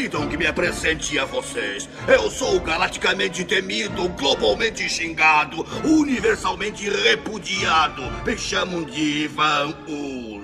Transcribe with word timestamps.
Permitam 0.00 0.28
que 0.30 0.36
me 0.38 0.46
apresente 0.46 1.18
a 1.18 1.26
vocês. 1.26 1.86
Eu 2.08 2.30
sou 2.30 2.56
o 2.56 2.60
galacticamente 2.60 3.44
temido, 3.44 4.08
globalmente 4.08 4.88
xingado, 4.88 5.62
universalmente 5.84 6.88
repudiado. 6.88 8.00
Me 8.24 8.38
chamam 8.38 8.82
de 8.82 9.24
Ivan 9.24 9.74
Uz. 9.86 10.42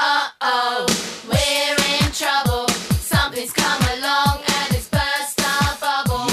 Uh-oh, 0.00 0.86
we're 1.28 1.76
in 2.00 2.10
trouble. 2.10 2.66
Something's 2.98 3.52
come 3.52 3.84
along 3.98 4.38
and 4.38 4.74
it's 4.74 4.88
burst 4.88 5.42
our 5.44 5.76
bubble. 5.78 6.32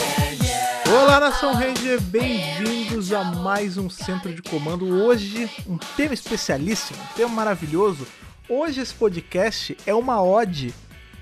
Olá, 0.89 1.20
Nação 1.20 1.54
Ranger, 1.54 2.00
bem-vindos 2.00 3.11
a 3.11 3.25
mais 3.25 3.77
um 3.77 3.89
Centro 3.89 4.34
de 4.34 4.41
Comando. 4.41 4.88
Hoje, 4.88 5.50
um 5.68 5.77
tema 5.98 6.13
especialíssimo, 6.13 6.98
um 6.98 7.13
tema 7.13 7.29
maravilhoso. 7.29 8.07
Hoje, 8.48 8.79
esse 8.79 8.93
podcast 8.93 9.75
é 9.86 9.93
uma 9.93 10.23
ode, 10.23 10.73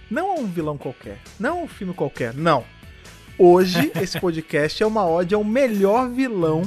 não 0.10 0.32
a 0.32 0.36
um 0.36 0.46
vilão 0.46 0.78
qualquer, 0.78 1.20
não 1.40 1.60
a 1.60 1.64
um 1.64 1.68
filme 1.68 1.94
qualquer, 1.94 2.34
não. 2.34 2.64
Hoje, 3.38 3.92
esse 4.02 4.20
podcast 4.20 4.82
é 4.82 4.86
uma 4.86 5.08
ode 5.08 5.34
ao 5.34 5.44
melhor 5.44 6.10
vilão 6.10 6.64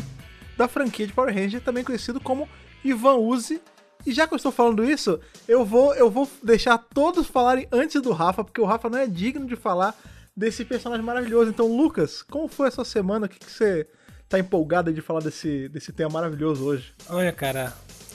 da 0.57 0.69
franquia 0.69 1.07
de 1.07 1.13
Power 1.13 1.35
Ranger, 1.35 1.61
também 1.61 1.85
conhecido 1.85 2.21
como 2.21 2.49
Ivan 2.85 3.17
Uzi 3.17 3.61
e 4.05 4.13
já 4.13 4.27
que 4.27 4.35
eu 4.35 4.37
estou 4.37 4.51
falando 4.51 4.85
isso, 4.85 5.21
eu 5.47 5.65
vou, 5.65 5.95
eu 5.95 6.11
vou 6.11 6.29
deixar 6.43 6.77
todos 6.77 7.27
falarem 7.27 7.69
antes 7.71 8.01
do 8.03 8.11
Rafa, 8.11 8.43
porque 8.43 8.61
o 8.61 8.65
Rafa 8.65 8.91
não 8.91 8.99
é 8.99 9.07
digno 9.07 9.47
de 9.47 9.55
falar 9.55 9.97
desse 10.37 10.65
personagem 10.65 11.05
maravilhoso. 11.05 11.51
Então, 11.51 11.69
Lucas, 11.69 12.23
como 12.23 12.49
foi 12.49 12.69
essa 12.69 12.85
semana? 12.85 13.27
O 13.27 13.29
que, 13.29 13.39
que 13.39 13.51
você 13.51 13.87
tá 14.29 14.39
empolgado 14.39 14.93
de 14.93 15.01
falar 15.01 15.21
desse, 15.21 15.69
desse 15.69 15.93
tema 15.93 16.11
maravilhoso 16.11 16.65
hoje? 16.65 16.93
Olha, 17.09 17.33
cara, 17.33 17.73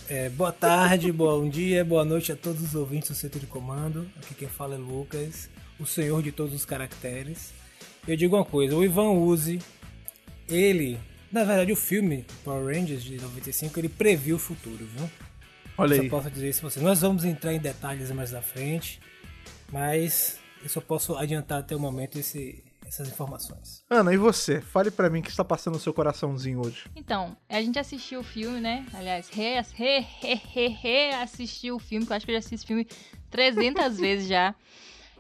é, 0.10 0.30
boa 0.30 0.52
tarde, 0.52 1.12
bom 1.12 1.50
dia, 1.50 1.84
boa 1.84 2.06
noite 2.06 2.32
a 2.32 2.36
todos 2.36 2.62
os 2.62 2.76
ouvintes 2.76 3.10
do 3.10 3.16
Centro 3.16 3.40
de 3.40 3.46
Comando. 3.46 4.10
Aqui 4.18 4.34
quem 4.36 4.48
fala 4.48 4.76
é 4.76 4.78
Lucas, 4.78 5.50
o 5.80 5.86
senhor 5.86 6.24
de 6.24 6.32
todos 6.32 6.54
os 6.54 6.66
caracteres. 6.66 7.54
Eu 8.08 8.16
digo 8.16 8.36
uma 8.36 8.46
coisa, 8.46 8.76
o 8.76 8.84
Ivan 8.84 9.12
Uzi, 9.12 9.60
ele, 10.48 10.98
na 11.32 11.44
verdade 11.44 11.72
o 11.72 11.76
filme 11.76 12.26
Power 12.44 12.74
Rangers 12.74 13.04
de 13.04 13.20
95, 13.20 13.80
ele 13.80 13.90
previu 13.90 14.38
o 14.38 14.40
futuro, 14.40 14.86
viu? 14.86 15.10
Olha 15.78 15.96
eu 15.96 16.02
aí. 16.02 16.10
só 16.10 16.16
posso 16.16 16.32
dizer 16.32 16.50
isso 16.50 16.62
pra 16.62 16.70
você. 16.70 16.80
Nós 16.80 17.02
vamos 17.02 17.26
entrar 17.26 17.54
em 17.54 17.60
detalhes 17.60 18.10
mais 18.12 18.34
à 18.34 18.42
frente, 18.42 19.02
mas 19.72 20.40
eu 20.64 20.70
só 20.70 20.80
posso 20.80 21.16
adiantar 21.18 21.60
até 21.60 21.76
o 21.76 21.80
momento 21.80 22.18
esse, 22.18 22.64
essas 22.88 23.10
informações. 23.10 23.84
Ana, 23.90 24.14
e 24.14 24.18
você? 24.18 24.62
Fale 24.62 24.90
para 24.90 25.10
mim 25.10 25.20
o 25.20 25.24
que 25.24 25.30
está 25.30 25.44
passando 25.44 25.76
no 25.76 25.80
seu 25.80 25.94
coraçãozinho 25.94 26.66
hoje. 26.66 26.90
Então, 26.96 27.36
a 27.50 27.62
gente 27.62 27.78
assistiu 27.78 28.22
o 28.22 28.24
filme, 28.24 28.60
né? 28.60 28.86
Aliás, 28.94 29.30
re, 29.30 29.60
re, 29.60 30.00
re, 30.22 30.42
re, 30.54 30.68
re 30.68 31.10
assistiu 31.16 31.76
o 31.76 31.80
filme, 31.80 32.06
que 32.06 32.12
eu 32.12 32.16
acho 32.16 32.26
que 32.26 32.32
eu 32.32 32.36
já 32.36 32.40
assisti 32.40 32.64
o 32.64 32.68
filme 32.68 32.88
300 33.30 33.98
vezes 34.00 34.28
já. 34.28 34.56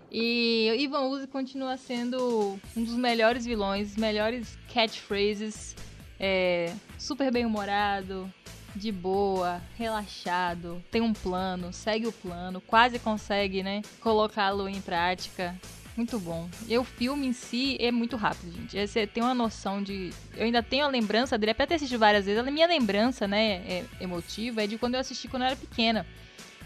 E 0.09 0.69
o 0.71 0.79
Ivan 0.79 1.01
Uzi 1.07 1.27
continua 1.27 1.75
sendo 1.75 2.57
um 2.75 2.83
dos 2.83 2.95
melhores 2.95 3.45
vilões, 3.45 3.97
melhores 3.97 4.57
catchphrases, 4.73 5.75
é, 6.17 6.73
super 6.97 7.29
bem-humorado, 7.29 8.31
de 8.77 8.91
boa, 8.91 9.61
relaxado, 9.75 10.81
tem 10.91 11.01
um 11.01 11.11
plano, 11.11 11.73
segue 11.73 12.07
o 12.07 12.11
plano, 12.11 12.61
quase 12.61 12.99
consegue, 12.99 13.63
né, 13.63 13.81
colocá-lo 13.99 14.69
em 14.69 14.79
prática. 14.79 15.59
Muito 15.97 16.19
bom. 16.19 16.47
E 16.67 16.77
o 16.77 16.83
filme 16.83 17.25
em 17.25 17.33
si 17.33 17.75
é 17.79 17.91
muito 17.91 18.15
rápido, 18.15 18.53
gente. 18.53 18.87
Você 18.87 19.07
tem 19.07 19.23
uma 19.23 19.33
noção 19.33 19.81
de. 19.81 20.11
Eu 20.35 20.45
ainda 20.45 20.61
tenho 20.61 20.85
a 20.85 20.87
lembrança 20.87 21.39
dele, 21.39 21.51
até 21.51 21.65
ter 21.65 21.73
assistido 21.73 21.97
várias 21.97 22.23
vezes. 22.23 22.39
A 22.39 22.51
minha 22.51 22.67
lembrança, 22.67 23.27
né, 23.27 23.63
é 23.67 23.85
emotiva, 23.99 24.63
é 24.63 24.67
de 24.67 24.77
quando 24.77 24.93
eu 24.93 24.99
assisti 24.99 25.27
quando 25.27 25.41
eu 25.41 25.47
era 25.47 25.55
pequena. 25.55 26.05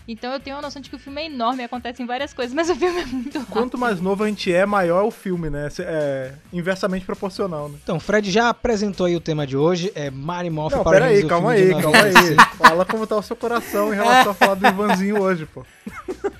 Então 0.07 0.33
eu 0.33 0.39
tenho 0.39 0.57
a 0.57 0.61
noção 0.61 0.81
de 0.81 0.89
que 0.89 0.95
o 0.95 0.99
filme 0.99 1.21
é 1.21 1.25
enorme, 1.25 1.63
acontecem 1.63 2.05
várias 2.05 2.33
coisas, 2.33 2.53
mas 2.53 2.69
o 2.69 2.75
filme 2.75 3.01
é 3.01 3.05
muito 3.05 3.37
rápido. 3.37 3.51
Quanto 3.53 3.77
mais 3.77 4.01
novo 4.01 4.23
a 4.23 4.27
gente 4.27 4.51
é, 4.51 4.65
maior 4.65 5.03
é 5.03 5.07
o 5.07 5.11
filme, 5.11 5.49
né? 5.49 5.69
É 5.79 6.33
inversamente 6.51 7.05
proporcional, 7.05 7.69
né? 7.69 7.77
Então, 7.83 7.99
Fred 7.99 8.29
já 8.31 8.49
apresentou 8.49 9.05
aí 9.05 9.15
o 9.15 9.21
tema 9.21 9.45
de 9.45 9.55
hoje, 9.55 9.91
é 9.95 10.09
Mary 10.09 10.49
Morph 10.49 10.73
Não, 10.73 10.83
pera 10.83 11.05
aí, 11.05 11.25
calma 11.25 11.53
filme 11.53 11.75
aí, 11.75 11.81
calma 11.81 11.97
aí. 11.97 12.13
95. 12.13 12.55
Fala 12.57 12.85
como 12.85 13.07
tá 13.07 13.15
o 13.15 13.23
seu 13.23 13.35
coração 13.35 13.93
em 13.93 13.97
relação 13.97 14.31
a 14.31 14.35
falar 14.35 14.55
do 14.55 14.67
Ivanzinho 14.67 15.21
hoje, 15.21 15.45
pô. 15.45 15.65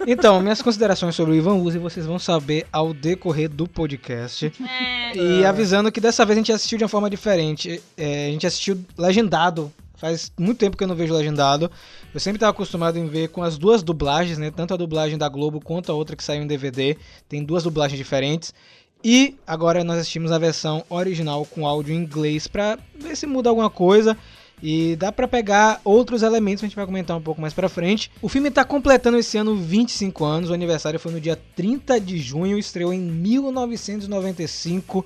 Então, 0.07 0.41
minhas 0.41 0.61
considerações 0.61 1.15
sobre 1.15 1.33
o 1.33 1.35
Ivan 1.35 1.55
Uzi 1.55 1.77
vocês 1.77 2.05
vão 2.05 2.17
saber 2.19 2.65
ao 2.71 2.93
decorrer 2.93 3.49
do 3.49 3.67
podcast. 3.67 4.51
É, 4.61 5.15
E 5.15 5.45
avisando 5.45 5.91
que 5.91 6.01
dessa 6.01 6.25
vez 6.25 6.37
a 6.37 6.39
gente 6.39 6.51
assistiu 6.51 6.77
de 6.77 6.83
uma 6.83 6.89
forma 6.89 7.09
diferente. 7.09 7.81
É, 7.97 8.27
a 8.27 8.31
gente 8.31 8.47
assistiu 8.47 8.83
legendado. 8.97 9.71
Faz 9.95 10.31
muito 10.39 10.57
tempo 10.57 10.75
que 10.75 10.83
eu 10.83 10.87
não 10.87 10.95
vejo 10.95 11.13
legendado. 11.13 11.69
Eu 12.13 12.19
sempre 12.19 12.35
estava 12.35 12.51
acostumado 12.51 12.99
em 12.99 13.07
ver 13.07 13.29
com 13.29 13.41
as 13.41 13.57
duas 13.57 13.81
dublagens, 13.81 14.37
né? 14.37 14.51
Tanto 14.51 14.73
a 14.73 14.77
dublagem 14.77 15.17
da 15.17 15.29
Globo 15.29 15.61
quanto 15.61 15.89
a 15.91 15.95
outra 15.95 16.15
que 16.15 16.23
saiu 16.23 16.43
em 16.43 16.47
DVD. 16.47 16.97
Tem 17.29 17.41
duas 17.41 17.63
dublagens 17.63 17.97
diferentes. 17.97 18.53
E 19.03 19.35
agora 19.47 19.83
nós 19.83 19.97
assistimos 19.99 20.31
a 20.31 20.37
versão 20.37 20.83
original 20.89 21.43
com 21.45 21.65
áudio 21.65 21.95
em 21.95 21.97
inglês 21.97 22.47
pra 22.47 22.77
ver 22.93 23.15
se 23.15 23.25
muda 23.25 23.49
alguma 23.49 23.69
coisa. 23.69 24.17
E 24.61 24.95
dá 24.97 25.11
pra 25.11 25.27
pegar 25.27 25.81
outros 25.83 26.21
elementos 26.21 26.59
que 26.59 26.65
a 26.65 26.69
gente 26.69 26.75
vai 26.75 26.85
comentar 26.85 27.17
um 27.17 27.21
pouco 27.21 27.39
mais 27.39 27.53
pra 27.53 27.69
frente. 27.69 28.11
O 28.21 28.29
filme 28.29 28.51
tá 28.51 28.65
completando 28.65 29.17
esse 29.17 29.37
ano 29.37 29.55
25 29.55 30.25
anos. 30.25 30.49
O 30.49 30.53
aniversário 30.53 30.99
foi 30.99 31.13
no 31.13 31.21
dia 31.21 31.39
30 31.55 31.99
de 31.99 32.17
junho, 32.17 32.59
estreou 32.59 32.93
em 32.93 32.99
1995. 32.99 35.05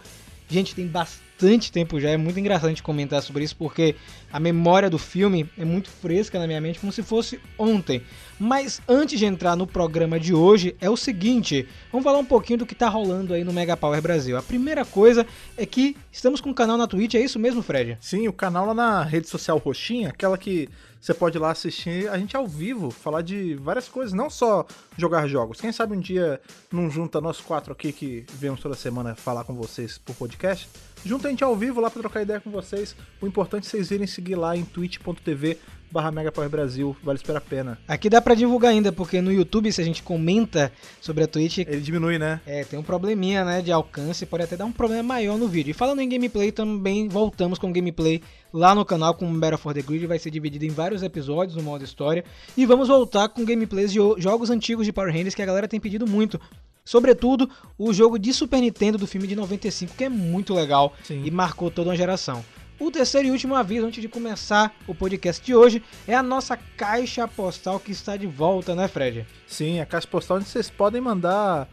Gente, 0.50 0.76
tem 0.76 0.88
bastante 0.88 1.25
tempo 1.72 2.00
já, 2.00 2.10
é 2.10 2.18
muito 2.18 2.40
engraçado 2.40 2.66
a 2.66 2.70
gente 2.70 2.84
comentar 2.84 3.22
sobre 3.22 3.44
isso 3.44 3.56
porque 3.56 3.96
a 4.32 4.40
memória 4.40 4.90
do 4.90 4.98
filme 4.98 5.50
é 5.58 5.66
muito 5.66 5.90
fresca 5.90 6.40
na 6.40 6.48
minha 6.48 6.62
mente, 6.62 6.80
como 6.80 6.92
se 6.92 7.04
fosse 7.04 7.40
ontem. 7.58 8.02
Mas 8.40 8.82
antes 8.88 9.18
de 9.18 9.26
entrar 9.26 9.56
no 9.56 9.66
programa 9.66 10.20
de 10.20 10.34
hoje, 10.34 10.76
é 10.82 10.90
o 10.90 10.98
seguinte: 10.98 11.68
vamos 11.92 12.04
falar 12.04 12.18
um 12.18 12.26
pouquinho 12.26 12.60
do 12.60 12.66
que 12.66 12.76
tá 12.76 12.90
rolando 12.90 13.34
aí 13.34 13.44
no 13.44 13.54
Mega 13.54 13.78
Power 13.78 14.02
Brasil. 14.02 14.38
A 14.38 14.42
primeira 14.42 14.84
coisa 14.84 15.26
é 15.58 15.66
que 15.66 15.96
estamos 16.12 16.42
com 16.42 16.50
um 16.50 16.54
canal 16.54 16.78
na 16.78 16.88
Twitch, 16.88 17.16
é 17.16 17.22
isso 17.22 17.40
mesmo, 17.40 17.62
Fred? 17.62 17.98
Sim, 18.02 18.28
o 18.28 18.34
canal 18.34 18.66
lá 18.66 18.74
na 18.74 19.04
rede 19.04 19.30
social 19.30 19.58
Roxinha, 19.58 20.10
aquela 20.10 20.38
que 20.38 20.68
você 21.06 21.14
pode 21.14 21.38
ir 21.38 21.40
lá 21.40 21.52
assistir 21.52 22.10
a 22.10 22.18
gente 22.18 22.36
ao 22.36 22.48
vivo, 22.48 22.90
falar 22.90 23.22
de 23.22 23.54
várias 23.56 23.88
coisas, 23.88 24.12
não 24.12 24.28
só 24.28 24.66
jogar 24.98 25.28
jogos. 25.28 25.62
Quem 25.62 25.72
sabe 25.72 25.96
um 25.96 26.00
dia 26.00 26.42
não 26.72 26.90
junta 26.90 27.22
nós 27.22 27.40
quatro 27.40 27.72
aqui 27.72 27.92
que 27.92 28.26
vemos 28.34 28.60
toda 28.60 28.74
semana 28.74 29.14
falar 29.14 29.44
com 29.44 29.54
vocês 29.54 30.00
por 30.00 30.16
podcast. 30.16 30.68
Junta 31.06 31.28
a 31.28 31.30
gente 31.30 31.44
ao 31.44 31.56
vivo 31.56 31.80
lá 31.80 31.92
pra 31.92 32.02
trocar 32.02 32.24
ideia 32.24 32.40
com 32.40 32.50
vocês. 32.50 32.96
O 33.22 33.28
importante 33.28 33.68
é 33.68 33.70
vocês 33.70 33.92
irem 33.92 34.08
seguir 34.08 34.34
lá 34.34 34.58
em 34.58 34.66
twitch.tv 34.66 35.60
barra 35.96 36.12
Megapower 36.12 36.50
Brasil, 36.50 36.94
vale 37.02 37.18
super 37.18 37.38
a 37.38 37.42
pena. 37.42 37.80
Aqui 37.88 38.10
dá 38.10 38.22
pra 38.22 38.36
divulgar 38.36 38.72
ainda, 38.72 38.92
porque 38.92 39.22
no 39.22 39.32
YouTube, 39.32 39.72
se 39.72 39.82
a 39.82 39.84
gente 39.86 40.04
comenta 40.04 40.70
sobre 41.00 41.24
a 41.24 41.28
Twitch, 41.28 41.60
Ele 41.60 41.80
diminui, 41.80 42.20
né? 42.20 42.42
É, 42.46 42.66
tem 42.66 42.78
um 42.78 42.84
probleminha, 42.84 43.46
né, 43.46 43.62
de 43.62 43.72
alcance, 43.72 44.26
pode 44.26 44.44
até 44.44 44.58
dar 44.58 44.66
um 44.66 44.74
problema 44.74 45.02
maior 45.02 45.38
no 45.38 45.48
vídeo. 45.48 45.72
E 45.72 45.74
falando 45.74 46.02
em 46.02 46.10
gameplay, 46.10 46.52
também 46.52 47.08
voltamos 47.08 47.58
com 47.58 47.72
gameplay 47.72 48.22
lá 48.54 48.76
no 48.76 48.84
canal 48.84 49.14
com 49.14 49.40
Battle 49.40 49.58
for 49.58 49.74
the 49.74 49.82
Grid, 49.82 50.06
vai 50.06 50.20
ser 50.20 50.32
dividido 50.32 50.66
em 50.66 50.70
vários 50.70 51.02
episódios 51.02 51.56
no 51.56 51.64
modo 51.64 51.86
história. 51.86 52.26
E 52.58 52.66
vamos 52.66 52.90
voltar 52.90 53.30
com 53.30 53.46
gameplays 53.46 53.94
de 53.94 54.00
jogos 54.18 54.50
antigos 54.50 54.86
de 54.86 54.92
Power 54.92 55.14
Rangers 55.14 55.34
que 55.34 55.42
a 55.42 55.46
galera 55.46 55.68
tem 55.68 55.80
pedido 55.80 56.06
muito. 56.06 56.38
Sobretudo, 56.84 57.50
o 57.80 57.94
jogo 57.94 58.20
de 58.20 58.34
Super 58.34 58.60
Nintendo 58.60 58.98
do 58.98 59.08
filme 59.08 59.28
de 59.28 59.36
95, 59.36 59.96
que 59.96 60.04
é 60.04 60.10
muito 60.10 60.54
legal 60.54 60.94
Sim. 61.04 61.24
e 61.26 61.32
marcou 61.32 61.72
toda 61.72 61.90
uma 61.90 61.96
geração. 61.96 62.44
O 62.78 62.92
terceiro 62.92 63.30
e 63.30 63.32
último 63.32 63.56
aviso 63.56 63.86
antes 63.86 64.02
de 64.02 64.10
começar 64.10 64.76
o 64.86 64.94
podcast 64.94 65.44
de 65.44 65.56
hoje 65.56 65.82
é 66.06 66.14
a 66.14 66.22
nossa 66.22 66.58
caixa 66.58 67.26
postal 67.26 67.80
que 67.80 67.94
está 67.94 68.18
de 68.18 68.28
volta, 68.28 68.76
né, 68.76 68.90
Fred? 68.90 69.26
Sim, 69.48 69.80
a 69.80 69.86
caixa 69.86 70.06
postal 70.08 70.38
onde 70.38 70.50
vocês 70.50 70.70
podem 70.70 71.00
mandar 71.00 71.70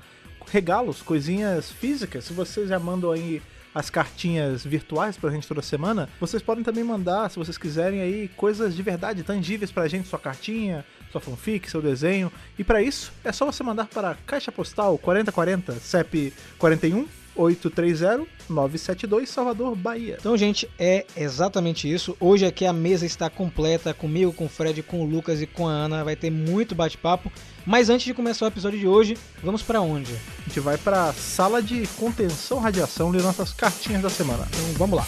regalos, 0.46 1.02
coisinhas 1.02 1.72
físicas. 1.72 2.24
Se 2.24 2.32
vocês 2.32 2.68
já 2.68 2.78
mandam 2.78 3.10
aí 3.10 3.42
as 3.74 3.91
cartinhas 3.91 4.64
virtuais 4.64 5.16
pra 5.16 5.30
gente 5.30 5.48
toda 5.48 5.60
semana, 5.60 6.08
vocês 6.20 6.41
podem 6.41 6.62
também 6.62 6.84
mandar, 6.84 7.28
se 7.30 7.36
vocês 7.36 7.58
quiserem 7.58 8.00
aí, 8.00 8.28
coisas 8.36 8.76
de 8.76 8.82
verdade, 8.82 9.24
tangíveis 9.24 9.72
pra 9.72 9.88
gente, 9.88 10.06
sua 10.06 10.20
cartinha, 10.20 10.84
sua 11.10 11.20
fanfic, 11.20 11.68
seu 11.68 11.82
desenho. 11.82 12.30
E 12.56 12.62
pra 12.62 12.80
isso, 12.80 13.12
é 13.24 13.32
só 13.32 13.44
você 13.44 13.64
mandar 13.64 13.86
para 13.86 14.16
Caixa 14.24 14.52
Postal 14.52 14.96
4040 14.98 15.72
CEP 15.80 16.32
41 16.58 17.22
830 17.34 18.26
972 18.48 19.28
Salvador, 19.28 19.74
Bahia. 19.74 20.16
Então, 20.18 20.36
gente, 20.36 20.68
é 20.78 21.06
exatamente 21.16 21.92
isso. 21.92 22.16
Hoje 22.20 22.44
aqui 22.44 22.66
a 22.66 22.72
mesa 22.72 23.06
está 23.06 23.30
completa 23.30 23.94
comigo, 23.94 24.32
com 24.32 24.46
o 24.46 24.48
Fred, 24.48 24.82
com 24.82 25.00
o 25.02 25.06
Lucas 25.06 25.40
e 25.40 25.46
com 25.46 25.68
a 25.68 25.72
Ana. 25.72 26.04
Vai 26.04 26.16
ter 26.16 26.30
muito 26.30 26.74
bate-papo. 26.74 27.32
Mas 27.64 27.88
antes 27.88 28.04
de 28.04 28.14
começar 28.14 28.44
o 28.44 28.48
episódio 28.48 28.78
de 28.78 28.86
hoje, 28.86 29.16
vamos 29.42 29.62
pra 29.62 29.80
onde? 29.80 30.12
A 30.12 30.48
gente 30.48 30.60
vai 30.60 30.76
pra 30.76 31.12
sala 31.12 31.62
de 31.62 31.86
contenção 31.98 32.58
radiação 32.58 33.10
ler 33.10 33.22
nossas 33.22 33.52
cartinhas 33.52 34.02
da 34.02 34.10
semana. 34.10 34.46
Então, 34.52 34.74
vamos 34.74 34.96
lá. 34.96 35.06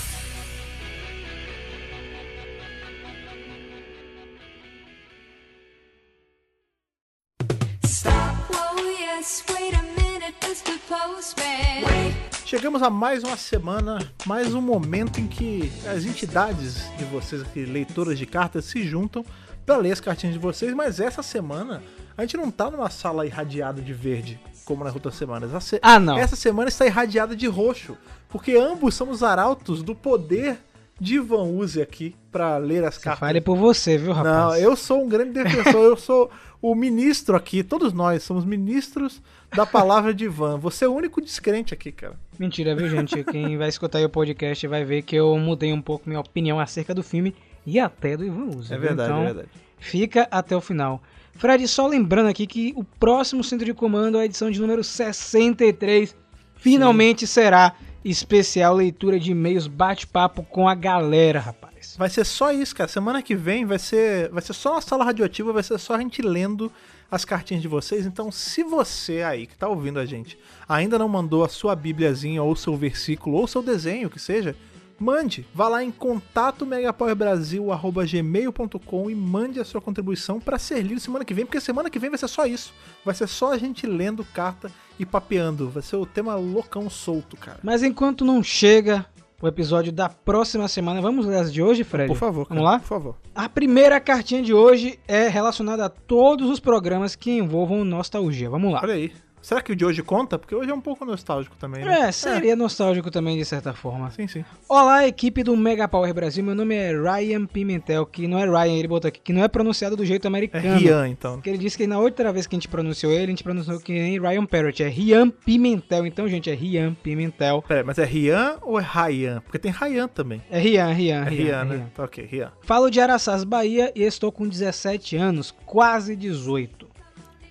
Chegamos 12.46 12.82
a 12.82 12.88
mais 12.88 13.22
uma 13.22 13.36
semana, 13.36 13.98
mais 14.26 14.54
um 14.54 14.60
momento 14.60 15.20
em 15.20 15.26
que 15.26 15.70
as 15.86 16.04
entidades 16.06 16.84
de 16.96 17.04
vocês 17.04 17.42
aqui, 17.42 17.64
leitoras 17.66 18.18
de 18.18 18.24
cartas, 18.24 18.64
se 18.64 18.82
juntam 18.84 19.22
para 19.66 19.76
ler 19.76 19.92
as 19.92 20.00
cartinhas 20.00 20.32
de 20.34 20.38
vocês, 20.40 20.72
mas 20.72 20.98
essa 21.00 21.22
semana 21.22 21.82
a 22.16 22.22
gente 22.22 22.36
não 22.38 22.50
tá 22.50 22.70
numa 22.70 22.88
sala 22.88 23.26
irradiada 23.26 23.82
de 23.82 23.92
verde. 23.92 24.40
como 24.64 24.82
nas 24.82 24.94
outras 24.94 25.14
semanas. 25.16 25.62
Se- 25.62 25.78
Ah, 25.82 26.00
não. 26.00 26.16
Essa 26.16 26.36
semana 26.36 26.70
está 26.70 26.86
irradiada 26.86 27.36
de 27.36 27.46
roxo, 27.46 27.98
porque 28.30 28.52
ambos 28.56 28.94
somos 28.94 29.22
arautos 29.22 29.82
do 29.82 29.94
poder 29.94 30.58
de 30.98 31.16
Ivan 31.16 31.42
Uzi 31.42 31.82
aqui 31.82 32.16
pra 32.32 32.56
ler 32.56 32.82
as 32.82 32.94
Você 32.94 33.00
cartas. 33.02 33.20
fale 33.20 33.42
por 33.42 33.58
você, 33.58 33.98
viu, 33.98 34.12
rapaz? 34.14 34.34
Não, 34.34 34.56
eu 34.56 34.74
sou 34.74 35.04
um 35.04 35.08
grande 35.08 35.32
defensor, 35.32 35.82
eu 35.84 35.96
sou 35.98 36.30
o 36.62 36.74
ministro 36.74 37.36
aqui, 37.36 37.62
todos 37.62 37.92
nós 37.92 38.22
somos 38.22 38.42
ministros 38.46 39.20
da 39.54 39.64
palavra 39.64 40.12
de 40.12 40.24
Ivan. 40.24 40.58
Você 40.58 40.84
é 40.84 40.88
o 40.88 40.92
único 40.92 41.20
descrente 41.20 41.72
aqui, 41.72 41.92
cara. 41.92 42.14
Mentira, 42.38 42.74
viu, 42.74 42.88
gente? 42.88 43.22
Quem 43.24 43.56
vai 43.56 43.68
escutar 43.68 43.98
aí 43.98 44.04
o 44.04 44.08
podcast 44.08 44.66
vai 44.66 44.84
ver 44.84 45.02
que 45.02 45.14
eu 45.14 45.36
mudei 45.38 45.72
um 45.72 45.80
pouco 45.80 46.08
minha 46.08 46.20
opinião 46.20 46.58
acerca 46.58 46.92
do 46.94 47.02
filme 47.02 47.34
e 47.64 47.78
até 47.78 48.16
do 48.16 48.24
Ivan 48.24 48.56
Uzi. 48.56 48.74
É 48.74 48.78
verdade, 48.78 49.10
então, 49.10 49.22
é 49.22 49.26
verdade. 49.26 49.48
Fica 49.78 50.26
até 50.30 50.56
o 50.56 50.60
final. 50.60 51.02
Fred, 51.36 51.66
só 51.68 51.86
lembrando 51.86 52.28
aqui 52.28 52.46
que 52.46 52.72
o 52.76 52.84
próximo 52.84 53.42
Centro 53.44 53.64
de 53.64 53.74
Comando, 53.74 54.18
a 54.18 54.24
edição 54.24 54.50
de 54.50 54.60
número 54.60 54.82
63, 54.82 56.14
finalmente 56.56 57.26
será 57.26 57.74
especial 58.04 58.74
leitura 58.74 59.18
de 59.18 59.32
e-mails, 59.32 59.66
bate-papo 59.66 60.42
com 60.42 60.68
a 60.68 60.74
galera, 60.74 61.40
rapaz. 61.40 61.96
Vai 61.96 62.10
ser 62.10 62.24
só 62.24 62.52
isso, 62.52 62.74
cara. 62.74 62.88
Semana 62.88 63.22
que 63.22 63.34
vem 63.34 63.64
vai 63.64 63.78
ser, 63.78 64.28
vai 64.30 64.42
ser 64.42 64.52
só 64.52 64.72
uma 64.72 64.80
sala 64.80 65.04
radioativa, 65.04 65.52
vai 65.52 65.62
ser 65.62 65.78
só 65.78 65.94
a 65.94 65.98
gente 65.98 66.22
lendo 66.22 66.70
as 67.10 67.24
cartinhas 67.24 67.62
de 67.62 67.68
vocês. 67.68 68.06
Então, 68.06 68.30
se 68.30 68.62
você 68.62 69.22
aí 69.22 69.46
que 69.46 69.56
tá 69.56 69.68
ouvindo 69.68 69.98
a 69.98 70.06
gente 70.06 70.38
ainda 70.68 70.98
não 70.98 71.08
mandou 71.08 71.44
a 71.44 71.48
sua 71.48 71.76
bíbliazinha 71.76 72.42
ou 72.42 72.56
seu 72.56 72.76
versículo 72.76 73.36
ou 73.36 73.46
seu 73.46 73.62
desenho, 73.62 74.10
que 74.10 74.18
seja, 74.18 74.56
mande. 74.98 75.46
Vá 75.54 75.68
lá 75.68 75.84
em 75.84 75.90
contato 75.90 76.66
megapowerbrasil@gmail.com 76.66 79.10
e 79.10 79.14
mande 79.14 79.60
a 79.60 79.64
sua 79.64 79.80
contribuição 79.80 80.40
para 80.40 80.58
ser 80.58 80.82
lido 80.82 81.00
semana 81.00 81.24
que 81.24 81.32
vem, 81.34 81.44
porque 81.44 81.60
semana 81.60 81.90
que 81.90 81.98
vem 81.98 82.10
vai 82.10 82.18
ser 82.18 82.28
só 82.28 82.46
isso. 82.46 82.72
Vai 83.04 83.14
ser 83.14 83.28
só 83.28 83.52
a 83.52 83.58
gente 83.58 83.86
lendo 83.86 84.24
carta 84.24 84.72
e 84.98 85.04
papeando. 85.04 85.68
Vai 85.68 85.82
ser 85.82 85.96
o 85.96 86.06
tema 86.06 86.34
loucão 86.36 86.88
solto, 86.88 87.36
cara. 87.36 87.58
Mas 87.62 87.82
enquanto 87.82 88.24
não 88.24 88.42
chega 88.42 89.04
o 89.44 89.48
episódio 89.48 89.92
da 89.92 90.08
próxima 90.08 90.66
semana, 90.68 91.00
vamos 91.00 91.26
ler 91.26 91.36
as 91.38 91.52
de 91.52 91.62
hoje, 91.62 91.84
Fred? 91.84 92.08
Por 92.08 92.16
favor, 92.16 92.46
cara. 92.46 92.58
Vamos 92.58 92.72
lá? 92.72 92.78
Por 92.78 92.86
favor. 92.86 93.16
A 93.34 93.48
primeira 93.48 94.00
cartinha 94.00 94.42
de 94.42 94.54
hoje 94.54 94.98
é 95.06 95.28
relacionada 95.28 95.84
a 95.84 95.88
todos 95.88 96.48
os 96.48 96.58
programas 96.58 97.14
que 97.14 97.30
envolvam 97.30 97.84
nostalgia. 97.84 98.48
Vamos 98.48 98.72
lá. 98.72 98.80
Olha 98.82 98.94
aí. 98.94 99.12
Será 99.44 99.60
que 99.60 99.72
o 99.72 99.76
de 99.76 99.84
hoje 99.84 100.02
conta? 100.02 100.38
Porque 100.38 100.54
hoje 100.54 100.70
é 100.70 100.74
um 100.74 100.80
pouco 100.80 101.04
nostálgico 101.04 101.54
também, 101.56 101.84
né? 101.84 102.08
É, 102.08 102.12
seria 102.12 102.56
nostálgico 102.56 103.10
também, 103.10 103.36
de 103.36 103.44
certa 103.44 103.74
forma. 103.74 104.10
Sim, 104.10 104.26
sim. 104.26 104.42
Olá, 104.66 105.06
equipe 105.06 105.42
do 105.42 105.54
Mega 105.54 105.86
Power 105.86 106.14
Brasil. 106.14 106.42
Meu 106.42 106.54
nome 106.54 106.74
é 106.74 106.92
Ryan 106.98 107.44
Pimentel, 107.44 108.06
que 108.06 108.26
não 108.26 108.38
é 108.38 108.46
Ryan, 108.46 108.72
ele 108.78 108.88
botou 108.88 109.06
aqui, 109.06 109.20
que 109.20 109.34
não 109.34 109.44
é 109.44 109.48
pronunciado 109.48 109.96
do 109.96 110.06
jeito 110.06 110.24
É 110.24 110.28
americano. 110.28 110.78
Rian, 110.78 111.08
então. 111.10 111.34
Porque 111.34 111.50
ele 111.50 111.58
disse 111.58 111.76
que 111.76 111.86
na 111.86 111.98
outra 111.98 112.32
vez 112.32 112.46
que 112.46 112.54
a 112.54 112.58
gente 112.58 112.68
pronunciou 112.68 113.12
ele, 113.12 113.24
a 113.24 113.26
gente 113.26 113.44
pronunciou 113.44 113.78
que 113.80 113.92
nem 113.92 114.18
Ryan 114.18 114.46
Parrott. 114.46 114.82
É 114.82 114.88
Rian 114.88 115.28
Pimentel. 115.28 116.06
Então, 116.06 116.26
gente, 116.26 116.48
é 116.48 116.54
Rian 116.54 116.94
Pimentel. 116.94 117.60
Pera, 117.68 117.84
mas 117.84 117.98
é 117.98 118.04
Rian 118.06 118.56
ou 118.62 118.80
é 118.80 118.82
Ryan? 118.82 119.42
Porque 119.42 119.58
tem 119.58 119.70
Ryan 119.70 120.08
também. 120.08 120.40
É 120.50 120.58
Rian, 120.58 120.90
Rian, 120.90 121.20
É 121.26 121.28
Rian. 121.28 121.44
Rian, 121.44 121.64
né? 121.66 121.76
Rian. 121.76 121.86
Tá 121.94 122.04
ok, 122.04 122.24
Rian. 122.24 122.50
Falo 122.62 122.88
de 122.88 122.98
Araçás, 122.98 123.44
Bahia 123.44 123.92
e 123.94 124.04
estou 124.04 124.32
com 124.32 124.48
17 124.48 125.18
anos, 125.18 125.54
quase 125.66 126.16
18. 126.16 126.93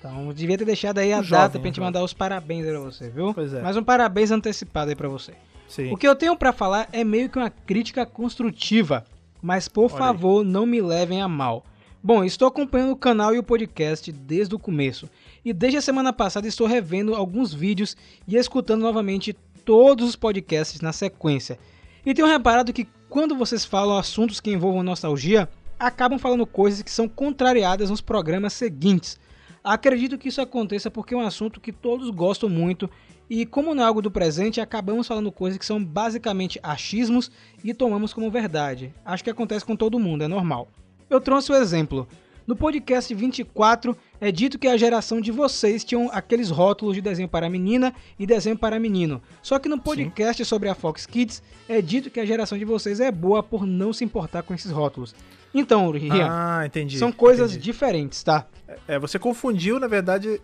Então, 0.03 0.33
devia 0.33 0.57
ter 0.57 0.65
deixado 0.65 0.97
aí 0.97 1.13
a 1.13 1.19
Um 1.19 1.21
data 1.21 1.27
jovem, 1.27 1.61
pra 1.61 1.67
gente 1.69 1.75
jovem. 1.77 1.87
mandar 1.87 2.03
os 2.03 2.13
parabéns 2.13 2.65
aí 2.65 2.71
pra 2.71 2.79
você, 2.81 3.09
viu? 3.09 3.33
Pois 3.33 3.53
é. 3.53 3.61
Mas 3.61 3.77
um 3.77 3.83
parabéns 3.83 4.31
antecipado 4.31 4.89
aí 4.89 4.95
pra 4.95 5.07
você. 5.07 5.33
Sim. 5.67 5.93
O 5.93 5.97
que 5.97 6.07
eu 6.07 6.15
tenho 6.15 6.35
pra 6.35 6.51
falar 6.51 6.89
é 6.91 7.03
meio 7.05 7.29
que 7.29 7.37
uma 7.37 7.49
crítica 7.49 8.05
construtiva, 8.05 9.05
mas 9.41 9.69
por 9.69 9.85
Olha 9.85 9.97
favor, 9.97 10.43
não 10.43 10.65
me 10.65 10.81
levem 10.81 11.21
a 11.21 11.27
mal. 11.27 11.65
Bom, 12.03 12.23
estou 12.25 12.49
acompanhando 12.49 12.91
o 12.91 12.97
canal 12.97 13.33
e 13.33 13.39
o 13.39 13.43
podcast 13.43 14.11
desde 14.11 14.53
o 14.53 14.59
começo, 14.59 15.09
e 15.43 15.53
desde 15.53 15.77
a 15.77 15.81
semana 15.81 16.11
passada 16.11 16.47
estou 16.47 16.67
revendo 16.67 17.15
alguns 17.15 17.53
vídeos 17.53 17.95
e 18.27 18.35
escutando 18.35 18.81
novamente 18.81 19.33
todos 19.63 20.09
os 20.09 20.15
podcasts 20.17 20.81
na 20.81 20.91
sequência. 20.91 21.57
E 22.05 22.13
tenho 22.13 22.27
reparado 22.27 22.73
que 22.73 22.87
quando 23.07 23.37
vocês 23.37 23.63
falam 23.63 23.97
assuntos 23.97 24.41
que 24.41 24.51
envolvam 24.51 24.83
nostalgia, 24.83 25.47
acabam 25.79 26.19
falando 26.19 26.45
coisas 26.45 26.81
que 26.81 26.91
são 26.91 27.07
contrariadas 27.07 27.89
nos 27.89 28.01
programas 28.01 28.51
seguintes. 28.51 29.17
Acredito 29.63 30.17
que 30.17 30.27
isso 30.27 30.41
aconteça 30.41 30.91
porque 30.91 31.13
é 31.13 31.17
um 31.17 31.25
assunto 31.25 31.61
que 31.61 31.71
todos 31.71 32.09
gostam 32.09 32.49
muito 32.49 32.89
e, 33.29 33.45
como 33.45 33.73
não 33.73 33.81
é 33.81 33.87
algo 33.87 34.01
do 34.01 34.11
presente, 34.11 34.59
acabamos 34.59 35.07
falando 35.07 35.31
coisas 35.31 35.57
que 35.57 35.65
são 35.65 35.83
basicamente 35.83 36.59
achismos 36.61 37.31
e 37.63 37.73
tomamos 37.73 38.13
como 38.13 38.29
verdade. 38.29 38.93
Acho 39.05 39.23
que 39.23 39.29
acontece 39.29 39.63
com 39.63 39.75
todo 39.75 39.97
mundo, 39.97 40.23
é 40.23 40.27
normal. 40.27 40.67
Eu 41.09 41.21
trouxe 41.21 41.51
o 41.51 41.55
exemplo. 41.55 42.07
No 42.45 42.57
podcast 42.57 43.13
24 43.15 43.95
é 44.19 44.29
dito 44.29 44.59
que 44.59 44.67
a 44.67 44.75
geração 44.75 45.21
de 45.21 45.31
vocês 45.31 45.85
tinham 45.85 46.09
aqueles 46.11 46.49
rótulos 46.49 46.95
de 46.95 47.01
desenho 47.01 47.29
para 47.29 47.49
menina 47.49 47.95
e 48.19 48.27
desenho 48.27 48.57
para 48.57 48.77
menino. 48.77 49.21
Só 49.41 49.57
que 49.57 49.69
no 49.69 49.79
podcast 49.79 50.43
sobre 50.43 50.67
a 50.67 50.75
Fox 50.75 51.05
Kids 51.05 51.41
é 51.69 51.81
dito 51.81 52.09
que 52.09 52.19
a 52.19 52.25
geração 52.25 52.57
de 52.57 52.65
vocês 52.65 52.99
é 52.99 53.09
boa 53.09 53.41
por 53.41 53.65
não 53.65 53.93
se 53.93 54.03
importar 54.03 54.43
com 54.43 54.53
esses 54.53 54.71
rótulos. 54.71 55.15
Então, 55.53 55.91
Rian, 55.91 56.27
Ah, 56.29 56.65
entendi. 56.65 56.97
são 56.97 57.11
coisas 57.11 57.51
entendi. 57.51 57.63
diferentes, 57.65 58.23
tá? 58.23 58.45
É, 58.87 58.97
você 58.97 59.19
confundiu, 59.19 59.79
na 59.79 59.87
verdade, 59.87 60.41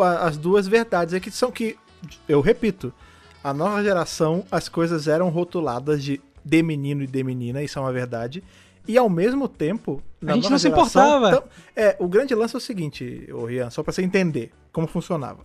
a- 0.00 0.26
as 0.26 0.36
duas 0.36 0.66
verdades 0.68 1.14
aqui 1.14 1.30
são 1.30 1.50
que, 1.50 1.76
eu 2.28 2.40
repito, 2.40 2.92
a 3.42 3.52
nova 3.54 3.82
geração, 3.82 4.44
as 4.50 4.68
coisas 4.68 5.08
eram 5.08 5.28
rotuladas 5.28 6.02
de 6.02 6.20
de 6.48 6.62
menino 6.62 7.02
e 7.02 7.08
de 7.08 7.24
menina, 7.24 7.60
isso 7.60 7.76
é 7.76 7.82
uma 7.82 7.92
verdade. 7.92 8.40
E 8.86 8.96
ao 8.96 9.10
mesmo 9.10 9.48
tempo, 9.48 10.00
na 10.22 10.34
gente 10.34 10.48
não 10.48 10.56
se 10.56 10.68
geração, 10.68 11.02
importava. 11.18 11.40
tam- 11.40 11.48
é, 11.74 11.96
o 11.98 12.06
grande 12.06 12.36
lance 12.36 12.54
é 12.54 12.58
o 12.58 12.60
seguinte, 12.60 13.26
Rian, 13.48 13.68
só 13.68 13.82
pra 13.82 13.92
você 13.92 14.00
entender 14.02 14.52
como 14.72 14.86
funcionava. 14.86 15.40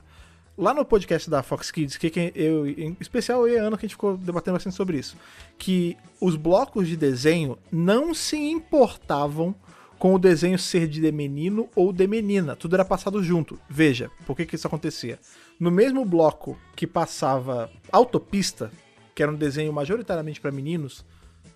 Lá 0.61 0.75
no 0.75 0.85
podcast 0.85 1.27
da 1.27 1.41
Fox 1.41 1.71
Kids, 1.71 1.97
que, 1.97 2.31
eu, 2.35 2.67
em 2.67 2.95
especial 2.99 3.47
eu 3.47 3.55
e 3.55 3.57
a 3.57 3.63
Ana, 3.63 3.75
que 3.75 3.83
a 3.83 3.87
gente 3.87 3.95
ficou 3.95 4.15
debatendo 4.15 4.53
bastante 4.53 4.75
sobre 4.75 4.95
isso, 4.95 5.17
que 5.57 5.97
os 6.19 6.35
blocos 6.35 6.87
de 6.87 6.95
desenho 6.95 7.57
não 7.71 8.13
se 8.13 8.37
importavam 8.37 9.55
com 9.97 10.13
o 10.13 10.19
desenho 10.19 10.59
ser 10.59 10.87
de 10.87 11.11
menino 11.11 11.67
ou 11.75 11.91
de 11.91 12.05
menina. 12.05 12.55
Tudo 12.55 12.75
era 12.75 12.85
passado 12.85 13.23
junto. 13.23 13.59
Veja, 13.67 14.11
por 14.23 14.37
que, 14.37 14.45
que 14.45 14.53
isso 14.53 14.67
acontecia? 14.67 15.17
No 15.59 15.71
mesmo 15.71 16.05
bloco 16.05 16.55
que 16.75 16.85
passava 16.85 17.67
Autopista, 17.91 18.71
que 19.15 19.23
era 19.23 19.31
um 19.31 19.35
desenho 19.35 19.73
majoritariamente 19.73 20.39
para 20.39 20.51
meninos, 20.51 21.03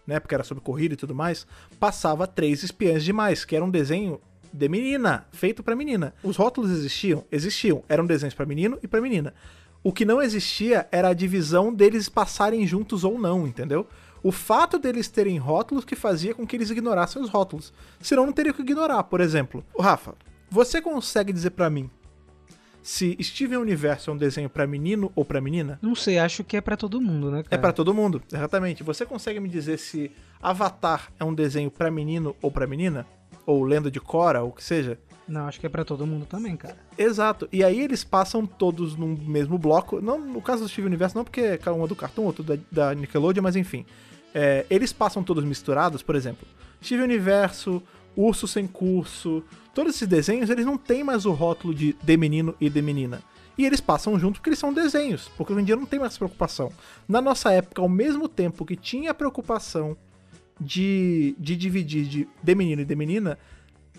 né, 0.07 0.19
porque 0.19 0.33
era 0.33 0.43
sobre 0.43 0.63
corrida 0.63 0.95
e 0.95 0.97
tudo 0.97 1.13
mais, 1.13 1.45
passava 1.79 2.25
Três 2.25 2.63
Espiãs 2.63 3.03
Demais, 3.03 3.45
que 3.45 3.55
era 3.55 3.63
um 3.63 3.69
desenho 3.69 4.19
de 4.55 4.69
menina, 4.69 5.25
feito 5.31 5.61
para 5.61 5.75
menina. 5.75 6.13
Os 6.23 6.37
rótulos 6.37 6.71
existiam? 6.71 7.23
Existiam. 7.31 7.83
Eram 7.89 8.05
desenhos 8.05 8.33
para 8.33 8.45
menino 8.45 8.77
e 8.81 8.87
para 8.87 9.01
menina. 9.01 9.33
O 9.83 9.91
que 9.91 10.05
não 10.05 10.21
existia 10.21 10.87
era 10.91 11.09
a 11.09 11.13
divisão 11.13 11.73
deles 11.73 12.09
passarem 12.09 12.65
juntos 12.65 13.03
ou 13.03 13.19
não, 13.19 13.45
entendeu? 13.45 13.87
O 14.23 14.31
fato 14.31 14.79
deles 14.79 15.07
terem 15.07 15.37
rótulos 15.37 15.85
que 15.85 15.95
fazia 15.95 16.33
com 16.33 16.47
que 16.47 16.55
eles 16.55 16.71
ignorassem 16.71 17.21
os 17.21 17.29
rótulos. 17.29 17.71
Senão 18.01 18.25
não 18.25 18.33
teria 18.33 18.51
que 18.53 18.61
ignorar, 18.63 19.03
por 19.03 19.21
exemplo. 19.21 19.63
Rafa, 19.79 20.15
você 20.49 20.81
consegue 20.81 21.31
dizer 21.31 21.51
pra 21.51 21.69
mim 21.69 21.89
se 22.81 23.17
Steven 23.21 23.57
Universo 23.57 24.09
é 24.09 24.13
um 24.13 24.17
desenho 24.17 24.49
pra 24.49 24.65
menino 24.67 25.11
ou 25.15 25.25
pra 25.25 25.41
menina? 25.41 25.77
Não 25.81 25.95
sei, 25.95 26.17
acho 26.19 26.43
que 26.43 26.55
é 26.57 26.61
pra 26.61 26.77
todo 26.77 27.01
mundo, 27.01 27.29
né, 27.31 27.39
É 27.39 27.43
cara? 27.43 27.61
pra 27.61 27.73
todo 27.73 27.93
mundo, 27.93 28.21
exatamente. 28.31 28.83
Você 28.83 29.05
consegue 29.05 29.39
me 29.39 29.49
dizer 29.49 29.77
se 29.77 30.11
Avatar 30.41 31.11
é 31.19 31.23
um 31.23 31.33
desenho 31.33 31.69
pra 31.71 31.89
menino 31.91 32.35
ou 32.41 32.51
pra 32.51 32.67
menina? 32.67 33.05
Ou 33.45 33.63
Lenda 33.63 33.91
de 33.91 33.99
Korra, 33.99 34.41
ou 34.41 34.49
o 34.49 34.51
que 34.51 34.63
seja? 34.63 34.99
Não, 35.27 35.47
acho 35.47 35.59
que 35.59 35.65
é 35.65 35.69
pra 35.69 35.83
todo 35.83 36.05
mundo 36.05 36.25
também, 36.25 36.55
cara. 36.55 36.77
Exato. 36.97 37.47
E 37.51 37.63
aí 37.63 37.79
eles 37.81 38.03
passam 38.03 38.45
todos 38.45 38.95
num 38.95 39.15
mesmo 39.15 39.57
bloco. 39.57 39.99
Não 39.99 40.19
no 40.19 40.41
caso 40.41 40.63
do 40.63 40.69
Steven 40.69 40.87
Universo, 40.87 41.17
não 41.17 41.23
porque 41.23 41.41
é 41.41 41.57
do 41.57 41.95
Cartoon, 41.95 42.23
outro 42.23 42.43
da, 42.43 42.57
da 42.71 42.93
Nickelodeon, 42.93 43.41
mas 43.41 43.55
enfim. 43.55 43.85
É, 44.33 44.65
eles 44.69 44.93
passam 44.93 45.23
todos 45.23 45.43
misturados, 45.43 46.03
por 46.03 46.15
exemplo. 46.15 46.47
Steven 46.83 47.05
Universo, 47.05 47.81
Urso 48.15 48.47
Sem 48.47 48.67
Curso, 48.67 49.43
todos 49.73 49.95
esses 49.95 50.07
desenhos, 50.07 50.49
eles 50.49 50.65
não 50.65 50.77
têm 50.77 51.03
mais 51.03 51.25
o 51.25 51.31
rótulo 51.31 51.73
de 51.73 51.93
de 51.93 52.17
menino 52.17 52.53
e 52.61 52.69
de 52.69 52.81
menina. 52.81 53.21
E 53.57 53.65
eles 53.65 53.79
passam 53.79 54.19
junto 54.19 54.35
porque 54.35 54.49
eles 54.49 54.59
são 54.59 54.73
desenhos, 54.73 55.31
porque 55.37 55.53
hoje 55.53 55.61
em 55.61 55.65
dia 55.65 55.75
não 55.75 55.85
tem 55.85 55.99
mais 55.99 56.11
essa 56.11 56.19
preocupação. 56.19 56.71
Na 57.07 57.21
nossa 57.21 57.51
época, 57.51 57.81
ao 57.81 57.87
mesmo 57.87 58.27
tempo 58.27 58.65
que 58.65 58.75
tinha 58.75 59.11
a 59.11 59.13
preocupação 59.13 59.95
de, 60.59 61.35
de 61.37 61.55
dividir 61.55 62.05
de, 62.05 62.27
de 62.41 62.55
menino 62.55 62.81
e 62.81 62.85
de 62.85 62.95
menina, 62.95 63.37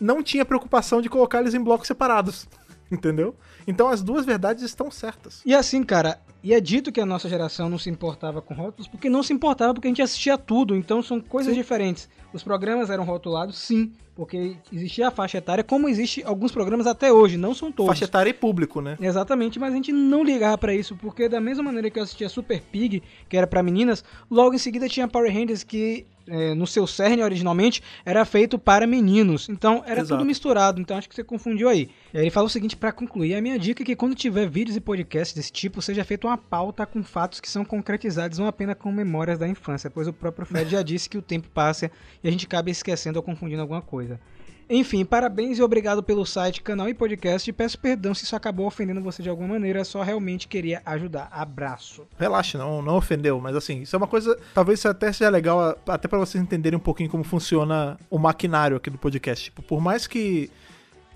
não 0.00 0.22
tinha 0.22 0.44
preocupação 0.44 1.00
de 1.00 1.08
colocar 1.08 1.40
eles 1.40 1.54
em 1.54 1.62
blocos 1.62 1.86
separados. 1.86 2.48
Entendeu? 2.90 3.34
Então 3.66 3.88
as 3.88 4.00
duas 4.00 4.24
verdades 4.24 4.62
estão 4.62 4.90
certas. 4.90 5.42
E 5.44 5.54
assim, 5.54 5.82
cara, 5.82 6.20
e 6.46 6.54
é 6.54 6.60
dito 6.60 6.92
que 6.92 7.00
a 7.00 7.04
nossa 7.04 7.28
geração 7.28 7.68
não 7.68 7.76
se 7.76 7.90
importava 7.90 8.40
com 8.40 8.54
rótulos 8.54 8.86
porque 8.86 9.10
não 9.10 9.20
se 9.20 9.32
importava 9.32 9.74
porque 9.74 9.88
a 9.88 9.90
gente 9.90 10.00
assistia 10.00 10.38
tudo, 10.38 10.76
então 10.76 11.02
são 11.02 11.20
coisas 11.20 11.52
Sim. 11.52 11.58
diferentes. 11.58 12.08
Os 12.32 12.44
programas 12.44 12.88
eram 12.88 13.02
rotulados, 13.02 13.58
sim, 13.58 13.90
porque 14.14 14.56
existia 14.72 15.08
a 15.08 15.10
faixa 15.10 15.38
etária, 15.38 15.64
como 15.64 15.88
existe 15.88 16.22
alguns 16.22 16.52
programas 16.52 16.86
até 16.86 17.12
hoje, 17.12 17.36
não 17.36 17.52
são 17.52 17.72
todos. 17.72 17.88
Faixa 17.88 18.04
etária 18.04 18.30
e 18.30 18.32
público, 18.32 18.80
né? 18.80 18.96
Exatamente, 19.00 19.58
mas 19.58 19.72
a 19.72 19.74
gente 19.76 19.90
não 19.90 20.22
ligava 20.22 20.56
pra 20.56 20.72
isso, 20.72 20.94
porque 20.94 21.28
da 21.28 21.40
mesma 21.40 21.64
maneira 21.64 21.90
que 21.90 21.98
eu 21.98 22.04
assistia 22.04 22.28
Super 22.28 22.62
Pig, 22.62 23.02
que 23.28 23.36
era 23.36 23.46
pra 23.48 23.60
meninas, 23.60 24.04
logo 24.30 24.54
em 24.54 24.58
seguida 24.58 24.88
tinha 24.88 25.08
Power 25.08 25.34
Rangers 25.34 25.64
que 25.64 26.06
é, 26.28 26.54
no 26.54 26.66
seu 26.66 26.86
cerne 26.86 27.22
originalmente, 27.22 27.82
era 28.04 28.24
feito 28.24 28.58
para 28.58 28.86
meninos. 28.86 29.48
Então 29.48 29.82
era 29.86 30.00
Exato. 30.00 30.18
tudo 30.18 30.26
misturado. 30.26 30.80
Então 30.80 30.96
acho 30.96 31.08
que 31.08 31.14
você 31.14 31.22
confundiu 31.22 31.68
aí. 31.68 31.88
E 32.12 32.18
aí 32.18 32.24
ele 32.24 32.30
fala 32.30 32.46
o 32.46 32.50
seguinte 32.50 32.76
para 32.76 32.92
concluir: 32.92 33.34
a 33.34 33.40
minha 33.40 33.58
dica 33.58 33.82
é 33.82 33.86
que 33.86 33.96
quando 33.96 34.14
tiver 34.14 34.48
vídeos 34.48 34.76
e 34.76 34.80
podcasts 34.80 35.34
desse 35.36 35.52
tipo, 35.52 35.80
seja 35.80 36.04
feita 36.04 36.26
uma 36.26 36.35
pauta 36.36 36.86
com 36.86 37.02
fatos 37.02 37.40
que 37.40 37.48
são 37.48 37.64
concretizados, 37.64 38.38
não 38.38 38.46
apenas 38.46 38.76
com 38.76 38.92
memórias 38.92 39.38
da 39.38 39.48
infância, 39.48 39.90
pois 39.90 40.06
o 40.06 40.12
próprio 40.12 40.46
Fred 40.46 40.70
já 40.70 40.82
disse 40.82 41.08
que 41.08 41.18
o 41.18 41.22
tempo 41.22 41.48
passa 41.50 41.90
e 42.22 42.28
a 42.28 42.30
gente 42.30 42.46
acaba 42.46 42.70
esquecendo 42.70 43.18
ou 43.18 43.22
confundindo 43.22 43.62
alguma 43.62 43.82
coisa. 43.82 44.20
Enfim, 44.68 45.04
parabéns 45.04 45.58
e 45.58 45.62
obrigado 45.62 46.02
pelo 46.02 46.26
site, 46.26 46.60
canal 46.60 46.88
e 46.88 46.94
podcast. 46.94 47.48
E 47.48 47.52
peço 47.52 47.78
perdão 47.78 48.12
se 48.12 48.24
isso 48.24 48.34
acabou 48.34 48.66
ofendendo 48.66 49.00
você 49.00 49.22
de 49.22 49.28
alguma 49.28 49.50
maneira, 49.50 49.84
só 49.84 50.02
realmente 50.02 50.48
queria 50.48 50.82
ajudar. 50.84 51.28
Abraço. 51.30 52.04
Relaxa, 52.18 52.58
não, 52.58 52.82
não 52.82 52.96
ofendeu, 52.96 53.40
mas 53.40 53.54
assim, 53.54 53.82
isso 53.82 53.94
é 53.94 53.98
uma 53.98 54.08
coisa. 54.08 54.36
Talvez 54.52 54.84
até 54.84 55.12
seja 55.12 55.30
legal, 55.30 55.78
até 55.86 56.08
pra 56.08 56.18
vocês 56.18 56.42
entenderem 56.42 56.76
um 56.76 56.82
pouquinho 56.82 57.08
como 57.08 57.22
funciona 57.22 57.96
o 58.10 58.18
maquinário 58.18 58.76
aqui 58.76 58.90
do 58.90 58.98
podcast. 58.98 59.44
Tipo, 59.44 59.62
por 59.62 59.80
mais 59.80 60.08
que, 60.08 60.50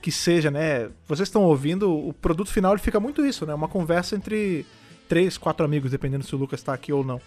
que 0.01 0.13
seja, 0.13 0.49
né? 0.49 0.89
Vocês 1.09 1.29
estão 1.29 1.43
ouvindo, 1.43 1.93
o 1.93 2.13
produto 2.13 2.53
final 2.53 2.73
ele 2.73 2.81
fica 2.81 3.01
muito 3.01 3.27
isso, 3.27 3.45
né? 3.45 3.53
Uma 3.53 3.69
conversa 3.69 4.15
entre 4.15 4.65
três, 5.11 5.37
quatro 5.37 5.67
amigos, 5.67 5.91
dependendo 5.91 6.25
se 6.25 6.33
o 6.35 6.39
Lucas 6.39 6.63
tá 6.63 6.73
aqui 6.73 6.93
ou 6.93 7.05
não. 7.05 7.21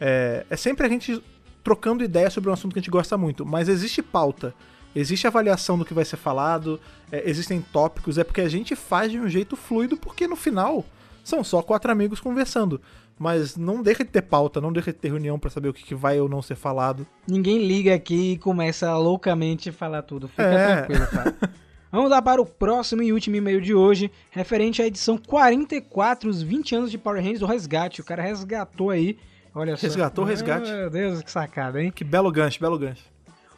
É, 0.00 0.46
é 0.48 0.56
sempre 0.56 0.86
a 0.86 0.88
gente 0.88 1.20
trocando 1.64 2.04
ideia 2.04 2.30
sobre 2.30 2.48
um 2.48 2.52
assunto 2.52 2.72
que 2.72 2.78
a 2.78 2.82
gente 2.82 2.90
gosta 2.90 3.18
muito, 3.18 3.44
mas 3.44 3.68
existe 3.68 4.00
pauta. 4.02 4.54
Existe 4.94 5.26
avaliação 5.26 5.76
do 5.76 5.84
que 5.84 5.92
vai 5.92 6.04
ser 6.04 6.16
falado, 6.16 6.80
é, 7.10 7.28
existem 7.28 7.60
tópicos, 7.60 8.16
é 8.18 8.22
porque 8.22 8.40
a 8.40 8.48
gente 8.48 8.76
faz 8.76 9.10
de 9.10 9.18
um 9.18 9.28
jeito 9.28 9.56
fluido, 9.56 9.96
porque 9.96 10.28
no 10.28 10.36
final 10.36 10.84
são 11.24 11.42
só 11.42 11.60
quatro 11.60 11.90
amigos 11.90 12.20
conversando. 12.20 12.80
Mas 13.18 13.56
não 13.56 13.82
deixa 13.82 14.04
de 14.04 14.10
ter 14.10 14.22
pauta, 14.22 14.60
não 14.60 14.72
deixa 14.72 14.92
de 14.92 14.98
ter 14.98 15.08
reunião 15.08 15.38
pra 15.38 15.50
saber 15.50 15.68
o 15.68 15.72
que, 15.74 15.82
que 15.84 15.94
vai 15.94 16.20
ou 16.20 16.28
não 16.28 16.40
ser 16.42 16.54
falado. 16.56 17.04
Ninguém 17.26 17.66
liga 17.66 17.94
aqui 17.94 18.32
e 18.32 18.38
começa 18.38 18.96
loucamente 18.96 19.68
a 19.70 19.72
falar 19.72 20.02
tudo. 20.02 20.28
Fica 20.28 20.42
É. 20.42 20.76
tranquilo, 20.82 21.06
cara. 21.08 21.34
Vamos 21.94 22.10
lá 22.10 22.20
para 22.20 22.42
o 22.42 22.44
próximo 22.44 23.04
e 23.04 23.12
último 23.12 23.36
e-mail 23.36 23.60
de 23.60 23.72
hoje, 23.72 24.10
referente 24.32 24.82
à 24.82 24.86
edição 24.88 25.16
44, 25.16 26.28
os 26.28 26.42
20 26.42 26.74
anos 26.74 26.90
de 26.90 26.98
Power 26.98 27.22
Rangers 27.22 27.38
do 27.38 27.46
resgate. 27.46 28.00
O 28.00 28.04
cara 28.04 28.20
resgatou 28.20 28.90
aí. 28.90 29.16
Olha 29.54 29.76
só. 29.76 29.86
Resgatou 29.86 30.24
o 30.24 30.26
resgate. 30.26 30.68
Meu 30.68 30.90
Deus, 30.90 31.22
que 31.22 31.30
sacada, 31.30 31.80
hein? 31.80 31.92
Que 31.94 32.02
belo 32.02 32.32
gancho, 32.32 32.58
belo 32.58 32.76
gancho. 32.76 33.04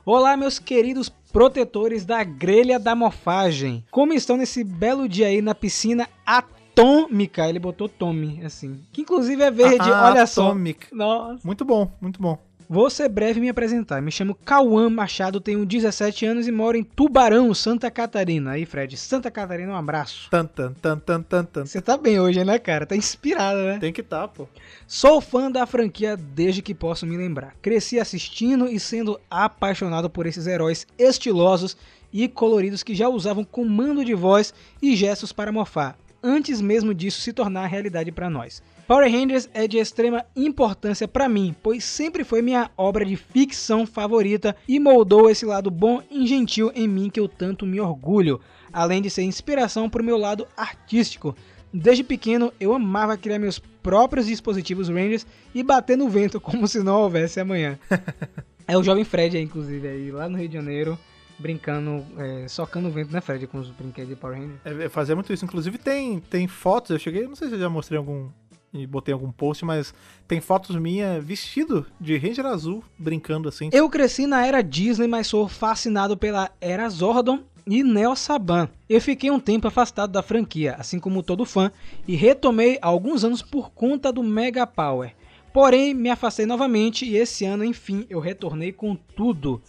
Olá, 0.04 0.36
meus 0.36 0.58
queridos 0.58 1.08
protetores 1.32 2.04
da 2.04 2.22
grelha 2.22 2.78
da 2.78 2.94
morfagem. 2.94 3.82
Como 3.90 4.12
estão 4.12 4.36
nesse 4.36 4.62
belo 4.62 5.08
dia 5.08 5.28
aí 5.28 5.40
na 5.40 5.54
piscina 5.54 6.06
atômica? 6.26 7.48
Ele 7.48 7.58
botou 7.58 7.88
Tommy, 7.88 8.44
assim. 8.44 8.82
Que 8.92 9.00
inclusive 9.00 9.42
é 9.42 9.50
verde, 9.50 9.90
Ah, 9.90 10.10
olha 10.10 10.26
só. 10.26 10.48
Atomic. 10.48 10.94
Nossa. 10.94 11.40
Muito 11.42 11.64
bom, 11.64 11.90
muito 12.02 12.20
bom. 12.20 12.38
Vou 12.68 12.90
ser 12.90 13.08
breve 13.08 13.38
em 13.38 13.42
me 13.42 13.48
apresentar. 13.48 14.02
Me 14.02 14.10
chamo 14.10 14.34
Cauã 14.34 14.90
Machado, 14.90 15.40
tenho 15.40 15.64
17 15.64 16.26
anos 16.26 16.48
e 16.48 16.52
moro 16.52 16.76
em 16.76 16.82
Tubarão, 16.82 17.54
Santa 17.54 17.88
Catarina. 17.92 18.52
Aí, 18.52 18.66
Fred, 18.66 18.96
Santa 18.96 19.30
Catarina, 19.30 19.72
um 19.72 19.76
abraço. 19.76 20.28
Tan, 20.30 20.46
tan, 20.46 20.72
tan, 20.72 20.98
tan, 20.98 21.22
tan, 21.22 21.44
tan. 21.44 21.64
Você 21.64 21.80
tá 21.80 21.96
bem 21.96 22.18
hoje, 22.18 22.44
né, 22.44 22.58
cara? 22.58 22.84
Tá 22.84 22.96
inspirado, 22.96 23.58
né? 23.60 23.78
Tem 23.78 23.92
que 23.92 24.02
tá, 24.02 24.26
pô. 24.26 24.48
Sou 24.84 25.20
fã 25.20 25.48
da 25.48 25.64
franquia 25.64 26.16
desde 26.16 26.60
que 26.60 26.74
posso 26.74 27.06
me 27.06 27.16
lembrar. 27.16 27.54
Cresci 27.62 28.00
assistindo 28.00 28.66
e 28.66 28.80
sendo 28.80 29.20
apaixonado 29.30 30.10
por 30.10 30.26
esses 30.26 30.48
heróis 30.48 30.88
estilosos 30.98 31.76
e 32.12 32.26
coloridos 32.26 32.82
que 32.82 32.94
já 32.94 33.08
usavam 33.08 33.44
comando 33.44 34.04
de 34.04 34.14
voz 34.14 34.52
e 34.82 34.96
gestos 34.96 35.32
para 35.32 35.52
morfar, 35.52 35.96
antes 36.22 36.60
mesmo 36.60 36.94
disso 36.94 37.20
se 37.20 37.32
tornar 37.32 37.66
realidade 37.66 38.10
para 38.10 38.30
nós. 38.30 38.62
Power 38.86 39.10
Rangers 39.10 39.50
é 39.52 39.66
de 39.66 39.78
extrema 39.78 40.24
importância 40.36 41.08
para 41.08 41.28
mim, 41.28 41.56
pois 41.60 41.82
sempre 41.82 42.22
foi 42.22 42.40
minha 42.40 42.70
obra 42.76 43.04
de 43.04 43.16
ficção 43.16 43.84
favorita 43.84 44.54
e 44.68 44.78
moldou 44.78 45.28
esse 45.28 45.44
lado 45.44 45.72
bom 45.72 46.00
e 46.08 46.24
gentil 46.24 46.70
em 46.72 46.86
mim 46.86 47.10
que 47.10 47.18
eu 47.18 47.26
tanto 47.26 47.66
me 47.66 47.80
orgulho, 47.80 48.40
além 48.72 49.02
de 49.02 49.10
ser 49.10 49.22
inspiração 49.22 49.90
para 49.90 50.00
o 50.00 50.04
meu 50.04 50.16
lado 50.16 50.46
artístico. 50.56 51.34
Desde 51.72 52.04
pequeno 52.04 52.52
eu 52.60 52.72
amava 52.72 53.16
criar 53.16 53.40
meus 53.40 53.58
próprios 53.58 54.26
dispositivos 54.26 54.88
Rangers 54.88 55.26
e 55.52 55.64
bater 55.64 55.98
no 55.98 56.08
vento 56.08 56.40
como 56.40 56.68
se 56.68 56.80
não 56.80 57.00
houvesse 57.00 57.40
amanhã. 57.40 57.76
é 58.68 58.78
o 58.78 58.84
jovem 58.84 59.02
Fred 59.02 59.36
aí, 59.36 59.42
inclusive, 59.42 59.88
aí, 59.88 60.12
lá 60.12 60.28
no 60.28 60.38
Rio 60.38 60.48
de 60.48 60.54
Janeiro, 60.54 60.96
brincando, 61.38 62.04
é, 62.18 62.46
socando 62.46 62.86
o 62.86 62.90
vento, 62.92 63.12
né, 63.12 63.20
Fred, 63.20 63.48
com 63.48 63.58
os 63.58 63.68
brinquedos 63.70 64.10
de 64.10 64.16
Power 64.16 64.38
Rangers. 64.38 64.60
É, 64.64 64.84
é 64.84 64.88
fazer 64.88 65.16
muito 65.16 65.32
isso. 65.32 65.44
Inclusive 65.44 65.76
tem, 65.76 66.20
tem 66.20 66.46
fotos, 66.46 66.92
eu 66.92 66.98
cheguei, 67.00 67.26
não 67.26 67.34
sei 67.34 67.48
se 67.48 67.54
eu 67.54 67.58
já 67.58 67.68
mostrei 67.68 67.98
algum. 67.98 68.28
E 68.72 68.86
botei 68.86 69.12
algum 69.12 69.30
post, 69.30 69.64
mas 69.64 69.94
tem 70.28 70.40
fotos 70.40 70.76
minha 70.76 71.20
vestido 71.20 71.86
de 72.00 72.16
Ranger 72.18 72.46
Azul, 72.46 72.84
brincando 72.98 73.48
assim. 73.48 73.70
Eu 73.72 73.88
cresci 73.88 74.26
na 74.26 74.46
era 74.46 74.62
Disney, 74.62 75.06
mas 75.06 75.26
sou 75.26 75.48
fascinado 75.48 76.16
pela 76.16 76.50
era 76.60 76.88
Zordon 76.88 77.40
e 77.66 77.82
Neo 77.82 78.14
Saban. 78.14 78.68
Eu 78.88 79.00
fiquei 79.00 79.30
um 79.30 79.40
tempo 79.40 79.66
afastado 79.66 80.12
da 80.12 80.22
franquia, 80.22 80.76
assim 80.78 80.98
como 80.98 81.22
todo 81.22 81.44
fã, 81.44 81.70
e 82.06 82.14
retomei 82.14 82.78
há 82.80 82.86
alguns 82.86 83.24
anos 83.24 83.42
por 83.42 83.70
conta 83.70 84.12
do 84.12 84.22
Mega 84.22 84.66
Power. 84.66 85.14
Porém, 85.52 85.94
me 85.94 86.10
afastei 86.10 86.44
novamente 86.44 87.06
e 87.06 87.16
esse 87.16 87.44
ano, 87.44 87.64
enfim, 87.64 88.06
eu 88.10 88.20
retornei 88.20 88.72
com 88.72 88.94
tudo. 88.94 89.62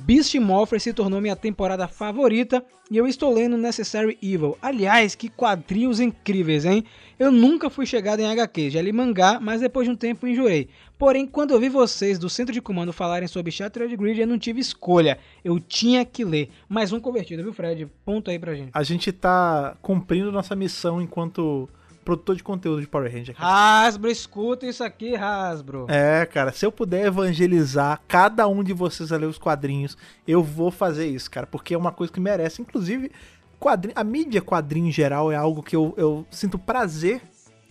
Beast 0.00 0.34
Morpher 0.34 0.80
se 0.80 0.92
tornou 0.92 1.20
minha 1.20 1.36
temporada 1.36 1.86
favorita 1.86 2.64
e 2.90 2.96
eu 2.96 3.06
estou 3.06 3.32
lendo 3.32 3.56
Necessary 3.56 4.18
Evil. 4.20 4.58
Aliás, 4.60 5.14
que 5.14 5.28
quadrinhos 5.28 6.00
incríveis, 6.00 6.64
hein? 6.64 6.84
Eu 7.18 7.30
nunca 7.30 7.70
fui 7.70 7.86
chegado 7.86 8.20
em 8.20 8.26
HQ, 8.26 8.70
já 8.70 8.82
li 8.82 8.92
mangá, 8.92 9.38
mas 9.40 9.60
depois 9.60 9.86
de 9.86 9.92
um 9.92 9.96
tempo 9.96 10.26
enjoei. 10.26 10.68
Porém, 10.98 11.26
quando 11.26 11.52
eu 11.52 11.60
vi 11.60 11.68
vocês 11.68 12.18
do 12.18 12.28
centro 12.28 12.52
de 12.52 12.60
comando 12.60 12.92
falarem 12.92 13.28
sobre 13.28 13.52
Shattered 13.52 13.96
Grid, 13.96 14.20
eu 14.20 14.26
não 14.26 14.38
tive 14.38 14.60
escolha. 14.60 15.18
Eu 15.44 15.58
tinha 15.60 16.04
que 16.04 16.24
ler. 16.24 16.50
Mais 16.68 16.92
um 16.92 17.00
convertido, 17.00 17.42
viu, 17.42 17.52
Fred? 17.52 17.86
Ponto 18.04 18.30
aí 18.30 18.38
pra 18.38 18.54
gente. 18.54 18.70
A 18.74 18.82
gente 18.82 19.12
tá 19.12 19.76
cumprindo 19.80 20.32
nossa 20.32 20.54
missão 20.54 21.00
enquanto 21.00 21.68
produtor 22.04 22.36
de 22.36 22.42
conteúdo 22.42 22.80
de 22.80 22.86
Power 22.86 23.10
Ranger. 23.10 23.34
cara. 23.34 23.86
Hasbro, 23.86 24.10
escuta 24.10 24.66
isso 24.66 24.84
aqui, 24.84 25.16
Hasbro. 25.16 25.86
É, 25.88 26.26
cara, 26.26 26.52
se 26.52 26.64
eu 26.64 26.70
puder 26.70 27.06
evangelizar 27.06 28.00
cada 28.06 28.46
um 28.46 28.62
de 28.62 28.72
vocês 28.72 29.10
a 29.10 29.16
ler 29.16 29.26
os 29.26 29.38
quadrinhos, 29.38 29.96
eu 30.26 30.42
vou 30.42 30.70
fazer 30.70 31.06
isso, 31.06 31.30
cara, 31.30 31.46
porque 31.46 31.74
é 31.74 31.78
uma 31.78 31.92
coisa 31.92 32.12
que 32.12 32.20
merece. 32.20 32.60
Inclusive, 32.62 33.10
quadrinho, 33.58 33.94
a 33.96 34.04
mídia 34.04 34.42
quadrinho 34.42 34.88
em 34.88 34.92
geral 34.92 35.32
é 35.32 35.36
algo 35.36 35.62
que 35.62 35.74
eu, 35.74 35.94
eu 35.96 36.26
sinto 36.30 36.58
prazer 36.58 37.22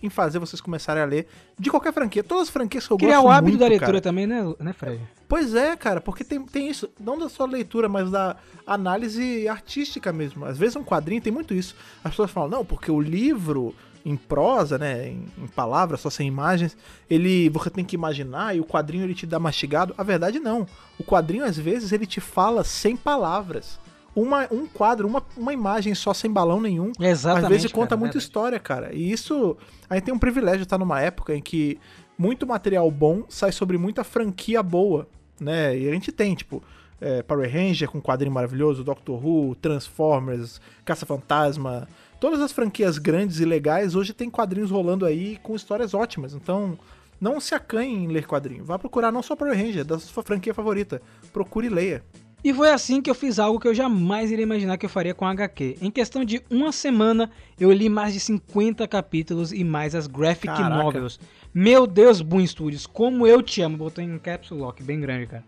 em 0.02 0.10
fazer 0.10 0.38
vocês 0.38 0.60
começarem 0.60 1.02
a 1.02 1.06
ler 1.06 1.26
de 1.58 1.70
qualquer 1.70 1.92
franquia. 1.92 2.22
Todas 2.22 2.44
as 2.44 2.50
franquias 2.50 2.86
que 2.86 2.92
eu 2.92 2.98
Criar 2.98 3.16
gosto 3.16 3.26
o 3.26 3.30
hábito 3.30 3.48
muito, 3.50 3.60
da 3.60 3.68
leitura 3.68 3.92
cara. 3.92 4.00
também, 4.02 4.26
né, 4.26 4.54
né, 4.58 4.72
Fred? 4.74 5.00
Pois 5.26 5.54
é, 5.54 5.74
cara, 5.76 6.00
porque 6.00 6.22
tem, 6.22 6.44
tem 6.44 6.68
isso, 6.68 6.90
não 7.00 7.18
da 7.18 7.28
só 7.28 7.46
leitura, 7.46 7.88
mas 7.88 8.10
da 8.10 8.36
análise 8.66 9.48
artística 9.48 10.12
mesmo. 10.12 10.44
Às 10.44 10.58
vezes 10.58 10.76
um 10.76 10.84
quadrinho 10.84 11.22
tem 11.22 11.32
muito 11.32 11.54
isso. 11.54 11.74
As 12.02 12.10
pessoas 12.10 12.30
falam, 12.30 12.50
não, 12.50 12.64
porque 12.64 12.90
o 12.90 13.00
livro 13.00 13.74
em 14.04 14.16
prosa, 14.16 14.76
né, 14.76 15.08
em, 15.08 15.26
em 15.38 15.46
palavras, 15.46 16.00
só 16.00 16.10
sem 16.10 16.28
imagens, 16.28 16.76
ele 17.08 17.48
você 17.48 17.70
tem 17.70 17.84
que 17.84 17.96
imaginar 17.96 18.54
e 18.54 18.60
o 18.60 18.64
quadrinho 18.64 19.04
ele 19.04 19.14
te 19.14 19.26
dá 19.26 19.38
mastigado. 19.38 19.94
A 19.96 20.02
verdade 20.02 20.38
não. 20.38 20.66
O 20.98 21.04
quadrinho 21.04 21.44
às 21.44 21.58
vezes 21.58 21.90
ele 21.90 22.06
te 22.06 22.20
fala 22.20 22.62
sem 22.62 22.96
palavras. 22.96 23.78
Uma, 24.14 24.46
um 24.52 24.66
quadro, 24.66 25.08
uma, 25.08 25.22
uma 25.36 25.52
imagem 25.52 25.92
só 25.94 26.14
sem 26.14 26.30
balão 26.30 26.60
nenhum. 26.60 26.92
Exatamente. 27.00 27.44
Às 27.44 27.50
vezes 27.50 27.72
cara, 27.72 27.82
conta 27.82 27.96
muita 27.96 28.12
verdade. 28.12 28.24
história, 28.24 28.60
cara. 28.60 28.94
E 28.94 29.10
isso. 29.10 29.56
A 29.90 29.94
gente 29.94 30.04
tem 30.04 30.14
um 30.14 30.18
privilégio 30.18 30.62
estar 30.62 30.78
numa 30.78 31.00
época 31.00 31.34
em 31.34 31.42
que 31.42 31.80
muito 32.16 32.46
material 32.46 32.88
bom 32.92 33.24
sai 33.28 33.50
sobre 33.50 33.76
muita 33.76 34.04
franquia 34.04 34.62
boa, 34.62 35.08
né? 35.40 35.76
E 35.76 35.88
a 35.88 35.92
gente 35.92 36.12
tem, 36.12 36.32
tipo, 36.36 36.62
é, 37.00 37.22
Power 37.22 37.52
Ranger 37.52 37.90
com 37.90 38.00
quadrinho 38.00 38.32
maravilhoso, 38.32 38.84
Doctor 38.84 39.24
Who, 39.24 39.56
Transformers, 39.56 40.60
Caça-Fantasma. 40.84 41.88
Todas 42.24 42.40
as 42.40 42.52
franquias 42.52 42.96
grandes 42.96 43.38
e 43.38 43.44
legais 43.44 43.94
hoje 43.94 44.14
tem 44.14 44.30
quadrinhos 44.30 44.70
rolando 44.70 45.04
aí 45.04 45.38
com 45.42 45.54
histórias 45.54 45.92
ótimas. 45.92 46.32
Então. 46.32 46.78
Não 47.20 47.38
se 47.38 47.54
acanhe 47.54 47.94
em 47.94 48.08
ler 48.08 48.26
quadrinho. 48.26 48.64
Vá 48.64 48.78
procurar 48.78 49.12
não 49.12 49.22
só 49.22 49.36
Power 49.36 49.54
Ranger, 49.54 49.84
da 49.84 49.98
sua 49.98 50.22
franquia 50.22 50.54
favorita. 50.54 51.02
Procure 51.34 51.66
e 51.66 51.70
leia. 51.70 52.02
E 52.42 52.52
foi 52.52 52.70
assim 52.70 53.02
que 53.02 53.10
eu 53.10 53.14
fiz 53.14 53.38
algo 53.38 53.60
que 53.60 53.68
eu 53.68 53.74
jamais 53.74 54.30
iria 54.30 54.42
imaginar 54.42 54.78
que 54.78 54.86
eu 54.86 54.90
faria 54.90 55.14
com 55.14 55.26
a 55.26 55.30
HQ. 55.30 55.76
Em 55.82 55.90
questão 55.90 56.24
de 56.24 56.42
uma 56.50 56.72
semana, 56.72 57.30
eu 57.60 57.70
li 57.70 57.90
mais 57.90 58.14
de 58.14 58.20
50 58.20 58.88
capítulos 58.88 59.52
e 59.52 59.62
mais 59.62 59.94
as 59.94 60.06
graphic 60.06 60.46
Caraca. 60.46 60.82
novels. 60.82 61.20
Meu 61.52 61.86
Deus, 61.86 62.22
Boom 62.22 62.46
Studios, 62.46 62.86
como 62.86 63.26
eu 63.26 63.42
te 63.42 63.60
amo. 63.60 63.76
Botou 63.76 64.02
em 64.02 64.18
caps 64.18 64.50
lock, 64.50 64.82
bem 64.82 64.98
grande, 64.98 65.26
cara. 65.26 65.44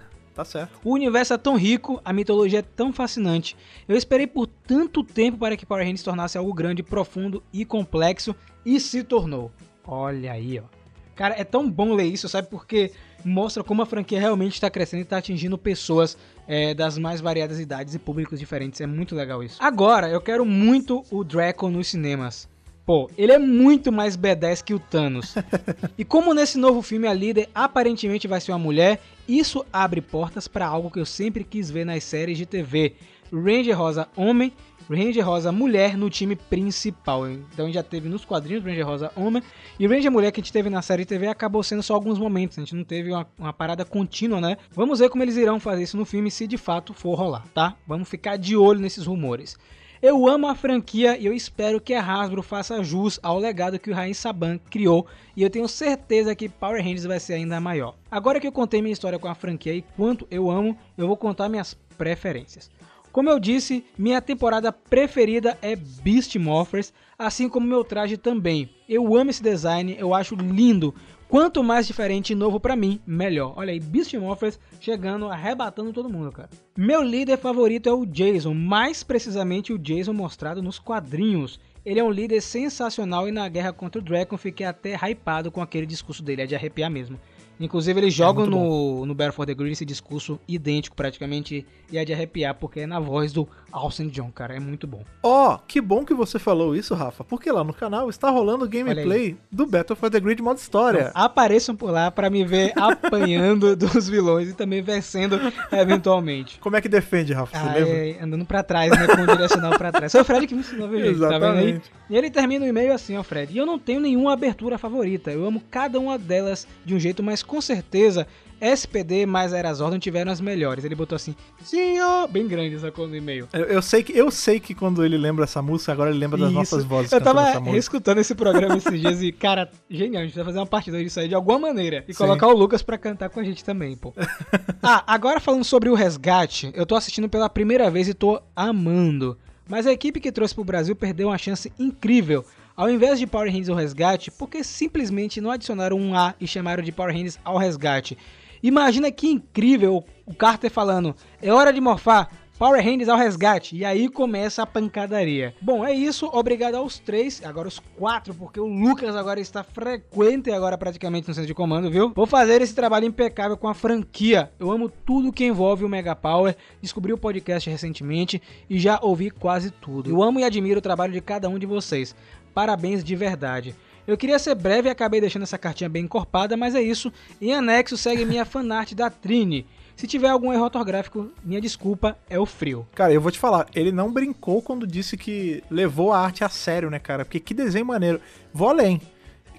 Tá 0.34 0.44
certo. 0.44 0.78
O 0.84 0.92
universo 0.92 1.34
é 1.34 1.38
tão 1.38 1.56
rico, 1.56 2.00
a 2.04 2.12
mitologia 2.12 2.60
é 2.60 2.62
tão 2.62 2.92
fascinante. 2.92 3.56
Eu 3.88 3.96
esperei 3.96 4.26
por 4.26 4.46
tanto 4.46 5.02
tempo 5.02 5.38
para 5.38 5.56
que 5.56 5.66
Power 5.66 5.82
Rangers 5.82 6.00
se 6.00 6.04
tornasse 6.04 6.38
algo 6.38 6.52
grande, 6.54 6.82
profundo 6.82 7.42
e 7.52 7.64
complexo 7.64 8.34
e 8.64 8.78
se 8.78 9.02
tornou. 9.02 9.50
Olha 9.84 10.32
aí, 10.32 10.58
ó. 10.58 10.80
Cara, 11.16 11.34
é 11.38 11.44
tão 11.44 11.70
bom 11.70 11.92
ler 11.92 12.04
isso, 12.04 12.28
sabe? 12.28 12.48
Porque 12.48 12.92
mostra 13.24 13.62
como 13.62 13.82
a 13.82 13.86
franquia 13.86 14.18
realmente 14.18 14.54
está 14.54 14.70
crescendo 14.70 15.00
e 15.00 15.02
está 15.02 15.18
atingindo 15.18 15.58
pessoas 15.58 16.16
é, 16.48 16.72
das 16.72 16.96
mais 16.96 17.20
variadas 17.20 17.60
idades 17.60 17.94
e 17.94 17.98
públicos 17.98 18.38
diferentes. 18.38 18.80
É 18.80 18.86
muito 18.86 19.14
legal 19.14 19.42
isso. 19.42 19.56
Agora, 19.60 20.08
eu 20.08 20.20
quero 20.20 20.46
muito 20.46 21.04
o 21.10 21.22
Draco 21.22 21.68
nos 21.68 21.88
cinemas. 21.88 22.48
Pô, 22.90 23.08
ele 23.16 23.30
é 23.30 23.38
muito 23.38 23.92
mais 23.92 24.16
B10 24.16 24.64
que 24.64 24.74
o 24.74 24.80
Thanos. 24.80 25.36
e 25.96 26.04
como 26.04 26.34
nesse 26.34 26.58
novo 26.58 26.82
filme 26.82 27.06
a 27.06 27.14
líder 27.14 27.48
aparentemente 27.54 28.26
vai 28.26 28.40
ser 28.40 28.50
uma 28.50 28.58
mulher, 28.58 29.00
isso 29.28 29.64
abre 29.72 30.00
portas 30.00 30.48
para 30.48 30.66
algo 30.66 30.90
que 30.90 30.98
eu 30.98 31.06
sempre 31.06 31.44
quis 31.44 31.70
ver 31.70 31.86
nas 31.86 32.02
séries 32.02 32.36
de 32.36 32.44
TV. 32.44 32.96
Ranger 33.32 33.78
Rosa 33.78 34.08
homem, 34.16 34.52
Ranger 34.90 35.24
Rosa 35.24 35.52
mulher 35.52 35.96
no 35.96 36.10
time 36.10 36.34
principal. 36.34 37.30
Então 37.30 37.66
a 37.66 37.68
gente 37.68 37.76
já 37.76 37.82
teve 37.84 38.08
nos 38.08 38.24
quadrinhos 38.24 38.64
Ranger 38.64 38.84
Rosa 38.84 39.12
homem 39.14 39.40
e 39.78 39.86
Ranger 39.86 40.10
mulher 40.10 40.32
que 40.32 40.40
a 40.40 40.42
gente 40.42 40.52
teve 40.52 40.68
na 40.68 40.82
série 40.82 41.04
de 41.04 41.10
TV 41.10 41.28
acabou 41.28 41.62
sendo 41.62 41.84
só 41.84 41.94
alguns 41.94 42.18
momentos. 42.18 42.58
A 42.58 42.62
gente 42.62 42.74
não 42.74 42.82
teve 42.82 43.12
uma, 43.12 43.24
uma 43.38 43.52
parada 43.52 43.84
contínua, 43.84 44.40
né? 44.40 44.56
Vamos 44.72 44.98
ver 44.98 45.10
como 45.10 45.22
eles 45.22 45.36
irão 45.36 45.60
fazer 45.60 45.84
isso 45.84 45.96
no 45.96 46.04
filme 46.04 46.28
se 46.28 46.44
de 46.44 46.58
fato 46.58 46.92
for 46.92 47.14
rolar, 47.14 47.46
tá? 47.54 47.76
Vamos 47.86 48.08
ficar 48.08 48.36
de 48.36 48.56
olho 48.56 48.80
nesses 48.80 49.06
rumores. 49.06 49.56
Eu 50.02 50.26
amo 50.26 50.46
a 50.46 50.54
franquia 50.54 51.18
e 51.18 51.26
eu 51.26 51.32
espero 51.34 51.78
que 51.78 51.92
a 51.92 52.02
Hasbro 52.02 52.42
faça 52.42 52.82
jus 52.82 53.20
ao 53.22 53.38
legado 53.38 53.78
que 53.78 53.90
o 53.90 53.94
Rain 53.94 54.14
Saban 54.14 54.58
criou 54.70 55.06
e 55.36 55.42
eu 55.42 55.50
tenho 55.50 55.68
certeza 55.68 56.34
que 56.34 56.48
Power 56.48 56.82
Rangers 56.82 57.04
vai 57.04 57.20
ser 57.20 57.34
ainda 57.34 57.60
maior. 57.60 57.94
Agora 58.10 58.40
que 58.40 58.46
eu 58.46 58.52
contei 58.52 58.80
minha 58.80 58.94
história 58.94 59.18
com 59.18 59.28
a 59.28 59.34
franquia 59.34 59.74
e 59.74 59.82
quanto 59.82 60.26
eu 60.30 60.50
amo, 60.50 60.74
eu 60.96 61.06
vou 61.06 61.18
contar 61.18 61.50
minhas 61.50 61.74
preferências. 61.98 62.70
Como 63.12 63.28
eu 63.28 63.38
disse, 63.38 63.84
minha 63.98 64.22
temporada 64.22 64.72
preferida 64.72 65.58
é 65.60 65.76
Beast 65.76 66.34
Morphers, 66.36 66.94
assim 67.18 67.46
como 67.46 67.66
meu 67.66 67.84
traje 67.84 68.16
também. 68.16 68.70
Eu 68.88 69.14
amo 69.14 69.28
esse 69.28 69.42
design, 69.42 69.96
eu 69.98 70.14
acho 70.14 70.34
lindo. 70.34 70.94
Quanto 71.30 71.62
mais 71.62 71.86
diferente 71.86 72.32
e 72.32 72.34
novo 72.34 72.58
para 72.58 72.74
mim, 72.74 73.00
melhor. 73.06 73.54
Olha 73.56 73.70
aí, 73.70 73.78
Beast 73.78 74.12
Morphers 74.14 74.58
chegando, 74.80 75.28
arrebatando 75.28 75.92
todo 75.92 76.10
mundo, 76.10 76.32
cara. 76.32 76.50
Meu 76.76 77.04
líder 77.04 77.38
favorito 77.38 77.88
é 77.88 77.92
o 77.92 78.04
Jason, 78.04 78.52
mais 78.52 79.04
precisamente 79.04 79.72
o 79.72 79.78
Jason 79.78 80.12
mostrado 80.12 80.60
nos 80.60 80.80
quadrinhos. 80.80 81.60
Ele 81.86 82.00
é 82.00 82.04
um 82.04 82.10
líder 82.10 82.40
sensacional 82.40 83.28
e 83.28 83.32
na 83.32 83.48
guerra 83.48 83.72
contra 83.72 84.00
o 84.00 84.04
Dragon 84.04 84.36
fiquei 84.36 84.66
até 84.66 84.96
hypado 84.96 85.52
com 85.52 85.62
aquele 85.62 85.86
discurso 85.86 86.20
dele, 86.20 86.42
é 86.42 86.46
de 86.46 86.56
arrepiar 86.56 86.90
mesmo. 86.90 87.16
Inclusive, 87.60 88.00
eles 88.00 88.14
jogam 88.14 88.46
é 88.46 88.48
no, 88.48 89.04
no 89.04 89.14
Battle 89.14 89.34
for 89.34 89.44
the 89.44 89.54
Grid 89.54 89.72
esse 89.72 89.84
discurso 89.84 90.40
idêntico 90.48 90.96
praticamente 90.96 91.66
e 91.92 91.98
é 91.98 92.04
de 92.04 92.12
arrepiar, 92.12 92.54
porque 92.54 92.80
é 92.80 92.86
na 92.86 92.98
voz 92.98 93.32
do 93.32 93.46
Austin 93.70 94.08
John, 94.08 94.30
cara. 94.30 94.56
É 94.56 94.60
muito 94.60 94.86
bom. 94.86 95.04
Ó, 95.22 95.54
oh, 95.54 95.58
que 95.58 95.80
bom 95.80 96.04
que 96.04 96.14
você 96.14 96.38
falou 96.38 96.74
isso, 96.74 96.94
Rafa, 96.94 97.22
porque 97.22 97.52
lá 97.52 97.62
no 97.62 97.74
canal 97.74 98.08
está 98.08 98.30
rolando 98.30 98.64
o 98.64 98.68
gameplay 98.68 99.36
do 99.52 99.66
Battle 99.66 99.94
for 99.94 100.08
the 100.08 100.18
Grid 100.18 100.40
modo 100.40 100.56
história. 100.56 101.08
Então, 101.10 101.22
apareçam 101.22 101.76
por 101.76 101.90
lá 101.90 102.10
para 102.10 102.30
me 102.30 102.44
ver 102.44 102.72
apanhando 102.80 103.76
dos 103.76 104.08
vilões 104.08 104.48
e 104.48 104.54
também 104.54 104.80
vencendo 104.80 105.38
eventualmente. 105.70 106.58
Como 106.60 106.76
é 106.76 106.80
que 106.80 106.88
defende, 106.88 107.34
Rafa? 107.34 107.58
Ah, 107.58 107.78
é, 107.78 108.18
andando 108.22 108.46
para 108.46 108.62
trás, 108.62 108.90
né? 108.90 109.06
Com 109.06 109.22
o 109.22 109.26
direcional 109.26 109.76
para 109.76 109.92
trás. 109.92 110.12
Foi 110.12 110.22
o 110.22 110.24
Fred 110.24 110.46
que 110.46 110.54
me 110.54 110.60
ensinou, 110.60 110.88
viu, 110.88 111.04
Exatamente. 111.04 111.90
Tá 111.90 111.99
e 112.10 112.16
ele 112.16 112.28
termina 112.28 112.64
o 112.64 112.68
e-mail 112.68 112.92
assim, 112.92 113.16
ó, 113.16 113.22
Fred. 113.22 113.54
E 113.54 113.56
eu 113.56 113.64
não 113.64 113.78
tenho 113.78 114.00
nenhuma 114.00 114.32
abertura 114.32 114.76
favorita. 114.76 115.30
Eu 115.30 115.46
amo 115.46 115.62
cada 115.70 115.98
uma 115.98 116.18
delas 116.18 116.66
de 116.84 116.94
um 116.94 116.98
jeito 116.98 117.22
mais 117.22 117.42
com 117.42 117.60
certeza 117.60 118.26
SPD 118.60 119.24
mais 119.24 119.52
Erazordon 119.52 119.98
tiveram 119.98 120.30
as 120.30 120.40
melhores. 120.40 120.84
Ele 120.84 120.94
botou 120.94 121.16
assim, 121.16 121.34
senhor, 121.62 122.28
bem 122.28 122.46
grande 122.46 122.74
essa 122.74 122.92
coisa 122.92 123.10
no 123.10 123.16
e-mail. 123.16 123.48
Eu, 123.52 123.64
eu, 123.64 123.82
sei 123.82 124.02
que, 124.02 124.16
eu 124.16 124.30
sei 124.30 124.60
que 124.60 124.74
quando 124.74 125.04
ele 125.04 125.16
lembra 125.16 125.44
essa 125.44 125.62
música, 125.62 125.92
agora 125.92 126.10
ele 126.10 126.18
lembra 126.18 126.36
das 126.36 126.48
Isso. 126.48 126.58
nossas 126.58 126.84
vozes. 126.84 127.10
Eu 127.10 127.20
tava 127.20 127.76
escutando 127.76 128.18
esse 128.18 128.34
programa 128.34 128.76
esses 128.76 129.00
dias 129.00 129.22
e, 129.22 129.32
cara, 129.32 129.70
genial, 129.88 130.22
a 130.22 130.26
gente 130.26 130.34
vai 130.34 130.44
fazer 130.44 130.58
uma 130.58 130.66
partida 130.66 131.02
disso 131.02 131.18
aí 131.18 131.28
de 131.28 131.34
alguma 131.34 131.58
maneira. 131.58 132.04
E 132.06 132.12
Sim. 132.12 132.18
colocar 132.18 132.48
o 132.48 132.52
Lucas 132.52 132.82
pra 132.82 132.98
cantar 132.98 133.30
com 133.30 133.40
a 133.40 133.44
gente 133.44 133.64
também, 133.64 133.96
pô. 133.96 134.12
ah, 134.82 135.02
agora 135.06 135.40
falando 135.40 135.64
sobre 135.64 135.88
o 135.88 135.94
resgate, 135.94 136.70
eu 136.74 136.84
tô 136.84 136.94
assistindo 136.94 137.28
pela 137.28 137.48
primeira 137.48 137.90
vez 137.90 138.08
e 138.08 138.14
tô 138.14 138.42
amando. 138.54 139.38
Mas 139.70 139.86
a 139.86 139.92
equipe 139.92 140.18
que 140.18 140.32
trouxe 140.32 140.52
pro 140.52 140.64
Brasil 140.64 140.96
perdeu 140.96 141.28
uma 141.28 141.38
chance 141.38 141.72
incrível 141.78 142.44
ao 142.76 142.90
invés 142.90 143.20
de 143.20 143.26
Power 143.26 143.48
Rangers 143.48 143.68
ao 143.68 143.76
resgate, 143.76 144.28
por 144.28 144.48
que 144.48 144.64
simplesmente 144.64 145.40
não 145.40 145.50
adicionaram 145.50 145.96
um 145.96 146.12
A 146.12 146.34
e 146.40 146.46
chamaram 146.46 146.82
de 146.82 146.90
Power 146.90 147.14
Rangers 147.14 147.38
ao 147.44 147.56
resgate? 147.56 148.18
Imagina 148.60 149.12
que 149.12 149.28
incrível 149.28 150.04
o 150.26 150.34
Carter 150.34 150.70
falando: 150.72 151.14
é 151.40 151.52
hora 151.52 151.72
de 151.72 151.80
morfar, 151.80 152.28
Power 152.60 152.84
Rangers 152.84 153.08
ao 153.08 153.16
resgate. 153.16 153.74
E 153.74 153.86
aí 153.86 154.06
começa 154.06 154.62
a 154.62 154.66
pancadaria. 154.66 155.54
Bom, 155.62 155.82
é 155.82 155.94
isso. 155.94 156.28
Obrigado 156.30 156.74
aos 156.74 156.98
três, 156.98 157.40
agora 157.42 157.66
os 157.66 157.78
quatro, 157.78 158.34
porque 158.34 158.60
o 158.60 158.66
Lucas 158.66 159.16
agora 159.16 159.40
está 159.40 159.64
frequente 159.64 160.50
agora 160.50 160.76
praticamente 160.76 161.26
no 161.26 161.32
centro 161.32 161.46
de 161.46 161.54
comando, 161.54 161.90
viu? 161.90 162.12
Vou 162.14 162.26
fazer 162.26 162.60
esse 162.60 162.74
trabalho 162.74 163.06
impecável 163.06 163.56
com 163.56 163.66
a 163.66 163.72
franquia. 163.72 164.52
Eu 164.60 164.70
amo 164.70 164.90
tudo 164.90 165.32
que 165.32 165.46
envolve 165.46 165.86
o 165.86 165.88
Mega 165.88 166.14
Power. 166.14 166.54
Descobri 166.82 167.14
o 167.14 167.16
podcast 167.16 167.70
recentemente 167.70 168.42
e 168.68 168.78
já 168.78 168.98
ouvi 169.00 169.30
quase 169.30 169.70
tudo. 169.70 170.10
Eu 170.10 170.22
amo 170.22 170.38
e 170.38 170.44
admiro 170.44 170.80
o 170.80 170.82
trabalho 170.82 171.14
de 171.14 171.20
cada 171.22 171.48
um 171.48 171.58
de 171.58 171.64
vocês. 171.64 172.14
Parabéns 172.52 173.02
de 173.02 173.16
verdade. 173.16 173.74
Eu 174.06 174.18
queria 174.18 174.38
ser 174.38 174.54
breve 174.54 174.86
e 174.86 174.90
acabei 174.90 175.18
deixando 175.18 175.44
essa 175.44 175.56
cartinha 175.56 175.88
bem 175.88 176.04
encorpada, 176.04 176.58
mas 176.58 176.74
é 176.74 176.82
isso. 176.82 177.10
Em 177.40 177.54
anexo 177.54 177.96
segue 177.96 178.26
minha 178.26 178.44
fanart 178.44 178.92
da 178.92 179.08
Trine. 179.08 179.66
Se 180.00 180.06
tiver 180.06 180.30
algum 180.30 180.50
erro 180.50 180.64
ortográfico, 180.64 181.30
minha 181.44 181.60
desculpa, 181.60 182.16
é 182.30 182.38
o 182.38 182.46
frio. 182.46 182.86
Cara, 182.94 183.12
eu 183.12 183.20
vou 183.20 183.30
te 183.30 183.38
falar, 183.38 183.66
ele 183.74 183.92
não 183.92 184.10
brincou 184.10 184.62
quando 184.62 184.86
disse 184.86 185.14
que 185.14 185.62
levou 185.70 186.10
a 186.10 186.18
arte 186.18 186.42
a 186.42 186.48
sério, 186.48 186.88
né, 186.88 186.98
cara? 186.98 187.22
Porque 187.22 187.38
que 187.38 187.52
desenho 187.52 187.84
maneiro. 187.84 188.18
Vou 188.50 188.70
além. 188.70 188.98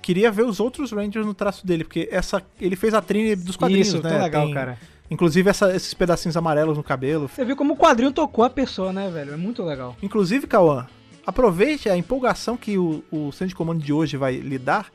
Queria 0.01 0.31
ver 0.31 0.43
os 0.43 0.59
outros 0.59 0.91
Rangers 0.91 1.27
no 1.27 1.35
traço 1.35 1.63
dele, 1.63 1.83
porque 1.83 2.09
essa 2.11 2.41
ele 2.59 2.75
fez 2.75 2.95
a 2.95 3.03
Trine 3.03 3.35
dos 3.35 3.55
quadrinhos, 3.55 3.89
Isso, 3.89 4.01
né? 4.01 4.17
legal, 4.17 4.45
Tem, 4.45 4.53
cara. 4.55 4.79
Inclusive 5.11 5.47
essa, 5.47 5.75
esses 5.75 5.93
pedacinhos 5.93 6.35
amarelos 6.35 6.75
no 6.75 6.83
cabelo. 6.83 7.27
Você 7.27 7.45
viu 7.45 7.55
como 7.55 7.75
o 7.75 7.77
quadrinho 7.77 8.11
tocou 8.11 8.43
a 8.43 8.49
pessoa, 8.49 8.91
né, 8.91 9.11
velho? 9.11 9.33
É 9.33 9.37
muito 9.37 9.61
legal. 9.61 9.95
Inclusive, 10.01 10.47
Cauã, 10.47 10.87
aproveite 11.23 11.87
a 11.87 11.95
empolgação 11.95 12.57
que 12.57 12.79
o, 12.79 13.03
o 13.11 13.31
centro 13.31 13.49
de 13.49 13.55
comando 13.55 13.83
de 13.83 13.93
hoje 13.93 14.17
vai 14.17 14.37
lhe 14.37 14.57
dar 14.57 14.87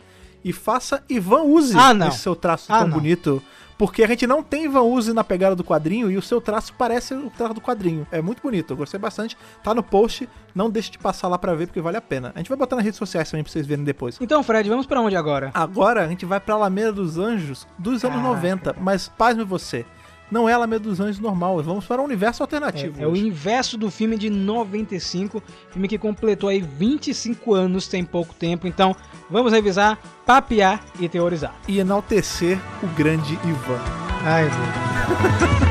e 0.44 0.52
faça 0.52 1.04
Ivan 1.08 1.42
Use 1.42 1.76
ah, 1.76 2.08
esse 2.08 2.18
seu 2.18 2.34
traço 2.34 2.72
ah, 2.72 2.80
tão 2.80 2.88
não. 2.88 2.96
bonito. 2.96 3.40
Porque 3.78 4.02
a 4.02 4.06
gente 4.06 4.26
não 4.26 4.42
tem 4.42 4.64
Ivan 4.64 4.82
Use 4.82 5.12
na 5.12 5.22
pegada 5.22 5.54
do 5.54 5.62
quadrinho 5.62 6.10
e 6.10 6.16
o 6.16 6.22
seu 6.22 6.40
traço 6.40 6.72
parece 6.76 7.14
o 7.14 7.30
traço 7.30 7.54
do 7.54 7.60
quadrinho. 7.60 8.06
É 8.10 8.22
muito 8.22 8.42
bonito, 8.42 8.72
eu 8.72 8.76
gostei 8.76 8.98
bastante. 8.98 9.36
Tá 9.62 9.74
no 9.74 9.82
post, 9.82 10.28
não 10.54 10.70
deixe 10.70 10.90
de 10.90 10.98
passar 10.98 11.28
lá 11.28 11.38
para 11.38 11.54
ver 11.54 11.66
porque 11.66 11.80
vale 11.80 11.96
a 11.96 12.00
pena. 12.00 12.32
A 12.34 12.38
gente 12.38 12.48
vai 12.48 12.56
botar 12.56 12.76
nas 12.76 12.84
redes 12.84 12.98
sociais 12.98 13.30
também 13.30 13.44
pra 13.44 13.52
vocês 13.52 13.66
verem 13.66 13.84
depois. 13.84 14.18
Então, 14.20 14.42
Fred, 14.42 14.68
vamos 14.68 14.86
para 14.86 15.00
onde 15.00 15.16
agora? 15.16 15.50
Agora 15.52 16.04
a 16.04 16.08
gente 16.08 16.24
vai 16.24 16.40
pra 16.40 16.54
Alameda 16.54 16.92
dos 16.92 17.18
Anjos 17.18 17.66
dos 17.78 18.04
anos 18.04 18.16
Caraca. 18.16 18.34
90, 18.34 18.76
mas 18.80 19.08
pasme 19.08 19.44
você 19.44 19.84
não 20.30 20.48
é 20.48 20.52
a 20.52 20.56
Alameda 20.56 20.84
dos 20.84 21.00
Anjos 21.00 21.18
normal. 21.18 21.62
Vamos 21.62 21.84
para 21.84 22.00
um 22.00 22.04
universo 22.04 22.42
alternativo. 22.42 23.00
É, 23.00 23.04
é, 23.04 23.06
o 23.06 23.10
universo 23.10 23.76
do 23.76 23.90
filme 23.90 24.16
de 24.16 24.28
95, 24.30 25.42
filme 25.70 25.88
que 25.88 25.98
completou 25.98 26.48
aí 26.48 26.60
25 26.60 27.54
anos, 27.54 27.88
tem 27.88 28.04
pouco 28.04 28.34
tempo. 28.34 28.66
Então, 28.66 28.94
vamos 29.30 29.52
revisar, 29.52 29.98
papear 30.24 30.84
e 31.00 31.08
teorizar. 31.08 31.54
E 31.68 31.78
enaltecer 31.78 32.58
o 32.82 32.86
grande 32.88 33.34
Ivan. 33.44 33.80
Ai, 34.24 34.44
Deus. 34.44 35.56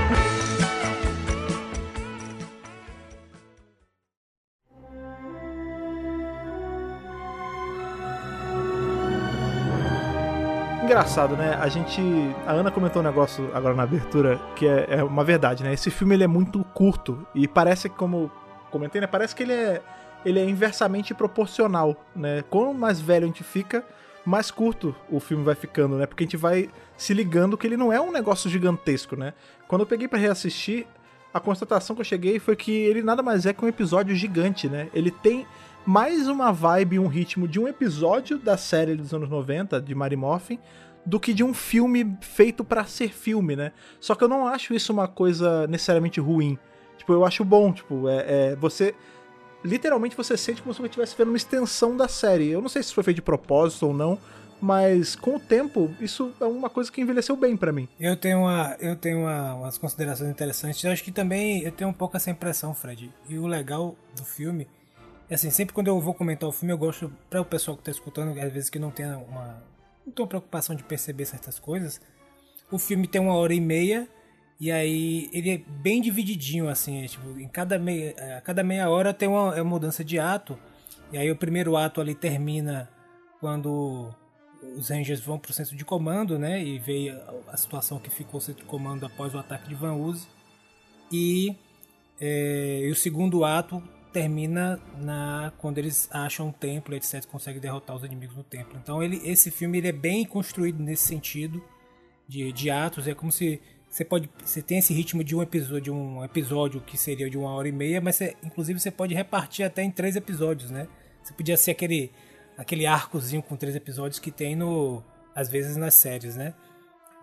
engraçado, 10.96 11.36
né? 11.36 11.58
A 11.60 11.68
gente. 11.68 12.02
A 12.48 12.54
Ana 12.54 12.72
comentou 12.72 13.02
um 13.02 13.06
negócio 13.06 13.52
agora 13.54 13.76
na 13.76 13.84
abertura 13.84 14.40
que 14.56 14.66
é, 14.66 14.86
é 14.92 15.04
uma 15.04 15.26
verdade, 15.26 15.62
né? 15.62 15.74
Esse 15.74 15.92
filme 15.92 16.16
ele 16.16 16.24
é 16.24 16.28
muito 16.28 16.64
curto 16.74 17.28
e 17.36 17.50
parece 17.50 17.90
como 17.90 18.32
comentei, 18.72 19.02
né? 19.02 19.06
Parece 19.06 19.36
que 19.36 19.44
ele 19.44 19.52
é, 19.52 19.82
ele 20.26 20.40
é 20.40 20.46
inversamente 20.46 21.14
proporcional, 21.14 22.02
né? 22.16 22.46
Quanto 22.50 22.74
mais 22.74 23.02
velho 23.02 23.26
a 23.26 23.28
gente 23.28 23.44
fica, 23.44 23.84
mais 24.26 24.50
curto 24.50 24.96
o 25.10 25.20
filme 25.20 25.44
vai 25.44 25.54
ficando, 25.54 25.98
né? 25.98 26.06
Porque 26.06 26.24
a 26.24 26.28
gente 26.28 26.38
vai 26.38 26.70
se 26.96 27.14
ligando 27.14 27.58
que 27.58 27.68
ele 27.68 27.76
não 27.76 27.92
é 27.92 28.00
um 28.00 28.10
negócio 28.10 28.50
gigantesco, 28.50 29.18
né? 29.18 29.34
Quando 29.68 29.82
eu 29.82 29.88
peguei 29.88 30.08
para 30.08 30.18
reassistir, 30.18 30.88
a 31.34 31.42
constatação 31.42 31.94
que 31.94 32.04
eu 32.04 32.06
cheguei 32.06 32.40
foi 32.40 32.56
que 32.56 32.72
ele 32.72 33.04
nada 33.04 33.22
mais 33.22 33.46
é 33.46 33.52
que 33.52 33.66
um 33.66 33.68
episódio 33.68 34.16
gigante, 34.16 34.70
né? 34.70 34.88
Ele 34.94 35.12
tem 35.12 35.46
mais 35.86 36.28
uma 36.28 36.52
vibe, 36.52 36.98
um 36.98 37.08
ritmo 37.08 37.48
de 37.48 37.60
um 37.60 37.68
episódio 37.68 38.40
da 38.40 38.58
série 38.58 38.96
dos 38.96 39.14
anos 39.14 39.30
90, 39.30 39.80
de 39.80 39.94
Mary 39.94 40.16
Morphin, 40.16 40.60
do 41.06 41.20
que 41.20 41.34
de 41.34 41.44
um 41.44 41.54
filme 41.54 42.18
feito 42.22 42.64
para 42.64 42.86
ser 42.86 43.14
filme, 43.14 43.56
né? 43.56 43.72
Só 44.00 44.16
que 44.16 44.24
eu 44.24 44.28
não 44.28 44.48
acho 44.48 44.74
isso 44.74 44.92
uma 44.92 45.08
coisa 45.08 45.68
necessariamente 45.68 46.20
ruim. 46.20 46.58
Tipo, 46.98 47.14
eu 47.14 47.26
acho 47.26 47.44
bom, 47.44 47.72
tipo, 47.72 48.10
é, 48.10 48.52
é 48.52 48.56
você 48.56 48.96
literalmente 49.64 50.16
você 50.16 50.38
sente 50.38 50.62
como 50.62 50.74
se 50.74 50.80
você 50.80 50.88
estivesse 50.88 51.16
vendo 51.18 51.30
uma 51.30 51.38
extensão 51.38 51.96
da 51.96 52.08
série. 52.08 52.50
Eu 52.50 52.62
não 52.62 52.70
sei 52.70 52.84
se 52.84 52.94
foi 52.94 53.04
feito 53.04 53.18
de 53.18 53.22
propósito 53.22 53.88
ou 53.88 53.94
não, 53.94 54.18
mas 54.62 55.16
com 55.16 55.36
o 55.36 55.40
tempo 55.40 55.94
isso 56.00 56.32
é 56.40 56.46
uma 56.46 56.70
coisa 56.70 56.92
que 56.92 57.02
envelheceu 57.02 57.36
bem 57.36 57.58
para 57.58 57.72
mim. 57.72 57.88
Eu 58.00 58.16
tenho 58.16 58.40
uma, 58.40 58.76
eu 58.80 58.96
tenho 58.96 59.20
uma, 59.20 59.56
umas 59.56 59.78
considerações 59.78 60.30
interessantes. 60.30 60.84
Eu 60.84 60.92
acho 60.92 61.04
que 61.04 61.12
também 61.12 61.64
eu 61.64 61.72
tenho 61.72 61.90
um 61.90 61.94
pouco 61.94 62.16
essa 62.16 62.30
impressão, 62.30 62.74
Fred. 62.74 63.12
E 63.28 63.38
o 63.38 63.48
legal 63.48 63.96
do 64.16 64.24
filme 64.24 64.68
é 65.30 65.36
assim, 65.36 65.50
sempre 65.50 65.74
quando 65.74 65.88
eu 65.88 66.00
vou 66.00 66.14
comentar 66.14 66.48
o 66.48 66.52
filme, 66.52 66.72
eu 66.72 66.78
gosto 66.78 67.12
para 67.30 67.42
o 67.42 67.46
pessoal 67.46 67.76
que 67.76 67.84
tá 67.84 67.92
escutando, 67.92 68.40
às 68.40 68.54
vezes 68.54 68.70
que 68.70 68.78
não 68.78 68.92
tem 68.92 69.06
uma 69.08 69.64
não 70.06 70.14
tenho 70.14 70.28
preocupação 70.28 70.76
de 70.76 70.84
perceber 70.84 71.26
certas 71.26 71.60
coisas. 71.60 72.00
O 72.72 72.78
filme 72.78 73.08
tem 73.08 73.22
uma 73.22 73.36
hora 73.36 73.54
e 73.54 73.62
meia 73.62 74.08
e 74.60 74.72
aí 74.72 75.30
ele 75.34 75.52
é 75.52 75.58
bem 75.58 76.02
divididinho 76.02 76.70
assim, 76.70 77.04
é, 77.04 77.08
tipo, 77.08 77.40
em 77.40 77.48
cada 77.48 77.78
meia, 77.78 78.38
a 78.38 78.42
cada 78.42 78.64
meia 78.64 78.90
hora 78.90 79.14
tem 79.14 79.28
uma, 79.28 79.56
é 79.56 79.62
uma 79.62 79.72
mudança 79.72 80.04
de 80.04 80.18
ato 80.18 80.58
E 81.12 81.18
aí 81.18 81.30
o 81.30 81.36
primeiro 81.36 81.76
ato 81.76 82.00
ali 82.00 82.16
termina 82.16 82.90
quando 83.40 84.14
os 84.78 84.90
Rangers 84.90 85.20
vão 85.20 85.38
para 85.38 85.52
o 85.52 85.54
centro 85.54 85.76
de 85.76 85.86
comando, 85.86 86.40
né? 86.40 86.64
E 86.64 86.80
vê 86.80 87.10
a, 87.10 87.54
a 87.54 87.58
situação 87.58 88.00
que 88.00 88.10
ficou 88.10 88.40
o 88.40 88.42
centro 88.42 88.64
de 88.64 88.68
comando 88.68 89.06
após 89.06 89.34
o 89.36 89.38
ataque 89.38 89.68
de 89.68 89.76
Van 89.76 89.94
Uzi. 89.94 90.28
E, 91.12 91.56
é, 92.20 92.82
e 92.84 92.90
o 92.90 92.96
segundo 92.96 93.44
ato 93.44 93.84
termina 94.16 94.80
na 94.98 95.52
quando 95.58 95.78
eles 95.78 96.08
acham 96.10 96.48
um 96.48 96.52
templo, 96.52 96.96
etc, 96.96 97.26
conseguem 97.26 97.60
derrotar 97.60 97.94
os 97.94 98.04
inimigos 98.06 98.38
no 98.38 98.46
templo. 98.46 98.80
Então 98.82 99.04
ele, 99.04 99.22
esse 99.26 99.52
filme 99.52 99.78
ele 99.78 99.90
é 99.90 99.92
bem 99.92 100.24
construído 100.24 100.82
nesse 100.82 101.06
sentido 101.06 101.62
de, 102.26 102.50
de 102.54 102.72
atos. 102.72 103.10
É 103.10 103.14
como 103.14 103.30
se 103.30 103.60
você 103.90 104.06
pode 104.06 104.30
você 104.42 104.62
tem 104.62 104.78
esse 104.78 104.94
ritmo 104.94 105.22
de 105.22 105.36
um 105.36 105.42
episódio 105.42 105.82
de 105.82 105.92
um 105.92 106.24
episódio 106.24 106.80
que 106.80 106.98
seria 106.98 107.30
de 107.30 107.38
uma 107.38 107.50
hora 107.52 107.68
e 107.68 107.72
meia 107.72 108.02
mas 108.02 108.16
você, 108.16 108.36
inclusive 108.44 108.78
você 108.80 108.92
pode 108.92 109.14
repartir 109.14 109.66
até 109.66 109.84
em 109.84 109.92
três 109.92 110.18
episódios 110.18 110.70
né 110.70 110.86
você 111.24 111.34
podia 111.34 111.56
ser 111.56 111.72
aquele 111.72 112.12
aquele 112.58 112.86
arcozinho 112.86 113.42
com 113.42 113.56
três 113.56 113.74
episódios 113.74 114.20
que 114.20 114.32
tem 114.32 114.54
no 114.54 115.02
às 115.34 115.48
vezes 115.48 115.78
nas 115.78 115.94
séries 115.94 116.36
né 116.36 116.54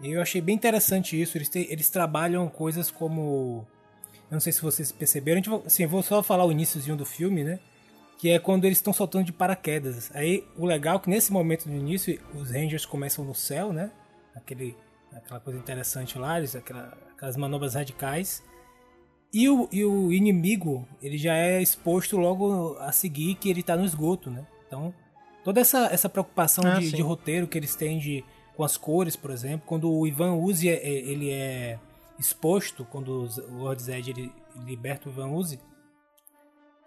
e 0.00 0.12
eu 0.12 0.22
achei 0.22 0.40
bem 0.40 0.54
interessante 0.54 1.20
isso 1.20 1.36
eles 1.36 1.50
têm, 1.50 1.66
eles 1.70 1.90
trabalham 1.90 2.48
coisas 2.48 2.90
como 2.90 3.66
eu 4.32 4.36
não 4.36 4.40
sei 4.40 4.52
se 4.52 4.62
vocês 4.62 4.90
perceberam 4.90 5.40
a 5.40 5.42
gente, 5.42 5.66
assim, 5.66 5.86
vou 5.86 6.02
só 6.02 6.22
falar 6.22 6.44
o 6.44 6.50
iníciozinho 6.50 6.96
do 6.96 7.04
filme 7.04 7.44
né 7.44 7.60
que 8.18 8.30
é 8.30 8.38
quando 8.38 8.64
eles 8.64 8.78
estão 8.78 8.92
soltando 8.92 9.26
de 9.26 9.32
paraquedas 9.32 10.10
aí 10.14 10.44
o 10.56 10.64
legal 10.64 10.96
é 10.96 10.98
que 10.98 11.10
nesse 11.10 11.30
momento 11.30 11.68
do 11.68 11.74
início 11.74 12.20
os 12.34 12.50
Rangers 12.50 12.86
começam 12.86 13.24
no 13.24 13.34
céu 13.34 13.72
né 13.72 13.90
aquele 14.34 14.74
aquela 15.16 15.40
coisa 15.40 15.58
interessante 15.58 16.18
lá, 16.18 16.36
aquela, 16.36 16.96
aquelas 17.14 17.36
manobras 17.36 17.74
radicais. 17.74 18.42
E 19.32 19.48
o, 19.48 19.68
e 19.72 19.84
o 19.84 20.12
inimigo, 20.12 20.86
ele 21.00 21.16
já 21.16 21.34
é 21.34 21.62
exposto 21.62 22.18
logo 22.18 22.76
a 22.78 22.92
seguir 22.92 23.34
que 23.36 23.48
ele 23.48 23.60
está 23.60 23.76
no 23.76 23.84
esgoto, 23.84 24.30
né? 24.30 24.46
Então, 24.66 24.92
toda 25.42 25.60
essa, 25.60 25.86
essa 25.86 26.08
preocupação 26.08 26.64
ah, 26.66 26.78
de, 26.78 26.92
de, 26.92 27.00
roteiro 27.00 27.46
que 27.46 27.56
eles 27.56 27.74
têm 27.74 27.98
de, 27.98 28.22
com 28.54 28.62
as 28.62 28.76
cores, 28.76 29.16
por 29.16 29.30
exemplo, 29.30 29.66
quando 29.66 29.90
o 29.90 30.06
Ivan 30.06 30.34
Uzi 30.34 30.68
é, 30.68 30.74
é, 30.74 30.90
ele 30.90 31.30
é 31.30 31.78
exposto, 32.22 32.84
quando 32.84 33.28
o 33.48 33.54
Lord 33.58 33.82
Zed 33.82 34.10
ele 34.10 34.32
liberta 34.64 35.08
o 35.08 35.12
Ivan 35.12 35.28
Uzi, 35.28 35.58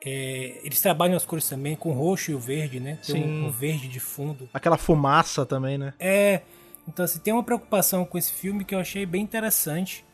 é, 0.04 0.62
eles 0.63 0.80
trabalham 0.82 1.15
as 1.15 1.26
cores 1.26 1.50
também 1.50 1.76
com 1.76 1.89
o 1.89 1.93
roxo 1.93 2.32
e 2.32 2.36
o 2.36 2.39
verde, 2.39 2.80
né? 2.80 3.00
Tem 3.06 3.24
Sim. 3.24 3.24
Um, 3.24 3.48
um 3.48 3.52
verde 3.52 3.88
de 3.88 4.00
fundo. 4.00 4.48
Aquela 4.54 4.78
fumaça 4.78 5.45
também, 5.45 5.78
né? 5.78 5.93
É, 6.00 6.41
então, 6.88 7.04
assim, 7.04 7.19
tem 7.19 7.34
uma 7.34 7.43
preocupação 7.43 8.06
com 8.06 8.17
esse 8.17 8.32
filme 8.32 8.63
que 8.63 8.76
eu 8.76 8.80
achei 8.80 9.06
bem 9.06 9.24
interessante. 9.24 10.06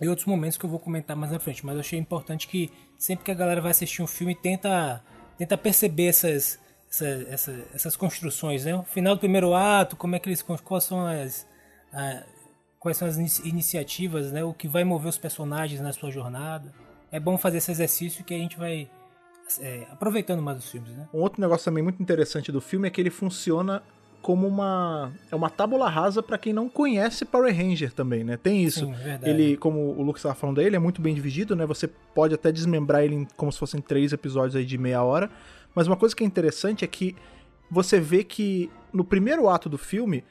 E 0.00 0.08
outros 0.08 0.26
momentos 0.26 0.58
que 0.58 0.64
eu 0.64 0.70
vou 0.70 0.78
comentar 0.78 1.16
mais 1.16 1.32
na 1.32 1.38
frente. 1.38 1.64
Mas 1.64 1.74
eu 1.74 1.80
achei 1.80 1.98
importante 1.98 2.46
que 2.46 2.70
sempre 2.98 3.24
que 3.24 3.30
a 3.30 3.34
galera 3.34 3.60
vai 3.60 3.70
assistir 3.70 4.02
um 4.02 4.06
filme, 4.06 4.34
tenta, 4.34 5.02
tenta 5.38 5.56
perceber 5.56 6.06
essas, 6.06 6.58
essas, 6.90 7.28
essas, 7.28 7.74
essas 7.74 7.96
construções, 7.96 8.64
né? 8.66 8.74
O 8.74 8.82
final 8.82 9.14
do 9.14 9.20
primeiro 9.20 9.54
ato, 9.54 9.96
como 9.96 10.14
é 10.14 10.18
que 10.18 10.28
eles... 10.28 10.42
Quais 10.42 10.84
são 10.84 11.06
as... 11.06 11.46
A, 11.92 12.22
quais 12.80 12.96
são 12.96 13.06
as 13.06 13.16
iniciativas, 13.40 14.32
né? 14.32 14.42
O 14.42 14.54
que 14.54 14.66
vai 14.66 14.82
mover 14.82 15.10
os 15.10 15.18
personagens 15.18 15.80
na 15.80 15.92
sua 15.92 16.10
jornada. 16.10 16.72
É 17.12 17.20
bom 17.20 17.36
fazer 17.36 17.58
esse 17.58 17.70
exercício 17.70 18.24
que 18.24 18.32
a 18.32 18.38
gente 18.38 18.56
vai 18.56 18.88
é, 19.60 19.86
aproveitando 19.90 20.42
mais 20.42 20.58
os 20.58 20.70
filmes, 20.70 20.96
né? 20.96 21.06
Um 21.12 21.20
outro 21.20 21.40
negócio 21.40 21.64
também 21.64 21.84
muito 21.84 22.02
interessante 22.02 22.50
do 22.50 22.60
filme 22.60 22.88
é 22.88 22.90
que 22.90 23.00
ele 23.00 23.10
funciona 23.10 23.82
como 24.22 24.46
uma 24.46 25.12
é 25.30 25.36
uma 25.36 25.48
tábula 25.48 25.88
rasa 25.88 26.22
para 26.22 26.38
quem 26.38 26.52
não 26.52 26.68
conhece 26.68 27.24
Power 27.24 27.54
Ranger 27.54 27.92
também, 27.92 28.24
né? 28.24 28.36
Tem 28.36 28.62
isso. 28.64 28.86
Sim, 28.86 28.94
ele, 29.22 29.56
como 29.56 29.78
o 29.78 30.02
Lucas 30.02 30.20
estava 30.20 30.34
falando 30.34 30.56
dele, 30.56 30.76
é 30.76 30.78
muito 30.78 31.02
bem 31.02 31.14
dividido, 31.14 31.54
né? 31.54 31.66
Você 31.66 31.86
pode 31.86 32.34
até 32.34 32.50
desmembrar 32.50 33.04
ele 33.04 33.14
em, 33.14 33.28
como 33.36 33.52
se 33.52 33.58
fossem 33.58 33.80
três 33.80 34.12
episódios 34.12 34.56
aí 34.56 34.64
de 34.64 34.78
meia 34.78 35.02
hora. 35.02 35.30
Mas 35.74 35.86
uma 35.86 35.96
coisa 35.96 36.16
que 36.16 36.24
é 36.24 36.26
interessante 36.26 36.84
é 36.84 36.88
que 36.88 37.14
você 37.70 38.00
vê 38.00 38.24
que 38.24 38.70
no 38.92 39.04
primeiro 39.04 39.48
ato 39.48 39.68
do 39.68 39.78
filme, 39.78 40.24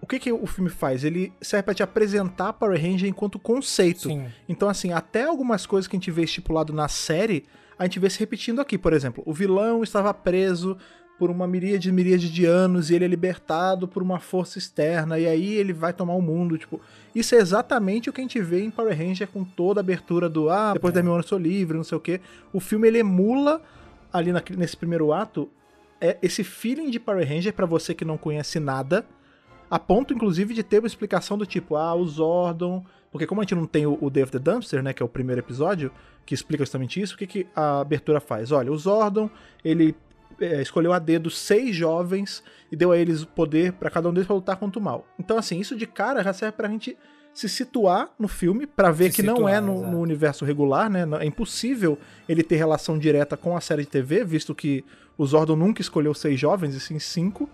o 0.00 0.06
que, 0.06 0.18
que 0.18 0.32
o 0.32 0.46
filme 0.46 0.70
faz? 0.70 1.04
Ele 1.04 1.32
serve 1.40 1.64
para 1.64 1.74
te 1.74 1.82
apresentar 1.82 2.52
Power 2.52 2.80
Ranger 2.80 3.08
enquanto 3.08 3.38
conceito. 3.38 4.08
Sim. 4.08 4.26
Então, 4.48 4.68
assim, 4.68 4.92
até 4.92 5.24
algumas 5.24 5.66
coisas 5.66 5.88
que 5.88 5.96
a 5.96 5.98
gente 5.98 6.10
vê 6.10 6.22
estipulado 6.22 6.72
na 6.72 6.88
série, 6.88 7.44
a 7.78 7.84
gente 7.84 7.98
vê 7.98 8.08
se 8.08 8.18
repetindo 8.18 8.60
aqui. 8.60 8.78
Por 8.78 8.92
exemplo, 8.92 9.22
o 9.26 9.32
vilão 9.32 9.82
estava 9.82 10.12
preso 10.14 10.76
por 11.18 11.30
uma 11.30 11.48
miríade 11.48 11.90
miríade 11.90 12.30
de 12.30 12.44
anos 12.44 12.90
e 12.90 12.94
ele 12.94 13.04
é 13.04 13.08
libertado 13.08 13.88
por 13.88 14.02
uma 14.02 14.20
força 14.20 14.56
externa 14.56 15.18
e 15.18 15.26
aí 15.26 15.54
ele 15.54 15.72
vai 15.72 15.92
tomar 15.92 16.14
o 16.14 16.22
mundo, 16.22 16.56
tipo, 16.56 16.80
isso 17.12 17.34
é 17.34 17.38
exatamente 17.38 18.08
o 18.08 18.12
que 18.12 18.20
a 18.20 18.24
gente 18.24 18.40
vê 18.40 18.62
em 18.62 18.70
Power 18.70 18.96
Ranger 18.96 19.26
com 19.26 19.42
toda 19.42 19.80
a 19.80 19.82
abertura 19.82 20.28
do 20.28 20.48
ah, 20.48 20.74
depois 20.74 20.94
da 20.94 21.02
mil 21.02 21.12
anos 21.12 21.26
sou 21.26 21.36
livre, 21.36 21.76
não 21.76 21.82
sei 21.82 21.98
o 21.98 22.00
que. 22.00 22.20
O 22.52 22.60
filme 22.60 22.86
ele 22.86 22.98
emula 22.98 23.60
ali 24.12 24.30
na, 24.30 24.40
nesse 24.56 24.76
primeiro 24.76 25.12
ato 25.12 25.48
é 26.00 26.16
esse 26.22 26.44
feeling 26.44 26.88
de 26.88 27.00
Power 27.00 27.26
Ranger 27.26 27.52
para 27.52 27.66
você 27.66 27.92
que 27.92 28.04
não 28.04 28.16
conhece 28.16 28.60
nada, 28.60 29.04
a 29.70 29.78
ponto 29.78 30.14
inclusive 30.14 30.54
de 30.54 30.62
ter 30.62 30.78
uma 30.78 30.86
explicação 30.86 31.36
do 31.36 31.46
tipo, 31.46 31.76
ah, 31.76 31.94
o 31.94 32.06
Zordon, 32.06 32.84
porque 33.10 33.26
como 33.26 33.40
a 33.40 33.44
gente 33.44 33.54
não 33.54 33.66
tem 33.66 33.86
o, 33.86 33.98
o 34.00 34.10
Day 34.10 34.22
of 34.22 34.32
the 34.32 34.38
Dumpster, 34.38 34.82
né, 34.82 34.92
que 34.92 35.02
é 35.02 35.06
o 35.06 35.08
primeiro 35.08 35.40
episódio, 35.40 35.90
que 36.24 36.34
explica 36.34 36.62
justamente 36.64 37.00
isso, 37.00 37.14
o 37.14 37.18
que, 37.18 37.26
que 37.26 37.46
a 37.54 37.80
abertura 37.80 38.20
faz? 38.20 38.52
Olha, 38.52 38.70
o 38.70 38.76
Zordon, 38.78 39.30
ele 39.64 39.94
é, 40.40 40.60
escolheu 40.60 40.92
a 40.92 40.98
dedo 40.98 41.30
seis 41.30 41.74
jovens 41.74 42.42
e 42.70 42.76
deu 42.76 42.92
a 42.92 42.98
eles 42.98 43.22
o 43.22 43.26
poder 43.26 43.72
para 43.72 43.90
cada 43.90 44.08
um 44.08 44.12
deles 44.12 44.26
para 44.26 44.36
lutar 44.36 44.56
contra 44.56 44.78
o 44.78 44.82
mal. 44.82 45.06
Então, 45.18 45.38
assim, 45.38 45.58
isso 45.58 45.76
de 45.76 45.86
cara 45.86 46.22
já 46.22 46.32
serve 46.32 46.56
pra 46.56 46.68
gente 46.68 46.96
se 47.32 47.48
situar 47.48 48.10
no 48.18 48.26
filme 48.26 48.66
para 48.66 48.90
ver 48.90 49.10
se 49.12 49.16
que 49.16 49.22
situar, 49.22 49.38
não 49.38 49.48
é 49.48 49.60
no, 49.60 49.90
no, 49.90 50.00
universo 50.00 50.44
regular, 50.44 50.90
né? 50.90 51.06
É 51.20 51.24
impossível 51.24 51.96
ele 52.28 52.42
ter 52.42 52.56
relação 52.56 52.98
direta 52.98 53.36
com 53.36 53.56
a 53.56 53.60
série 53.60 53.82
de 53.82 53.88
TV, 53.88 54.24
visto 54.24 54.54
que 54.54 54.84
o 55.16 55.24
Zordon 55.24 55.56
nunca 55.56 55.80
escolheu 55.80 56.12
seis 56.14 56.38
jovens, 56.38 56.74
e 56.74 56.80
sim 56.80 56.98
cinco. 56.98 57.48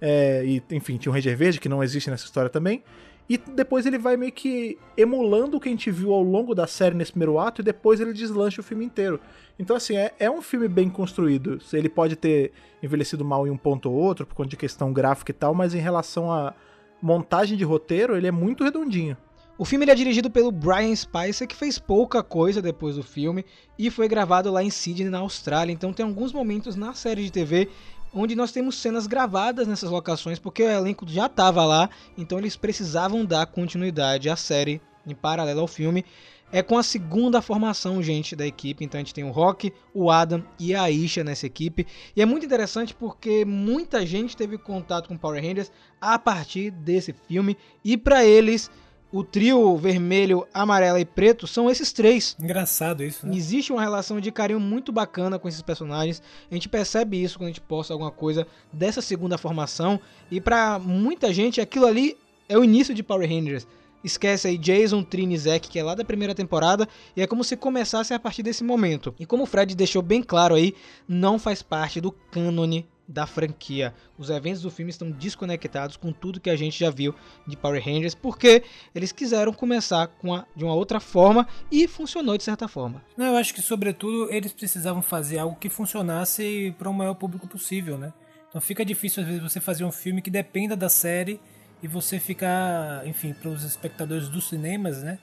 É, 0.00 0.44
e, 0.44 0.62
enfim, 0.70 0.96
tinha 0.96 1.10
um 1.10 1.14
Ranger 1.14 1.36
Verde, 1.36 1.60
que 1.60 1.68
não 1.68 1.82
existe 1.82 2.10
nessa 2.10 2.24
história 2.24 2.50
também. 2.50 2.82
E 3.28 3.36
depois 3.36 3.84
ele 3.84 3.98
vai 3.98 4.16
meio 4.16 4.32
que 4.32 4.78
emulando 4.96 5.56
o 5.58 5.60
que 5.60 5.68
a 5.68 5.72
gente 5.72 5.90
viu 5.90 6.14
ao 6.14 6.22
longo 6.22 6.54
da 6.54 6.66
série 6.66 6.94
nesse 6.94 7.12
primeiro 7.12 7.38
ato, 7.38 7.60
e 7.60 7.64
depois 7.64 8.00
ele 8.00 8.12
deslancha 8.12 8.60
o 8.60 8.64
filme 8.64 8.84
inteiro. 8.84 9.20
Então, 9.58 9.76
assim, 9.76 9.96
é, 9.96 10.14
é 10.18 10.30
um 10.30 10.40
filme 10.40 10.66
bem 10.66 10.88
construído. 10.88 11.58
Ele 11.72 11.90
pode 11.90 12.16
ter 12.16 12.52
envelhecido 12.82 13.24
mal 13.24 13.46
em 13.46 13.50
um 13.50 13.56
ponto 13.56 13.90
ou 13.90 13.96
outro, 13.96 14.24
por 14.24 14.34
conta 14.34 14.48
de 14.48 14.56
questão 14.56 14.92
gráfica 14.92 15.30
e 15.30 15.34
tal, 15.34 15.52
mas 15.52 15.74
em 15.74 15.78
relação 15.78 16.32
à 16.32 16.54
montagem 17.02 17.56
de 17.56 17.64
roteiro, 17.64 18.16
ele 18.16 18.26
é 18.26 18.32
muito 18.32 18.64
redondinho. 18.64 19.16
O 19.58 19.64
filme 19.64 19.84
é 19.86 19.94
dirigido 19.94 20.30
pelo 20.30 20.52
Brian 20.52 20.94
Spicer, 20.94 21.46
que 21.48 21.56
fez 21.56 21.80
pouca 21.80 22.22
coisa 22.22 22.62
depois 22.62 22.94
do 22.94 23.02
filme 23.02 23.44
e 23.76 23.90
foi 23.90 24.06
gravado 24.06 24.52
lá 24.52 24.62
em 24.62 24.70
Sydney, 24.70 25.10
na 25.10 25.18
Austrália. 25.18 25.72
Então 25.72 25.92
tem 25.92 26.06
alguns 26.06 26.32
momentos 26.32 26.76
na 26.76 26.94
série 26.94 27.24
de 27.24 27.32
TV 27.32 27.68
onde 28.12 28.34
nós 28.34 28.52
temos 28.52 28.76
cenas 28.76 29.06
gravadas 29.06 29.66
nessas 29.66 29.90
locações, 29.90 30.38
porque 30.38 30.62
o 30.62 30.70
elenco 30.70 31.06
já 31.08 31.26
estava 31.26 31.64
lá, 31.64 31.88
então 32.16 32.38
eles 32.38 32.56
precisavam 32.56 33.24
dar 33.24 33.46
continuidade 33.46 34.28
à 34.28 34.36
série 34.36 34.80
em 35.06 35.14
paralelo 35.14 35.60
ao 35.60 35.66
filme. 35.66 36.04
É 36.50 36.62
com 36.62 36.78
a 36.78 36.82
segunda 36.82 37.42
formação, 37.42 38.02
gente, 38.02 38.34
da 38.34 38.46
equipe. 38.46 38.82
Então 38.82 38.98
a 38.98 39.02
gente 39.02 39.12
tem 39.12 39.24
o 39.24 39.30
Rock, 39.30 39.70
o 39.92 40.10
Adam 40.10 40.42
e 40.58 40.74
a 40.74 40.90
Isha 40.90 41.22
nessa 41.22 41.46
equipe. 41.46 41.86
E 42.16 42.22
é 42.22 42.26
muito 42.26 42.46
interessante 42.46 42.94
porque 42.94 43.44
muita 43.44 44.06
gente 44.06 44.34
teve 44.34 44.56
contato 44.56 45.08
com 45.08 45.18
Power 45.18 45.42
Rangers 45.42 45.70
a 46.00 46.18
partir 46.18 46.70
desse 46.70 47.12
filme. 47.12 47.54
E 47.84 47.98
para 47.98 48.24
eles, 48.24 48.70
o 49.10 49.24
trio 49.24 49.76
vermelho, 49.76 50.46
amarelo 50.52 50.98
e 50.98 51.04
preto 51.04 51.46
são 51.46 51.70
esses 51.70 51.92
três. 51.92 52.36
Engraçado 52.38 53.02
isso, 53.02 53.26
né? 53.26 53.34
Existe 53.34 53.72
uma 53.72 53.80
relação 53.80 54.20
de 54.20 54.30
carinho 54.30 54.60
muito 54.60 54.92
bacana 54.92 55.38
com 55.38 55.48
esses 55.48 55.62
personagens. 55.62 56.22
A 56.50 56.54
gente 56.54 56.68
percebe 56.68 57.22
isso 57.22 57.38
quando 57.38 57.46
a 57.46 57.50
gente 57.50 57.60
posta 57.60 57.92
alguma 57.92 58.10
coisa 58.10 58.46
dessa 58.72 59.00
segunda 59.00 59.38
formação. 59.38 59.98
E 60.30 60.40
para 60.40 60.78
muita 60.78 61.32
gente, 61.32 61.60
aquilo 61.60 61.86
ali 61.86 62.16
é 62.48 62.58
o 62.58 62.64
início 62.64 62.94
de 62.94 63.02
Power 63.02 63.28
Rangers. 63.28 63.66
Esquece 64.04 64.46
aí 64.46 64.56
Jason, 64.56 65.02
Trini 65.02 65.34
e 65.34 65.38
Zack, 65.38 65.68
que 65.68 65.78
é 65.78 65.82
lá 65.82 65.94
da 65.94 66.04
primeira 66.04 66.34
temporada, 66.34 66.88
e 67.16 67.22
é 67.22 67.26
como 67.26 67.42
se 67.42 67.56
começasse 67.56 68.14
a 68.14 68.18
partir 68.18 68.42
desse 68.42 68.62
momento. 68.62 69.14
E 69.18 69.26
como 69.26 69.42
o 69.42 69.46
Fred 69.46 69.74
deixou 69.74 70.02
bem 70.02 70.22
claro 70.22 70.54
aí, 70.54 70.74
não 71.08 71.38
faz 71.38 71.62
parte 71.62 72.00
do 72.00 72.12
cânone 72.12 72.86
da 73.08 73.26
franquia. 73.26 73.94
Os 74.18 74.28
eventos 74.28 74.60
do 74.60 74.70
filme 74.70 74.90
estão 74.90 75.10
desconectados 75.10 75.96
com 75.96 76.12
tudo 76.12 76.38
que 76.38 76.50
a 76.50 76.56
gente 76.56 76.78
já 76.78 76.90
viu 76.90 77.14
de 77.46 77.56
Power 77.56 77.82
Rangers, 77.82 78.14
porque 78.14 78.62
eles 78.94 79.10
quiseram 79.10 79.52
começar 79.52 80.06
com 80.06 80.34
a, 80.34 80.44
de 80.54 80.62
uma 80.62 80.74
outra 80.74 81.00
forma 81.00 81.48
e 81.72 81.88
funcionou 81.88 82.36
de 82.36 82.44
certa 82.44 82.68
forma. 82.68 83.02
Eu 83.16 83.36
acho 83.36 83.54
que 83.54 83.62
sobretudo 83.62 84.30
eles 84.30 84.52
precisavam 84.52 85.00
fazer 85.00 85.38
algo 85.38 85.56
que 85.56 85.70
funcionasse 85.70 86.74
para 86.78 86.90
o 86.90 86.94
maior 86.94 87.14
público 87.14 87.48
possível, 87.48 87.96
né? 87.96 88.12
Então 88.48 88.60
fica 88.60 88.84
difícil 88.84 89.22
às 89.22 89.28
vezes 89.28 89.42
você 89.42 89.60
fazer 89.60 89.84
um 89.84 89.92
filme 89.92 90.20
que 90.20 90.30
dependa 90.30 90.76
da 90.76 90.88
série 90.88 91.40
e 91.82 91.88
você 91.88 92.18
ficar, 92.18 93.06
enfim, 93.06 93.32
para 93.32 93.48
os 93.48 93.62
espectadores 93.62 94.28
dos 94.28 94.48
cinemas, 94.48 95.02
né? 95.02 95.18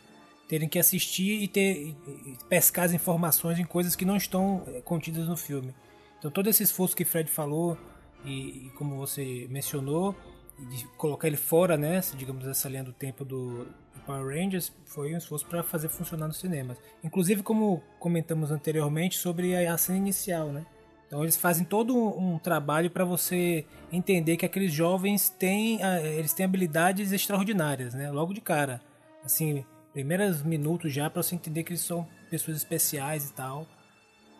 Terem 0.48 0.70
que 0.70 0.78
assistir 0.78 1.42
e 1.42 1.48
ter 1.48 1.88
e 1.88 2.38
pescar 2.48 2.86
as 2.86 2.94
informações 2.94 3.60
em 3.60 3.66
coisas 3.66 3.96
que 3.96 4.06
não 4.06 4.16
estão 4.16 4.64
eh, 4.68 4.82
contidas 4.82 5.28
no 5.28 5.36
filme. 5.36 5.74
Então 6.20 6.32
todo 6.32 6.50
esse 6.50 6.64
esforço 6.64 6.96
que 6.96 7.06
Fred 7.06 7.30
falou 7.30 7.78
e, 8.24 8.68
e 8.68 8.70
como 8.72 8.98
você 8.98 9.48
mencionou, 9.50 10.16
de 10.58 10.86
colocar 10.98 11.28
ele 11.28 11.38
fora, 11.38 11.78
né, 11.78 12.00
digamos 12.16 12.48
essa 12.48 12.70
linha 12.70 12.84
do 12.84 12.94
tempo 12.94 13.26
do, 13.26 13.68
Power 14.06 14.38
Rangers, 14.38 14.72
foi 14.86 15.14
um 15.14 15.18
esforço 15.18 15.46
para 15.46 15.64
fazer 15.64 15.90
funcionar 15.90 16.28
nos 16.28 16.38
cinemas. 16.38 16.78
Inclusive 17.04 17.42
como 17.44 17.82
comentamos 18.00 18.52
anteriormente 18.52 19.18
sobre 19.18 19.56
a, 19.56 19.74
a 19.74 19.78
cena 19.78 19.98
inicial, 19.98 20.52
né? 20.52 20.66
Então 21.08 21.22
eles 21.22 21.36
fazem 21.36 21.66
todo 21.66 21.96
um 21.96 22.38
trabalho 22.40 22.90
para 22.90 23.04
você 23.04 23.66
entender 23.92 24.38
que 24.38 24.46
aqueles 24.46 24.72
jovens 24.72 25.30
têm, 25.30 25.82
ah, 25.84 26.02
eles 26.02 26.34
têm 26.34 26.46
habilidades 26.46 27.12
extraordinárias, 27.12 27.94
né? 27.94 28.12
Logo 28.12 28.34
de 28.34 28.42
cara. 28.42 28.82
Assim, 29.24 29.66
primeiros 29.94 30.44
minutos 30.44 30.94
já 30.94 31.10
para 31.10 31.22
você 31.22 31.36
entender 31.36 31.64
que 31.64 31.72
eles 31.72 31.82
são 31.82 32.08
pessoas 32.30 32.58
especiais 32.58 33.30
e 33.30 33.34
tal. 33.34 33.68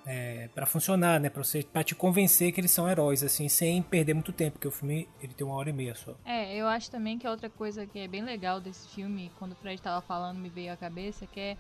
É, 0.06 0.50
para 0.54 0.66
funcionar, 0.66 1.20
né? 1.20 1.30
Pra, 1.30 1.44
você, 1.44 1.64
pra 1.64 1.84
te 1.84 1.96
convencer 1.96 2.52
que 2.52 2.62
eles 2.62 2.72
são 2.72 2.88
heróis, 2.88 3.24
assim, 3.24 3.50
sem 3.50 3.82
perder 3.82 4.14
muito 4.14 4.32
tempo, 4.32 4.54
porque 4.54 4.68
o 4.68 4.72
filme 4.72 5.10
ele 5.22 5.34
tem 5.34 5.46
uma 5.46 5.56
hora 5.56 5.70
e 5.70 5.74
meia 5.74 5.96
só. 5.96 6.16
É, 6.24 6.56
eu 6.56 6.68
acho 6.68 6.92
também 6.92 7.18
que 7.18 7.26
a 7.26 7.32
outra 7.32 7.50
coisa 7.50 7.86
que 7.88 8.00
é 8.00 8.08
bem 8.08 8.24
legal 8.24 8.62
desse 8.62 8.88
filme, 8.90 9.32
quando 9.40 9.54
o 9.54 9.56
Fred 9.56 9.82
tava 9.82 10.02
falando, 10.02 10.38
me 10.38 10.50
veio 10.50 10.72
à 10.72 10.78
cabeça, 10.78 11.26
que 11.26 11.40
é 11.40 11.58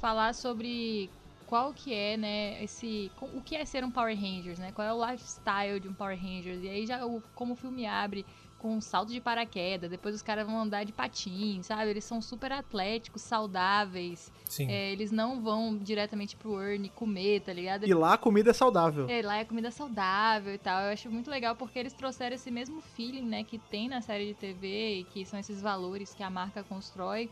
falar 0.00 0.34
sobre 0.34 1.10
qual 1.46 1.72
que 1.72 1.92
é, 1.92 2.16
né, 2.16 2.62
esse 2.62 3.10
o 3.20 3.40
que 3.40 3.56
é 3.56 3.64
ser 3.64 3.84
um 3.84 3.90
Power 3.90 4.16
Rangers, 4.16 4.58
né? 4.58 4.72
Qual 4.72 4.86
é 4.86 4.92
o 4.92 5.10
lifestyle 5.10 5.80
de 5.80 5.88
um 5.88 5.94
Power 5.94 6.18
Rangers? 6.18 6.62
E 6.62 6.68
aí 6.68 6.86
já 6.86 7.00
como 7.34 7.54
o 7.54 7.56
filme 7.56 7.86
abre 7.86 8.24
com 8.64 8.76
um 8.76 8.80
salto 8.80 9.12
de 9.12 9.20
paraquedas, 9.20 9.90
depois 9.90 10.14
os 10.14 10.22
caras 10.22 10.46
vão 10.46 10.58
andar 10.58 10.84
de 10.84 10.92
patins, 10.92 11.66
sabe? 11.66 11.90
Eles 11.90 12.02
são 12.02 12.22
super 12.22 12.50
atléticos, 12.50 13.20
saudáveis. 13.20 14.32
Sim. 14.46 14.70
É, 14.70 14.90
eles 14.90 15.12
não 15.12 15.38
vão 15.42 15.76
diretamente 15.76 16.34
pro 16.34 16.58
Ernie 16.58 16.88
comer, 16.88 17.42
tá 17.42 17.52
ligado? 17.52 17.86
E 17.86 17.92
lá 17.92 18.14
a 18.14 18.16
comida 18.16 18.52
é 18.52 18.54
saudável. 18.54 19.06
É, 19.06 19.20
lá 19.20 19.36
é 19.36 19.44
comida 19.44 19.70
saudável 19.70 20.54
e 20.54 20.56
tal. 20.56 20.80
Eu 20.80 20.94
acho 20.94 21.10
muito 21.10 21.30
legal 21.30 21.54
porque 21.54 21.78
eles 21.78 21.92
trouxeram 21.92 22.36
esse 22.36 22.50
mesmo 22.50 22.80
feeling, 22.80 23.26
né, 23.26 23.44
que 23.44 23.58
tem 23.58 23.86
na 23.86 24.00
série 24.00 24.28
de 24.28 24.34
TV 24.34 25.00
e 25.00 25.04
que 25.04 25.26
são 25.26 25.38
esses 25.38 25.60
valores 25.60 26.14
que 26.14 26.22
a 26.22 26.30
marca 26.30 26.64
constrói. 26.64 27.28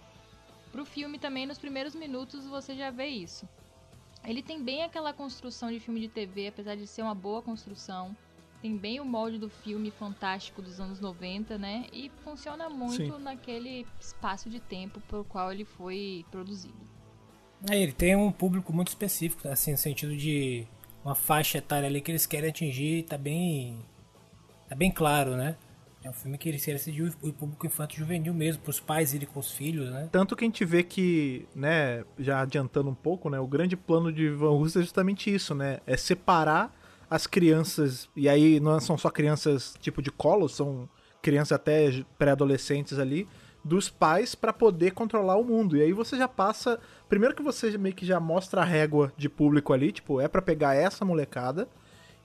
Pro 0.71 0.85
filme 0.85 1.19
também, 1.19 1.47
nos 1.47 1.59
primeiros 1.59 1.95
minutos, 1.95 2.45
você 2.45 2.75
já 2.77 2.91
vê 2.91 3.07
isso. 3.07 3.49
Ele 4.23 4.43
tem 4.43 4.63
bem 4.63 4.83
aquela 4.83 5.15
construção 5.15 5.73
de 5.73 5.81
filme 5.81 5.99
de 5.99 6.09
TV, 6.09 6.49
apesar 6.49 6.77
de 6.77 6.87
ser 6.87 7.01
uma 7.01 7.15
boa 7.15 7.41
construção. 7.41 8.15
Tem 8.63 8.77
bem 8.77 9.01
o 9.01 9.05
molde 9.05 9.39
do 9.39 9.51
filme 9.51 9.91
fantástico 9.91 10.63
dos 10.63 10.79
anos 10.79 11.01
90, 11.01 11.59
né? 11.59 11.87
E 11.93 12.13
funciona 12.23 12.71
muito 12.71 12.95
Sim. 12.95 13.19
naquele 13.21 13.85
espaço 14.01 14.49
de 14.49 14.61
tempo 14.61 15.01
por 15.09 15.25
qual 15.25 15.51
ele 15.53 15.65
foi 15.65 16.25
produzido. 16.31 16.93
É, 17.69 17.77
ele 17.77 17.93
tem 17.93 18.15
um 18.15 18.31
público 18.31 18.73
muito 18.73 18.89
específico, 18.89 19.49
assim, 19.49 19.73
no 19.73 19.79
sentido 19.79 20.17
de 20.17 20.65
uma 21.05 21.17
faixa 21.17 21.59
etária 21.59 21.89
ali 21.89 22.01
que 22.01 22.13
eles 22.13 22.25
querem 22.25 22.51
atingir, 22.51 23.03
tá 23.03 23.19
bem. 23.19 23.79
tá 24.69 24.77
bem 24.77 24.93
claro, 24.93 25.37
né? 25.37 25.57
É 26.05 26.11
um 26.11 26.13
filme 26.13 26.39
que 26.39 26.49
eles 26.49 26.65
querem 26.65 26.81
atingir 26.81 27.13
o 27.21 27.33
público 27.33 27.67
infanto 27.67 27.97
juvenil 27.97 28.33
mesmo, 28.33 28.63
pros 28.63 28.79
pais 28.79 29.13
irem 29.13 29.27
com 29.27 29.41
os 29.41 29.51
filhos, 29.51 29.91
né? 29.91 30.09
Tanto 30.11 30.37
que 30.37 30.45
a 30.45 30.47
gente 30.47 30.65
vê 30.65 30.85
que, 30.85 31.47
né, 31.55 32.05
já 32.17 32.41
adiantando 32.41 32.91
um 32.91 32.95
pouco, 32.95 33.29
né, 33.29 33.41
o 33.41 33.47
grande 33.47 33.77
plano 33.77 34.13
de 34.13 34.29
Van 34.29 34.51
Hooser 34.51 34.83
é 34.83 34.85
justamente 34.85 35.33
isso, 35.33 35.53
né? 35.53 35.81
É 35.85 35.97
separar 35.97 36.73
as 37.13 37.27
crianças, 37.27 38.09
e 38.17 38.27
aí 38.27 38.59
não 38.59 38.81
são 38.81 38.97
só 38.97 39.11
crianças 39.11 39.75
tipo 39.83 40.01
de 40.01 40.11
colo, 40.11 40.49
são 40.49 40.89
crianças 41.21 41.53
até 41.53 42.03
pré-adolescentes 42.19 42.99
ali, 42.99 43.29
dos 43.63 43.91
pais 43.91 44.35
para 44.35 44.51
poder 44.51 44.93
controlar 44.93 45.37
o 45.37 45.45
mundo. 45.45 45.77
E 45.77 45.83
aí 45.83 45.93
você 45.93 46.17
já 46.17 46.27
passa, 46.27 46.81
primeiro 47.11 47.35
que 47.35 47.43
você 47.43 47.77
meio 47.77 47.95
que 47.95 48.07
já 48.07 48.19
mostra 48.19 48.63
a 48.63 48.65
régua 48.65 49.13
de 49.15 49.29
público 49.29 49.75
ali, 49.75 49.93
tipo, 49.93 50.23
é 50.23 50.27
para 50.27 50.41
pegar 50.41 50.75
essa 50.75 51.05
molecada. 51.05 51.69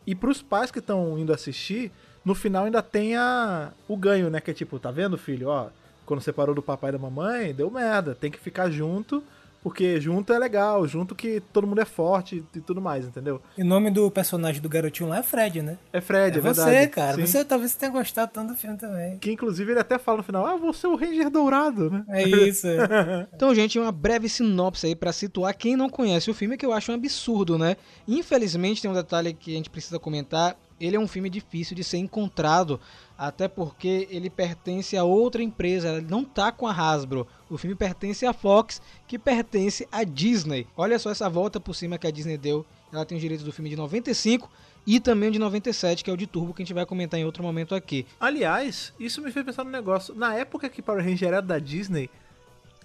E 0.06 0.16
pros 0.16 0.42
pais 0.42 0.72
que 0.72 0.80
estão 0.80 1.20
indo 1.20 1.34
assistir, 1.34 1.92
no 2.24 2.34
final 2.34 2.64
ainda 2.64 2.82
tem 2.82 3.18
a, 3.18 3.74
o 3.90 3.98
ganho, 3.98 4.30
né, 4.30 4.40
que 4.40 4.52
é 4.52 4.54
tipo, 4.54 4.80
tá 4.80 4.90
vendo, 4.90 5.18
filho, 5.18 5.50
ó, 5.50 5.68
quando 6.06 6.22
separou 6.22 6.56
do 6.56 6.64
papai 6.64 6.92
e 6.92 6.94
da 6.94 6.98
mamãe, 6.98 7.54
deu 7.54 7.70
merda, 7.70 8.16
tem 8.16 8.32
que 8.32 8.40
ficar 8.40 8.72
junto. 8.72 9.22
Porque 9.64 10.00
junto 10.00 10.32
é 10.32 10.40
legal, 10.40 10.88
junto 10.88 11.14
que 11.16 11.42
todo 11.52 11.68
mundo 11.68 11.82
é 11.82 11.86
forte 11.86 12.44
e 12.56 12.62
tudo 12.62 12.82
mais, 12.82 13.06
entendeu? 13.06 13.42
E 13.58 13.64
o 13.64 13.66
nome 13.66 13.92
do 13.92 14.10
personagem 14.10 14.62
do 14.62 14.70
garotinho 14.70 15.10
lá 15.10 15.18
é 15.20 15.24
Fred, 15.24 15.62
né? 15.62 15.78
É 15.92 16.00
Fred, 16.00 16.38
é, 16.38 16.40
É 16.40 16.42
você, 16.42 16.64
verdade. 16.64 16.88
cara. 16.92 17.16
Sim. 17.18 17.26
Você 17.26 17.44
talvez 17.46 17.76
tenha 17.76 17.92
gostado 17.92 18.32
tanto 18.34 18.54
do 18.54 18.56
filme 18.56 18.78
também. 18.78 19.18
Que 19.18 19.32
inclusive 19.32 19.72
ele 19.72 19.80
até 19.80 19.98
fala 19.98 20.20
no 20.20 20.24
final, 20.24 20.46
ah, 20.46 20.56
você 20.58 20.86
é 20.86 20.90
o 20.90 20.96
Ranger 20.96 21.30
Dourado, 21.30 21.90
né? 21.90 22.06
É 22.10 22.24
isso. 22.24 22.68
é. 22.68 23.28
Então, 23.34 23.54
gente, 23.54 23.78
uma 23.78 23.92
breve 23.92 24.30
sinopse 24.30 24.88
aí 24.88 24.96
pra 24.96 25.12
situar 25.12 25.56
quem 25.56 25.76
não 25.76 25.90
conhece 25.90 26.30
o 26.30 26.34
filme, 26.34 26.58
que 26.58 26.66
eu 26.66 26.72
acho 26.74 26.92
um 26.92 26.96
absurdo, 26.96 27.58
né? 27.58 27.76
Infelizmente, 28.08 28.82
tem 28.82 28.90
um 28.90 28.94
detalhe 28.94 29.34
que 29.34 29.52
a 29.52 29.58
gente 29.58 29.70
precisa 29.70 30.00
comentar. 30.00 30.56
Ele 30.80 30.96
é 30.96 31.00
um 31.00 31.08
filme 31.08 31.30
difícil 31.30 31.76
de 31.76 31.84
ser 31.84 31.98
encontrado, 31.98 32.80
até 33.18 33.48
porque 33.48 34.08
ele 34.12 34.30
pertence 34.30 34.96
a 34.96 35.04
outra 35.04 35.42
empresa, 35.42 35.90
ele 35.90 36.08
não 36.08 36.24
tá 36.24 36.52
com 36.52 36.68
a 36.68 36.72
Hasbro. 36.72 37.28
O 37.50 37.58
filme 37.58 37.76
pertence 37.76 38.26
à 38.26 38.34
Fox, 38.34 38.82
que 39.08 39.18
pertence 39.18 39.88
à 39.92 40.04
Disney. 40.04 40.68
Olha 40.76 41.00
só 41.00 41.10
essa 41.10 41.30
volta 41.30 41.60
por 41.60 41.74
cima 41.74 41.98
que 41.98 42.08
a 42.08 42.12
Disney 42.12 42.38
deu. 42.38 42.66
Ela 42.92 43.06
tem 43.06 43.18
os 43.18 43.22
direitos 43.22 43.46
do 43.46 43.52
filme 43.52 43.70
de 43.70 43.76
95 43.76 44.50
e 44.86 45.00
também 45.00 45.30
o 45.30 45.32
de 45.32 45.40
97, 45.40 46.04
que 46.04 46.10
é 46.10 46.14
o 46.14 46.18
de 46.18 46.26
Turbo, 46.26 46.54
que 46.54 46.62
a 46.62 46.66
gente 46.66 46.74
vai 46.74 46.86
comentar 46.86 47.20
em 47.20 47.26
outro 47.26 47.44
momento 47.44 47.76
aqui. 47.76 48.06
Aliás, 48.20 48.94
isso 48.98 49.22
me 49.22 49.32
fez 49.32 49.46
pensar 49.46 49.66
no 49.66 49.72
negócio. 49.72 50.16
Na 50.16 50.36
época 50.36 50.70
que 50.70 50.82
Power 50.82 51.04
Ranger 51.04 51.28
era 51.28 51.42
da 51.42 51.60
Disney, 51.60 52.10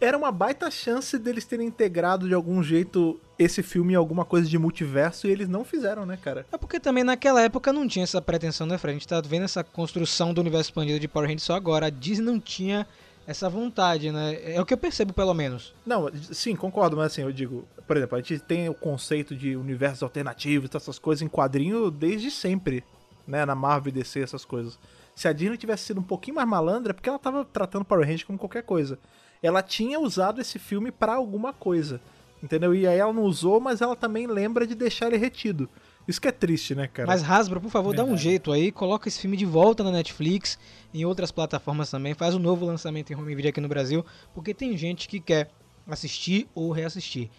era 0.02 0.18
uma 0.18 0.32
baita 0.32 0.70
chance 0.70 1.16
deles 1.18 1.44
terem 1.44 1.66
integrado 1.66 2.26
de 2.26 2.34
algum 2.34 2.62
jeito 2.62 3.20
esse 3.38 3.62
filme 3.62 3.92
em 3.92 3.96
alguma 3.96 4.24
coisa 4.24 4.48
de 4.48 4.58
multiverso 4.58 5.26
e 5.26 5.30
eles 5.30 5.48
não 5.48 5.64
fizeram, 5.64 6.04
né, 6.04 6.18
cara? 6.20 6.44
É 6.52 6.58
porque 6.58 6.80
também 6.80 7.04
naquela 7.04 7.40
época 7.40 7.72
não 7.72 7.86
tinha 7.86 8.02
essa 8.02 8.20
pretensão, 8.20 8.66
né, 8.66 8.78
Fred? 8.78 8.96
A 8.96 8.98
gente 8.98 9.08
tá 9.08 9.20
vendo 9.20 9.44
essa 9.44 9.62
construção 9.62 10.34
do 10.34 10.40
universo 10.40 10.70
expandido 10.70 10.98
de 10.98 11.08
Power 11.08 11.28
Rangers 11.28 11.44
só 11.44 11.54
agora. 11.54 11.86
A 11.86 11.90
Disney 11.90 12.26
não 12.26 12.40
tinha 12.40 12.86
essa 13.26 13.48
vontade, 13.48 14.10
né? 14.10 14.54
É 14.54 14.60
o 14.60 14.66
que 14.66 14.74
eu 14.74 14.78
percebo, 14.78 15.12
pelo 15.12 15.32
menos. 15.34 15.72
Não, 15.86 16.10
sim, 16.32 16.56
concordo, 16.56 16.96
mas 16.96 17.12
assim, 17.12 17.22
eu 17.22 17.32
digo, 17.32 17.64
por 17.86 17.96
exemplo, 17.96 18.18
a 18.18 18.20
gente 18.20 18.40
tem 18.40 18.68
o 18.68 18.74
conceito 18.74 19.36
de 19.36 19.56
universos 19.56 20.02
alternativos, 20.02 20.70
essas 20.74 20.98
coisas 20.98 21.22
em 21.22 21.28
quadrinho 21.28 21.90
desde 21.90 22.30
sempre, 22.30 22.84
né, 23.26 23.44
na 23.46 23.54
Marvel 23.54 23.90
e 23.90 23.92
DC, 23.92 24.20
essas 24.20 24.44
coisas. 24.44 24.78
Se 25.14 25.28
a 25.28 25.32
Disney 25.32 25.56
tivesse 25.56 25.84
sido 25.84 26.00
um 26.00 26.04
pouquinho 26.04 26.36
mais 26.36 26.48
malandra, 26.48 26.90
é 26.90 26.92
porque 26.92 27.08
ela 27.08 27.18
tava 27.18 27.44
tratando 27.44 27.84
Power 27.84 28.04
Rangers 28.04 28.24
como 28.24 28.38
qualquer 28.38 28.62
coisa. 28.62 28.98
Ela 29.42 29.62
tinha 29.62 29.98
usado 29.98 30.40
esse 30.40 30.58
filme 30.58 30.92
pra 30.92 31.14
alguma 31.14 31.52
coisa, 31.52 32.00
entendeu? 32.42 32.74
E 32.74 32.86
aí 32.86 32.98
ela 32.98 33.12
não 33.12 33.24
usou, 33.24 33.60
mas 33.60 33.80
ela 33.80 33.96
também 33.96 34.26
lembra 34.26 34.66
de 34.66 34.74
deixar 34.74 35.08
ele 35.08 35.16
retido. 35.16 35.68
Isso 36.06 36.20
que 36.20 36.28
é 36.28 36.32
triste, 36.32 36.74
né, 36.74 36.88
cara? 36.88 37.06
Mas 37.06 37.28
Hasbro, 37.28 37.60
por 37.60 37.70
favor, 37.70 37.94
dá 37.94 38.04
um 38.04 38.16
jeito 38.16 38.50
aí, 38.52 38.72
coloca 38.72 39.08
esse 39.08 39.20
filme 39.20 39.36
de 39.36 39.44
volta 39.44 39.84
na 39.84 39.90
Netflix, 39.90 40.58
em 40.92 41.04
outras 41.04 41.30
plataformas 41.30 41.90
também, 41.90 42.14
faz 42.14 42.34
um 42.34 42.40
novo 42.40 42.64
lançamento 42.64 43.12
em 43.12 43.16
home 43.16 43.34
video 43.34 43.50
aqui 43.50 43.60
no 43.60 43.68
Brasil, 43.68 44.04
porque 44.34 44.52
tem 44.52 44.76
gente 44.76 45.08
que 45.08 45.20
quer 45.20 45.50
assistir 45.86 46.48
ou 46.54 46.72
reassistir. 46.72 47.30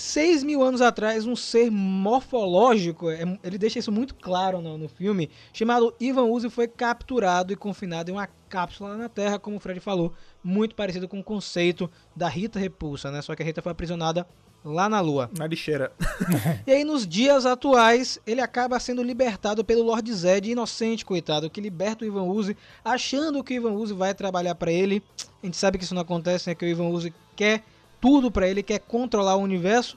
Seis 0.00 0.44
mil 0.44 0.62
anos 0.62 0.80
atrás, 0.80 1.26
um 1.26 1.34
ser 1.34 1.70
morfológico, 1.70 3.10
é- 3.10 3.38
ele 3.42 3.58
deixa 3.58 3.78
isso 3.78 3.90
muito 3.90 4.14
claro 4.14 4.60
no, 4.60 4.78
no 4.78 4.88
filme, 4.88 5.28
chamado 5.52 5.94
Ivan 5.98 6.24
Uzi 6.24 6.48
foi 6.48 6.68
capturado 6.68 7.52
e 7.52 7.56
confinado 7.56 8.10
em 8.10 8.14
uma 8.14 8.28
cápsula 8.48 8.96
na 8.96 9.08
Terra, 9.08 9.38
como 9.38 9.56
o 9.56 9.60
Fred 9.60 9.80
falou, 9.80 10.12
muito 10.42 10.74
parecido 10.74 11.08
com 11.08 11.18
o 11.20 11.24
conceito 11.24 11.90
da 12.14 12.28
Rita 12.28 12.58
Repulsa, 12.58 13.10
né? 13.10 13.20
Só 13.22 13.34
que 13.34 13.42
a 13.42 13.46
Rita 13.46 13.60
foi 13.60 13.72
aprisionada 13.72 14.26
lá 14.64 14.88
na 14.88 15.00
Lua. 15.00 15.30
Na 15.36 15.46
lixeira. 15.46 15.92
E 16.66 16.70
aí, 16.72 16.84
nos 16.84 17.06
dias 17.06 17.46
atuais, 17.46 18.18
ele 18.26 18.40
acaba 18.40 18.78
sendo 18.78 19.02
libertado 19.02 19.64
pelo 19.64 19.82
Lord 19.82 20.12
Zed, 20.12 20.50
inocente, 20.50 21.04
coitado, 21.04 21.48
que 21.50 21.60
liberta 21.60 22.04
o 22.04 22.06
Ivan 22.06 22.24
Uzi, 22.24 22.56
achando 22.84 23.42
que 23.42 23.54
o 23.54 23.56
Ivan 23.56 23.72
Uzi 23.72 23.94
vai 23.94 24.14
trabalhar 24.14 24.54
pra 24.54 24.70
ele. 24.70 25.02
A 25.42 25.46
gente 25.46 25.56
sabe 25.56 25.78
que 25.78 25.84
isso 25.84 25.94
não 25.94 26.02
acontece, 26.02 26.48
né? 26.48 26.54
Que 26.54 26.64
o 26.64 26.68
Ivan 26.68 26.88
Uzi 26.88 27.12
quer 27.34 27.62
tudo 28.00 28.30
pra 28.30 28.48
ele, 28.48 28.62
quer 28.62 28.78
controlar 28.80 29.36
o 29.36 29.42
universo. 29.42 29.96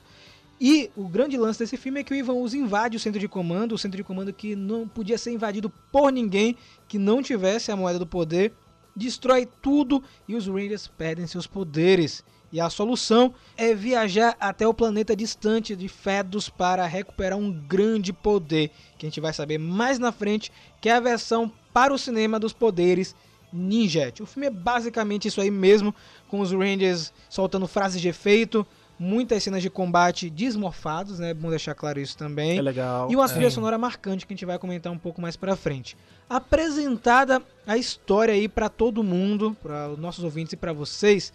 E 0.59 0.91
o 0.95 1.07
grande 1.07 1.37
lance 1.37 1.57
desse 1.57 1.75
filme 1.75 2.01
é 2.01 2.03
que 2.03 2.13
o 2.13 2.15
Ivan 2.15 2.33
Uzi 2.33 2.59
invade 2.59 2.95
o 2.95 2.99
centro 2.99 3.19
de 3.19 3.27
comando, 3.27 3.73
o 3.73 3.77
centro 3.77 3.97
de 3.97 4.03
comando 4.03 4.31
que 4.31 4.55
não 4.55 4.87
podia 4.87 5.17
ser 5.17 5.31
invadido 5.31 5.71
por 5.91 6.11
ninguém 6.11 6.55
que 6.87 6.99
não 6.99 7.23
tivesse 7.23 7.71
a 7.71 7.75
moeda 7.75 7.97
do 7.97 8.05
poder, 8.05 8.53
destrói 8.95 9.47
tudo 9.61 10.03
e 10.27 10.35
os 10.35 10.45
Rangers 10.45 10.87
perdem 10.87 11.25
seus 11.25 11.47
poderes. 11.47 12.23
E 12.51 12.59
a 12.59 12.69
solução 12.69 13.33
é 13.55 13.73
viajar 13.73 14.35
até 14.39 14.67
o 14.67 14.73
planeta 14.73 15.15
distante 15.15 15.75
de 15.75 15.87
Fedos 15.87 16.49
para 16.49 16.85
recuperar 16.85 17.39
um 17.39 17.51
grande 17.51 18.11
poder, 18.11 18.69
que 18.97 19.05
a 19.05 19.09
gente 19.09 19.21
vai 19.21 19.33
saber 19.33 19.57
mais 19.57 19.97
na 19.97 20.11
frente, 20.11 20.51
que 20.81 20.89
é 20.89 20.93
a 20.93 20.99
versão 20.99 21.51
para 21.73 21.93
o 21.93 21.97
cinema 21.97 22.39
dos 22.39 22.53
poderes 22.53 23.15
Ninjet. 23.53 24.21
O 24.21 24.25
filme 24.25 24.47
é 24.47 24.49
basicamente 24.49 25.27
isso 25.27 25.41
aí 25.41 25.51
mesmo, 25.51 25.93
com 26.31 26.39
os 26.39 26.53
Rangers 26.53 27.11
soltando 27.29 27.67
frases 27.67 28.01
de 28.01 28.07
efeito, 28.07 28.65
muitas 28.97 29.43
cenas 29.43 29.61
de 29.61 29.69
combate 29.69 30.29
desmorfados, 30.29 31.19
né? 31.19 31.31
É 31.31 31.33
bom 31.33 31.49
deixar 31.49 31.75
claro 31.75 31.99
isso 31.99 32.17
também. 32.17 32.57
É 32.57 32.61
legal. 32.61 33.11
E 33.11 33.15
uma 33.17 33.27
trilha 33.27 33.51
sonora 33.51 33.77
marcante 33.77 34.25
que 34.25 34.33
a 34.33 34.35
gente 34.35 34.45
vai 34.45 34.57
comentar 34.57 34.93
um 34.93 34.97
pouco 34.97 35.21
mais 35.21 35.35
pra 35.35 35.57
frente. 35.57 35.97
Apresentada 36.29 37.43
a 37.67 37.77
história 37.77 38.33
aí 38.33 38.47
pra 38.47 38.69
todo 38.69 39.03
mundo, 39.03 39.55
para 39.61 39.89
os 39.89 39.99
nossos 39.99 40.23
ouvintes 40.23 40.53
e 40.53 40.57
pra 40.57 40.71
vocês, 40.71 41.33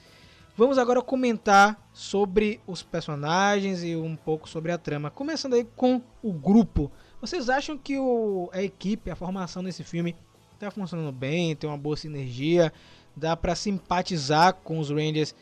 vamos 0.57 0.79
agora 0.79 1.03
comentar 1.03 1.79
sobre 1.93 2.59
os 2.67 2.83
personagens 2.83 3.85
e 3.85 3.95
um 3.95 4.17
pouco 4.17 4.49
sobre 4.49 4.73
a 4.73 4.79
trama. 4.79 5.11
Começando 5.11 5.55
aí 5.55 5.67
com 5.77 6.01
o 6.23 6.33
grupo. 6.33 6.91
Vocês 7.21 7.51
acham 7.51 7.77
que 7.77 7.99
o, 7.99 8.49
a 8.51 8.63
equipe, 8.63 9.11
a 9.11 9.17
formação 9.17 9.63
desse 9.63 9.85
filme 9.85 10.17
tá 10.59 10.71
funcionando 10.71 11.13
bem, 11.13 11.55
tem 11.55 11.69
uma 11.69 11.77
boa 11.77 11.97
sinergia, 11.97 12.73
dá 13.17 13.37
pra 13.37 13.55
simpatizar 13.55 14.53
com 14.53 14.79
os 14.79 14.91
Rangers, 14.91 15.35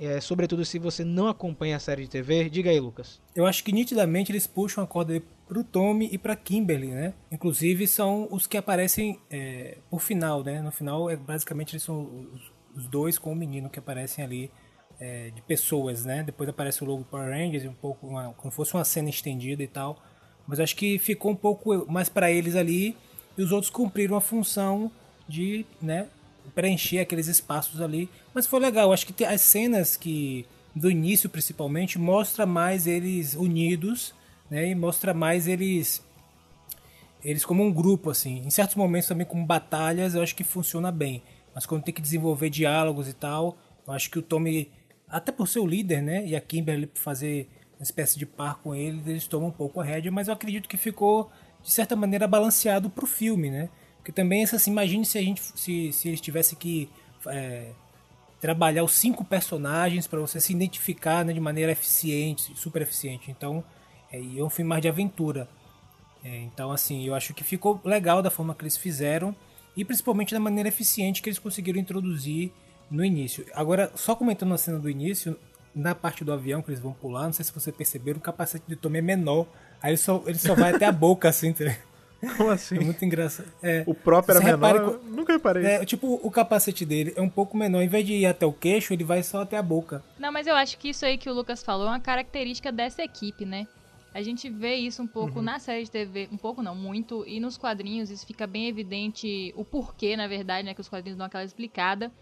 é, 0.00 0.20
sobretudo 0.20 0.64
se 0.64 0.78
você 0.78 1.04
não 1.04 1.28
acompanha 1.28 1.76
a 1.76 1.80
série 1.80 2.02
de 2.02 2.10
TV? 2.10 2.50
Diga 2.50 2.70
aí, 2.70 2.78
Lucas. 2.78 3.20
Eu 3.34 3.46
acho 3.46 3.64
que 3.64 3.72
nitidamente 3.72 4.30
eles 4.30 4.46
puxam 4.46 4.84
a 4.84 4.86
corda 4.86 5.22
pro 5.46 5.64
Tommy 5.64 6.08
e 6.12 6.18
pra 6.18 6.36
Kimberly, 6.36 6.88
né? 6.88 7.14
Inclusive 7.30 7.86
são 7.86 8.28
os 8.30 8.46
que 8.46 8.56
aparecem 8.56 9.18
é, 9.30 9.78
por 9.90 10.00
final, 10.00 10.42
né? 10.42 10.60
No 10.60 10.70
final, 10.70 11.08
é, 11.08 11.16
basicamente, 11.16 11.72
eles 11.72 11.82
são 11.82 12.28
os, 12.34 12.52
os 12.74 12.86
dois 12.86 13.18
com 13.18 13.32
o 13.32 13.36
menino 13.36 13.70
que 13.70 13.78
aparecem 13.78 14.24
ali 14.24 14.50
é, 14.98 15.30
de 15.30 15.42
pessoas, 15.42 16.04
né? 16.04 16.22
Depois 16.22 16.48
aparece 16.48 16.82
o 16.82 16.86
logo 16.86 17.04
Power 17.04 17.30
Rangers, 17.30 17.64
um 17.64 17.74
pouco 17.74 18.06
uma, 18.06 18.32
como 18.34 18.50
fosse 18.50 18.74
uma 18.74 18.84
cena 18.84 19.08
estendida 19.08 19.62
e 19.62 19.68
tal. 19.68 20.02
Mas 20.46 20.58
acho 20.58 20.74
que 20.74 20.98
ficou 20.98 21.32
um 21.32 21.36
pouco 21.36 21.86
mais 21.90 22.08
para 22.08 22.30
eles 22.30 22.56
ali 22.56 22.96
e 23.36 23.42
os 23.42 23.52
outros 23.52 23.70
cumpriram 23.70 24.16
a 24.16 24.20
função 24.20 24.90
de, 25.28 25.64
né, 25.80 26.08
preencher 26.54 26.98
aqueles 26.98 27.26
espaços 27.26 27.80
ali. 27.80 28.08
Mas 28.34 28.46
foi 28.46 28.60
legal, 28.60 28.92
acho 28.92 29.06
que 29.06 29.24
as 29.24 29.40
cenas 29.40 29.96
que 29.96 30.46
do 30.74 30.90
início 30.90 31.28
principalmente 31.28 31.98
mostra 31.98 32.46
mais 32.46 32.86
eles 32.86 33.34
unidos, 33.34 34.14
né, 34.50 34.68
e 34.68 34.74
mostra 34.74 35.14
mais 35.14 35.46
eles 35.46 36.02
eles 37.24 37.44
como 37.44 37.62
um 37.62 37.72
grupo 37.72 38.10
assim. 38.10 38.42
Em 38.44 38.50
certos 38.50 38.74
momentos 38.74 39.08
também 39.08 39.26
como 39.26 39.46
batalhas, 39.46 40.14
eu 40.14 40.22
acho 40.22 40.34
que 40.34 40.42
funciona 40.42 40.90
bem. 40.90 41.22
Mas 41.54 41.66
quando 41.66 41.84
tem 41.84 41.94
que 41.94 42.02
desenvolver 42.02 42.50
diálogos 42.50 43.08
e 43.08 43.12
tal, 43.12 43.56
eu 43.86 43.92
acho 43.92 44.10
que 44.10 44.18
o 44.18 44.22
Tommy 44.22 44.70
até 45.08 45.30
por 45.30 45.46
ser 45.46 45.60
o 45.60 45.66
líder, 45.66 46.02
né? 46.02 46.26
E 46.26 46.34
a 46.34 46.40
Kimberly 46.40 46.90
fazer 46.94 47.48
uma 47.78 47.84
espécie 47.84 48.18
de 48.18 48.24
par 48.24 48.56
com 48.56 48.74
ele, 48.74 49.02
eles 49.06 49.26
tomam 49.26 49.50
um 49.50 49.52
pouco 49.52 49.80
a 49.80 49.84
rédea, 49.84 50.10
mas 50.10 50.28
eu 50.28 50.34
acredito 50.34 50.68
que 50.68 50.76
ficou, 50.76 51.30
de 51.62 51.70
certa 51.70 51.94
maneira, 51.94 52.26
balanceado 52.26 52.88
pro 52.88 53.06
filme, 53.06 53.50
né? 53.50 53.68
Porque 54.02 54.10
também, 54.10 54.42
assim, 54.42 54.72
imagine 54.72 55.06
se 55.06 55.16
a 55.16 55.22
gente 55.22 55.40
se, 55.40 55.92
se 55.92 56.08
eles 56.08 56.20
tivessem 56.20 56.58
que 56.58 56.90
é, 57.28 57.70
trabalhar 58.40 58.82
os 58.82 58.94
cinco 58.94 59.24
personagens 59.24 60.08
para 60.08 60.18
você 60.18 60.40
se 60.40 60.52
identificar 60.52 61.24
né, 61.24 61.32
de 61.32 61.38
maneira 61.38 61.70
eficiente, 61.70 62.52
super 62.56 62.82
eficiente. 62.82 63.30
Então, 63.30 63.62
é, 64.12 64.18
é 64.18 64.42
um 64.42 64.50
filme 64.50 64.68
mais 64.68 64.82
de 64.82 64.88
aventura. 64.88 65.48
É, 66.24 66.36
então, 66.38 66.72
assim, 66.72 67.06
eu 67.06 67.14
acho 67.14 67.32
que 67.32 67.44
ficou 67.44 67.80
legal 67.84 68.20
da 68.20 68.28
forma 68.28 68.56
que 68.56 68.64
eles 68.64 68.76
fizeram 68.76 69.34
e 69.76 69.84
principalmente 69.84 70.34
da 70.34 70.40
maneira 70.40 70.68
eficiente 70.68 71.22
que 71.22 71.28
eles 71.28 71.38
conseguiram 71.38 71.78
introduzir 71.78 72.52
no 72.90 73.04
início. 73.04 73.46
Agora, 73.54 73.92
só 73.94 74.16
comentando 74.16 74.52
a 74.52 74.58
cena 74.58 74.80
do 74.80 74.90
início, 74.90 75.38
na 75.72 75.94
parte 75.94 76.24
do 76.24 76.32
avião 76.32 76.60
que 76.60 76.70
eles 76.70 76.80
vão 76.80 76.92
pular, 76.92 77.26
não 77.26 77.32
sei 77.32 77.44
se 77.44 77.52
você 77.52 77.70
perceberam, 77.70 78.18
o 78.18 78.20
capacete 78.20 78.64
de 78.66 78.74
Tommy 78.74 78.98
é 78.98 79.02
menor. 79.02 79.46
Aí 79.80 79.90
ele 79.90 79.96
só, 79.96 80.20
ele 80.26 80.38
só 80.38 80.56
vai 80.56 80.74
até 80.74 80.86
a 80.86 80.92
boca, 80.92 81.28
assim, 81.28 81.52
tá 81.54 81.64
Como 82.36 82.50
assim? 82.50 82.76
É 82.76 82.80
muito 82.80 83.04
engraçado. 83.04 83.50
É, 83.62 83.82
o 83.86 83.94
próprio 83.94 84.36
era 84.36 84.56
menor? 84.56 84.76
Eu 84.76 85.02
Nunca 85.04 85.32
reparei. 85.32 85.64
É, 85.66 85.84
tipo, 85.84 86.20
o 86.22 86.30
capacete 86.30 86.84
dele 86.84 87.12
é 87.16 87.20
um 87.20 87.28
pouco 87.28 87.56
menor. 87.56 87.82
Em 87.82 87.88
vez 87.88 88.06
de 88.06 88.12
ir 88.14 88.26
até 88.26 88.46
o 88.46 88.52
queixo, 88.52 88.92
ele 88.92 89.02
vai 89.04 89.22
só 89.22 89.42
até 89.42 89.56
a 89.56 89.62
boca. 89.62 90.02
Não, 90.18 90.30
mas 90.32 90.46
eu 90.46 90.54
acho 90.54 90.78
que 90.78 90.90
isso 90.90 91.04
aí 91.04 91.18
que 91.18 91.28
o 91.28 91.34
Lucas 91.34 91.62
falou 91.62 91.86
é 91.86 91.90
uma 91.90 92.00
característica 92.00 92.70
dessa 92.70 93.02
equipe, 93.02 93.44
né? 93.44 93.66
A 94.14 94.22
gente 94.22 94.48
vê 94.50 94.74
isso 94.74 95.02
um 95.02 95.06
pouco 95.06 95.38
Uhum. 95.38 95.44
na 95.44 95.58
série 95.58 95.84
de 95.84 95.90
TV, 95.90 96.28
um 96.30 96.36
pouco 96.36 96.62
não, 96.62 96.74
muito, 96.76 97.24
e 97.26 97.40
nos 97.40 97.56
quadrinhos 97.56 98.10
isso 98.10 98.26
fica 98.26 98.46
bem 98.46 98.68
evidente 98.68 99.54
o 99.56 99.64
porquê, 99.64 100.16
na 100.16 100.28
verdade, 100.28 100.66
né, 100.66 100.74
que 100.74 100.80
os 100.82 100.88
quadrinhos 100.88 101.16
dão 101.16 101.26
aquela 101.26 101.44
explicada. 101.44 102.12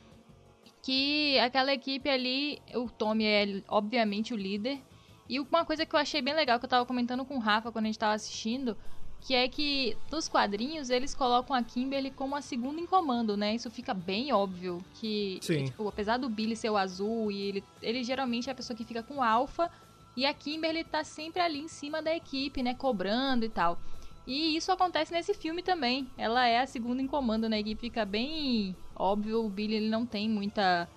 Que 0.83 1.39
aquela 1.41 1.73
equipe 1.75 2.09
ali, 2.09 2.59
o 2.75 2.89
Tommy 2.89 3.25
é 3.27 3.63
obviamente 3.69 4.33
o 4.33 4.37
líder. 4.37 4.81
E 5.29 5.39
uma 5.39 5.65
coisa 5.65 5.85
que 5.85 5.95
eu 5.95 6.01
achei 6.01 6.23
bem 6.23 6.35
legal 6.35 6.59
que 6.59 6.65
eu 6.65 6.71
tava 6.71 6.87
comentando 6.87 7.25
com 7.25 7.37
o 7.37 7.39
Rafa 7.41 7.71
quando 7.71 7.85
a 7.85 7.89
gente 7.89 7.99
tava 7.99 8.15
assistindo, 8.15 8.77
que 9.21 9.35
é 9.35 9.49
que 9.49 9.97
nos 10.11 10.29
quadrinhos 10.29 10.91
eles 10.91 11.15
colocam 11.15 11.55
a 11.55 11.63
Kimberly 11.63 12.11
como 12.11 12.35
a 12.35 12.43
segunda 12.43 12.81
em 12.81 12.87
comando, 12.87 13.37
né? 13.37 13.55
Isso 13.55 13.71
fica 13.71 13.93
bem 13.93 14.33
óbvio 14.33 14.85
que, 14.95 15.39
Sim. 15.43 15.65
tipo, 15.65 15.87
apesar 15.89 16.17
do 16.17 16.29
Billy 16.29 16.57
ser 16.57 16.71
o 16.71 16.77
azul 16.77 17.31
e 17.31 17.41
ele, 17.41 17.65
ele 17.83 18.03
geralmente 18.03 18.49
é 18.49 18.53
a 18.53 18.55
pessoa 18.55 18.77
que 18.77 18.85
fica 18.85 19.03
com 19.03 19.17
o 19.17 19.23
alfa 19.23 19.71
e 20.17 20.27
a 20.27 20.35
Kimberly 20.35 20.85
tá 20.85 21.05
sempre 21.05 21.41
ali 21.41 21.61
em 21.61 21.69
cima 21.69 22.03
da 22.03 22.15
equipe, 22.15 22.63
né, 22.63 22.75
cobrando 22.75 23.45
e 23.45 23.49
tal. 23.49 23.79
E 24.27 24.57
isso 24.57 24.71
acontece 24.71 25.13
nesse 25.13 25.35
filme 25.35 25.63
também. 25.63 26.09
Ela 26.17 26.47
é 26.47 26.61
a 26.61 26.67
segunda 26.67 27.03
em 27.03 27.07
comando 27.07 27.49
na 27.49 27.59
equipe, 27.59 27.81
fica 27.81 28.05
bem 28.05 28.77
óbvio, 28.95 29.45
o 29.45 29.49
Billy 29.49 29.77
ele 29.77 29.89
não 29.89 30.05
tem 30.05 30.29
muita, 30.29 30.89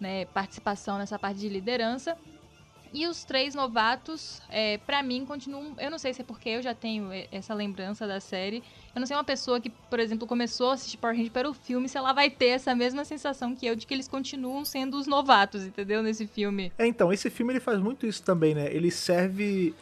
né, 0.00 0.24
participação 0.26 0.98
nessa 0.98 1.18
parte 1.18 1.38
de 1.40 1.48
liderança. 1.48 2.16
E 2.94 3.08
os 3.08 3.24
três 3.24 3.56
novatos, 3.56 4.40
é, 4.48 4.78
para 4.78 5.02
mim, 5.02 5.26
continuam. 5.26 5.74
Eu 5.80 5.90
não 5.90 5.98
sei 5.98 6.14
se 6.14 6.20
é 6.20 6.24
porque 6.24 6.48
eu 6.48 6.62
já 6.62 6.72
tenho 6.72 7.08
essa 7.32 7.52
lembrança 7.52 8.06
da 8.06 8.20
série. 8.20 8.62
Eu 8.94 9.00
não 9.00 9.06
sei 9.06 9.16
uma 9.16 9.24
pessoa 9.24 9.60
que, 9.60 9.68
por 9.68 9.98
exemplo, 9.98 10.28
começou 10.28 10.70
a 10.70 10.74
assistir 10.74 10.96
Power 10.98 11.16
Rangers 11.16 11.32
pelo 11.32 11.52
filme, 11.52 11.88
se 11.88 11.98
ela 11.98 12.12
vai 12.12 12.30
ter 12.30 12.50
essa 12.50 12.72
mesma 12.72 13.04
sensação 13.04 13.52
que 13.52 13.66
eu 13.66 13.74
de 13.74 13.84
que 13.84 13.92
eles 13.92 14.06
continuam 14.06 14.64
sendo 14.64 14.96
os 14.96 15.08
novatos, 15.08 15.64
entendeu? 15.64 16.04
Nesse 16.04 16.24
filme. 16.28 16.72
É, 16.78 16.86
então, 16.86 17.12
esse 17.12 17.28
filme 17.28 17.52
ele 17.52 17.60
faz 17.60 17.80
muito 17.80 18.06
isso 18.06 18.22
também, 18.22 18.54
né? 18.54 18.72
Ele 18.72 18.92
serve 18.92 19.74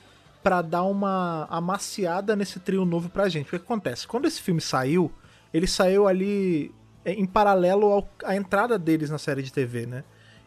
pra 0.43 0.63
dar 0.63 0.85
uma 0.85 1.47
amaciada 1.51 2.35
nesse 2.35 2.59
trio 2.61 2.87
novo 2.87 3.11
pra 3.11 3.29
gente. 3.29 3.49
O 3.49 3.51
que 3.51 3.57
acontece? 3.57 4.09
Quando 4.09 4.25
esse 4.25 4.41
filme 4.41 4.63
saiu, 4.63 5.13
ele 5.53 5.67
saiu 5.67 6.09
ali 6.09 6.75
é, 7.05 7.13
em 7.13 7.27
paralelo 7.27 8.09
à 8.25 8.35
entrada 8.35 8.79
deles 8.79 9.11
na 9.11 9.19
série 9.19 9.43
de 9.43 9.53
TV, 9.53 9.85
né? 9.85 10.03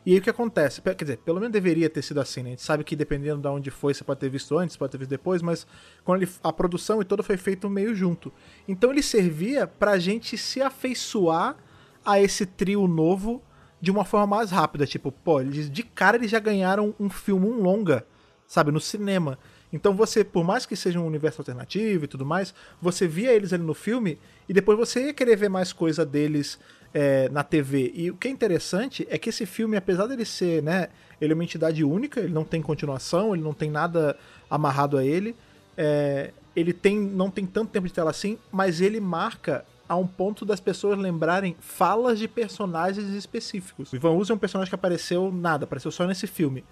E 0.06 0.14
aí 0.14 0.20
o 0.20 0.22
que 0.22 0.30
acontece? 0.30 0.82
Quer 0.82 0.96
dizer, 0.96 1.18
pelo 1.18 1.40
menos 1.40 1.52
deveria 1.52 1.90
ter 1.90 2.04
sido 2.04 2.20
assim, 2.20 2.44
né? 2.44 2.50
A 2.50 2.52
gente 2.52 2.62
sabe 2.62 2.84
que 2.84 2.96
dependendo 2.96 3.42
de 3.42 3.48
onde 3.48 3.72
foi, 3.72 3.94
você 3.94 4.04
pode 4.04 4.20
ter 4.20 4.30
visto 4.30 4.56
antes, 4.56 4.78
pode 4.78 4.92
ter 4.92 5.00
visto 5.00 5.10
depois, 5.10 5.42
mas 5.42 5.66
quando 6.04 6.22
ele, 6.22 6.32
a 6.44 6.54
produção 6.54 7.02
e 7.02 7.06
toda 7.06 7.24
foi 7.24 7.38
feito 7.38 7.68
meio 7.70 7.96
junto. 7.96 8.32
Então 8.68 8.92
ele 8.92 9.02
servia 9.02 9.66
pra 9.66 9.98
gente 9.98 10.38
se 10.38 10.62
afeiçoar 10.62 11.58
a 12.06 12.22
esse 12.22 12.46
trio 12.46 12.88
novo 12.88 13.42
de 13.82 13.90
uma 13.90 14.06
forma 14.06 14.28
mais 14.28 14.52
rápida. 14.52 14.86
Tipo, 14.86 15.12
pô, 15.12 15.42
eles, 15.42 15.72
de 15.72 15.82
cara 15.82 16.18
eles 16.18 16.30
já 16.30 16.40
ganharam 16.40 16.94
um 17.00 17.10
filme, 17.10 17.48
um 17.48 17.60
longa, 17.60 18.06
sabe, 18.46 18.72
no 18.72 18.80
cinema. 18.80 19.40
Então 19.74 19.96
você, 19.96 20.24
por 20.24 20.44
mais 20.44 20.66
que 20.68 20.76
seja 20.76 21.00
um 21.00 21.08
universo 21.08 21.42
alternativo 21.42 22.06
e 22.06 22.08
tudo 22.08 22.26
mais, 22.26 22.54
você 22.80 23.08
via 23.08 23.34
eles 23.34 23.52
ali 23.52 23.64
no 23.64 23.74
filme 23.74 24.20
e 24.48 24.54
depois 24.54 24.78
você 24.78 25.08
ia 25.08 25.14
querer 25.14 25.36
ver 25.36 25.50
mais 25.50 25.74
coisa 25.74 26.06
deles 26.06 26.60
é, 26.96 27.28
na 27.28 27.44
TV. 27.44 27.92
E 27.94 28.10
o 28.10 28.16
que 28.16 28.30
é 28.30 28.32
interessante 28.32 29.06
é 29.10 29.18
que 29.18 29.28
esse 29.28 29.46
filme, 29.46 29.76
apesar 29.76 30.08
dele 30.08 30.24
ser, 30.24 30.64
né, 30.64 30.88
ele 31.20 31.34
é 31.34 31.36
uma 31.36 31.44
entidade 31.44 31.84
única, 31.84 32.22
ele 32.22 32.34
não 32.34 32.46
tem 32.46 32.62
continuação, 32.62 33.36
ele 33.36 33.44
não 33.44 33.54
tem 33.54 33.70
nada 33.70 34.18
amarrado 34.50 34.98
a 34.98 35.04
ele, 35.04 35.36
é, 35.78 36.32
ele 36.56 36.72
tem, 36.72 36.98
não 36.98 37.30
tem 37.30 37.46
tanto 37.46 37.70
tempo 37.70 37.86
de 37.86 37.94
tela 37.94 38.12
assim, 38.12 38.38
mas 38.50 38.80
ele 38.80 39.02
marca 39.02 39.66
a 39.90 39.98
um 39.98 40.08
ponto 40.08 40.46
das 40.46 40.62
pessoas 40.62 40.98
lembrarem 40.98 41.58
falas 41.60 42.18
de 42.18 42.30
personagens 42.30 43.10
específicos. 43.10 43.92
O 43.92 43.96
Ivan 43.98 44.12
Uzi 44.12 44.32
é 44.32 44.36
um 44.36 44.38
personagem 44.38 44.70
que 44.70 44.76
apareceu 44.76 45.30
nada, 45.34 45.66
apareceu 45.66 45.92
só 45.92 46.08
nesse 46.08 46.28
filme. 46.28 46.64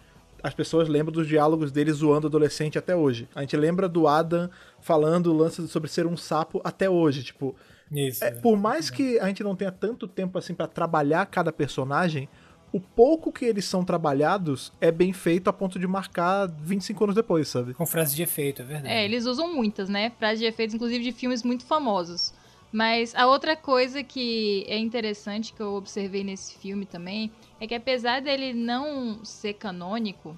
As 0.41 0.53
pessoas 0.53 0.87
lembram 0.87 1.11
dos 1.11 1.27
diálogos 1.27 1.69
dele 1.69 1.91
zoando 1.91 2.27
adolescente 2.27 2.77
até 2.77 2.95
hoje. 2.95 3.27
A 3.35 3.41
gente 3.41 3.57
lembra 3.57 3.89
do 3.89 4.07
Adam 4.07 4.49
falando 4.79 5.27
o 5.27 5.37
lance 5.37 5.67
sobre 5.67 5.89
ser 5.89 6.05
um 6.07 6.17
sapo 6.17 6.61
até 6.63 6.89
hoje. 6.89 7.23
Tipo, 7.23 7.55
Isso. 7.93 8.23
é, 8.23 8.31
por 8.31 8.57
mais 8.57 8.89
que 8.89 9.19
a 9.19 9.27
gente 9.27 9.43
não 9.43 9.55
tenha 9.55 9.71
tanto 9.71 10.07
tempo 10.07 10.37
assim 10.37 10.53
pra 10.53 10.67
trabalhar 10.67 11.25
cada 11.27 11.51
personagem, 11.51 12.27
o 12.71 12.79
pouco 12.79 13.31
que 13.31 13.45
eles 13.45 13.65
são 13.65 13.85
trabalhados 13.85 14.73
é 14.81 14.91
bem 14.91 15.13
feito 15.13 15.47
a 15.47 15.53
ponto 15.53 15.77
de 15.77 15.85
marcar 15.85 16.47
25 16.47 17.03
anos 17.03 17.15
depois, 17.15 17.47
sabe? 17.47 17.75
Com 17.75 17.85
frase 17.85 18.15
de 18.15 18.23
efeito, 18.23 18.63
é 18.63 18.65
verdade. 18.65 18.93
É, 18.93 19.05
eles 19.05 19.25
usam 19.25 19.53
muitas, 19.53 19.87
né? 19.87 20.11
Frases 20.17 20.39
de 20.39 20.45
efeitos, 20.45 20.73
inclusive 20.73 21.03
de 21.03 21.11
filmes 21.11 21.43
muito 21.43 21.65
famosos. 21.65 22.33
Mas 22.71 23.13
a 23.13 23.27
outra 23.27 23.55
coisa 23.55 24.01
que 24.01 24.65
é 24.67 24.75
interessante 24.75 25.53
que 25.53 25.61
eu 25.61 25.75
observei 25.75 26.23
nesse 26.23 26.57
filme 26.57 26.87
também 26.87 27.31
é 27.59 27.67
que 27.67 27.75
apesar 27.75 28.19
dele 28.19 28.51
não 28.51 29.23
ser 29.23 29.53
canônico, 29.53 30.35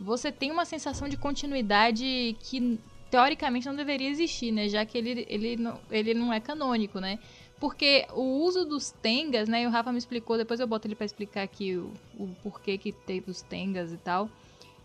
você 0.00 0.30
tem 0.30 0.52
uma 0.52 0.64
sensação 0.64 1.08
de 1.08 1.16
continuidade 1.16 2.36
que 2.38 2.78
teoricamente 3.10 3.66
não 3.66 3.74
deveria 3.74 4.08
existir, 4.08 4.52
né? 4.52 4.68
Já 4.68 4.84
que 4.84 4.96
ele, 4.98 5.26
ele, 5.28 5.56
não, 5.56 5.78
ele 5.90 6.14
não 6.14 6.32
é 6.32 6.40
canônico, 6.40 7.00
né? 7.00 7.18
Porque 7.60 8.06
o 8.12 8.44
uso 8.44 8.64
dos 8.64 8.90
tengas, 8.90 9.48
né? 9.48 9.62
E 9.62 9.66
o 9.66 9.70
Rafa 9.70 9.90
me 9.90 9.98
explicou, 9.98 10.36
depois 10.36 10.60
eu 10.60 10.66
boto 10.66 10.86
ele 10.86 10.94
pra 10.94 11.06
explicar 11.06 11.42
aqui 11.42 11.76
o, 11.76 11.92
o 12.18 12.28
porquê 12.42 12.78
que 12.78 12.92
teve 12.92 13.30
os 13.30 13.42
tengas 13.42 13.92
e 13.92 13.96
tal 13.96 14.30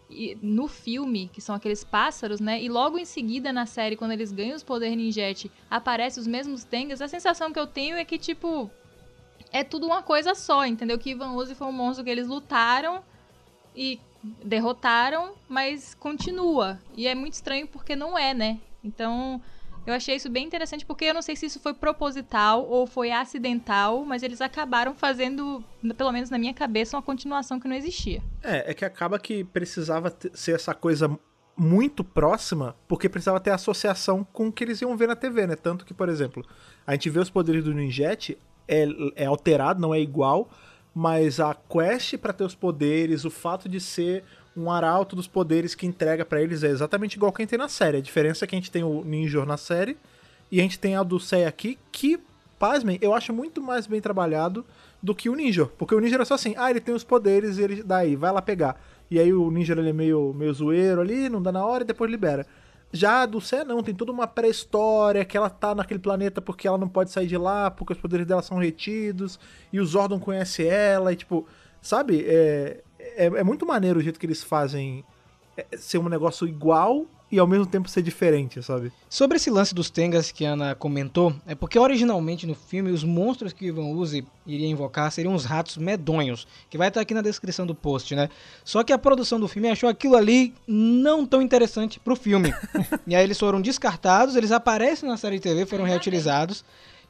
e- 0.09 0.37
no 0.41 0.67
filme, 0.67 1.29
que 1.33 1.41
são 1.41 1.55
aqueles 1.55 1.83
pássaros, 1.83 2.39
né? 2.39 2.61
E 2.61 2.69
logo 2.69 2.97
em 2.97 3.05
seguida 3.05 3.51
na 3.51 3.65
série, 3.65 3.95
quando 3.95 4.11
eles 4.11 4.31
ganham 4.31 4.55
os 4.55 4.63
poderes 4.63 4.95
ninjete, 4.95 5.51
aparecem 5.69 6.21
os 6.21 6.27
mesmos 6.27 6.63
Tengas, 6.63 7.01
a 7.01 7.07
sensação 7.07 7.51
que 7.51 7.59
eu 7.59 7.67
tenho 7.67 7.95
é 7.95 8.05
que, 8.05 8.17
tipo, 8.17 8.69
é 9.51 9.63
tudo 9.63 9.85
uma 9.85 10.01
coisa 10.01 10.35
só, 10.35 10.65
entendeu? 10.65 10.97
Que 10.97 11.11
Ivan 11.11 11.33
Uzi 11.33 11.55
foi 11.55 11.67
um 11.67 11.71
monstro 11.71 12.03
que 12.03 12.09
eles 12.09 12.27
lutaram 12.27 13.03
e 13.75 13.99
derrotaram, 14.43 15.33
mas 15.49 15.93
continua. 15.95 16.79
E 16.95 17.07
é 17.07 17.13
muito 17.13 17.33
estranho 17.33 17.67
porque 17.67 17.95
não 17.95 18.17
é, 18.17 18.33
né? 18.33 18.59
Então, 18.83 19.41
eu 19.85 19.93
achei 19.93 20.15
isso 20.15 20.29
bem 20.29 20.45
interessante 20.45 20.85
porque 20.85 21.05
eu 21.05 21.13
não 21.13 21.21
sei 21.21 21.35
se 21.35 21.45
isso 21.45 21.59
foi 21.59 21.73
proposital 21.73 22.65
ou 22.65 22.87
foi 22.87 23.11
acidental, 23.11 24.05
mas 24.05 24.23
eles 24.23 24.39
acabaram 24.39 24.95
fazendo, 24.95 25.63
pelo 25.97 26.11
menos 26.11 26.29
na 26.29 26.37
minha 26.37 26.53
cabeça, 26.53 26.95
uma 26.95 27.03
continuação 27.03 27.59
que 27.59 27.67
não 27.67 27.75
existia. 27.75 28.21
É, 28.41 28.71
é 28.71 28.73
que 28.73 28.85
acaba 28.85 29.19
que 29.19 29.43
precisava 29.43 30.15
ser 30.33 30.55
essa 30.55 30.73
coisa 30.73 31.19
muito 31.55 32.03
próxima, 32.03 32.75
porque 32.87 33.09
precisava 33.09 33.39
ter 33.39 33.51
associação 33.51 34.23
com 34.23 34.47
o 34.47 34.51
que 34.51 34.63
eles 34.63 34.81
iam 34.81 34.95
ver 34.97 35.07
na 35.07 35.15
TV, 35.15 35.45
né? 35.45 35.55
Tanto 35.55 35.85
que, 35.85 35.93
por 35.93 36.09
exemplo, 36.09 36.43
a 36.87 36.93
gente 36.93 37.09
vê 37.09 37.19
os 37.19 37.29
poderes 37.29 37.63
do 37.63 37.73
Ninjet, 37.73 38.37
é, 38.67 38.85
é 39.15 39.25
alterado, 39.25 39.79
não 39.79 39.93
é 39.93 39.99
igual, 39.99 40.49
mas 40.93 41.39
a 41.39 41.55
quest 41.55 42.17
pra 42.17 42.33
ter 42.33 42.43
os 42.43 42.55
poderes, 42.55 43.25
o 43.25 43.31
fato 43.31 43.67
de 43.67 43.79
ser 43.79 44.23
um 44.55 44.69
arauto 44.69 45.15
dos 45.15 45.27
poderes 45.27 45.73
que 45.73 45.87
entrega 45.87 46.23
pra 46.23 46.41
eles 46.41 46.63
é 46.63 46.69
exatamente 46.69 47.15
igual 47.15 47.31
quem 47.31 47.47
tem 47.47 47.57
na 47.57 47.67
série. 47.67 47.97
A 47.97 48.01
diferença 48.01 48.45
é 48.45 48.47
que 48.47 48.55
a 48.55 48.59
gente 48.59 48.71
tem 48.71 48.83
o 48.83 49.03
Ninja 49.03 49.45
na 49.45 49.57
série 49.57 49.97
e 50.51 50.59
a 50.59 50.63
gente 50.63 50.77
tem 50.77 50.95
a 50.95 51.03
Sei 51.19 51.45
aqui, 51.45 51.79
que, 51.91 52.19
pasmem, 52.59 52.99
eu 53.01 53.13
acho 53.13 53.33
muito 53.33 53.61
mais 53.61 53.87
bem 53.87 53.99
trabalhado 53.99 54.63
do 55.01 55.15
que 55.15 55.29
o 55.29 55.35
Ninja. 55.35 55.65
Porque 55.77 55.95
o 55.95 55.99
Ninja 55.99 56.15
era 56.15 56.25
só 56.25 56.35
assim, 56.35 56.53
ah, 56.57 56.69
ele 56.69 56.79
tem 56.79 56.93
os 56.93 57.03
poderes 57.03 57.57
e 57.57 57.63
ele 57.63 57.83
daí, 57.83 58.15
vai 58.15 58.31
lá 58.31 58.41
pegar. 58.41 58.79
E 59.09 59.19
aí 59.19 59.33
o 59.33 59.49
Ninja 59.49 59.73
ele 59.73 59.89
é 59.89 59.93
meio, 59.93 60.33
meio 60.33 60.53
zoeiro 60.53 61.01
ali, 61.01 61.27
não 61.27 61.41
dá 61.41 61.51
na 61.51 61.65
hora 61.65 61.83
e 61.83 61.87
depois 61.87 62.09
libera. 62.09 62.45
Já 62.95 63.23
a 63.23 63.25
do 63.25 63.41
Sé 63.41 63.63
não, 63.63 63.81
tem 63.81 63.95
toda 63.95 64.11
uma 64.11 64.27
pré-história 64.27 65.25
que 65.25 65.35
ela 65.35 65.49
tá 65.49 65.73
naquele 65.73 65.99
planeta 65.99 66.39
porque 66.39 66.67
ela 66.67 66.77
não 66.77 66.87
pode 66.87 67.09
sair 67.09 67.25
de 67.25 67.35
lá, 67.35 67.71
porque 67.71 67.93
os 67.93 67.99
poderes 67.99 68.27
dela 68.27 68.43
são 68.43 68.59
retidos, 68.59 69.39
e 69.71 69.79
o 69.79 69.85
Zordon 69.85 70.19
conhece 70.19 70.63
ela, 70.67 71.11
e 71.11 71.15
tipo, 71.15 71.47
sabe? 71.81 72.23
É, 72.27 72.83
é, 72.99 73.25
é 73.25 73.43
muito 73.43 73.65
maneiro 73.65 73.99
o 73.99 74.03
jeito 74.03 74.19
que 74.19 74.27
eles 74.27 74.43
fazem 74.43 75.03
é, 75.57 75.65
ser 75.75 75.97
um 75.97 76.07
negócio 76.07 76.47
igual 76.47 77.07
e 77.33 77.39
ao 77.39 77.47
mesmo 77.47 77.65
tempo 77.65 77.89
ser 77.89 78.03
diferente, 78.03 78.61
sabe? 78.61 78.91
Sobre 79.09 79.37
esse 79.37 79.49
lance 79.49 79.73
dos 79.73 79.89
Tengas 79.89 80.31
que 80.31 80.45
a 80.45 80.51
Ana 80.51 80.75
comentou, 80.75 81.33
é 81.47 81.55
porque 81.55 81.79
originalmente 81.79 82.45
no 82.45 82.53
filme 82.53 82.91
os 82.91 83.03
monstros 83.03 83.51
que 83.51 83.65
o 83.65 83.67
Ivan 83.69 83.87
Uzi 83.87 84.23
iria 84.45 84.67
invocar 84.67 85.11
seriam 85.11 85.33
os 85.33 85.43
ratos 85.43 85.77
medonhos, 85.77 86.47
que 86.69 86.77
vai 86.77 86.89
estar 86.89 87.01
aqui 87.01 87.11
na 87.11 87.23
descrição 87.23 87.65
do 87.65 87.73
post, 87.73 88.13
né? 88.13 88.29
Só 88.63 88.83
que 88.83 88.93
a 88.93 88.99
produção 88.99 89.39
do 89.39 89.47
filme 89.47 89.67
achou 89.67 89.89
aquilo 89.89 90.15
ali 90.15 90.53
não 90.67 91.25
tão 91.25 91.41
interessante 91.41 91.99
pro 91.99 92.15
filme. 92.15 92.53
e 93.07 93.15
aí 93.15 93.23
eles 93.23 93.39
foram 93.39 93.59
descartados, 93.59 94.35
eles 94.35 94.51
aparecem 94.51 95.09
na 95.09 95.17
série 95.17 95.37
de 95.37 95.41
TV, 95.41 95.65
foram 95.65 95.85
reutilizados. 95.85 96.63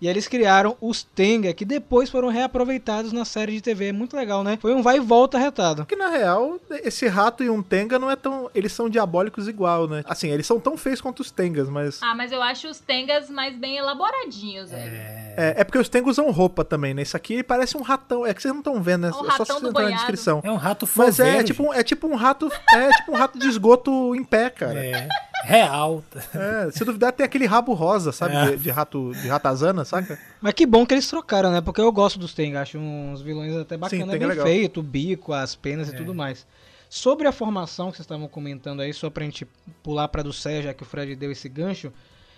E 0.03 0.07
eles 0.09 0.27
criaram 0.27 0.75
os 0.81 1.01
Tenga, 1.01 1.53
que 1.53 1.63
depois 1.63 2.09
foram 2.09 2.27
reaproveitados 2.27 3.13
na 3.13 3.23
série 3.23 3.53
de 3.53 3.61
TV. 3.61 3.87
É 3.87 3.91
muito 3.93 4.17
legal, 4.17 4.43
né? 4.43 4.57
Foi 4.61 4.73
um 4.73 4.81
vai 4.81 4.97
e 4.97 4.99
volta 4.99 5.37
retado. 5.37 5.85
Que 5.85 5.95
na 5.95 6.09
real, 6.09 6.59
esse 6.83 7.07
rato 7.07 7.41
e 7.41 7.49
um 7.49 7.63
Tenga 7.63 7.97
não 7.97 8.11
é 8.11 8.17
tão. 8.17 8.51
Eles 8.53 8.73
são 8.73 8.89
diabólicos 8.89 9.47
igual, 9.47 9.87
né? 9.87 10.03
Assim, 10.05 10.29
eles 10.29 10.45
são 10.45 10.59
tão 10.59 10.75
feios 10.75 10.99
quanto 10.99 11.21
os 11.21 11.31
Tengas, 11.31 11.69
mas. 11.69 11.99
Ah, 12.03 12.13
mas 12.13 12.33
eu 12.33 12.43
acho 12.43 12.67
os 12.67 12.81
Tengas 12.81 13.29
mais 13.29 13.55
bem 13.55 13.77
elaboradinhos, 13.77 14.71
velho. 14.71 14.91
É, 15.37 15.53
é 15.59 15.63
porque 15.63 15.77
os 15.79 15.87
Tengas 15.87 16.17
usam 16.17 16.29
roupa 16.31 16.65
também, 16.65 16.93
né? 16.93 17.01
Isso 17.01 17.15
aqui 17.15 17.41
parece 17.41 17.77
um 17.77 17.81
ratão. 17.81 18.27
É 18.27 18.33
que 18.33 18.41
vocês 18.41 18.53
não 18.53 18.59
estão 18.59 18.83
vendo, 18.83 19.03
né? 19.03 19.07
É 19.07 19.11
um 19.11 19.19
É 19.19 19.21
só 19.21 19.27
ratão 19.29 19.45
vocês 19.45 19.61
do 19.61 19.69
entrarem 19.69 19.91
na 19.91 19.95
descrição. 19.95 20.41
É 20.43 20.51
um 20.51 20.57
rato 20.57 20.85
Mas 20.97 21.17
é, 21.17 21.23
foveiro, 21.23 21.47
tipo, 21.47 21.63
um- 21.63 21.73
é 21.73 21.81
tipo 21.81 22.07
um 22.09 22.15
rato. 22.15 22.51
É 22.73 22.89
tipo 22.97 23.13
um 23.13 23.15
rato 23.15 23.39
de 23.39 23.47
esgoto 23.47 24.13
em 24.13 24.23
pé, 24.25 24.49
cara. 24.49 24.85
É, 24.85 25.07
real. 25.43 26.03
É, 26.33 26.71
se 26.71 26.83
duvidar, 26.83 27.11
tem 27.11 27.25
aquele 27.25 27.45
rabo 27.45 27.73
rosa, 27.73 28.11
sabe? 28.11 28.35
É. 28.35 28.51
De, 28.51 28.57
de 28.57 28.69
rato 28.69 29.11
de 29.21 29.27
ratazana, 29.27 29.85
saca? 29.85 30.17
Mas 30.41 30.53
que 30.53 30.65
bom 30.65 30.85
que 30.85 30.93
eles 30.93 31.07
trocaram, 31.07 31.51
né? 31.51 31.61
Porque 31.61 31.81
eu 31.81 31.91
gosto 31.91 32.17
dos 32.17 32.33
Tenga, 32.33 32.61
acho 32.61 32.77
uns 32.77 33.21
vilões 33.21 33.55
até 33.55 33.77
bacanas, 33.77 34.05
Tenga 34.05 34.15
é 34.15 34.19
bem 34.19 34.27
legal. 34.27 34.45
feito, 34.45 34.79
o 34.79 34.83
bico, 34.83 35.33
as 35.33 35.55
penas 35.55 35.89
e 35.89 35.95
tudo 35.95 36.13
mais. 36.13 36.45
Sobre 36.89 37.27
a 37.27 37.31
formação 37.31 37.89
que 37.89 37.97
vocês 37.97 38.05
estavam 38.05 38.27
comentando 38.27 38.81
aí, 38.81 38.93
só 38.93 39.09
pra 39.09 39.23
gente 39.23 39.47
pular 39.81 40.07
pra 40.07 40.21
do 40.21 40.31
Sé, 40.31 40.61
já 40.61 40.73
que 40.73 40.83
o 40.83 40.85
Fred 40.85 41.15
deu 41.15 41.31
esse 41.31 41.49
gancho, 41.49 41.91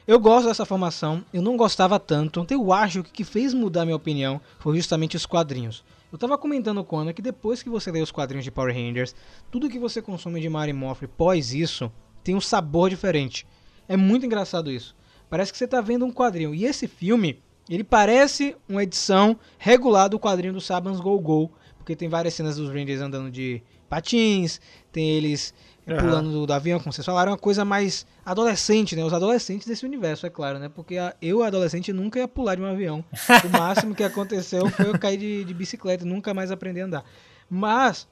eu 0.07 0.19
gosto 0.19 0.47
dessa 0.47 0.65
formação, 0.65 1.25
eu 1.33 1.41
não 1.41 1.57
gostava 1.57 1.99
tanto, 1.99 2.39
então 2.39 2.57
eu 2.57 2.71
acho 2.71 3.03
que 3.03 3.09
o 3.09 3.13
que 3.13 3.23
fez 3.23 3.53
mudar 3.53 3.85
minha 3.85 3.95
opinião 3.95 4.39
foi 4.59 4.75
justamente 4.77 5.17
os 5.17 5.25
quadrinhos. 5.25 5.83
Eu 6.11 6.17
tava 6.17 6.37
comentando 6.37 6.83
com 6.83 6.97
a 6.97 7.01
Ana 7.01 7.11
que 7.11 7.21
depois 7.21 7.61
que 7.61 7.69
você 7.69 7.91
lê 7.91 8.01
os 8.01 8.11
quadrinhos 8.11 8.45
de 8.45 8.51
Power 8.51 8.73
Rangers, 8.73 9.13
tudo 9.51 9.67
que 9.67 9.77
você 9.77 10.01
consome 10.01 10.39
de 10.39 10.47
Mary 10.47 10.71
Morphy 10.71 11.07
pós 11.07 11.53
isso 11.53 11.91
tem 12.25 12.35
um 12.35 12.41
sabor 12.41 12.89
diferente. 12.89 13.47
É 13.87 13.95
muito 13.95 14.25
engraçado 14.25 14.69
isso. 14.69 14.93
Parece 15.29 15.51
que 15.51 15.57
você 15.57 15.67
tá 15.67 15.79
vendo 15.79 16.05
um 16.05 16.11
quadrinho. 16.11 16.53
E 16.53 16.65
esse 16.65 16.87
filme, 16.87 17.41
ele 17.69 17.83
parece 17.83 18.55
uma 18.67 18.83
edição 18.83 19.39
regular 19.57 20.09
do 20.09 20.19
quadrinho 20.19 20.53
do 20.53 20.59
Sabans 20.59 20.99
Go 20.99 21.17
Go, 21.19 21.51
porque 21.77 21.95
tem 21.95 22.09
várias 22.09 22.33
cenas 22.33 22.57
dos 22.57 22.67
Rangers 22.69 22.99
andando 22.99 23.29
de 23.31 23.61
patins, 23.87 24.59
tem 24.91 25.07
eles 25.11 25.53
Aham. 25.87 25.99
pulando 25.99 26.31
do, 26.31 26.45
do 26.47 26.53
avião, 26.53 26.79
como 26.79 26.91
vocês 26.91 27.05
falaram, 27.05 27.29
é 27.29 27.33
uma 27.33 27.37
coisa 27.39 27.63
mais 27.63 28.07
adolescente, 28.25 28.95
né? 28.95 29.03
Os 29.05 29.13
adolescentes 29.13 29.67
desse 29.67 29.85
universo, 29.85 30.25
é 30.25 30.29
claro, 30.31 30.57
né? 30.57 30.67
Porque 30.67 30.97
a- 30.97 31.15
eu, 31.21 31.43
adolescente, 31.43 31.93
nunca 31.93 32.17
ia 32.17 32.27
pular 32.27 32.55
de 32.55 32.61
um 32.63 32.65
avião. 32.65 33.05
O 33.43 33.49
máximo 33.49 33.93
que 33.93 34.03
aconteceu 34.03 34.67
foi 34.71 34.89
eu 34.89 34.97
cair 34.97 35.17
de, 35.17 35.43
de 35.45 35.53
bicicleta 35.53 36.03
e 36.03 36.07
nunca 36.07 36.33
mais 36.33 36.49
aprender 36.49 36.81
a 36.81 36.85
andar. 36.85 37.05
Mas 37.47 38.07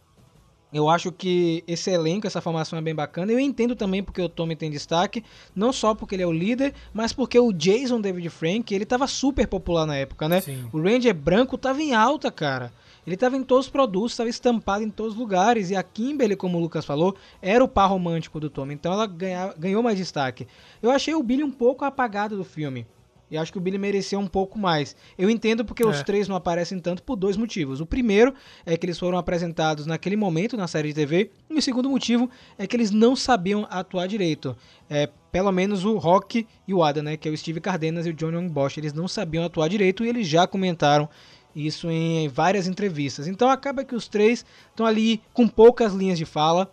eu 0.73 0.89
acho 0.89 1.11
que 1.11 1.63
esse 1.67 1.89
elenco, 1.91 2.25
essa 2.27 2.41
formação 2.41 2.77
é 2.79 2.81
bem 2.81 2.95
bacana. 2.95 3.31
Eu 3.31 3.39
entendo 3.39 3.75
também 3.75 4.03
porque 4.03 4.21
o 4.21 4.27
Tommy 4.27 4.55
tem 4.55 4.71
destaque, 4.71 5.23
não 5.55 5.71
só 5.71 5.93
porque 5.93 6.15
ele 6.15 6.23
é 6.23 6.27
o 6.27 6.31
líder, 6.31 6.73
mas 6.93 7.13
porque 7.13 7.39
o 7.39 7.51
Jason 7.53 8.01
David 8.01 8.29
Frank, 8.29 8.73
ele 8.73 8.85
tava 8.85 9.07
super 9.07 9.47
popular 9.47 9.85
na 9.85 9.95
época, 9.95 10.27
né? 10.27 10.41
Sim. 10.41 10.67
O 10.73 10.81
Ranger 10.81 11.13
branco 11.13 11.57
tava 11.57 11.81
em 11.81 11.93
alta, 11.93 12.31
cara. 12.31 12.71
Ele 13.05 13.17
tava 13.17 13.35
em 13.35 13.43
todos 13.43 13.65
os 13.65 13.71
produtos, 13.71 14.15
tava 14.15 14.29
estampado 14.29 14.83
em 14.83 14.89
todos 14.89 15.13
os 15.13 15.19
lugares. 15.19 15.69
E 15.69 15.75
a 15.75 15.83
Kimberly, 15.83 16.35
como 16.37 16.57
o 16.57 16.61
Lucas 16.61 16.85
falou, 16.85 17.15
era 17.41 17.61
o 17.63 17.67
par 17.67 17.87
romântico 17.89 18.39
do 18.39 18.49
Tommy. 18.49 18.73
Então 18.73 18.93
ela 18.93 19.05
ganha- 19.05 19.53
ganhou 19.57 19.83
mais 19.83 19.97
destaque. 19.97 20.47
Eu 20.81 20.89
achei 20.89 21.13
o 21.13 21.21
Billy 21.21 21.43
um 21.43 21.51
pouco 21.51 21.83
apagado 21.83 22.37
do 22.37 22.45
filme. 22.45 22.87
E 23.31 23.37
acho 23.37 23.51
que 23.51 23.57
o 23.57 23.61
Billy 23.61 23.77
merecia 23.77 24.19
um 24.19 24.27
pouco 24.27 24.59
mais. 24.59 24.95
Eu 25.17 25.29
entendo 25.29 25.65
porque 25.65 25.83
os 25.83 25.99
É. 25.99 26.03
três 26.03 26.27
não 26.27 26.35
aparecem 26.35 26.79
tanto 26.79 27.01
por 27.01 27.15
dois 27.15 27.35
motivos. 27.35 27.81
O 27.81 27.85
primeiro 27.85 28.33
é 28.65 28.77
que 28.77 28.85
eles 28.85 28.99
foram 28.99 29.17
apresentados 29.17 29.85
naquele 29.85 30.15
momento 30.15 30.55
na 30.55 30.67
série 30.67 30.89
de 30.89 30.93
TV. 30.93 31.31
E 31.49 31.55
o 31.57 31.61
segundo 31.61 31.89
motivo 31.89 32.29
é 32.57 32.67
que 32.67 32.75
eles 32.75 32.91
não 32.91 33.15
sabiam 33.15 33.65
atuar 33.69 34.07
direito. 34.07 34.55
É, 34.89 35.09
pelo 35.31 35.51
menos 35.51 35.83
o 35.83 35.97
Rock 35.97 36.45
e 36.67 36.73
o 36.73 36.83
Adam, 36.83 37.03
né? 37.03 37.17
Que 37.17 37.27
é 37.27 37.31
o 37.31 37.37
Steve 37.37 37.59
Cardenas 37.59 38.05
e 38.05 38.09
o 38.09 38.13
John 38.13 38.31
Young 38.31 38.49
Bosch. 38.49 38.77
Eles 38.77 38.93
não 38.93 39.07
sabiam 39.07 39.43
atuar 39.43 39.67
direito 39.67 40.05
e 40.05 40.09
eles 40.09 40.27
já 40.27 40.45
comentaram 40.45 41.09
isso 41.55 41.89
em 41.89 42.27
várias 42.27 42.67
entrevistas. 42.67 43.27
Então 43.27 43.49
acaba 43.49 43.83
que 43.83 43.95
os 43.95 44.07
três 44.07 44.45
estão 44.69 44.85
ali 44.85 45.21
com 45.33 45.47
poucas 45.47 45.93
linhas 45.93 46.17
de 46.17 46.25
fala. 46.25 46.71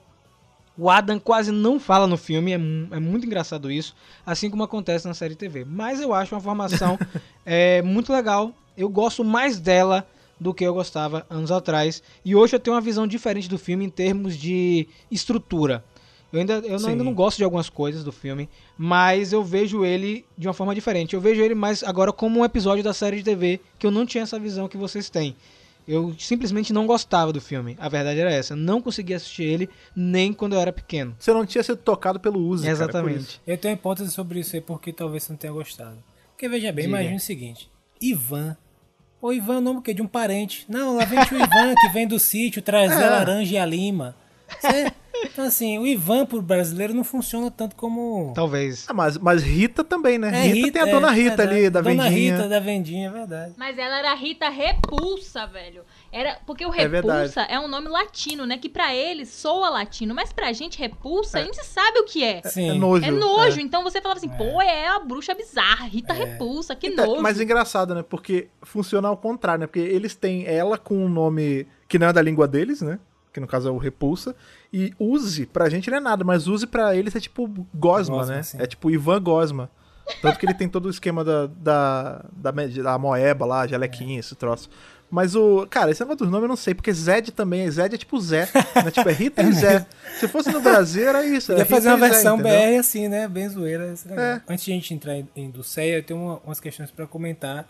O 0.81 0.89
Adam 0.89 1.19
quase 1.21 1.53
não 1.53 1.79
fala 1.79 2.07
no 2.07 2.17
filme, 2.17 2.53
é, 2.53 2.55
é 2.55 2.99
muito 3.01 3.27
engraçado 3.27 3.71
isso, 3.71 3.95
assim 4.25 4.49
como 4.49 4.63
acontece 4.63 5.07
na 5.07 5.13
série 5.15 5.35
TV. 5.35 5.65
Mas 5.65 6.01
eu 6.01 6.15
acho 6.15 6.35
uma 6.35 6.41
formação 6.41 6.99
é, 7.45 7.83
muito 7.83 8.11
legal. 8.13 8.53
Eu 8.77 8.89
gosto 8.89 9.23
mais 9.23 9.61
dela 9.61 10.07
do 10.41 10.55
que 10.55 10.65
eu 10.65 10.73
gostava 10.73 11.27
anos 11.29 11.51
atrás. 11.53 12.03
E 12.25 12.35
hoje 12.35 12.57
eu 12.57 12.61
tenho 12.61 12.75
uma 12.75 12.81
visão 12.81 13.07
diferente 13.07 13.47
do 13.49 13.59
filme 13.59 13.85
em 13.85 13.91
termos 13.91 14.35
de 14.37 14.89
estrutura. 15.11 15.85
Eu 16.33 16.39
ainda, 16.39 16.55
eu 16.55 16.79
não- 16.81 16.89
ainda 16.89 17.05
não 17.05 17.13
gosto 17.13 17.37
de 17.39 17.45
algumas 17.45 17.69
coisas 17.69 18.03
do 18.05 18.13
filme, 18.13 18.49
mas 18.79 19.33
eu 19.33 19.43
vejo 19.45 19.85
ele 19.85 20.25
de 20.39 20.47
uma 20.47 20.55
forma 20.55 20.75
diferente. 20.75 21.13
Eu 21.15 21.21
vejo 21.21 21.43
ele 21.43 21.55
mais 21.55 21.83
agora 21.83 22.13
como 22.13 22.41
um 22.41 22.45
episódio 22.45 22.83
da 22.83 22.95
série 22.95 23.19
de 23.19 23.25
TV, 23.25 23.61
que 23.79 23.87
eu 23.87 23.91
não 23.91 24.07
tinha 24.07 24.23
essa 24.23 24.39
visão 24.39 24.67
que 24.69 24.77
vocês 24.79 25.11
têm. 25.11 25.37
Eu 25.91 26.15
simplesmente 26.19 26.73
não 26.73 26.87
gostava 26.87 27.33
do 27.33 27.41
filme. 27.41 27.77
A 27.81 27.89
verdade 27.89 28.21
era 28.21 28.31
essa. 28.33 28.53
Eu 28.53 28.57
não 28.57 28.81
conseguia 28.81 29.17
assistir 29.17 29.43
ele 29.43 29.69
nem 29.95 30.33
quando 30.33 30.55
eu 30.55 30.61
era 30.61 30.73
pequeno. 30.73 31.17
Você 31.19 31.33
não 31.33 31.45
tinha 31.45 31.65
sido 31.65 31.79
tocado 31.79 32.21
pelo 32.21 32.39
cara, 32.39 32.63
por 32.63 32.69
Exatamente. 32.69 33.19
isso. 33.19 33.41
Eu 33.45 33.59
tenho 33.59 33.75
uma 33.75 33.79
hipótese 33.79 34.11
sobre 34.13 34.39
isso 34.39 34.55
aí 34.55 34.63
porque 34.63 34.93
talvez 34.93 35.25
você 35.25 35.33
não 35.33 35.37
tenha 35.39 35.53
gostado. 35.53 35.97
Porque 36.31 36.49
veja 36.49 36.71
bem, 36.73 36.85
Diga. 36.85 36.97
imagine 36.97 37.17
o 37.17 37.21
seguinte: 37.21 37.69
Ivan. 38.01 38.57
O 39.21 39.33
Ivan 39.33 39.55
é 39.55 39.59
o 39.59 39.61
nome 39.61 39.83
que 39.83 39.93
de 39.93 40.01
um 40.01 40.07
parente. 40.07 40.65
Não, 40.69 40.97
lá 40.97 41.05
vem 41.05 41.19
o 41.19 41.23
Ivan 41.23 41.75
que 41.81 41.89
vem 41.93 42.07
do 42.07 42.19
sítio 42.19 42.63
trazer 42.63 42.95
a 43.05 43.11
laranja 43.11 43.55
e 43.55 43.59
a 43.59 43.67
lima. 43.67 44.15
Então, 45.23 45.45
assim, 45.45 45.79
o 45.79 45.87
Ivan 45.87 46.25
pro 46.25 46.41
brasileiro 46.41 46.95
não 46.95 47.05
funciona 47.05 47.51
tanto 47.51 47.77
como. 47.77 48.33
Talvez. 48.35 48.87
Ah, 48.89 48.95
mas, 48.95 49.19
mas 49.19 49.43
Rita 49.43 49.85
também, 49.85 50.17
né? 50.19 50.29
É, 50.29 50.49
Rita, 50.49 50.73
tem 50.73 50.83
a 50.83 50.89
é, 50.89 50.91
Dona 50.91 51.11
Rita 51.11 51.37
verdade. 51.37 51.51
ali, 51.59 51.71
da 51.71 51.81
Dona 51.83 52.05
vendinha. 52.05 52.37
Rita 52.37 52.49
da 52.49 52.61
vendinha, 52.61 53.09
é 53.09 53.13
verdade. 53.13 53.55
Mas 53.57 53.77
ela 53.77 53.99
era 53.99 54.15
Rita 54.15 54.49
Repulsa, 54.49 55.47
velho. 55.47 55.83
Era 56.11 56.39
porque 56.47 56.65
o 56.65 56.73
É. 56.75 56.87
Repulsa 56.87 57.43
é, 57.43 57.59
um 57.61 57.69
nome 57.69 57.89
latino, 57.89 58.47
né? 58.47 58.57
Que 58.57 58.69
pra 58.69 58.95
eles 58.95 59.29
soa 59.29 59.69
latino, 59.69 60.15
mas 60.15 60.33
pra 60.33 60.53
gente 60.53 60.79
Repulsa, 60.79 61.41
a 61.41 61.43
gente 61.43 61.63
sabe 61.65 61.99
o 61.99 62.05
que 62.05 62.25
é. 62.25 62.41
Sim. 62.45 62.71
É 62.71 62.75
nojo. 62.75 63.05
É 63.05 63.11
nojo. 63.11 63.61
Então 63.61 63.83
você 63.83 64.01
falava 64.01 64.19
assim, 64.19 64.29
pô, 64.29 64.63
é 64.63 64.87
a 64.89 65.01
bruxa 65.01 65.35
bizarra, 65.35 65.87
Rita 65.87 66.13
Repulsa, 66.15 66.75
que 66.75 66.87
Então, 66.87 67.07
nojo. 67.07 67.23
mas 67.23 67.39
é 67.39 67.43
engraçado, 67.45 67.95
né? 67.95 68.03
Porque 68.03 68.49
funciona 68.63 69.09
ao 69.09 69.17
contrário, 69.17 69.61
né? 69.63 69.67
Porque 69.67 69.81
eles 69.81 70.15
têm 70.15 70.47
ela 70.47 70.79
com 70.79 70.97
um 70.97 71.09
nome 71.09 71.67
que 71.87 71.99
não 71.99 72.07
é 72.09 72.13
da 72.13 72.23
língua 72.23 72.49
deles, 72.49 72.81
né? 72.81 72.99
Que 73.33 73.41
no 73.41 73.47
caso 73.47 73.69
é 73.69 73.71
o 73.73 73.79
Repulsa. 73.79 74.35
E 74.73 74.93
Uzi, 74.99 75.47
pra 75.47 75.69
gente 75.69 75.89
não 75.91 75.99
é 75.99 76.01
nada, 76.01 76.25
mas 76.25 76.47
Uzi 76.49 76.67
pra 76.67 76.95
eles 76.97 77.15
é 77.15 77.21
tipo 77.21 77.47
Gosma, 77.75 78.17
Gosma, 78.17 78.37
né? 78.37 78.43
sim. 78.43 78.59
É 78.61 78.67
tipo 78.67 78.91
Ivan 78.91 79.23
Gosma. 79.23 79.71
Tanto 80.21 80.39
que 80.41 80.47
ele 80.47 80.55
tem 80.55 80.69
todo 80.69 80.87
o 80.87 80.91
esquema 80.91 81.23
da, 81.23 81.47
da, 81.47 82.25
da, 82.33 82.51
da 82.51 82.99
moeba 82.99 83.47
lá, 83.47 83.65
gelequinha, 83.67 84.19
esse 84.19 84.35
troço. 84.35 84.69
Mas 85.09 85.35
o. 85.37 85.67
Cara, 85.69 85.91
esse 85.91 86.01
negócio 86.01 86.19
dos 86.19 86.29
nomes 86.31 86.43
eu 86.43 86.49
não 86.49 86.57
sei, 86.57 86.75
porque 86.75 86.93
Zed 86.93 87.31
também. 87.33 87.69
Zed 87.71 87.95
é 87.95 87.99
tipo 87.99 88.21
Zé. 88.21 88.49
Né? 88.85 88.91
Tipo, 88.93 89.09
é 89.09 89.13
Rita 89.13 89.43
e 89.47 89.53
Zé. 89.53 89.87
Se 90.19 90.27
fosse 90.29 90.51
no 90.51 90.61
Brasil, 90.61 91.09
era 91.09 91.25
isso. 91.27 91.49
Podia 91.53 91.67
fazer 91.67 91.89
uma 91.89 91.99
Zé, 91.99 92.09
versão 92.09 92.39
entendeu? 92.41 92.59
BR 92.73 92.79
assim, 92.81 93.09
né? 93.09 93.29
Bem 93.29 93.49
zoeira. 93.49 93.95
é. 94.09 94.21
É. 94.21 94.41
Antes 94.49 94.65
de 94.65 94.71
a 94.73 94.75
gente 94.75 94.95
entrar 94.95 95.17
em, 95.17 95.29
em 95.37 95.51
Dulceia, 95.51 95.97
eu 95.99 96.03
tenho 96.03 96.21
uma- 96.21 96.39
umas 96.45 96.59
questões 96.61 96.91
pra 96.91 97.07
comentar. 97.07 97.67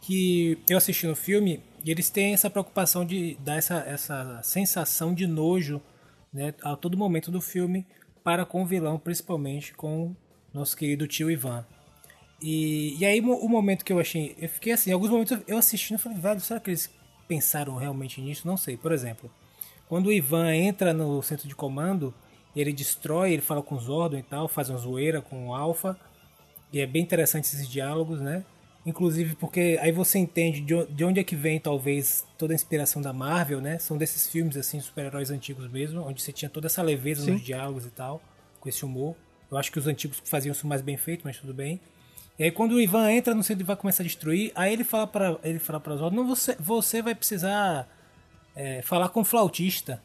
Que 0.00 0.58
eu 0.68 0.76
assisti 0.76 1.06
no 1.06 1.14
filme 1.14 1.60
e 1.84 1.90
eles 1.90 2.10
têm 2.10 2.32
essa 2.32 2.48
preocupação 2.48 3.04
de 3.04 3.36
dar 3.40 3.56
essa, 3.56 3.76
essa 3.86 4.40
sensação 4.42 5.14
de 5.14 5.26
nojo 5.26 5.80
né, 6.32 6.54
a 6.62 6.76
todo 6.76 6.96
momento 6.96 7.30
do 7.30 7.40
filme 7.40 7.86
para 8.22 8.46
com 8.46 8.62
o 8.62 8.66
vilão, 8.66 8.98
principalmente 8.98 9.74
com 9.74 10.14
nosso 10.52 10.76
querido 10.76 11.06
tio 11.06 11.30
Ivan. 11.30 11.64
E, 12.40 12.96
e 12.98 13.04
aí 13.04 13.20
o 13.20 13.48
momento 13.48 13.84
que 13.84 13.92
eu 13.92 14.00
achei. 14.00 14.34
Eu 14.38 14.48
fiquei 14.48 14.72
assim, 14.72 14.90
alguns 14.92 15.10
momentos 15.10 15.38
eu- 15.46 15.58
assistindo 15.58 15.98
e 15.98 16.00
falei, 16.00 16.18
velho, 16.18 16.40
será 16.40 16.58
que 16.60 16.70
eles 16.70 16.90
pensaram 17.28 17.76
realmente 17.76 18.20
nisso? 18.20 18.46
Não 18.46 18.56
sei. 18.56 18.76
Por 18.76 18.92
exemplo, 18.92 19.30
quando 19.88 20.06
o 20.06 20.12
Ivan 20.12 20.52
entra 20.54 20.92
no 20.92 21.22
centro 21.22 21.48
de 21.48 21.54
comando, 21.54 22.12
ele 22.54 22.72
destrói, 22.72 23.32
ele 23.32 23.42
fala 23.42 23.62
com 23.62 23.76
o 23.76 23.80
Zordon 23.80 24.18
e 24.18 24.22
tal, 24.22 24.48
faz 24.48 24.70
uma 24.70 24.78
zoeira 24.78 25.20
com 25.22 25.48
o 25.48 25.54
Alpha. 25.54 25.96
E 26.72 26.80
é 26.80 26.86
bem 26.86 27.02
interessante 27.02 27.44
esses 27.44 27.68
diálogos, 27.68 28.20
né? 28.20 28.44
Inclusive 28.84 29.36
porque 29.36 29.78
aí 29.80 29.92
você 29.92 30.18
entende 30.18 30.60
de 30.60 31.04
onde 31.04 31.20
é 31.20 31.24
que 31.24 31.36
vem 31.36 31.60
talvez 31.60 32.26
toda 32.36 32.52
a 32.52 32.56
inspiração 32.56 33.00
da 33.00 33.12
Marvel, 33.12 33.60
né? 33.60 33.78
São 33.78 33.96
desses 33.96 34.26
filmes 34.26 34.56
assim, 34.56 34.80
super-heróis 34.80 35.30
antigos 35.30 35.70
mesmo, 35.70 36.02
onde 36.02 36.20
você 36.20 36.32
tinha 36.32 36.48
toda 36.48 36.66
essa 36.66 36.82
leveza 36.82 37.24
Sim. 37.24 37.32
nos 37.32 37.42
diálogos 37.42 37.86
e 37.86 37.90
tal, 37.90 38.20
com 38.58 38.68
esse 38.68 38.84
humor. 38.84 39.14
Eu 39.50 39.56
acho 39.56 39.70
que 39.70 39.78
os 39.78 39.86
antigos 39.86 40.20
faziam 40.24 40.52
isso 40.52 40.66
mais 40.66 40.82
bem 40.82 40.96
feito, 40.96 41.22
mas 41.24 41.38
tudo 41.38 41.54
bem. 41.54 41.80
E 42.38 42.44
aí 42.44 42.50
quando 42.50 42.72
o 42.72 42.80
Ivan 42.80 43.08
entra 43.12 43.34
no 43.34 43.42
centro 43.42 43.62
e 43.62 43.66
vai 43.66 43.76
começar 43.76 44.02
a 44.02 44.06
destruir, 44.06 44.50
aí 44.54 44.72
ele 44.72 44.82
fala 44.82 45.06
para 45.06 45.38
ele 45.44 45.60
fala 45.60 45.78
para 45.78 45.96
Zod, 45.96 46.16
não 46.16 46.26
você 46.26 46.56
você 46.58 47.00
vai 47.00 47.14
precisar 47.14 47.88
é, 48.56 48.82
falar 48.82 49.10
com 49.10 49.20
o 49.20 49.24
flautista. 49.24 50.02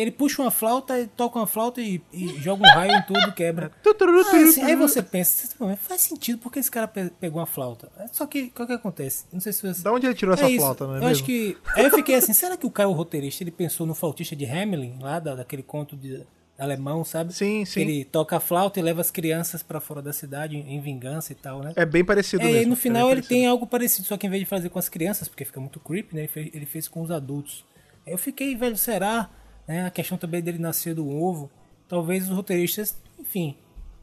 Ele 0.00 0.10
puxa 0.10 0.42
uma 0.42 0.50
flauta, 0.50 1.08
toca 1.16 1.38
uma 1.38 1.46
flauta 1.46 1.80
e, 1.80 2.00
e 2.12 2.28
joga 2.40 2.62
um 2.62 2.70
raio 2.70 2.92
em 2.92 3.02
tudo, 3.02 3.32
quebra. 3.32 3.70
Ah, 4.00 4.36
assim, 4.36 4.62
aí 4.62 4.76
você 4.76 5.02
pensa, 5.02 5.48
faz 5.76 6.00
sentido 6.00 6.38
porque 6.38 6.58
esse 6.58 6.70
cara 6.70 6.88
pegou 6.88 7.40
uma 7.40 7.46
flauta. 7.46 7.90
Só 8.12 8.26
que 8.26 8.52
o 8.56 8.66
que, 8.66 8.72
acontece? 8.72 9.24
Não 9.32 9.40
sei 9.40 9.52
se 9.52 9.66
você. 9.66 9.82
Da 9.82 9.92
onde 9.92 10.06
ele 10.06 10.14
tirou 10.14 10.34
é 10.34 10.38
essa 10.38 10.48
isso. 10.48 10.60
flauta, 10.60 10.86
não 10.86 10.94
é 10.94 10.96
Eu 10.96 11.00
mesmo? 11.00 11.12
acho 11.12 11.24
que. 11.24 11.56
Aí 11.74 11.84
eu 11.84 11.90
fiquei 11.90 12.14
assim, 12.14 12.32
será 12.32 12.56
que 12.56 12.66
o 12.66 12.70
Caio 12.70 12.92
roteirista 12.92 13.42
ele 13.42 13.50
pensou 13.50 13.86
no 13.86 13.94
flautista 13.94 14.34
de 14.34 14.46
Hamelin, 14.46 14.98
lá 15.00 15.18
da, 15.18 15.34
daquele 15.34 15.62
conto 15.62 15.96
de 15.96 16.24
alemão, 16.60 17.04
sabe? 17.04 17.32
Sim, 17.32 17.64
sim. 17.64 17.80
Ele 17.80 18.04
toca 18.04 18.36
a 18.36 18.40
flauta 18.40 18.78
e 18.78 18.82
leva 18.82 19.00
as 19.00 19.10
crianças 19.10 19.62
para 19.62 19.80
fora 19.80 20.02
da 20.02 20.12
cidade 20.12 20.56
em 20.56 20.80
vingança 20.80 21.32
e 21.32 21.34
tal, 21.34 21.60
né? 21.62 21.72
É 21.74 21.86
bem 21.86 22.04
parecido 22.04 22.42
é, 22.42 22.46
mesmo. 22.46 22.62
E 22.62 22.66
no 22.66 22.76
final 22.76 23.08
é 23.08 23.12
ele 23.12 23.22
tem 23.22 23.46
algo 23.46 23.66
parecido, 23.66 24.06
só 24.06 24.16
que 24.16 24.26
em 24.26 24.30
vez 24.30 24.40
de 24.40 24.46
fazer 24.46 24.68
com 24.68 24.78
as 24.78 24.88
crianças, 24.88 25.26
porque 25.26 25.44
fica 25.44 25.60
muito 25.60 25.80
creepy, 25.80 26.14
né? 26.14 26.22
Ele 26.22 26.28
fez, 26.28 26.50
ele 26.54 26.66
fez 26.66 26.88
com 26.88 27.02
os 27.02 27.10
adultos. 27.10 27.64
Eu 28.06 28.18
fiquei, 28.18 28.54
velho, 28.54 28.76
será? 28.76 29.30
Né? 29.70 29.86
A 29.86 29.90
questão 29.90 30.18
também 30.18 30.42
dele 30.42 30.58
nascer 30.58 30.96
do 30.96 31.08
ovo. 31.08 31.48
Talvez 31.88 32.28
os 32.28 32.34
roteiristas, 32.34 32.96
enfim, 33.16 33.54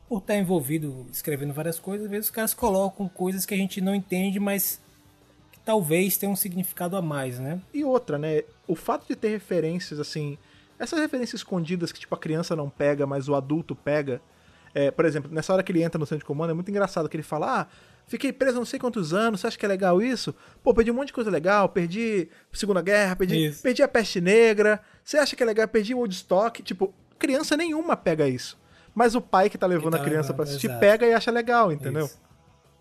por 0.08 0.20
estar 0.20 0.38
envolvido 0.38 1.06
escrevendo 1.12 1.54
várias 1.54 1.78
coisas, 1.78 2.06
às 2.06 2.12
vezes 2.12 2.28
os 2.28 2.32
caras 2.32 2.54
colocam 2.54 3.10
coisas 3.10 3.46
que 3.46 3.54
a 3.54 3.58
gente 3.58 3.82
não 3.82 3.94
entende, 3.94 4.40
mas 4.40 4.82
que 5.52 5.60
talvez 5.60 6.16
tenham 6.16 6.32
um 6.32 6.38
significado 6.38 6.96
a 6.96 7.02
mais, 7.02 7.38
né? 7.38 7.60
E 7.74 7.84
outra, 7.84 8.18
né? 8.18 8.44
O 8.66 8.76
fato 8.76 9.06
de 9.10 9.16
ter 9.18 9.28
referências, 9.28 10.00
assim, 10.00 10.38
essas 10.80 11.02
referências 11.02 11.42
escondidas 11.42 11.92
que 11.92 12.00
tipo 12.00 12.16
a 12.16 12.18
criança 12.18 12.56
não 12.56 12.70
pega, 12.70 13.06
mas 13.06 13.28
o 13.28 13.36
adulto 13.36 13.76
pega. 13.76 14.22
É, 14.74 14.90
por 14.90 15.04
exemplo, 15.04 15.30
nessa 15.34 15.52
hora 15.52 15.64
que 15.64 15.72
ele 15.74 15.84
entra 15.84 16.00
no 16.00 16.06
centro 16.06 16.20
de 16.20 16.26
comando, 16.26 16.52
é 16.52 16.54
muito 16.54 16.72
engraçado 16.72 17.10
que 17.10 17.18
ele 17.18 17.24
fala: 17.24 17.62
Ah, 17.62 17.68
fiquei 18.08 18.32
preso 18.32 18.58
não 18.58 18.66
sei 18.66 18.80
quantos 18.80 19.14
anos, 19.14 19.42
você 19.42 19.48
acha 19.48 19.58
que 19.58 19.66
é 19.66 19.68
legal 19.68 20.02
isso? 20.02 20.34
Pô, 20.64 20.74
perdi 20.74 20.92
um 20.92 20.94
monte 20.94 21.08
de 21.08 21.14
coisa 21.14 21.30
legal, 21.30 21.68
perdi 21.68 22.30
Segunda 22.54 22.82
Guerra, 22.82 23.18
perdi, 23.18 23.52
perdi 23.62 23.84
a 23.84 23.88
Peste 23.88 24.22
Negra, 24.22 24.82
você 25.08 25.18
acha 25.18 25.38
que 25.38 25.42
é 25.42 25.46
legal? 25.46 25.66
Perdi 25.70 25.94
o 25.94 26.00
Woodstock. 26.00 26.62
Tipo, 26.62 26.94
criança 27.18 27.56
nenhuma 27.56 27.96
pega 27.96 28.28
isso. 28.28 28.60
Mas 28.94 29.16
o 29.16 29.22
pai 29.22 29.50
que 29.50 29.58
tá 29.58 29.66
levando 29.66 29.96
tá 29.96 30.02
a 30.02 30.04
criança 30.04 30.34
para 30.34 30.44
assistir 30.44 30.68
exato. 30.68 30.82
pega 30.82 31.08
e 31.08 31.14
acha 31.14 31.32
legal, 31.32 31.72
entendeu? 31.72 32.08
Isso. 32.08 32.20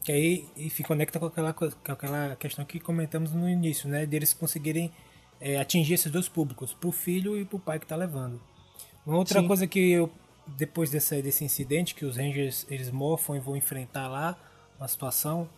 Que 0.02 0.10
aí 0.10 0.48
e 0.56 0.68
se 0.68 0.82
conecta 0.82 1.20
com 1.20 1.26
aquela, 1.26 1.52
com 1.52 1.66
aquela 1.86 2.34
questão 2.34 2.64
que 2.64 2.80
comentamos 2.80 3.30
no 3.30 3.48
início, 3.48 3.88
né? 3.88 4.04
Deles 4.06 4.32
conseguirem 4.32 4.90
é, 5.40 5.60
atingir 5.60 5.94
esses 5.94 6.10
dois 6.10 6.28
públicos, 6.28 6.74
pro 6.74 6.90
filho 6.90 7.38
e 7.38 7.44
pro 7.44 7.60
pai 7.60 7.78
que 7.78 7.86
tá 7.86 7.94
levando. 7.94 8.40
Uma 9.06 9.18
outra 9.18 9.40
Sim. 9.40 9.46
coisa 9.46 9.64
que 9.68 9.92
eu, 9.92 10.10
depois 10.48 10.90
desse, 10.90 11.22
desse 11.22 11.44
incidente, 11.44 11.94
que 11.94 12.04
os 12.04 12.16
Rangers 12.16 12.66
eles 12.68 12.90
morfam 12.90 13.36
e 13.36 13.40
vão 13.40 13.56
enfrentar 13.56 14.08
lá, 14.08 14.36
uma 14.80 14.88
situação 14.88 15.48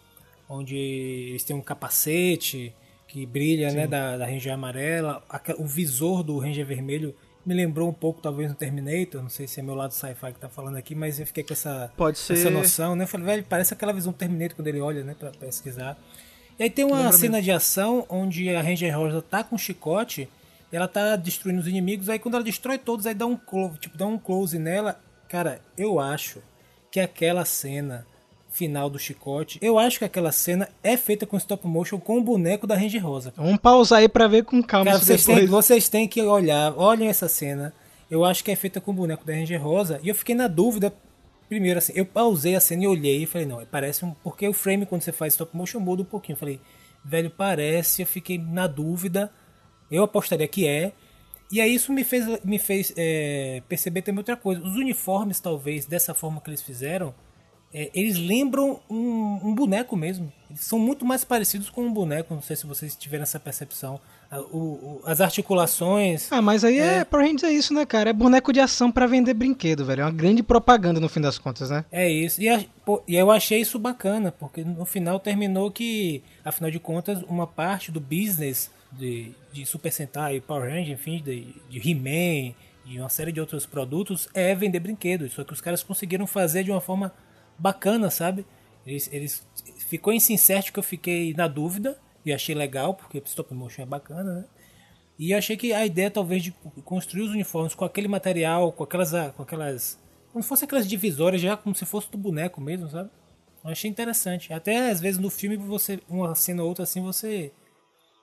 onde 0.46 0.76
eles 0.76 1.44
têm 1.44 1.56
um 1.56 1.62
capacete 1.62 2.74
que 3.08 3.24
brilha, 3.26 3.72
né, 3.72 3.86
da, 3.86 4.16
da 4.18 4.26
Ranger 4.26 4.52
amarela, 4.52 5.22
o 5.58 5.66
visor 5.66 6.22
do 6.22 6.38
Ranger 6.38 6.64
vermelho 6.66 7.14
me 7.44 7.54
lembrou 7.54 7.88
um 7.88 7.92
pouco, 7.92 8.20
talvez, 8.20 8.50
no 8.50 8.54
Terminator. 8.54 9.22
Não 9.22 9.30
sei 9.30 9.46
se 9.48 9.58
é 9.58 9.62
meu 9.62 9.74
lado 9.74 9.92
sci-fi 9.94 10.32
que 10.34 10.38
tá 10.38 10.48
falando 10.50 10.76
aqui, 10.76 10.94
mas 10.94 11.18
eu 11.18 11.26
fiquei 11.26 11.42
com 11.42 11.54
essa, 11.54 11.90
Pode 11.96 12.18
ser. 12.18 12.34
essa 12.34 12.50
noção, 12.50 12.94
né? 12.94 13.04
Eu 13.04 13.08
falei, 13.08 13.26
velho, 13.26 13.44
parece 13.48 13.72
aquela 13.72 13.92
visão 13.92 14.12
do 14.12 14.18
Terminator 14.18 14.54
quando 14.54 14.68
ele 14.68 14.80
olha, 14.80 15.02
né, 15.02 15.16
pra 15.18 15.30
pesquisar. 15.30 15.98
E 16.58 16.64
aí 16.64 16.70
tem 16.70 16.84
uma 16.84 16.98
Lembra 16.98 17.12
cena 17.12 17.32
mesmo. 17.38 17.44
de 17.44 17.50
ação 17.52 18.04
onde 18.10 18.54
a 18.54 18.60
Ranger 18.60 18.94
Rosa 18.98 19.22
tá 19.22 19.42
com 19.42 19.54
um 19.54 19.58
chicote, 19.58 20.28
ela 20.70 20.86
tá 20.86 21.16
destruindo 21.16 21.60
os 21.60 21.66
inimigos, 21.66 22.10
aí 22.10 22.18
quando 22.18 22.34
ela 22.34 22.44
destrói 22.44 22.76
todos, 22.76 23.06
aí 23.06 23.14
dá 23.14 23.24
um 23.24 23.36
close, 23.36 23.78
tipo, 23.78 23.96
dá 23.96 24.06
um 24.06 24.18
close 24.18 24.58
nela. 24.58 25.00
Cara, 25.28 25.60
eu 25.76 25.98
acho 25.98 26.42
que 26.90 27.00
aquela 27.00 27.46
cena 27.46 28.06
final 28.58 28.90
do 28.90 28.98
chicote, 28.98 29.56
eu 29.62 29.78
acho 29.78 30.00
que 30.00 30.04
aquela 30.04 30.32
cena 30.32 30.68
é 30.82 30.96
feita 30.96 31.24
com 31.24 31.36
stop 31.36 31.64
motion 31.64 32.00
com 32.00 32.18
o 32.18 32.22
boneco 32.22 32.66
da 32.66 32.74
Ranger 32.74 33.06
Rosa. 33.06 33.32
Vamos 33.36 33.58
pausar 33.58 34.00
aí 34.00 34.08
pra 34.08 34.26
ver 34.26 34.44
com 34.44 34.60
calma 34.60 34.86
Cara, 34.86 34.98
vocês, 34.98 35.24
têm, 35.24 35.46
vocês 35.46 35.88
têm 35.88 36.08
que 36.08 36.20
olhar, 36.20 36.76
olhem 36.76 37.08
essa 37.08 37.28
cena. 37.28 37.72
Eu 38.10 38.24
acho 38.24 38.42
que 38.42 38.50
é 38.50 38.56
feita 38.56 38.80
com 38.80 38.90
o 38.90 38.94
boneco 38.94 39.24
da 39.24 39.32
Ranger 39.32 39.62
Rosa. 39.62 40.00
E 40.02 40.08
eu 40.08 40.14
fiquei 40.14 40.34
na 40.34 40.48
dúvida 40.48 40.92
primeiro 41.48 41.78
assim, 41.78 41.92
eu 41.94 42.04
pausei 42.04 42.56
a 42.56 42.60
cena 42.60 42.84
e 42.84 42.86
olhei 42.86 43.22
e 43.22 43.26
falei, 43.26 43.46
não, 43.46 43.64
parece 43.66 44.04
um. 44.04 44.10
Porque 44.22 44.46
o 44.48 44.52
frame, 44.52 44.84
quando 44.84 45.02
você 45.02 45.12
faz 45.12 45.34
stop 45.34 45.56
motion, 45.56 45.78
muda 45.78 46.02
um 46.02 46.04
pouquinho. 46.04 46.34
Eu 46.34 46.40
falei, 46.40 46.60
velho, 47.04 47.30
parece, 47.30 48.02
eu 48.02 48.06
fiquei 48.06 48.38
na 48.38 48.66
dúvida. 48.66 49.30
Eu 49.90 50.02
apostaria 50.02 50.48
que 50.48 50.66
é. 50.66 50.92
E 51.50 51.60
aí 51.60 51.74
isso 51.74 51.92
me 51.92 52.04
fez, 52.04 52.26
me 52.44 52.58
fez 52.58 52.92
é, 52.96 53.62
perceber 53.68 54.02
também 54.02 54.18
outra 54.18 54.36
coisa. 54.36 54.60
Os 54.60 54.74
uniformes, 54.74 55.40
talvez, 55.40 55.86
dessa 55.86 56.12
forma 56.12 56.40
que 56.40 56.50
eles 56.50 56.60
fizeram, 56.60 57.14
é, 57.72 57.90
eles 57.92 58.16
lembram 58.16 58.80
um, 58.88 59.40
um, 59.44 59.54
boneco 59.54 59.96
mesmo. 59.96 60.32
Eles 60.48 60.62
são 60.62 60.78
muito 60.78 61.04
mais 61.04 61.24
parecidos 61.24 61.68
com 61.68 61.82
um 61.82 61.92
boneco. 61.92 62.34
Não 62.34 62.42
sei 62.42 62.56
se 62.56 62.66
vocês 62.66 62.96
tiveram 62.96 63.22
essa 63.22 63.38
percepção 63.38 64.00
o, 64.30 64.56
o, 64.56 65.02
as 65.04 65.20
articulações. 65.20 66.30
Ah, 66.30 66.42
mas 66.42 66.64
aí 66.64 66.78
é, 66.78 66.98
é 66.98 67.04
Power 67.04 67.26
Rangers 67.26 67.44
é 67.44 67.52
isso, 67.52 67.72
né, 67.72 67.86
cara? 67.86 68.10
É 68.10 68.12
boneco 68.12 68.52
de 68.52 68.60
ação 68.60 68.92
para 68.92 69.06
vender 69.06 69.34
brinquedo, 69.34 69.84
velho. 69.84 70.02
É 70.02 70.04
uma 70.04 70.10
grande 70.10 70.42
propaganda 70.42 71.00
no 71.00 71.08
fim 71.08 71.20
das 71.20 71.38
contas, 71.38 71.70
né? 71.70 71.84
É 71.90 72.08
isso. 72.08 72.40
E, 72.40 72.48
a, 72.48 72.62
pô, 72.84 73.02
e 73.06 73.16
eu 73.16 73.30
achei 73.30 73.60
isso 73.60 73.78
bacana, 73.78 74.30
porque 74.32 74.64
no 74.64 74.84
final 74.84 75.18
terminou 75.18 75.70
que, 75.70 76.22
afinal 76.44 76.70
de 76.70 76.78
contas, 76.78 77.22
uma 77.22 77.46
parte 77.46 77.90
do 77.90 78.00
business 78.00 78.70
de, 78.92 79.32
de 79.52 79.64
Super 79.64 79.92
Sentai, 79.92 80.40
Power 80.40 80.70
Rangers, 80.70 81.00
enfim, 81.00 81.22
de, 81.22 81.54
de 81.68 81.90
He-Man 81.90 82.54
e 82.84 82.98
uma 82.98 83.08
série 83.08 83.32
de 83.32 83.40
outros 83.40 83.66
produtos 83.66 84.28
é 84.32 84.54
vender 84.54 84.80
brinquedos. 84.80 85.32
Só 85.32 85.44
que 85.44 85.52
os 85.52 85.60
caras 85.60 85.82
conseguiram 85.82 86.26
fazer 86.26 86.64
de 86.64 86.70
uma 86.70 86.80
forma 86.80 87.12
bacana, 87.58 88.10
sabe? 88.10 88.46
Eles, 88.86 89.08
eles 89.12 89.46
ficou 89.86 90.12
em 90.12 90.20
que 90.20 90.78
eu 90.78 90.82
fiquei 90.82 91.34
na 91.34 91.46
dúvida 91.46 91.98
e 92.24 92.32
achei 92.32 92.54
legal, 92.54 92.94
porque 92.94 93.22
stop 93.26 93.52
motion 93.52 93.82
é 93.82 93.86
bacana, 93.86 94.34
né? 94.34 94.44
E 95.18 95.34
achei 95.34 95.56
que 95.56 95.72
a 95.72 95.84
ideia 95.84 96.10
talvez 96.10 96.42
de 96.42 96.52
construir 96.84 97.22
os 97.22 97.30
uniformes 97.30 97.74
com 97.74 97.84
aquele 97.84 98.06
material, 98.06 98.70
com 98.70 98.84
aquelas. 98.84 99.10
com 99.34 99.42
aquelas. 99.42 99.98
como 100.32 100.42
se 100.42 100.48
fossem 100.48 100.66
aquelas 100.66 100.88
divisórias, 100.88 101.42
já 101.42 101.56
como 101.56 101.74
se 101.74 101.84
fosse 101.84 102.10
do 102.10 102.16
boneco 102.16 102.60
mesmo, 102.60 102.88
sabe? 102.88 103.10
Eu 103.64 103.70
achei 103.70 103.90
interessante. 103.90 104.52
Até 104.52 104.90
às 104.90 105.00
vezes 105.00 105.18
no 105.18 105.28
filme, 105.28 105.56
você 105.56 106.00
uma 106.08 106.34
cena 106.34 106.62
ou 106.62 106.68
outra 106.68 106.84
assim, 106.84 107.02
você. 107.02 107.52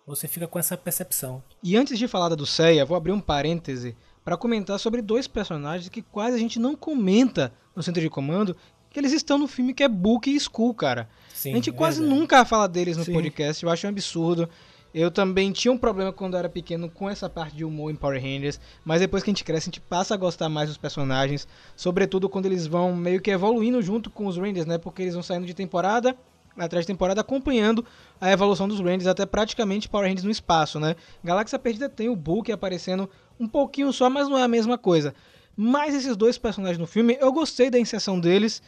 Você 0.07 0.27
fica 0.27 0.47
com 0.47 0.59
essa 0.59 0.77
percepção. 0.77 1.43
E 1.63 1.75
antes 1.75 1.97
de 1.97 2.07
falar 2.07 2.29
da 2.29 2.35
do 2.35 2.45
Seiya, 2.45 2.85
vou 2.85 2.95
abrir 2.95 3.11
um 3.11 3.19
parêntese 3.19 3.97
para 4.23 4.37
comentar 4.37 4.79
sobre 4.79 5.01
dois 5.01 5.27
personagens 5.27 5.89
que 5.89 6.01
quase 6.01 6.35
a 6.35 6.39
gente 6.39 6.59
não 6.59 6.75
comenta 6.75 7.51
no 7.75 7.83
centro 7.83 8.01
de 8.01 8.09
comando, 8.09 8.55
que 8.95 8.99
eles 9.01 9.11
estão 9.11 9.37
no 9.37 9.45
filme 9.45 9.73
que 9.73 9.83
é 9.83 9.89
Book 9.89 10.31
e 10.31 10.35
Skull, 10.37 10.73
cara. 10.73 11.09
Sim, 11.33 11.51
a 11.51 11.55
gente 11.55 11.69
quase 11.69 11.99
verdade. 11.99 12.17
nunca 12.17 12.45
fala 12.45 12.65
deles 12.65 12.95
no 12.95 13.03
Sim. 13.03 13.11
podcast, 13.11 13.61
eu 13.61 13.69
acho 13.69 13.85
um 13.85 13.89
absurdo. 13.89 14.49
Eu 14.93 15.11
também 15.11 15.51
tinha 15.51 15.69
um 15.69 15.77
problema 15.77 16.13
quando 16.13 16.35
eu 16.35 16.39
era 16.39 16.47
pequeno 16.47 16.89
com 16.89 17.09
essa 17.09 17.29
parte 17.29 17.53
de 17.53 17.65
humor 17.65 17.91
em 17.91 17.95
Power 17.95 18.21
Rangers, 18.21 18.57
mas 18.85 19.01
depois 19.01 19.21
que 19.21 19.29
a 19.29 19.33
gente 19.33 19.43
cresce, 19.43 19.65
a 19.65 19.69
gente 19.69 19.81
passa 19.81 20.13
a 20.13 20.17
gostar 20.17 20.47
mais 20.47 20.69
dos 20.69 20.77
personagens, 20.77 21.45
sobretudo 21.75 22.29
quando 22.29 22.45
eles 22.45 22.65
vão 22.65 22.95
meio 22.95 23.19
que 23.19 23.29
evoluindo 23.29 23.81
junto 23.81 24.09
com 24.09 24.27
os 24.27 24.37
Rangers, 24.37 24.65
né? 24.65 24.77
Porque 24.77 25.01
eles 25.01 25.13
vão 25.13 25.21
saindo 25.21 25.45
de 25.45 25.53
temporada 25.53 26.15
atrás 26.57 26.85
de 26.85 26.87
temporada 26.87 27.19
acompanhando 27.19 27.83
a 28.21 28.31
evolução 28.31 28.65
dos 28.65 28.79
Rangers 28.79 29.07
até 29.07 29.25
praticamente 29.25 29.89
Power 29.89 30.07
Rangers 30.07 30.23
no 30.23 30.31
espaço, 30.31 30.79
né? 30.79 30.95
Galáxia 31.21 31.59
Perdida 31.59 31.89
tem 31.89 32.07
o 32.07 32.15
Book 32.15 32.49
aparecendo 32.49 33.09
um 33.37 33.45
pouquinho 33.45 33.91
só, 33.91 34.09
mas 34.09 34.29
não 34.29 34.37
é 34.37 34.43
a 34.43 34.47
mesma 34.47 34.77
coisa. 34.77 35.13
Mas 35.57 35.93
esses 35.93 36.15
dois 36.15 36.37
personagens 36.37 36.77
no 36.77 36.87
filme, 36.87 37.17
eu 37.19 37.33
gostei 37.33 37.69
da 37.69 37.79
inserção 37.79 38.19
deles 38.19 38.61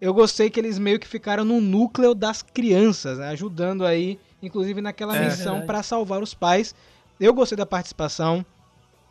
eu 0.00 0.12
gostei 0.12 0.50
que 0.50 0.60
eles 0.60 0.78
meio 0.78 0.98
que 0.98 1.06
ficaram 1.06 1.44
no 1.44 1.60
núcleo 1.60 2.14
das 2.14 2.42
crianças, 2.42 3.18
né? 3.18 3.28
ajudando 3.28 3.84
aí, 3.84 4.18
inclusive 4.42 4.80
naquela 4.80 5.16
é, 5.16 5.24
missão 5.26 5.64
para 5.66 5.82
salvar 5.82 6.22
os 6.22 6.34
pais. 6.34 6.74
Eu 7.18 7.32
gostei 7.32 7.56
da 7.56 7.66
participação. 7.66 8.44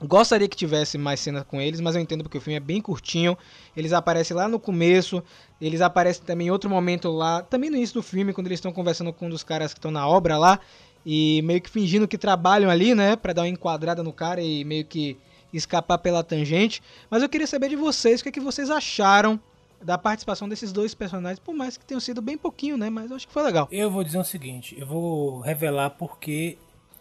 Gostaria 0.02 0.50
que 0.50 0.58
tivesse 0.58 0.98
mais 0.98 1.22
cena 1.22 1.46
com 1.46 1.62
eles, 1.62 1.80
mas 1.80 1.96
eu 1.96 2.02
entendo 2.02 2.24
porque 2.24 2.38
o 2.38 2.42
filme 2.42 2.58
é 2.58 2.60
bem 2.60 2.82
curtinho. 2.82 3.38
Eles 3.76 3.94
aparecem 3.94 4.36
lá 4.36 4.50
no 4.50 4.60
começo, 4.60 5.24
eles 5.62 5.80
aparecem 5.80 6.24
também 6.26 6.48
em 6.48 6.52
outro 6.52 6.70
momento 6.70 7.10
lá, 7.10 7.42
também 7.42 7.70
no 7.70 7.78
início 7.78 7.96
do 7.96 8.04
filme, 8.04 8.34
quando 8.34 8.48
eles 8.48 8.58
estão 8.58 8.74
conversando 8.74 9.14
com 9.14 9.28
um 9.28 9.30
dos 9.30 9.44
caras 9.44 9.74
que 9.74 9.80
estão 9.80 9.92
na 9.92 10.06
obra 10.06 10.38
lá, 10.38 10.60
e 11.06 11.42
meio 11.44 11.62
que 11.62 11.70
fingindo 11.70 12.08
que 12.08 12.18
trabalham 12.18 12.70
ali, 12.70 12.94
né, 12.94 13.16
para 13.16 13.32
dar 13.32 13.44
uma 13.44 13.48
enquadrada 13.48 14.04
no 14.04 14.12
cara 14.12 14.42
e 14.42 14.66
meio 14.66 14.84
que 14.84 15.18
escapar 15.54 15.98
pela 16.00 16.22
tangente. 16.22 16.82
Mas 17.10 17.24
eu 17.24 17.30
queria 17.30 17.48
saber 17.48 17.70
de 17.70 17.78
vocês 17.78 18.20
o 18.20 18.24
que, 18.24 18.30
é 18.30 18.32
que 18.34 18.42
vocês 18.42 18.70
acharam 18.70 19.40
da 19.84 19.98
participação 19.98 20.48
desses 20.48 20.72
dois 20.72 20.94
personagens, 20.94 21.40
por 21.40 21.54
mais 21.54 21.78
que 21.78 21.86
tenham 21.86 22.00
sido 22.00 22.22
bem 22.22 22.38
pouquinho, 22.38 22.78
né? 22.78 22.90
Mas 22.90 23.10
eu 23.10 23.16
acho 23.16 23.28
que 23.28 23.34
foi 23.34 23.44
legal. 23.44 23.68
Eu 23.72 23.92
vou 23.92 24.04
dizer 24.04 24.18
o 24.18 24.24
seguinte, 24.24 24.76
eu 24.80 24.86
vou 24.86 25.42
revelar 25.42 25.92
porque 25.92 26.58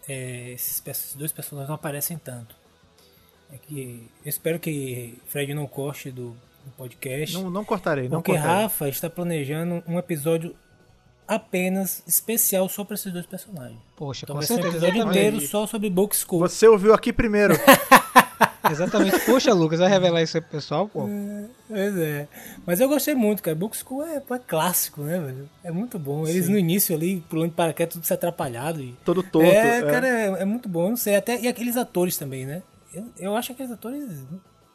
é, 0.07 0.51
esses, 0.51 0.81
esses, 0.85 1.15
dois 1.15 1.31
personagens 1.31 1.69
não 1.69 1.75
aparecem 1.75 2.17
tanto. 2.17 2.55
é 3.51 3.57
que 3.57 4.09
eu 4.23 4.29
espero 4.29 4.59
que 4.59 5.17
Fred 5.27 5.53
não 5.53 5.67
corte 5.67 6.11
do, 6.11 6.31
do 6.65 6.71
podcast. 6.77 7.35
Não, 7.35 7.49
não 7.49 7.65
cortarei, 7.65 8.09
não 8.09 8.21
porque 8.21 8.33
cortarei. 8.33 8.63
Rafa 8.63 8.89
está 8.89 9.09
planejando 9.09 9.83
um 9.87 9.97
episódio 9.97 10.55
apenas 11.27 12.03
especial 12.05 12.67
só 12.67 12.83
para 12.83 12.95
esses 12.95 13.11
dois 13.11 13.25
personagens. 13.25 13.79
Poxa, 13.95 14.25
Então 14.25 14.35
com 14.35 14.39
vai 14.39 14.47
ser 14.47 14.53
um 14.53 14.61
certeza. 14.61 14.87
episódio 14.87 15.09
inteiro 15.09 15.41
só 15.41 15.65
sobre 15.65 15.89
Book 15.89 16.15
School. 16.15 16.39
Você 16.41 16.67
ouviu 16.67 16.93
aqui 16.93 17.13
primeiro. 17.13 17.55
Exatamente. 18.71 19.19
Poxa, 19.25 19.53
Lucas, 19.53 19.79
vai 19.79 19.89
revelar 19.89 20.21
isso 20.21 20.37
aí 20.37 20.41
pro 20.41 20.51
pessoal, 20.51 20.87
pô. 20.87 21.07
Pois 21.67 21.97
é. 21.97 22.27
Mas 22.65 22.79
eu 22.79 22.87
gostei 22.87 23.13
muito, 23.13 23.43
cara. 23.43 23.55
Book 23.55 23.75
School 23.77 24.03
é, 24.03 24.17
é 24.17 24.39
clássico, 24.39 25.01
né, 25.01 25.19
velho? 25.19 25.49
É 25.63 25.71
muito 25.71 25.99
bom. 25.99 26.25
Eles 26.27 26.47
no 26.47 26.57
início 26.57 26.95
ali, 26.95 27.21
pulando 27.29 27.49
de 27.49 27.55
paraquedas, 27.55 27.93
tudo 27.93 28.05
se 28.05 28.13
atrapalhado. 28.13 28.81
E... 28.81 28.95
Todo 29.03 29.21
torto. 29.21 29.47
é, 29.47 29.79
é. 29.79 29.81
cara, 29.81 30.07
é, 30.07 30.25
é 30.41 30.45
muito 30.45 30.69
bom. 30.69 30.85
Eu 30.85 30.89
não 30.91 30.97
sei, 30.97 31.15
até. 31.15 31.39
E 31.39 31.47
aqueles 31.47 31.75
atores 31.77 32.17
também, 32.17 32.45
né? 32.45 32.63
Eu, 32.93 33.05
eu 33.17 33.35
acho 33.35 33.51
aqueles 33.51 33.71
atores 33.71 34.25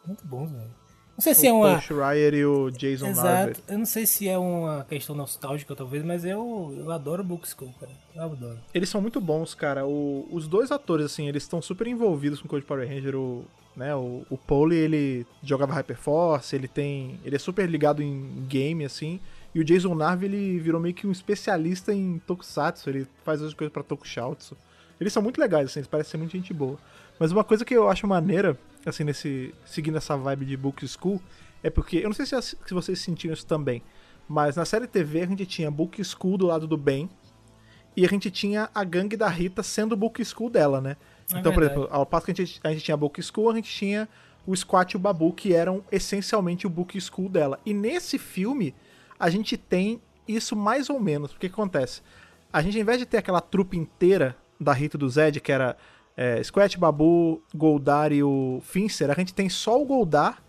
muito 0.07 0.27
bons, 0.27 0.51
velho. 0.51 0.71
Não 1.19 1.23
sei 1.23 1.35
se 1.35 1.49
é 1.49 1.53
O 1.53 1.57
uma. 1.57 1.81
Schreier 1.81 2.33
e 2.33 2.47
o 2.47 2.71
Jason 2.71 3.07
Narver. 3.11 3.51
Exato. 3.51 3.63
Eu 3.67 3.79
não 3.79 3.85
sei 3.87 4.07
se 4.07 4.29
é 4.29 4.39
uma 4.39 4.87
questão 4.89 5.17
nostálgica, 5.17 5.75
talvez, 5.75 6.05
mas 6.05 6.25
eu, 6.25 6.73
eu 6.79 6.93
adoro 6.93 7.25
Book 7.25 7.49
School, 7.49 7.75
cara. 7.81 7.91
Eu 8.15 8.23
adoro. 8.23 8.59
Eles 8.73 8.89
são 8.89 9.01
muito 9.03 9.21
bons, 9.21 9.53
cara. 9.53 9.85
O- 9.85 10.29
os 10.31 10.47
dois 10.47 10.71
atores, 10.71 11.07
assim, 11.07 11.27
eles 11.29 11.43
estão 11.43 11.61
super 11.61 11.89
envolvidos 11.89 12.39
com 12.41 12.47
o 12.47 12.49
Code 12.49 12.65
Power 12.65 12.89
Ranger. 12.89 13.17
O, 13.17 13.45
né, 13.75 13.93
o, 13.97 14.23
o 14.31 14.73
ele 14.73 15.27
jogava 15.43 15.73
Hyperforce, 15.75 16.55
ele 16.55 16.69
tem. 16.69 17.19
Ele 17.25 17.35
é 17.35 17.39
super 17.41 17.69
ligado 17.69 18.01
em 18.01 18.45
game, 18.49 18.85
assim. 18.85 19.19
E 19.53 19.59
o 19.61 19.65
Jason 19.65 19.97
Narve, 19.97 20.27
ele 20.27 20.61
virou 20.61 20.81
meio 20.81 20.95
que 20.95 21.05
um 21.05 21.11
especialista 21.11 21.93
em 21.93 22.21
Tokusatsu. 22.29 22.89
Ele 22.91 23.09
faz 23.25 23.43
as 23.43 23.53
coisas 23.53 23.73
pra 23.73 23.83
Tokusatsu. 23.83 24.57
Eles 25.01 25.13
são 25.13 25.21
muito 25.23 25.41
legais, 25.41 25.67
assim, 25.67 25.81
eles 25.81 25.89
parecem 25.89 26.13
ser 26.13 26.17
muito 26.19 26.31
gente 26.33 26.55
boa. 26.55 26.79
Mas 27.19 27.33
uma 27.33 27.43
coisa 27.43 27.65
que 27.65 27.75
eu 27.75 27.89
acho 27.89 28.07
maneira, 28.07 28.57
assim, 28.89 29.05
nesse. 29.05 29.55
seguindo 29.65 29.97
essa 29.97 30.17
vibe 30.17 30.47
de 30.47 30.57
Book 30.57 30.87
School, 30.87 31.21
é 31.63 31.71
porque. 31.71 31.99
Eu 31.99 32.05
não 32.05 32.13
sei 32.13 32.27
se, 32.27 32.41
se 32.41 32.75
vocês 32.75 32.99
sentiram 32.99 33.35
isso 33.35 33.47
também. 33.47 33.83
Mas 34.29 34.57
na 34.57 34.65
série 34.65 34.87
TV 34.87 35.23
a 35.23 35.27
gente 35.27 35.47
tinha 35.47 35.71
Book 35.71 36.03
School 36.05 36.37
do 36.37 36.47
lado 36.47 36.67
do 36.67 36.77
bem. 36.77 37.09
E 37.97 38.05
a 38.05 38.09
gente 38.09 38.31
tinha 38.31 38.71
a 38.75 38.85
gangue 38.85 39.17
da 39.17 39.29
Rita 39.29 39.63
sendo 39.63 39.93
o 39.93 39.97
Book 39.97 40.25
School 40.25 40.51
dela, 40.51 40.81
né? 40.81 40.97
É 41.33 41.39
então, 41.39 41.53
por 41.53 41.61
verdade. 41.61 41.81
exemplo, 41.81 41.97
ao 41.97 42.07
passo 42.07 42.27
que 42.27 42.33
a 42.33 42.35
gente, 42.35 42.61
a 42.63 42.71
gente 42.71 42.85
tinha 42.85 42.95
a 42.95 42.99
Book 42.99 43.21
School, 43.21 43.51
a 43.51 43.55
gente 43.55 43.71
tinha 43.71 44.09
o 44.47 44.55
Squat 44.55 44.93
e 44.93 44.97
o 44.97 45.01
Babu, 45.01 45.33
que 45.33 45.53
eram 45.53 45.85
essencialmente 45.91 46.67
o 46.67 46.71
Book 46.71 46.99
School 47.01 47.29
dela. 47.29 47.59
E 47.67 47.75
nesse 47.75 48.19
filme, 48.19 48.75
a 49.19 49.29
gente 49.29 49.57
tem 49.57 50.01
isso 50.29 50.55
mais 50.55 50.89
ou 50.89 51.01
menos. 51.01 51.33
Porque 51.33 51.47
o 51.47 51.51
que 51.51 51.55
acontece? 51.55 52.03
A 52.53 52.63
gente, 52.63 52.77
ao 52.77 52.83
invés 52.83 52.99
de 52.99 53.07
ter 53.07 53.19
aquela 53.19 53.41
trupe 53.41 53.77
inteira 53.77 54.37
da 54.61 54.73
Rita 54.73 54.97
e 54.97 55.01
do 55.01 55.09
Zed, 55.09 55.41
que 55.41 55.53
era 55.53 55.77
é, 56.19 56.43
Squat, 56.43 56.77
Babu, 56.77 57.41
Goldar 57.55 58.13
e 58.13 58.25
o 58.25 58.61
Finster, 58.65 59.09
a 59.09 59.15
gente 59.15 59.33
tem 59.33 59.49
só 59.49 59.81
o 59.81 59.87
Goldar. 59.87 60.43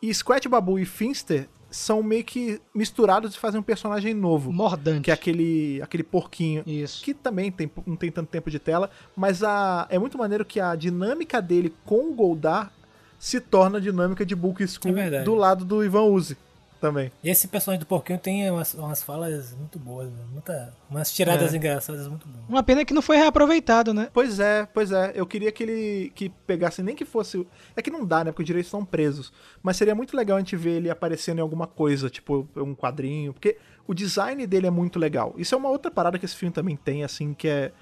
E 0.00 0.12
Squat, 0.14 0.48
Babu 0.48 0.78
e 0.78 0.86
Finster 0.86 1.46
são 1.70 2.02
meio 2.02 2.24
que 2.24 2.58
misturados 2.74 3.34
e 3.34 3.38
fazem 3.38 3.60
um 3.60 3.62
personagem 3.62 4.14
novo. 4.14 4.50
Mordante. 4.50 5.02
Que 5.02 5.10
é 5.10 5.14
aquele, 5.14 5.82
aquele 5.82 6.02
porquinho. 6.02 6.62
Isso. 6.66 7.04
Que 7.04 7.12
também 7.12 7.52
tem, 7.52 7.70
não 7.86 7.96
tem 7.96 8.10
tanto 8.10 8.28
tempo 8.28 8.50
de 8.50 8.58
tela, 8.58 8.88
mas 9.14 9.42
a, 9.42 9.86
é 9.90 9.98
muito 9.98 10.16
maneiro 10.16 10.42
que 10.42 10.58
a 10.58 10.74
dinâmica 10.74 11.42
dele 11.42 11.74
com 11.84 12.10
o 12.10 12.14
Goldar 12.14 12.72
se 13.18 13.38
torna 13.40 13.76
a 13.76 13.80
dinâmica 13.80 14.24
de 14.24 14.34
Book 14.34 14.66
School 14.66 14.96
É 14.96 15.22
do 15.22 15.34
lado 15.34 15.66
do 15.66 15.84
Ivan 15.84 16.04
Uzi 16.04 16.38
também. 16.80 17.12
E 17.22 17.28
esse 17.30 17.46
personagem 17.46 17.80
do 17.80 17.86
Porquinho 17.86 18.18
tem 18.18 18.50
umas, 18.50 18.74
umas 18.74 19.02
falas 19.02 19.54
muito 19.54 19.78
boas, 19.78 20.08
né? 20.10 20.24
Muita, 20.32 20.74
umas 20.90 21.12
tiradas 21.12 21.52
É. 21.52 21.56
engraçadas 21.56 22.08
muito 22.08 22.26
boas. 22.26 22.44
Uma 22.48 22.62
pena 22.62 22.84
que 22.84 22.94
não 22.94 23.02
foi 23.02 23.16
reaproveitado, 23.16 23.92
né? 23.92 24.08
Pois 24.12 24.40
é, 24.40 24.66
pois 24.72 24.90
é. 24.90 25.12
Eu 25.14 25.26
queria 25.26 25.52
que 25.52 25.62
ele 25.62 26.12
que 26.14 26.28
pegasse, 26.28 26.82
nem 26.82 26.96
que 26.96 27.04
fosse. 27.04 27.46
É 27.76 27.82
que 27.82 27.90
não 27.90 28.04
dá, 28.04 28.24
né? 28.24 28.32
Porque 28.32 28.42
os 28.42 28.46
direitos 28.46 28.68
estão 28.68 28.84
presos. 28.84 29.32
Mas 29.62 29.76
seria 29.76 29.94
muito 29.94 30.16
legal 30.16 30.36
a 30.36 30.40
gente 30.40 30.56
ver 30.56 30.76
ele 30.76 30.90
aparecendo 30.90 31.38
em 31.38 31.42
alguma 31.42 31.66
coisa, 31.66 32.08
tipo 32.10 32.48
um 32.56 32.74
quadrinho. 32.74 33.32
Porque 33.32 33.58
o 33.86 33.94
design 33.94 34.46
dele 34.46 34.66
é 34.66 34.70
muito 34.70 34.98
legal. 34.98 35.34
Isso 35.36 35.54
é 35.54 35.58
uma 35.58 35.68
outra 35.68 35.90
parada 35.90 36.18
que 36.18 36.24
esse 36.24 36.34
filme 36.36 36.52
também 36.52 36.76
tem, 36.76 37.04
assim, 37.04 37.34
que 37.34 37.46
é, 37.48 37.72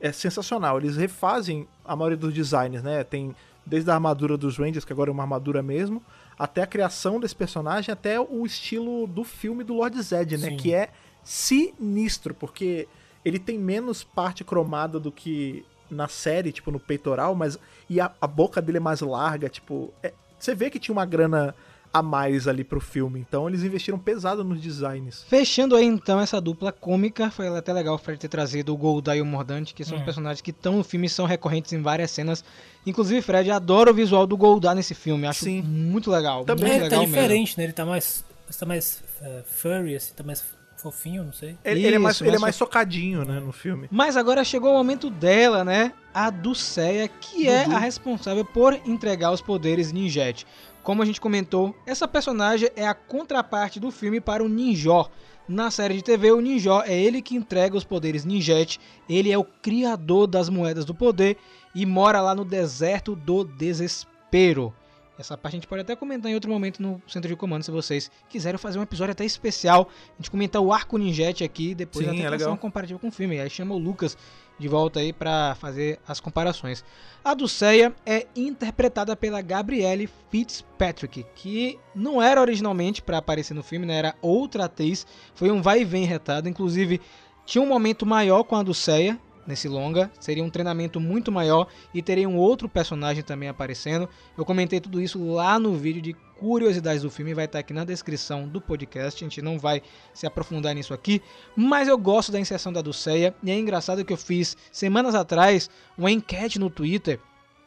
é 0.00 0.12
sensacional. 0.12 0.78
Eles 0.78 0.96
refazem 0.96 1.68
a 1.84 1.94
maioria 1.94 2.16
dos 2.16 2.32
designs, 2.32 2.82
né? 2.82 3.04
Tem 3.04 3.34
desde 3.64 3.90
a 3.90 3.94
armadura 3.94 4.36
dos 4.36 4.56
Rangers, 4.56 4.84
que 4.84 4.92
agora 4.92 5.10
é 5.10 5.12
uma 5.12 5.24
armadura 5.24 5.60
mesmo, 5.60 6.00
até 6.38 6.62
a 6.62 6.66
criação 6.66 7.18
desse 7.18 7.34
personagem, 7.34 7.92
até 7.92 8.20
o 8.20 8.44
estilo 8.44 9.06
do 9.06 9.24
filme 9.24 9.64
do 9.64 9.74
Lord 9.74 10.00
Zed, 10.02 10.36
né? 10.36 10.50
Sim. 10.50 10.56
Que 10.56 10.74
é 10.74 10.90
sinistro, 11.24 12.34
porque 12.34 12.86
ele 13.24 13.38
tem 13.38 13.58
menos 13.58 14.04
parte 14.04 14.44
cromada 14.44 15.00
do 15.00 15.10
que 15.10 15.64
na 15.90 16.08
série, 16.08 16.52
tipo, 16.52 16.70
no 16.70 16.78
peitoral, 16.80 17.34
mas. 17.34 17.58
E 17.88 18.00
a, 18.00 18.12
a 18.20 18.26
boca 18.26 18.60
dele 18.60 18.78
é 18.78 18.80
mais 18.80 19.00
larga, 19.00 19.48
tipo. 19.48 19.92
é- 20.02 20.12
você 20.38 20.54
vê 20.54 20.68
que 20.68 20.78
tinha 20.78 20.92
uma 20.92 21.06
grana 21.06 21.54
a 21.92 22.02
mais 22.02 22.46
ali 22.48 22.62
pro 22.64 22.80
filme. 22.80 23.18
Então 23.20 23.48
eles 23.48 23.62
investiram 23.62 23.98
pesado 23.98 24.44
nos 24.44 24.60
designs. 24.60 25.24
Fechando 25.28 25.74
aí 25.76 25.84
então 25.84 26.20
essa 26.20 26.40
dupla 26.40 26.70
cômica, 26.72 27.30
foi 27.30 27.48
até 27.48 27.72
legal 27.72 27.94
o 27.94 27.98
Fred 27.98 28.18
ter 28.18 28.28
trazido 28.28 28.72
o 28.72 28.76
Goldar 28.76 29.16
e 29.16 29.20
o 29.22 29.26
Mordante, 29.26 29.72
que 29.74 29.84
são 29.84 29.96
Hum. 29.96 30.00
os 30.00 30.04
personagens 30.04 30.40
que 30.40 30.50
estão 30.50 30.76
no 30.76 30.84
filme 30.84 31.06
e 31.06 31.10
são 31.10 31.24
recorrentes 31.26 31.72
em 31.72 31.80
várias 31.80 32.10
cenas. 32.10 32.44
Inclusive, 32.86 33.20
Fred, 33.22 33.50
adora 33.50 33.90
o 33.90 33.94
visual 33.94 34.26
do 34.26 34.36
Goldar 34.36 34.74
nesse 34.74 34.94
filme, 34.94 35.26
acho 35.26 35.44
Sim. 35.44 35.62
muito 35.62 36.10
legal. 36.10 36.44
Também. 36.44 36.64
muito 36.66 36.80
É, 36.80 36.82
legal 36.84 37.00
tá 37.00 37.06
mesmo. 37.06 37.14
diferente, 37.14 37.58
né? 37.58 37.64
Ele 37.64 37.72
tá 37.72 37.84
mais. 37.84 38.24
Ele 38.48 38.58
tá 38.58 38.66
mais 38.66 39.02
é, 39.22 39.42
furry, 39.44 39.96
assim, 39.96 40.12
tá 40.14 40.22
mais 40.22 40.44
fofinho, 40.76 41.24
não 41.24 41.32
sei. 41.32 41.56
Ele, 41.64 41.84
ele 41.84 41.96
é 41.96 41.98
mais, 41.98 42.16
Isso, 42.16 42.24
ele 42.24 42.36
é 42.36 42.38
mais 42.38 42.54
socadinho, 42.54 43.24
né, 43.24 43.40
no 43.40 43.50
filme. 43.50 43.88
Mas 43.90 44.16
agora 44.16 44.44
chegou 44.44 44.70
o 44.70 44.74
momento 44.76 45.08
dela, 45.10 45.64
né? 45.64 45.92
A 46.14 46.28
Dulceia, 46.30 47.08
que 47.08 47.48
é 47.48 47.64
Dudu. 47.64 47.76
a 47.76 47.78
responsável 47.78 48.44
por 48.44 48.74
entregar 48.86 49.32
os 49.32 49.40
poderes 49.40 49.90
Ninjet. 49.90 50.46
Como 50.86 51.02
a 51.02 51.04
gente 51.04 51.20
comentou, 51.20 51.74
essa 51.84 52.06
personagem 52.06 52.70
é 52.76 52.86
a 52.86 52.94
contraparte 52.94 53.80
do 53.80 53.90
filme 53.90 54.20
para 54.20 54.44
o 54.44 54.48
Ninjó. 54.48 55.10
Na 55.48 55.68
série 55.68 55.94
de 55.94 56.04
TV, 56.04 56.30
o 56.30 56.40
Ninjó 56.40 56.80
é 56.86 56.96
ele 56.96 57.20
que 57.20 57.34
entrega 57.34 57.76
os 57.76 57.82
poderes 57.82 58.24
Ninjet. 58.24 58.78
Ele 59.08 59.32
é 59.32 59.36
o 59.36 59.42
criador 59.42 60.28
das 60.28 60.48
moedas 60.48 60.84
do 60.84 60.94
poder 60.94 61.38
e 61.74 61.84
mora 61.84 62.20
lá 62.20 62.36
no 62.36 62.44
deserto 62.44 63.16
do 63.16 63.42
desespero. 63.42 64.72
Essa 65.18 65.36
parte 65.36 65.54
a 65.54 65.56
gente 65.56 65.66
pode 65.66 65.82
até 65.82 65.96
comentar 65.96 66.30
em 66.30 66.36
outro 66.36 66.48
momento 66.48 66.80
no 66.80 67.02
centro 67.08 67.28
de 67.28 67.34
comando, 67.34 67.64
se 67.64 67.70
vocês 67.72 68.08
quiserem 68.28 68.56
fazer 68.56 68.78
um 68.78 68.82
episódio 68.82 69.10
até 69.10 69.24
especial. 69.24 69.88
A 70.12 70.22
gente 70.22 70.30
comentar 70.30 70.62
o 70.62 70.72
arco 70.72 70.96
Ninjet 70.98 71.42
aqui, 71.42 71.74
depois 71.74 72.06
Sim, 72.06 72.12
até 72.12 72.22
é 72.22 72.30
legal. 72.30 72.52
um 72.52 72.56
comparativo 72.56 73.00
com 73.00 73.08
o 73.08 73.12
filme. 73.12 73.40
Aí 73.40 73.50
chama 73.50 73.74
o 73.74 73.78
Lucas 73.78 74.16
de 74.58 74.68
volta 74.68 75.00
aí 75.00 75.12
pra 75.12 75.54
fazer 75.58 75.98
as 76.06 76.20
comparações. 76.20 76.84
A 77.24 77.34
Dulceia 77.34 77.94
é 78.04 78.26
interpretada 78.34 79.16
pela 79.16 79.42
Gabrielle 79.42 80.08
Fitzpatrick, 80.30 81.26
que 81.34 81.78
não 81.94 82.22
era 82.22 82.40
originalmente 82.40 83.02
pra 83.02 83.18
aparecer 83.18 83.54
no 83.54 83.62
filme, 83.62 83.86
né? 83.86 83.96
Era 83.96 84.14
outra 84.22 84.64
atriz. 84.64 85.06
Foi 85.34 85.50
um 85.50 85.60
vai 85.60 85.80
e 85.80 85.84
vem 85.84 86.04
retado. 86.04 86.48
Inclusive, 86.48 87.00
tinha 87.44 87.62
um 87.62 87.66
momento 87.66 88.06
maior 88.06 88.44
com 88.44 88.56
a 88.56 88.62
Dulceia 88.62 89.18
nesse 89.46 89.68
longa. 89.68 90.10
Seria 90.20 90.42
um 90.42 90.50
treinamento 90.50 91.00
muito 91.00 91.30
maior 91.30 91.66
e 91.94 92.02
teria 92.02 92.28
um 92.28 92.36
outro 92.36 92.68
personagem 92.68 93.22
também 93.22 93.48
aparecendo. 93.48 94.08
Eu 94.36 94.44
comentei 94.44 94.80
tudo 94.80 95.00
isso 95.00 95.22
lá 95.32 95.58
no 95.58 95.74
vídeo 95.74 96.02
de 96.02 96.14
curiosidades 96.38 97.02
do 97.02 97.10
filme, 97.10 97.32
vai 97.32 97.46
estar 97.46 97.58
aqui 97.58 97.72
na 97.72 97.84
descrição 97.84 98.46
do 98.46 98.60
podcast. 98.60 99.24
A 99.24 99.28
gente 99.28 99.40
não 99.40 99.58
vai 99.58 99.82
se 100.12 100.26
aprofundar 100.26 100.74
nisso 100.74 100.92
aqui, 100.92 101.22
mas 101.54 101.88
eu 101.88 101.96
gosto 101.96 102.30
da 102.30 102.38
inserção 102.38 102.72
da 102.72 102.82
Dulceia 102.82 103.34
e 103.42 103.50
é 103.50 103.58
engraçado 103.58 104.04
que 104.04 104.12
eu 104.12 104.16
fiz 104.16 104.56
semanas 104.70 105.14
atrás 105.14 105.70
uma 105.96 106.10
enquete 106.10 106.58
no 106.58 106.68
Twitter 106.68 107.18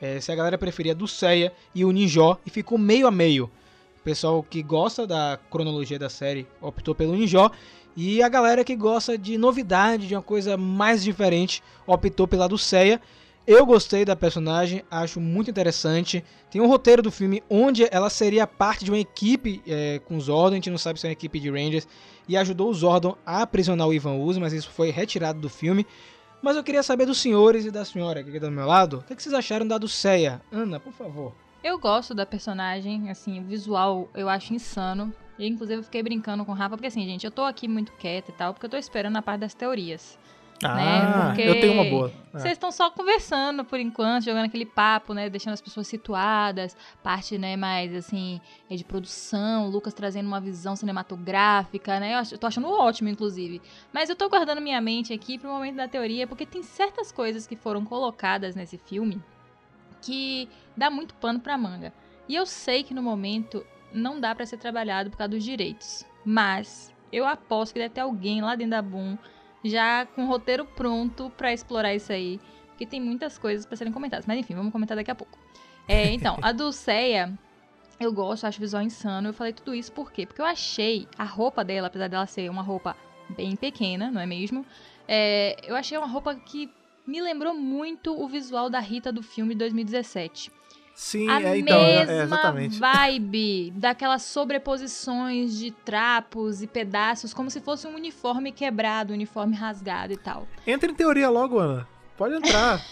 eh, 0.01 0.21
se 0.21 0.31
a 0.31 0.35
galera 0.35 0.57
preferia 0.57 0.93
a 0.93 0.95
Dulceia 0.95 1.51
e 1.73 1.83
o 1.83 1.91
Ninjó 1.91 2.37
e 2.45 2.49
ficou 2.49 2.77
meio 2.77 3.07
a 3.07 3.11
meio. 3.11 3.51
O 3.99 4.01
pessoal 4.03 4.41
que 4.41 4.63
gosta 4.63 5.05
da 5.05 5.37
cronologia 5.49 5.99
da 5.99 6.09
série 6.09 6.47
optou 6.61 6.95
pelo 6.95 7.15
Ninjó 7.15 7.51
e 7.95 8.21
a 8.23 8.29
galera 8.29 8.63
que 8.63 8.75
gosta 8.75 9.17
de 9.17 9.37
novidade, 9.37 10.07
de 10.07 10.15
uma 10.15 10.21
coisa 10.21 10.55
mais 10.55 11.03
diferente, 11.03 11.61
optou 11.85 12.27
pela 12.27 12.47
Dulceia. 12.47 13.01
Eu 13.45 13.65
gostei 13.65 14.05
da 14.05 14.15
personagem, 14.15 14.83
acho 14.91 15.19
muito 15.19 15.49
interessante. 15.49 16.23
Tem 16.51 16.61
um 16.61 16.67
roteiro 16.67 17.01
do 17.01 17.11
filme 17.11 17.43
onde 17.49 17.87
ela 17.91 18.09
seria 18.09 18.45
parte 18.45 18.85
de 18.85 18.91
uma 18.91 18.99
equipe 18.99 19.61
é, 19.65 19.99
com 20.05 20.17
os 20.17 20.25
Zordon, 20.25 20.53
a 20.53 20.55
gente 20.55 20.69
não 20.69 20.77
sabe 20.77 20.99
se 20.99 21.07
é 21.07 21.09
uma 21.09 21.13
equipe 21.13 21.39
de 21.39 21.49
Rangers, 21.49 21.87
e 22.27 22.37
ajudou 22.37 22.69
o 22.69 22.73
Zordon 22.73 23.17
a 23.25 23.41
aprisionar 23.41 23.87
o 23.87 23.93
Ivan 23.93 24.13
Uzi, 24.13 24.39
mas 24.39 24.53
isso 24.53 24.69
foi 24.69 24.91
retirado 24.91 25.39
do 25.39 25.49
filme. 25.49 25.85
Mas 26.41 26.55
eu 26.55 26.63
queria 26.63 26.83
saber 26.83 27.05
dos 27.05 27.19
senhores 27.19 27.65
e 27.65 27.71
da 27.71 27.83
senhora 27.83 28.23
que 28.23 28.29
aqui 28.29 28.39
do 28.39 28.51
meu 28.51 28.65
lado, 28.65 28.99
o 28.99 29.03
que, 29.03 29.15
que 29.15 29.21
vocês 29.23 29.33
acharam 29.33 29.67
da 29.67 29.77
Dulceia? 29.77 30.41
Ana, 30.51 30.79
por 30.79 30.93
favor. 30.93 31.33
Eu 31.63 31.77
gosto 31.77 32.13
da 32.13 32.25
personagem, 32.25 33.09
assim, 33.09 33.39
o 33.39 33.43
visual 33.43 34.07
eu 34.13 34.29
acho 34.29 34.53
insano. 34.53 35.13
E 35.39 35.47
inclusive 35.47 35.79
eu 35.79 35.83
fiquei 35.83 36.03
brincando 36.03 36.43
com 36.43 36.51
o 36.51 36.55
Rafa, 36.55 36.75
porque 36.75 36.87
assim, 36.87 37.05
gente, 37.05 37.25
eu 37.25 37.31
tô 37.31 37.43
aqui 37.43 37.67
muito 37.67 37.93
quieta 37.93 38.29
e 38.29 38.33
tal, 38.33 38.53
porque 38.53 38.65
eu 38.65 38.69
tô 38.69 38.77
esperando 38.77 39.15
a 39.15 39.21
parte 39.21 39.39
das 39.39 39.53
teorias. 39.53 40.19
Ah, 40.63 41.27
Porque 41.27 41.41
eu 41.41 41.59
tenho 41.59 41.73
uma 41.73 41.85
boa. 41.85 42.11
É. 42.33 42.39
Vocês 42.39 42.53
estão 42.53 42.71
só 42.71 42.91
conversando 42.91 43.63
por 43.63 43.79
enquanto, 43.79 44.25
jogando 44.25 44.45
aquele 44.45 44.65
papo, 44.65 45.13
né? 45.13 45.29
Deixando 45.29 45.53
as 45.53 45.61
pessoas 45.61 45.87
situadas, 45.87 46.75
parte, 47.01 47.37
né, 47.37 47.55
mais 47.55 47.95
assim, 47.95 48.41
é 48.69 48.75
de 48.75 48.83
produção, 48.83 49.67
o 49.67 49.69
Lucas 49.69 49.93
trazendo 49.93 50.27
uma 50.27 50.41
visão 50.41 50.75
cinematográfica, 50.75 51.99
né? 51.99 52.21
Eu 52.29 52.37
tô 52.37 52.45
achando 52.45 52.67
ótimo, 52.67 53.07
inclusive. 53.07 53.61
Mas 53.93 54.09
eu 54.09 54.15
tô 54.15 54.27
guardando 54.27 54.59
minha 54.59 54.81
mente 54.81 55.13
aqui 55.13 55.37
pro 55.37 55.49
momento 55.49 55.77
da 55.77 55.87
teoria, 55.87 56.27
porque 56.27 56.45
tem 56.45 56.61
certas 56.61 57.11
coisas 57.11 57.47
que 57.47 57.55
foram 57.55 57.85
colocadas 57.85 58.55
nesse 58.55 58.77
filme 58.77 59.21
que 60.01 60.49
dá 60.75 60.89
muito 60.89 61.13
pano 61.15 61.39
pra 61.39 61.57
manga. 61.57 61.93
E 62.27 62.35
eu 62.35 62.45
sei 62.45 62.83
que 62.83 62.93
no 62.93 63.01
momento 63.01 63.65
não 63.93 64.19
dá 64.19 64.33
pra 64.33 64.45
ser 64.45 64.57
trabalhado 64.57 65.09
por 65.09 65.17
causa 65.17 65.29
dos 65.29 65.43
direitos. 65.43 66.05
Mas 66.25 66.93
eu 67.11 67.25
aposto 67.25 67.73
que 67.73 67.79
deve 67.79 67.93
ter 67.93 68.01
alguém 68.01 68.41
lá 68.41 68.55
dentro 68.55 68.71
da 68.71 68.81
Boom 68.81 69.17
já 69.63 70.05
com 70.05 70.23
o 70.23 70.27
roteiro 70.27 70.65
pronto 70.65 71.31
pra 71.35 71.53
explorar 71.53 71.93
isso 71.93 72.11
aí. 72.11 72.39
Porque 72.67 72.85
tem 72.85 73.01
muitas 73.01 73.37
coisas 73.37 73.65
pra 73.65 73.75
serem 73.75 73.91
comentadas. 73.91 74.25
Mas 74.25 74.39
enfim, 74.39 74.55
vamos 74.55 74.71
comentar 74.71 74.95
daqui 74.95 75.11
a 75.11 75.15
pouco. 75.15 75.37
É, 75.87 76.11
então, 76.13 76.37
a 76.41 76.51
Dulceia, 76.51 77.33
eu 77.99 78.13
gosto, 78.13 78.45
acho 78.45 78.57
o 78.57 78.61
visual 78.61 78.83
insano. 78.83 79.29
Eu 79.29 79.33
falei 79.33 79.53
tudo 79.53 79.75
isso 79.75 79.91
por 79.91 80.11
quê? 80.11 80.25
Porque 80.25 80.41
eu 80.41 80.45
achei 80.45 81.07
a 81.17 81.23
roupa 81.23 81.63
dela, 81.63 81.87
apesar 81.87 82.07
dela 82.07 82.25
ser 82.25 82.49
uma 82.49 82.61
roupa 82.61 82.95
bem 83.29 83.55
pequena, 83.55 84.09
não 84.09 84.21
é 84.21 84.25
mesmo? 84.25 84.65
É, 85.07 85.57
eu 85.63 85.75
achei 85.75 85.97
uma 85.97 86.07
roupa 86.07 86.35
que 86.35 86.71
me 87.05 87.21
lembrou 87.21 87.53
muito 87.53 88.19
o 88.19 88.27
visual 88.27 88.69
da 88.69 88.79
Rita 88.79 89.11
do 89.11 89.23
filme 89.23 89.55
2017. 89.55 90.51
Sim, 91.01 91.29
a 91.29 91.41
é, 91.41 91.57
então, 91.57 91.81
é, 91.81 91.99
mesma 91.99 92.11
é, 92.11 92.23
exatamente. 92.23 92.77
vibe 92.77 93.71
daquelas 93.77 94.21
sobreposições 94.21 95.57
de 95.57 95.71
trapos 95.71 96.61
e 96.61 96.67
pedaços, 96.67 97.33
como 97.33 97.49
se 97.49 97.61
fosse 97.61 97.87
um 97.87 97.95
uniforme 97.95 98.51
quebrado, 98.51 99.13
um 99.13 99.15
uniforme 99.15 99.55
rasgado 99.55 100.11
e 100.11 100.17
tal. 100.17 100.45
Entra 100.67 100.91
em 100.91 100.93
teoria 100.93 101.29
logo, 101.29 101.57
Ana. 101.57 101.87
Pode 102.17 102.35
entrar. 102.35 102.85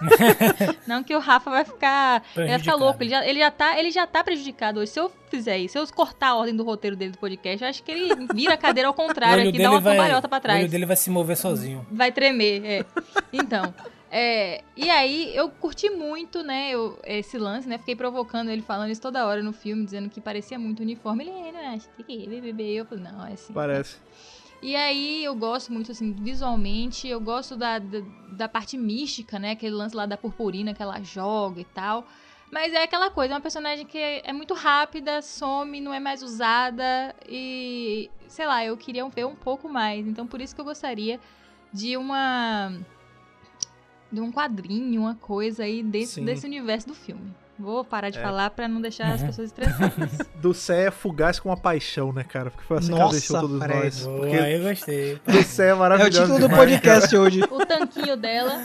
Não 0.88 1.04
que 1.04 1.14
o 1.14 1.18
Rafa 1.18 1.50
vai 1.50 1.66
ficar, 1.66 2.24
ele 2.34 2.48
vai 2.48 2.58
ficar 2.58 2.76
louco, 2.76 3.02
ele 3.02 3.10
já, 3.10 3.26
ele, 3.26 3.38
já 3.38 3.50
tá, 3.50 3.78
ele 3.78 3.90
já 3.90 4.06
tá 4.06 4.24
prejudicado 4.24 4.80
hoje. 4.80 4.92
Se 4.92 4.98
eu 4.98 5.12
fizer 5.28 5.58
isso, 5.58 5.72
se 5.72 5.78
eu 5.78 5.86
cortar 5.94 6.28
a 6.28 6.36
ordem 6.36 6.56
do 6.56 6.64
roteiro 6.64 6.96
dele 6.96 7.12
do 7.12 7.18
podcast, 7.18 7.62
eu 7.62 7.68
acho 7.68 7.82
que 7.82 7.92
ele 7.92 8.26
vira 8.34 8.54
a 8.54 8.56
cadeira 8.56 8.88
ao 8.88 8.94
O 8.94 8.96
contrário 8.96 9.46
aqui, 9.50 9.58
dá 9.58 9.70
uma 9.70 9.82
cambalhota 9.82 10.26
pra 10.26 10.38
o 10.38 10.40
trás. 10.40 10.60
olho 10.60 10.70
dele 10.70 10.86
vai 10.86 10.96
se 10.96 11.10
mover 11.10 11.36
sozinho. 11.36 11.86
Vai 11.92 12.10
tremer, 12.10 12.64
é. 12.64 12.84
Então, 13.30 13.74
é, 14.16 14.62
e 14.76 14.88
aí 14.88 15.34
eu 15.34 15.50
curti 15.50 15.90
muito, 15.90 16.40
né, 16.44 16.70
eu- 16.70 16.96
esse 17.02 17.36
lance, 17.36 17.68
né, 17.68 17.78
fiquei 17.78 17.96
provocando 17.96 18.48
ele 18.48 18.62
falando 18.62 18.92
isso 18.92 19.00
toda 19.00 19.26
hora 19.26 19.42
no 19.42 19.52
filme, 19.52 19.84
dizendo 19.84 20.08
que 20.08 20.20
parecia 20.20 20.56
muito 20.56 20.84
uniforme. 20.84 21.24
Ele, 21.24 21.30
é, 21.48 21.50
não, 21.50 21.74
acho 21.74 21.88
que 21.96 22.24
é, 22.24 22.40
bebê. 22.40 22.74
Eu 22.74 22.84
falei, 22.84 23.02
não, 23.02 23.26
é 23.26 23.32
assim. 23.32 23.52
Parece. 23.52 23.96
E 24.62 24.76
aí 24.76 25.24
eu 25.24 25.34
gosto 25.34 25.72
muito, 25.72 25.90
assim, 25.90 26.12
visualmente, 26.12 27.08
eu 27.08 27.20
gosto 27.20 27.56
da, 27.56 27.80
da, 27.80 28.02
da 28.30 28.48
parte 28.48 28.78
mística, 28.78 29.36
né, 29.36 29.50
aquele 29.50 29.74
lance 29.74 29.96
lá 29.96 30.06
da 30.06 30.16
purpurina 30.16 30.72
que 30.72 30.80
ela 30.80 31.02
joga 31.02 31.60
e 31.60 31.64
tal. 31.64 32.06
Mas 32.52 32.72
é 32.72 32.84
aquela 32.84 33.10
coisa, 33.10 33.32
é 33.32 33.36
uma 33.36 33.40
personagem 33.40 33.84
que 33.84 33.98
é, 33.98 34.22
é 34.30 34.32
muito 34.32 34.54
rápida, 34.54 35.20
some, 35.22 35.80
não 35.80 35.92
é 35.92 35.98
mais 35.98 36.22
usada 36.22 37.12
e, 37.28 38.08
sei 38.28 38.46
lá, 38.46 38.64
eu 38.64 38.76
queria 38.76 39.04
ver 39.08 39.26
um 39.26 39.34
pouco 39.34 39.68
mais. 39.68 40.06
Então 40.06 40.24
por 40.24 40.40
isso 40.40 40.54
que 40.54 40.60
eu 40.60 40.64
gostaria 40.64 41.18
de 41.72 41.96
uma 41.96 42.72
de 44.14 44.20
um 44.20 44.30
quadrinho, 44.32 45.02
uma 45.02 45.14
coisa 45.16 45.64
aí 45.64 45.82
desse, 45.82 46.14
Sim. 46.14 46.24
desse 46.24 46.46
universo 46.46 46.88
do 46.88 46.94
filme. 46.94 47.34
Vou 47.58 47.84
parar 47.84 48.10
de 48.10 48.18
É. 48.18 48.22
falar 48.22 48.50
pra 48.50 48.66
não 48.66 48.80
deixar 48.80 49.12
as 49.12 49.22
pessoas 49.22 49.48
estressadas. 49.48 50.10
Dulceia 50.40 50.88
é 50.88 50.90
fugaz 50.90 51.38
com 51.38 51.48
uma 51.50 51.56
paixão, 51.56 52.12
né, 52.12 52.24
cara? 52.24 52.50
Porque 52.50 52.64
foi 52.66 52.78
assim 52.78 52.88
que 52.88 52.92
ela 52.94 53.04
Nossa, 53.04 53.18
deixou 53.18 53.40
todos 53.40 53.58
Fred. 53.62 53.84
nós. 53.84 54.06
Boa, 54.06 54.18
Porque 54.20 54.36
eu 54.36 54.62
gostei. 54.62 55.20
Dulceia 55.26 55.66
é 55.68 55.70
É 55.70 55.74
maravilhosa. 55.74 56.18
o 56.18 56.22
título 56.22 56.38
do 56.40 56.48
demais, 56.48 56.58
podcast 56.80 57.16
hoje. 57.16 57.40
o 57.48 57.66
tanquinho 57.66 58.16
dela 58.16 58.60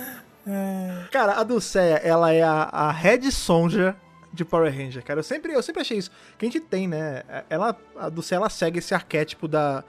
Cara, 1.12 1.34
a 1.34 1.44
Dulceia, 1.44 1.96
ela 1.98 2.32
é 2.34 2.42
a, 2.42 2.64
a 2.64 2.92
Red 2.92 3.30
Sonja 3.32 3.96
de 4.34 4.44
Power 4.44 4.76
Ranger, 4.76 5.04
cara. 5.04 5.20
Eu 5.20 5.24
sempre, 5.24 5.54
eu 5.54 5.62
sempre 5.62 5.82
achei 5.82 5.98
isso. 5.98 6.10
Que 6.38 6.46
a 6.46 6.50
gente 6.50 6.60
tem, 6.60 6.88
né? 6.88 7.24
Ela, 7.50 7.76
a 7.96 8.10
Dulceia, 8.10 8.38
ela 8.38 8.50
segue 8.50 8.80
esse 8.80 8.96
arquétipo 8.96 9.48
da 9.48 9.84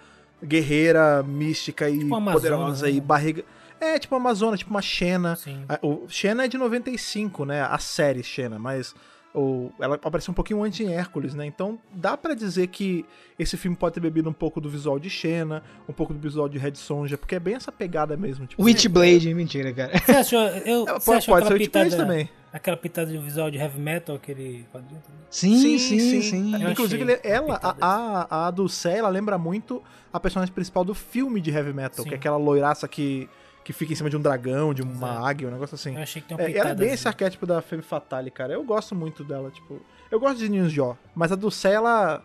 guerreira 0.45 1.23
mística 1.23 1.89
e 1.89 1.99
Tipo 2.01 2.17
uma 2.17 2.33
poderosa 2.33 2.65
Amazona, 2.65 2.91
e 2.91 2.95
né? 2.95 3.01
barriga. 3.01 3.45
É, 3.81 3.99
tipo 3.99 4.15
uma 4.15 4.21
Amazona, 4.21 4.57
tipo 4.57 4.71
uma 4.71 4.83
Xena. 4.83 5.35
Sim. 5.37 5.65
A- 5.69 5.79
O 5.83 6.07
Xena 6.09 6.45
é 6.45 6.49
de 6.49 6.59
95, 6.59 7.45
né? 7.45 7.63
A 7.63 7.79
série 7.79 8.23
Xena, 8.23 8.59
mas 8.59 8.95
o, 9.35 9.71
ela 9.81 9.95
aparece 9.95 10.31
um 10.31 10.35
pouquinho 10.35 10.63
antes 10.63 10.81
em 10.81 10.93
Hércules, 10.93 11.35
né? 11.35 11.47
Então 11.47 11.79
dá 11.93 12.17
pra 12.17 12.35
dizer 12.35 12.67
que 12.67 13.05
esse 13.39 13.57
filme 13.57 13.77
pode 13.77 13.95
ter 13.95 14.01
bebido 14.01 14.29
um 14.29 14.33
pouco 14.33 14.61
do 14.61 14.69
visual 14.69 14.99
de 14.99 15.09
Xena, 15.09 15.63
um 15.89 15.93
pouco 15.93 16.13
do 16.13 16.19
visual 16.19 16.49
de 16.49 16.59
Red 16.59 16.75
Sonja, 16.75 17.17
porque 17.17 17.37
é 17.37 17.41
bem 17.41 17.55
essa 17.55 17.71
pegada 17.73 18.17
mesmo. 18.17 18.47
Tipo, 18.47 18.63
Witchblade, 18.63 19.33
mentira, 19.33 19.73
cara. 19.73 19.93
Você 19.99 20.13
achou, 20.13 20.41
eu, 20.41 20.83
É, 20.89 20.93
você 20.95 21.05
pode, 21.07 21.19
achou 21.19 21.35
pode 21.35 21.47
ser 21.47 21.53
o 21.53 21.57
Witchblade 21.57 21.91
pitada, 21.91 21.97
também. 22.09 22.29
aquela 22.53 22.77
pitada 22.77 23.11
de 23.11 23.19
visual 23.19 23.51
de 23.51 23.57
heavy 23.59 23.81
metal, 23.81 24.17
aquele 24.17 24.67
quadrinho 24.73 25.01
também? 25.01 25.21
Sim, 25.31 25.79
sim, 25.79 26.21
sim. 26.23 26.63
Eu 26.63 26.71
Inclusive, 26.73 27.01
ele- 27.03 27.21
ela, 27.23 27.55
pitada 27.55 27.77
a, 27.81 28.27
a, 28.31 28.47
a 28.49 28.51
Dulce, 28.51 28.89
ela 28.89 29.09
lembra 29.09 29.39
muito 29.39 29.81
a 30.13 30.19
personagem 30.19 30.53
principal 30.53 30.85
do 30.85 30.93
filme 30.93 31.41
de 31.41 31.51
Heavy 31.53 31.73
Metal, 31.73 32.03
Sim. 32.03 32.09
que 32.09 32.15
é 32.17 32.19
aquela 32.19 32.37
loiraça 32.37 32.89
que, 32.89 33.29
que 33.65 33.73
fica 33.73 33.93
em 33.93 33.97
cima 33.97 34.09
de 34.11 34.17
um 34.17 34.21
dragão, 34.21 34.73
de 34.73 34.83
uma 34.83 35.09
Exato. 35.11 35.27
águia, 35.27 35.49
um 35.49 35.51
negócio 35.53 35.75
assim. 35.75 35.95
Eu 35.97 36.03
achei 36.03 36.21
que 36.23 36.29
tem 36.29 36.37
uma 36.37 36.45
É, 36.45 36.57
ela 36.57 36.71
é 36.71 36.75
bem 36.75 36.87
assim. 36.89 36.95
esse 36.95 37.09
arquétipo 37.09 37.47
da 37.47 37.61
Femme 37.61 37.83
Fatale, 37.83 38.31
cara. 38.31 38.53
Eu 38.53 38.63
gosto 38.65 38.95
muito 38.95 39.23
dela, 39.25 39.51
tipo. 39.51 39.81
Eu 40.11 40.19
gosto 40.19 40.39
de 40.39 40.49
Ninhos 40.49 40.73
Jó, 40.73 40.97
mas 41.15 41.31
a 41.33 41.37
Dulce, 41.37 41.69
ela. 41.69 42.23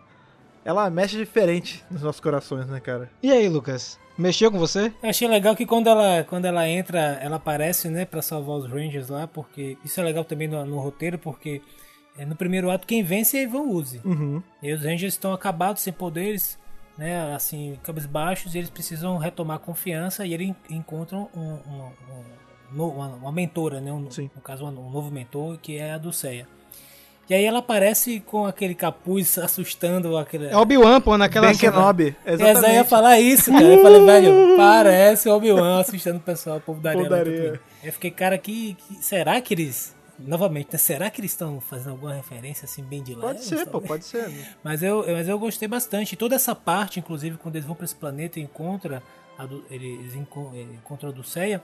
Ela 0.64 0.90
mexe 0.90 1.16
diferente 1.16 1.84
nos 1.88 2.02
nossos 2.02 2.20
corações, 2.20 2.66
né, 2.66 2.80
cara? 2.80 3.08
E 3.22 3.30
aí, 3.30 3.48
Lucas? 3.48 4.00
Mexeu 4.18 4.50
com 4.50 4.58
você? 4.58 4.92
Eu 5.00 5.10
achei 5.10 5.28
legal 5.28 5.54
que 5.54 5.64
quando 5.64 5.88
ela, 5.88 6.24
quando 6.24 6.44
ela 6.46 6.66
entra, 6.68 6.98
ela 7.22 7.36
aparece, 7.36 7.88
né, 7.88 8.04
pra 8.04 8.20
salvar 8.20 8.56
os 8.56 8.66
Rangers 8.66 9.08
lá, 9.08 9.28
porque 9.28 9.78
isso 9.84 10.00
é 10.00 10.02
legal 10.02 10.24
também 10.24 10.48
no, 10.48 10.64
no 10.64 10.80
roteiro, 10.80 11.18
porque 11.18 11.60
é, 12.18 12.24
no 12.24 12.34
primeiro 12.34 12.68
ato 12.70 12.86
quem 12.86 13.04
vence 13.04 13.36
é 13.36 13.42
Ivan 13.42 13.60
Uzi. 13.60 14.00
Uhum. 14.04 14.42
E 14.60 14.72
os 14.72 14.82
Rangers 14.82 15.12
estão 15.14 15.32
acabados, 15.32 15.82
sem 15.82 15.92
poderes, 15.92 16.58
né, 16.98 17.34
assim, 17.34 17.78
cabisbaixos, 17.82 18.54
e 18.54 18.58
eles 18.58 18.70
precisam 18.70 19.16
retomar 19.18 19.56
a 19.56 19.60
confiança 19.60 20.24
e 20.26 20.32
eles 20.34 20.54
encontram 20.70 21.28
um, 21.34 21.40
um- 21.40 21.92
um- 22.72 22.82
uma, 22.88 23.06
uma 23.08 23.32
mentora, 23.32 23.80
né, 23.80 23.92
um- 23.92 24.08
no 24.34 24.40
caso 24.42 24.64
um, 24.66 24.70
novo 24.70 25.10
mentor, 25.10 25.58
que 25.58 25.76
é 25.78 25.92
a 25.92 25.98
Dulceia. 25.98 26.46
E 27.28 27.34
aí 27.34 27.44
ela 27.44 27.58
aparece 27.58 28.20
com 28.20 28.46
aquele 28.46 28.72
capuz 28.74 29.36
assustando 29.38 30.16
aquele... 30.16 30.46
É 30.46 30.56
Obi-Wan, 30.56 31.00
pô, 31.00 31.18
naquela 31.18 31.48
Ben 31.48 31.56
cena. 31.56 31.72
Kenobi, 31.72 32.16
Eu 32.24 32.34
exatamente. 32.34 32.72
ia 32.74 32.84
falar 32.84 33.18
isso, 33.18 33.50
cara. 33.50 33.64
Eu 33.64 33.82
falei, 33.82 34.04
velho, 34.06 34.32
parece 34.56 35.28
o 35.28 35.34
Obi-Wan 35.34 35.80
assustando 35.80 36.18
o 36.18 36.20
pessoal, 36.22 36.58
o 36.58 36.60
povo 36.60 36.80
da 36.80 36.90
areia. 36.90 37.08
tudo. 37.24 37.60
Eu 37.82 37.92
fiquei, 37.92 38.10
cara, 38.12 38.38
que, 38.38 38.74
que- 38.74 39.02
será 39.04 39.40
que 39.40 39.54
eles. 39.54 39.95
Novamente, 40.18 40.68
né, 40.72 40.78
será 40.78 41.10
que 41.10 41.20
eles 41.20 41.32
estão 41.32 41.60
fazendo 41.60 41.90
alguma 41.90 42.14
referência 42.14 42.64
assim 42.64 42.82
bem 42.82 43.02
de 43.02 43.14
leve? 43.14 43.26
Pode 43.26 43.44
ser, 43.44 43.66
pô, 43.66 43.80
pode 43.80 44.04
ser. 44.04 44.30
Mas 44.64 44.82
eu, 44.82 45.04
mas 45.06 45.28
eu 45.28 45.38
gostei 45.38 45.68
bastante. 45.68 46.16
Toda 46.16 46.34
essa 46.34 46.54
parte, 46.54 46.98
inclusive, 46.98 47.36
quando 47.36 47.56
eles 47.56 47.66
vão 47.66 47.76
pra 47.76 47.84
esse 47.84 47.94
planeta 47.94 48.40
e 48.40 48.42
encontram 48.42 49.02
a, 49.38 49.44
Du- 49.46 49.64
eles 49.70 50.14
eh, 50.14 50.18
encontram 50.74 51.10
a 51.10 51.12
Dulceia, 51.12 51.62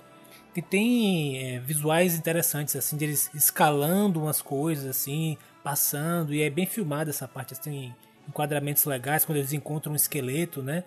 que 0.54 0.60
tem 0.60 1.54
eh, 1.56 1.58
visuais 1.60 2.14
interessantes, 2.14 2.76
assim, 2.76 2.96
deles 2.96 3.30
escalando 3.34 4.20
umas 4.20 4.42
coisas, 4.42 4.84
assim, 4.86 5.38
passando, 5.64 6.34
e 6.34 6.42
é 6.42 6.50
bem 6.50 6.66
filmada 6.66 7.08
essa 7.10 7.26
parte, 7.26 7.54
assim, 7.54 7.62
tem 7.62 7.96
enquadramentos 8.28 8.84
legais, 8.84 9.24
quando 9.24 9.38
eles 9.38 9.52
encontram 9.54 9.92
um 9.92 9.96
esqueleto, 9.96 10.62
né? 10.62 10.84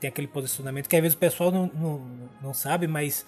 Tem 0.00 0.08
aquele 0.08 0.26
posicionamento 0.26 0.88
que 0.88 0.96
às 0.96 1.02
vezes 1.02 1.14
o 1.14 1.18
pessoal 1.20 1.52
não, 1.52 1.66
não, 1.74 2.02
não 2.42 2.54
sabe, 2.54 2.86
mas 2.88 3.24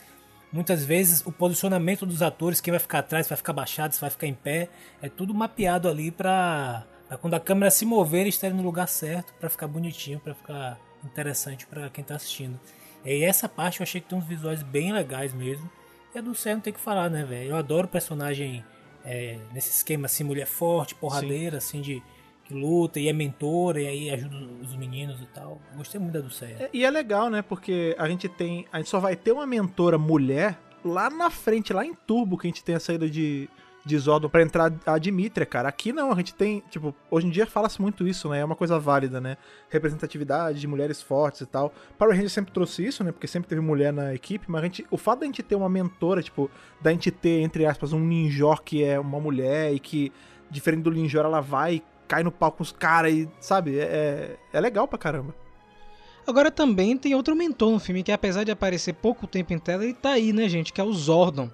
muitas 0.55 0.85
vezes 0.85 1.21
o 1.27 1.33
posicionamento 1.33 2.07
dos 2.07 2.23
atores, 2.23 2.61
quem 2.61 2.71
vai 2.71 2.79
ficar 2.79 3.01
atrás, 3.01 3.27
vai 3.27 3.37
ficar 3.37 3.53
baixado, 3.53 3.93
se 3.93 4.01
vai 4.01 4.09
ficar 4.09 4.29
em 4.29 4.35
pé, 4.35 4.69
é 5.03 5.09
tudo 5.09 5.35
mapeado 5.35 5.89
ali 5.89 6.13
pra, 6.13 6.87
pra 7.09 7.19
quando 7.19 7.35
a 7.35 7.41
câmera 7.41 7.73
se 7.73 7.85
mover, 7.85 8.21
eles 8.21 8.37
estarem 8.37 8.57
no 8.57 8.63
lugar 8.63 8.87
certo, 8.87 9.35
pra 9.41 9.51
ficar 9.51 9.67
bonitinho, 9.67 10.21
pra 10.21 10.33
ficar 10.33 10.79
interessante 11.05 11.67
pra 11.67 11.91
quem 11.91 12.05
tá 12.05 12.15
assistindo. 12.15 12.59
E 13.05 13.25
essa 13.25 13.49
parte 13.49 13.81
eu 13.81 13.83
achei 13.83 14.01
que 14.01 14.09
tem 14.09 14.17
uns 14.17 14.25
visuais 14.25 14.63
bem 14.63 14.93
legais 14.93 15.35
mesmo. 15.35 15.69
E 16.15 16.19
a 16.19 16.23
do 16.23 16.35
Cé 16.37 16.55
não 16.55 16.61
tem 16.61 16.73
que 16.73 16.81
falar, 16.81 17.11
né, 17.11 17.25
velho? 17.25 17.51
Eu 17.51 17.57
adoro 17.57 17.87
o 17.89 17.91
personagem 17.91 18.65
é, 19.05 19.37
nesse 19.53 19.71
esquema 19.71 20.07
assim, 20.07 20.23
mulher 20.23 20.47
forte, 20.47 20.95
porradeira, 20.95 21.59
assim, 21.59 21.81
de 21.81 22.01
que 22.45 22.53
luta 22.53 23.01
e 23.01 23.09
é 23.09 23.13
mentora 23.13 23.81
e 23.81 23.87
aí 23.87 24.11
ajuda 24.11 24.37
os 24.63 24.77
meninos 24.77 25.21
e 25.21 25.27
tal. 25.27 25.61
Gostei 25.77 25.99
muito 25.99 26.13
da 26.13 26.21
do 26.21 26.31
Cé. 26.31 26.57
É, 26.61 26.71
E 26.73 26.85
é 26.85 26.91
legal, 26.91 27.31
né? 27.31 27.43
Porque 27.43 27.97
a 27.99 28.09
gente 28.09 28.29
tem. 28.29 28.67
A 28.71 28.79
gente 28.79 28.91
só 28.91 29.01
vai 29.01 29.17
ter 29.17 29.33
uma 29.33 29.47
mentora 29.47 29.97
mulher 29.97 30.59
lá 30.85 31.09
na 31.09 31.31
frente, 31.31 31.73
lá 31.73 31.85
em 31.85 31.95
Turbo, 31.95 32.37
que 32.37 32.47
a 32.47 32.51
gente 32.51 32.63
tem 32.63 32.75
a 32.75 32.81
saída 32.81 33.09
de, 33.09 33.49
de 33.83 33.99
Zordon 33.99 34.29
pra 34.29 34.43
entrar 34.43 34.71
a 34.85 34.99
Dimitria, 34.99 35.47
cara. 35.47 35.71
Aqui 35.71 35.91
não, 35.91 36.13
a 36.13 36.17
gente 36.17 36.35
tem. 36.35 36.63
Tipo, 36.71 36.95
hoje 37.11 37.27
em 37.27 37.31
dia 37.31 37.47
fala-se 37.47 37.81
muito 37.81 38.07
isso, 38.07 38.29
né? 38.29 38.41
É 38.41 38.45
uma 38.45 38.55
coisa 38.57 38.79
válida, 38.79 39.23
né? 39.23 39.39
Representatividade 39.71 40.61
de 40.61 40.67
mulheres 40.67 41.01
fortes 41.01 41.41
e 41.41 41.47
tal. 41.47 41.73
Power 41.97 42.15
Ranger 42.15 42.31
sempre 42.31 42.53
trouxe 42.53 42.85
isso, 42.85 43.03
né? 43.03 43.11
Porque 43.11 43.27
sempre 43.27 43.49
teve 43.49 43.63
mulher 43.63 43.91
na 43.91 44.15
equipe, 44.15 44.45
mas 44.51 44.61
a 44.61 44.65
gente, 44.67 44.87
o 44.91 44.99
fato 44.99 45.21
da 45.21 45.27
gente 45.27 45.43
ter 45.43 45.55
uma 45.55 45.71
mentora, 45.71 46.23
tipo, 46.23 46.51
da 46.83 46.91
gente 46.91 47.11
ter, 47.11 47.41
entre 47.41 47.65
aspas, 47.65 47.95
um 47.95 48.01
ninjor 48.01 48.63
que 48.63 48.85
é 48.85 49.01
uma 49.01 49.19
mulher 49.19 49.73
e 49.73 49.79
que, 49.81 50.13
diferente 50.51 50.83
do 50.83 50.91
ninjor, 50.91 51.25
ela 51.25 51.41
vai 51.41 51.83
cai 52.09 52.23
no 52.23 52.31
pau 52.31 52.53
com 52.53 52.63
os 52.63 52.73
caras 52.73 53.13
e, 53.13 53.29
sabe? 53.41 53.79
É, 53.79 54.37
é 54.53 54.61
legal 54.61 54.87
pra 54.89 54.99
caramba. 54.99 55.35
Agora 56.27 56.51
também 56.51 56.97
tem 56.97 57.15
outro 57.15 57.37
mentor 57.37 57.71
no 57.73 57.79
filme 57.79 58.03
que 58.03 58.11
apesar 58.13 58.45
de 58.45 58.51
aparecer 58.51 58.95
pouco 58.95 59.27
tempo 59.27 59.53
em 59.53 59.59
tela, 59.59 59.85
ele 59.85 59.93
tá 59.95 60.11
aí, 60.13 60.33
né, 60.33 60.49
gente? 60.49 60.73
Que 60.73 60.81
é 60.81 60.85
o 60.85 60.93
Zordon. 60.93 61.51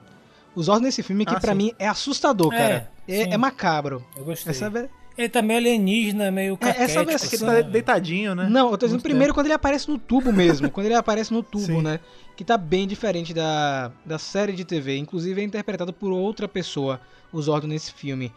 O 0.55 0.63
Zordon 0.63 0.85
nesse 0.85 1.03
filme 1.03 1.27
que 1.27 1.35
Ah, 1.35 1.41
pra 1.41 1.53
sim. 1.53 1.59
mim 1.59 1.73
é 1.79 1.89
assustador, 1.89 2.53
É, 2.55 2.57
cara. 2.59 2.93
É, 3.09 3.33
é 3.33 3.37
macabro. 3.37 4.05
Eu 4.17 4.25
gostei. 4.25 4.51
Essa 4.53 4.67
é... 4.67 4.89
Ele 5.19 5.29
tá 5.29 5.43
meio 5.43 5.59
alienígena, 5.59 6.31
meio 6.31 6.57
É, 6.63 6.69
essa 6.69 7.03
caquético, 7.03 7.05
versão- 7.05 7.29
Que 7.49 7.55
ele 7.57 7.63
tá 7.65 7.69
deitadinho, 7.69 8.35
né? 8.35 8.49
Não, 8.49 8.71
eu 8.71 8.79
tô 8.79 8.87
dizendo 8.87 9.03
primeiro 9.03 9.35
quando 9.35 9.47
ele 9.47 9.55
aparece 9.55 9.89
no 9.91 9.99
tubo 9.99 10.33
mesmo. 10.33 10.71
quando 10.71 10.87
ele 10.87 10.95
aparece 10.95 11.33
no 11.33 11.43
tubo, 11.43 11.65
Sim. 11.67 11.83
né? 11.83 11.99
Que 12.37 12.45
tá 12.45 12.57
bem 12.57 12.87
diferente 12.87 13.35
da, 13.35 13.91
da 14.07 14.19
série 14.19 14.53
de 14.53 14.65
TV. 14.65 14.97
Inclusive 14.97 15.41
é 15.41 15.45
interpretado 15.45 15.93
por 15.93 16.11
outra 16.13 16.47
pessoa, 16.49 17.01
o 17.33 17.43
Zordon, 17.43 17.67
nesse 17.67 17.93
filme. 17.93 18.33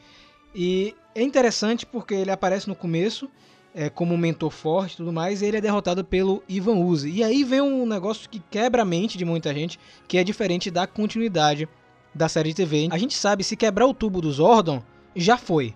E 0.54 0.94
é 1.16 1.22
interessante 1.22 1.86
porque 1.86 2.14
ele 2.14 2.32
aparece 2.32 2.68
no 2.68 2.76
começo, 2.76 3.30
é, 3.74 3.90
como 3.90 4.14
um 4.14 4.18
mentor 4.18 4.52
forte 4.52 4.94
e 4.94 4.98
tudo 4.98 5.12
mais, 5.12 5.42
e 5.42 5.46
ele 5.46 5.58
é 5.58 5.62
derrotado 5.62 6.04
pelo 6.04 6.44
Ivan 6.48 6.76
Uzi. 6.76 7.10
E 7.10 7.24
aí 7.24 7.44
vem 7.44 7.62
um 7.62 7.86
negócio 7.86 8.30
que 8.30 8.40
quebra 8.52 8.82
a 8.82 8.86
mente 8.86 9.18
de 9.18 9.26
muita 9.26 9.54
gente, 9.54 9.80
que 10.08 10.18
é 10.18 10.24
diferente 10.24 10.70
da 10.70 10.86
continuidade 10.86 11.68
da 12.14 12.30
série 12.30 12.50
de 12.50 12.56
TV. 12.56 12.88
A 12.92 12.98
gente 12.98 13.16
sabe, 13.16 13.44
se 13.44 13.56
quebrar 13.56 13.88
o 13.88 13.94
tubo 13.94 14.22
do 14.22 14.32
Zordon, 14.32 14.82
já 15.16 15.38
foi. 15.38 15.74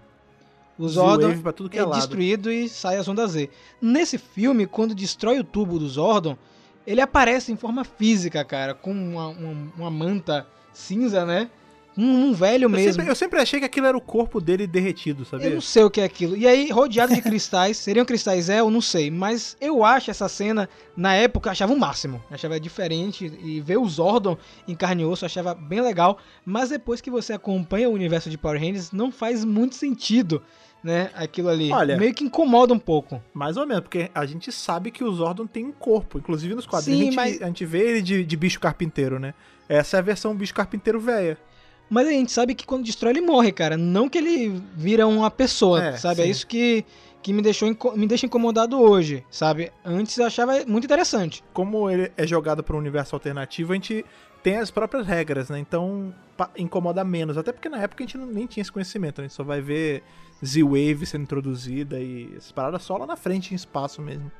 O 0.77 0.87
Zordon 0.87 1.31
é, 1.31 1.77
é 1.79 1.85
destruído 1.87 2.51
e 2.51 2.69
sai 2.69 2.97
as 2.97 3.07
ondas 3.07 3.31
Z. 3.31 3.49
Nesse 3.81 4.17
filme, 4.17 4.67
quando 4.67 4.93
destrói 4.93 5.39
o 5.39 5.43
tubo 5.43 5.79
do 5.79 5.89
Zordon, 5.89 6.37
ele 6.85 7.01
aparece 7.01 7.51
em 7.51 7.57
forma 7.57 7.83
física, 7.83 8.45
cara, 8.45 8.75
com 8.75 8.91
uma, 8.91 9.27
uma, 9.27 9.71
uma 9.75 9.91
manta 9.91 10.47
cinza, 10.71 11.25
né? 11.25 11.49
Um, 11.97 12.25
um 12.27 12.33
velho 12.33 12.65
Eu 12.65 12.69
mesmo. 12.69 12.93
sempre, 12.93 13.09
eu 13.09 13.15
sempre 13.15 13.39
achei 13.39 13.59
que 13.59 13.65
aquilo 13.65 13.87
era 13.87 13.97
o 13.97 14.01
corpo 14.01 14.39
dele 14.39 14.67
derretido, 14.67 15.25
sabia? 15.25 15.47
Eu 15.47 15.55
não 15.55 15.61
sei 15.61 15.83
o 15.83 15.89
que 15.89 15.99
é 15.99 16.03
aquilo. 16.03 16.37
E 16.37 16.45
aí, 16.47 16.69
rodeado 16.69 17.13
de 17.15 17.21
cristais, 17.21 17.77
seriam 17.77 18.05
cristais 18.05 18.49
é, 18.49 18.59
eu 18.59 18.69
não 18.69 18.81
sei. 18.81 19.09
Mas 19.09 19.57
eu 19.59 19.83
acho 19.83 20.11
essa 20.11 20.29
cena, 20.29 20.69
na 20.95 21.15
época, 21.15 21.49
achava 21.49 21.73
o 21.73 21.79
máximo. 21.79 22.23
Achava 22.29 22.59
diferente. 22.59 23.25
E 23.43 23.59
ver 23.61 23.77
o 23.77 23.87
Zordon 23.87 24.37
em 24.67 24.75
carne 24.75 25.01
e 25.01 25.05
osso, 25.05 25.25
achava 25.25 25.55
bem 25.55 25.81
legal. 25.81 26.19
Mas 26.45 26.69
depois 26.69 27.01
que 27.01 27.09
você 27.09 27.33
acompanha 27.33 27.89
o 27.89 27.93
universo 27.93 28.29
de 28.29 28.37
Power 28.37 28.59
Rangers, 28.61 28.91
não 28.91 29.11
faz 29.11 29.43
muito 29.43 29.73
sentido, 29.75 30.43
né? 30.83 31.09
Aquilo 31.15 31.49
ali. 31.49 31.71
Olha- 31.71 31.97
Meio 31.97 32.13
que 32.13 32.23
incomoda 32.23 32.73
um 32.75 32.79
pouco. 32.79 33.19
Mais 33.33 33.57
ou 33.57 33.65
menos, 33.65 33.81
porque 33.81 34.11
a 34.13 34.23
gente 34.25 34.51
sabe 34.51 34.91
que 34.91 35.03
o 35.03 35.11
Zordon 35.11 35.47
tem 35.47 35.65
um 35.65 35.71
corpo. 35.71 36.19
Inclusive 36.19 36.53
nos 36.53 36.67
quadrinhos 36.67 36.99
Sim, 36.99 37.19
a, 37.19 37.25
gente, 37.25 37.33
mas- 37.37 37.41
a 37.41 37.47
gente 37.47 37.65
vê 37.65 37.79
ele 37.89 38.01
de, 38.03 38.23
de 38.23 38.37
bicho 38.37 38.59
carpinteiro, 38.59 39.17
né? 39.19 39.33
Essa 39.67 39.97
é 39.97 39.99
a 39.99 40.03
versão 40.03 40.35
bicho 40.35 40.53
carpinteiro 40.53 40.99
velha. 40.99 41.37
Mas 41.89 42.07
a 42.07 42.11
gente 42.11 42.31
sabe 42.31 42.53
que 42.53 42.65
quando 42.65 42.83
destrói 42.83 43.13
ele 43.13 43.21
morre, 43.21 43.51
cara. 43.51 43.77
Não 43.77 44.09
que 44.09 44.17
ele 44.17 44.61
vira 44.75 45.07
uma 45.07 45.31
pessoa, 45.31 45.83
É, 45.83 45.97
sabe? 45.97 46.21
É 46.21 46.25
sim. 46.25 46.31
isso 46.31 46.45
que, 46.47 46.83
que 47.21 47.31
me, 47.31 47.41
deixou, 47.41 47.67
inco- 47.67 47.95
me 47.97 48.05
deixa 48.07 48.25
incomodado 48.25 48.79
hoje, 48.79 49.23
sabe? 49.31 49.71
Antes 49.85 50.17
eu 50.17 50.25
achava 50.25 50.53
muito 50.67 50.85
interessante. 50.85 51.43
Como 51.53 51.89
ele 51.89 52.11
é 52.17 52.27
jogado 52.27 52.61
para 52.63 52.75
um 52.75 52.79
universo 52.79 53.15
alternativo, 53.15 53.71
a 53.71 53.75
gente 53.75 54.05
tem 54.43 54.57
as 54.57 54.69
próprias 54.69 55.07
regras, 55.07 55.49
né? 55.49 55.59
Então 55.59 56.13
incomoda 56.57 57.03
menos. 57.03 57.37
Até 57.37 57.51
porque 57.51 57.69
na 57.69 57.81
época 57.81 58.03
a 58.03 58.05
gente 58.07 58.17
não- 58.17 58.25
nem 58.27 58.45
tinha 58.45 58.61
esse 58.61 58.71
conhecimento. 58.71 59.21
A 59.21 59.23
gente 59.23 59.33
só 59.33 59.43
vai 59.43 59.61
ver 59.61 60.03
Z-Wave 60.45 61.05
sendo 61.05 61.23
introduzida 61.23 61.99
e 61.99 62.33
essas 62.37 62.51
paradas 62.51 62.83
só 62.83 62.97
lá 62.97 63.05
na 63.07 63.15
frente 63.15 63.53
em 63.53 63.55
espaço 63.55 64.01
mesmo. 64.01 64.31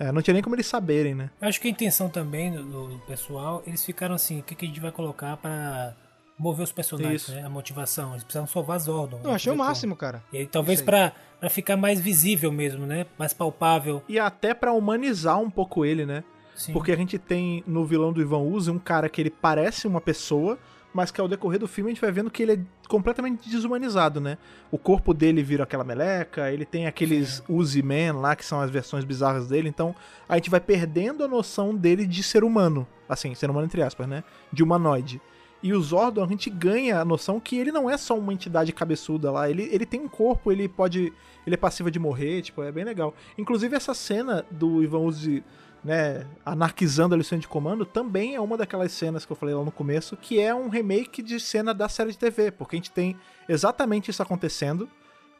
É, 0.00 0.12
não 0.12 0.20
tinha 0.22 0.34
nem 0.34 0.42
como 0.42 0.54
eles 0.54 0.66
saberem, 0.66 1.14
né? 1.14 1.30
Eu 1.40 1.48
acho 1.48 1.60
que 1.60 1.66
a 1.66 1.70
intenção 1.70 2.08
também 2.08 2.52
do, 2.52 2.62
do 2.88 2.98
pessoal, 3.06 3.62
eles 3.66 3.84
ficaram 3.84 4.14
assim, 4.14 4.40
o 4.40 4.42
que, 4.42 4.54
que 4.54 4.64
a 4.64 4.68
gente 4.68 4.78
vai 4.80 4.92
colocar 4.92 5.36
pra 5.38 5.92
mover 6.38 6.64
os 6.64 6.72
personagens, 6.72 7.28
né? 7.28 7.42
A 7.42 7.48
motivação. 7.48 8.12
Eles 8.12 8.22
precisavam 8.22 8.46
salvar 8.46 8.78
Zordon. 8.78 9.20
Eu 9.24 9.30
né? 9.30 9.34
achei 9.34 9.52
o 9.52 9.56
como. 9.56 9.66
máximo, 9.66 9.96
cara. 9.96 10.22
E 10.32 10.38
aí, 10.38 10.46
talvez 10.46 10.80
pra, 10.80 11.12
pra 11.40 11.50
ficar 11.50 11.76
mais 11.76 12.00
visível 12.00 12.52
mesmo, 12.52 12.86
né? 12.86 13.06
Mais 13.18 13.32
palpável. 13.32 14.02
E 14.08 14.18
até 14.18 14.54
pra 14.54 14.72
humanizar 14.72 15.40
um 15.40 15.50
pouco 15.50 15.84
ele, 15.84 16.06
né? 16.06 16.22
Sim. 16.54 16.72
Porque 16.72 16.92
a 16.92 16.96
gente 16.96 17.18
tem 17.18 17.62
no 17.66 17.84
vilão 17.84 18.12
do 18.12 18.20
Ivan 18.20 18.38
Uzi 18.38 18.70
um 18.70 18.78
cara 18.78 19.08
que 19.08 19.20
ele 19.20 19.30
parece 19.30 19.86
uma 19.86 20.00
pessoa, 20.00 20.58
mas 20.92 21.10
que 21.10 21.20
ao 21.20 21.28
decorrer 21.28 21.60
do 21.60 21.68
filme 21.68 21.90
a 21.90 21.94
gente 21.94 22.00
vai 22.00 22.10
vendo 22.10 22.30
que 22.30 22.42
ele 22.42 22.52
é 22.52 22.58
completamente 22.88 23.48
desumanizado, 23.48 24.20
né? 24.20 24.38
O 24.70 24.76
corpo 24.76 25.14
dele 25.14 25.40
vira 25.40 25.62
aquela 25.62 25.84
meleca, 25.84 26.50
ele 26.50 26.64
tem 26.64 26.88
aqueles 26.88 27.42
Uzi 27.48 27.82
Man 27.82 28.18
lá, 28.18 28.34
que 28.34 28.44
são 28.44 28.60
as 28.60 28.70
versões 28.70 29.04
bizarras 29.04 29.46
dele, 29.46 29.68
então 29.68 29.94
a 30.28 30.34
gente 30.34 30.50
vai 30.50 30.58
perdendo 30.58 31.22
a 31.22 31.28
noção 31.28 31.74
dele 31.74 32.04
de 32.06 32.24
ser 32.24 32.42
humano. 32.42 32.86
Assim, 33.08 33.34
ser 33.36 33.48
humano 33.48 33.66
entre 33.66 33.82
aspas, 33.82 34.08
né? 34.08 34.24
De 34.52 34.62
humanoide. 34.62 35.20
E 35.62 35.72
o 35.72 35.80
Zordon, 35.80 36.24
a 36.24 36.28
gente 36.28 36.48
ganha 36.48 37.00
a 37.00 37.04
noção 37.04 37.40
que 37.40 37.56
ele 37.56 37.72
não 37.72 37.90
é 37.90 37.96
só 37.96 38.16
uma 38.16 38.32
entidade 38.32 38.72
cabeçuda 38.72 39.30
lá, 39.30 39.50
ele, 39.50 39.68
ele 39.72 39.84
tem 39.84 40.00
um 40.00 40.08
corpo, 40.08 40.52
ele 40.52 40.68
pode. 40.68 41.12
Ele 41.46 41.54
é 41.54 41.56
passivo 41.56 41.90
de 41.90 41.98
morrer, 41.98 42.42
tipo, 42.42 42.62
é 42.62 42.70
bem 42.70 42.84
legal. 42.84 43.14
Inclusive, 43.36 43.74
essa 43.74 43.94
cena 43.94 44.44
do 44.50 44.82
Ivan 44.82 45.00
Uzi 45.00 45.42
né, 45.82 46.26
anarquizando 46.44 47.14
a 47.14 47.18
lição 47.18 47.38
de 47.38 47.48
comando, 47.48 47.84
também 47.84 48.34
é 48.34 48.40
uma 48.40 48.56
daquelas 48.56 48.92
cenas 48.92 49.24
que 49.24 49.32
eu 49.32 49.36
falei 49.36 49.54
lá 49.54 49.64
no 49.64 49.72
começo, 49.72 50.16
que 50.16 50.40
é 50.40 50.54
um 50.54 50.68
remake 50.68 51.22
de 51.22 51.38
cena 51.40 51.72
da 51.72 51.88
série 51.88 52.10
de 52.10 52.18
TV, 52.18 52.50
porque 52.50 52.76
a 52.76 52.78
gente 52.78 52.90
tem 52.90 53.16
exatamente 53.48 54.10
isso 54.10 54.22
acontecendo. 54.22 54.88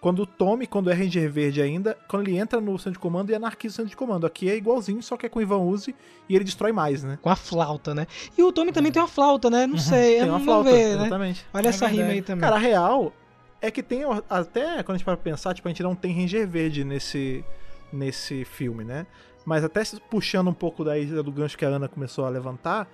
Quando 0.01 0.23
o 0.23 0.27
Tommy, 0.27 0.67
quando 0.67 0.91
é 0.91 0.95
Ranger 0.95 1.29
Verde 1.31 1.61
ainda, 1.61 1.97
quando 2.07 2.29
ele 2.29 2.39
entra 2.39 2.61
no 2.61 2.79
centro 2.79 2.93
de 2.93 2.99
comando 3.01 3.31
e 3.31 3.35
anarquiza 3.35 3.73
o 3.73 3.77
centro 3.79 3.91
de 3.91 3.97
comando. 3.97 4.27
Aqui 4.27 4.49
é 4.49 4.57
igualzinho, 4.57 5.03
só 5.03 5.17
que 5.17 5.27
é 5.27 5.29
com 5.29 5.41
o 5.41 5.43
Ivan 5.43 5.59
Uzi 5.59 5.93
e 6.29 6.37
ele 6.37 6.45
destrói 6.45 6.71
mais, 6.71 7.03
né? 7.03 7.19
Com 7.21 7.29
a 7.29 7.35
flauta, 7.35 7.95
né? 7.95 8.07
E 8.37 8.43
o 8.43 8.53
Tommy 8.53 8.71
também 8.71 8.93
tem 8.93 9.03
uma 9.03 9.09
flauta, 9.09 9.51
né? 9.51 9.67
Não 9.67 9.77
sei, 9.79 10.19
Tem 10.19 10.21
eu 10.21 10.27
uma 10.29 10.39
não 10.39 10.45
flauta, 10.45 10.71
ver, 10.71 10.97
né? 10.97 11.01
exatamente. 11.03 11.47
Olha 11.53 11.67
É 11.67 11.69
essa 11.71 11.87
rima 11.87 11.97
verdade. 11.97 12.19
aí 12.19 12.23
também. 12.23 12.41
Cara, 12.43 12.57
a 12.57 12.59
real 12.61 13.13
é 13.61 13.71
que 13.73 13.83
tem 13.83 14.03
até 14.31 14.83
quando 14.85 14.95
a 14.95 14.99
gente 14.99 15.05
para 15.05 15.17
pensar, 15.17 15.53
tipo, 15.53 15.67
a 15.67 15.71
gente 15.71 15.83
não 15.83 15.97
tem 15.97 16.15
Ranger 16.15 16.47
Verde 16.47 16.85
nesse 16.85 17.45
nesse 17.93 18.45
filme, 18.45 18.85
né? 18.85 19.07
Mas 19.45 19.65
até 19.65 19.83
puxando 20.11 20.49
um 20.49 20.55
pouco 20.55 20.85
da 20.85 20.97
ilha 20.99 21.23
do 21.23 21.33
gancho 21.33 21.57
que 21.59 21.65
a 21.65 21.69
Ana 21.69 21.89
começou 21.89 22.25
a 22.25 22.29
levantar, 22.29 22.87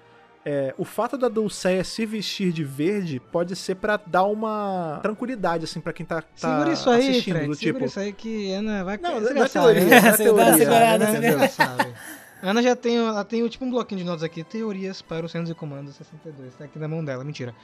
é, 0.45 0.75
o 0.77 0.85
fato 0.85 1.17
da 1.17 1.29
Dulceia 1.29 1.83
se 1.83 2.05
vestir 2.05 2.53
de 2.53 2.63
verde 2.63 3.21
pode 3.33 3.57
ser 3.57 3.77
pra 3.77 3.97
dar 3.97 4.25
uma 4.25 4.99
tranquilidade 5.03 5.65
assim 5.65 5.81
pra 5.81 5.93
quem 5.93 6.05
tá, 6.05 6.21
tá 6.21 6.29
segura 6.37 6.73
isso 6.73 6.91
aí, 6.91 7.11
assistindo, 7.11 7.35
Fred. 7.35 7.49
do 7.49 7.55
segura 7.55 7.75
tipo, 7.75 7.85
isso 7.87 8.01
aí 8.01 8.13
que 8.13 8.53
Ana 8.53 8.85
vai... 8.85 8.99
Não, 8.99 9.21
você 9.21 9.31
não 9.33 9.39
já 9.39 9.45
é 9.45 9.49
sabe, 9.49 9.75
teoria, 9.75 9.85
né? 9.85 9.97
é 9.97 10.01
Você 10.01 10.11
dá 10.11 10.17
teoria, 10.17 10.55
segurada, 10.55 10.99
né? 10.99 11.29
Ana 11.29 11.39
já 11.39 11.49
sabe. 11.49 11.95
Ana 12.43 12.63
já 12.63 12.77
tem, 12.77 12.97
ela 12.99 13.25
tem 13.25 13.49
tipo 13.49 13.65
um 13.65 13.71
bloquinho 13.71 14.01
de 14.01 14.07
notas 14.07 14.23
aqui, 14.23 14.45
teorias 14.45 15.01
para 15.01 15.25
o 15.25 15.29
Centro 15.29 15.47
de 15.47 15.55
Comando 15.55 15.91
62, 15.91 16.55
tá 16.55 16.65
aqui 16.65 16.79
na 16.79 16.87
mão 16.87 17.03
dela, 17.03 17.25
mentira. 17.25 17.55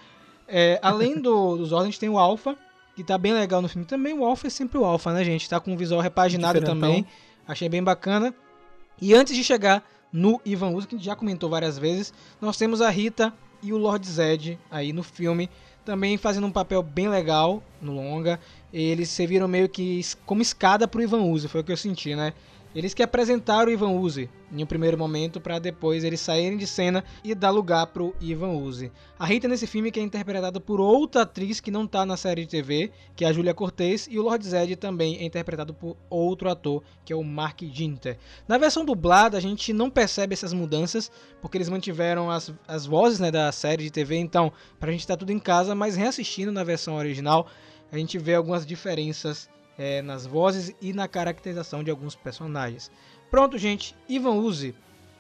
É, 0.49 0.81
além 0.83 1.21
do, 1.21 1.59
dos 1.59 1.73
ordens, 1.73 1.89
a 1.89 1.91
gente 1.91 2.01
tem 2.01 2.09
o 2.09 2.19
Alpha, 2.19 2.57
que 2.97 3.05
tá 3.05 3.19
bem 3.19 3.35
legal 3.35 3.61
no 3.61 3.69
filme 3.69 3.85
também. 3.85 4.15
O 4.19 4.25
Alpha 4.25 4.47
é 4.47 4.51
sempre 4.51 4.79
o 4.79 4.85
Alpha, 4.87 5.13
né, 5.13 5.23
gente? 5.23 5.49
Tá 5.49 5.61
com 5.61 5.73
um 5.73 5.77
visual 5.77 6.01
repaginado 6.01 6.59
Diferentão. 6.59 6.81
também, 6.81 7.07
achei 7.47 7.69
bem 7.69 7.85
bacana. 7.85 8.35
E 9.01 9.15
antes 9.15 9.37
de 9.37 9.45
chegar 9.45 9.85
no 10.13 10.41
Ivan 10.45 10.71
Uzi, 10.71 10.87
que 10.87 10.95
a 10.95 10.99
gente 10.99 11.07
já 11.07 11.17
comentou 11.17 11.49
várias 11.49 11.79
vezes, 11.79 12.13
nós 12.41 12.57
temos 12.57 12.81
a 12.81 12.91
Rita 12.91 13.33
e 13.63 13.73
o 13.73 13.77
Lord 13.77 14.07
Zed 14.07 14.59
aí 14.71 14.93
no 14.93 15.03
filme, 15.03 15.49
também 15.85 16.17
fazendo 16.17 16.47
um 16.47 16.53
papel 16.53 16.83
bem 16.83 17.09
legal 17.09 17.63
no 17.81 17.95
longa. 17.95 18.39
Eles 18.73 19.09
serviram 19.09 19.49
meio 19.49 19.69
que 19.69 20.01
como 20.27 20.43
escada 20.43 20.87
pro 20.87 21.03
Ivan 21.03 21.23
Uzi, 21.23 21.49
foi 21.49 21.61
o 21.61 21.65
que 21.65 21.73
eu 21.73 21.77
senti, 21.77 22.15
né? 22.15 22.33
Eles 22.73 22.95
que 22.95 23.03
apresentaram 23.03 23.69
o 23.69 23.73
Ivan 23.73 23.91
Uzi 23.91 24.31
em 24.53 24.63
um 24.63 24.67
primeiro 24.67 24.97
momento 24.97 25.41
para 25.41 25.59
depois 25.59 26.05
eles 26.05 26.21
saírem 26.21 26.57
de 26.57 26.69
cena 26.69 27.05
e 27.25 27.35
dar 27.35 27.51
lugar 27.51 27.89
pro 27.89 28.15
Ivan 28.21 28.53
Uzi. 28.53 28.93
A 29.19 29.27
Rita 29.27 29.49
nesse 29.49 29.67
filme 29.67 29.91
que 29.91 29.99
é 29.99 30.03
interpretada 30.03 30.61
por 30.61 30.81
outra 30.81 31.23
atriz 31.23 31.59
que 31.59 31.71
não 31.71 31.85
tá 31.85 32.07
na 32.07 32.17
série 32.17 32.45
de 32.45 32.51
TV, 32.51 32.93
que 33.17 33.25
é 33.25 33.29
a 33.29 33.33
Julia 33.33 33.55
Cortez, 33.55 34.07
e 34.09 34.21
o 34.21 34.23
Lord 34.23 34.47
Zed 34.47 34.77
também 34.77 35.19
é 35.19 35.25
interpretado 35.25 35.75
por 35.75 35.97
outro 36.09 36.49
ator, 36.49 36.83
que 37.05 37.13
é 37.13 37.17
o 37.17 37.25
Mark 37.25 37.61
Ginter. 37.61 38.17
Na 38.47 38.57
versão 38.57 38.85
dublada 38.85 39.37
a 39.37 39.41
gente 39.41 39.73
não 39.73 39.91
percebe 39.91 40.33
essas 40.33 40.53
mudanças, 40.53 41.11
porque 41.41 41.57
eles 41.57 41.69
mantiveram 41.69 42.31
as, 42.31 42.53
as 42.69 42.87
vozes 42.87 43.19
né, 43.19 43.33
da 43.33 43.51
série 43.51 43.83
de 43.83 43.91
TV, 43.91 44.17
então 44.17 44.53
pra 44.79 44.93
gente 44.93 45.07
tá 45.07 45.17
tudo 45.17 45.33
em 45.33 45.41
casa, 45.41 45.75
mas 45.75 45.97
reassistindo 45.97 46.53
na 46.53 46.63
versão 46.63 46.95
original, 46.95 47.49
a 47.91 47.99
gente 47.99 48.17
vê 48.17 48.37
algumas 48.37 48.65
diferenças 48.65 49.49
é, 49.79 50.03
nas 50.03 50.27
vozes 50.27 50.75
e 50.81 50.93
na 50.93 51.09
caracterização 51.09 51.83
de 51.83 51.91
alguns 51.91 52.15
personagens. 52.15 52.91
Pronto, 53.31 53.57
gente. 53.57 53.95
Ivan 54.09 54.35
Uzi, 54.35 54.75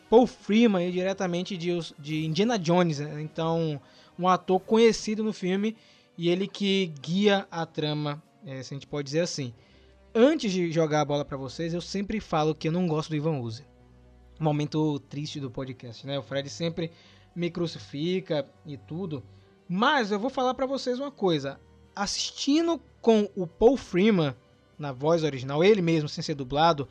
Paul 0.09 0.27
Freeman, 0.27 0.91
diretamente 0.91 1.57
de, 1.57 1.71
de 1.99 2.27
Indiana 2.27 2.59
Jones, 2.59 2.99
né? 2.99 3.23
então 3.23 3.81
um 4.19 4.29
ator 4.29 4.61
conhecido 4.61 5.25
no 5.25 5.33
filme 5.33 5.77
e 6.19 6.29
ele 6.29 6.47
que 6.47 6.93
guia 7.01 7.47
a 7.51 7.65
trama, 7.65 8.23
é, 8.45 8.63
se 8.63 8.75
a 8.75 8.77
gente 8.77 8.87
pode 8.87 9.07
dizer 9.07 9.21
assim. 9.21 9.55
Antes 10.15 10.53
de 10.53 10.73
jogar 10.73 11.01
a 11.01 11.05
bola 11.05 11.25
pra 11.25 11.37
vocês, 11.37 11.73
eu 11.73 11.81
sempre 11.81 12.21
falo 12.21 12.55
que 12.55 12.69
eu 12.69 12.73
não 12.73 12.87
gosto 12.87 13.11
do 13.11 13.17
Ivan 13.17 13.39
Uzi. 13.39 13.65
Momento 14.39 14.99
triste 15.01 15.39
do 15.39 15.51
podcast, 15.51 16.07
né? 16.07 16.19
O 16.19 16.23
Fred 16.23 16.51
sempre 16.51 16.91
me 17.35 17.51
crucifica 17.51 18.47
e 18.67 18.77
tudo. 18.77 19.23
Mas 19.69 20.11
eu 20.11 20.19
vou 20.19 20.29
falar 20.29 20.55
pra 20.55 20.67
vocês 20.67 20.99
uma 20.99 21.13
coisa. 21.13 21.61
Assistindo 21.95 22.83
com 23.01 23.29
o 23.37 23.47
Paul 23.47 23.77
Freeman 23.77 24.35
na 24.79 24.93
voz 24.93 25.23
original, 25.25 25.63
ele 25.63 25.83
mesmo 25.83 26.09
sem 26.09 26.23
ser 26.23 26.35
dublado, 26.35 26.89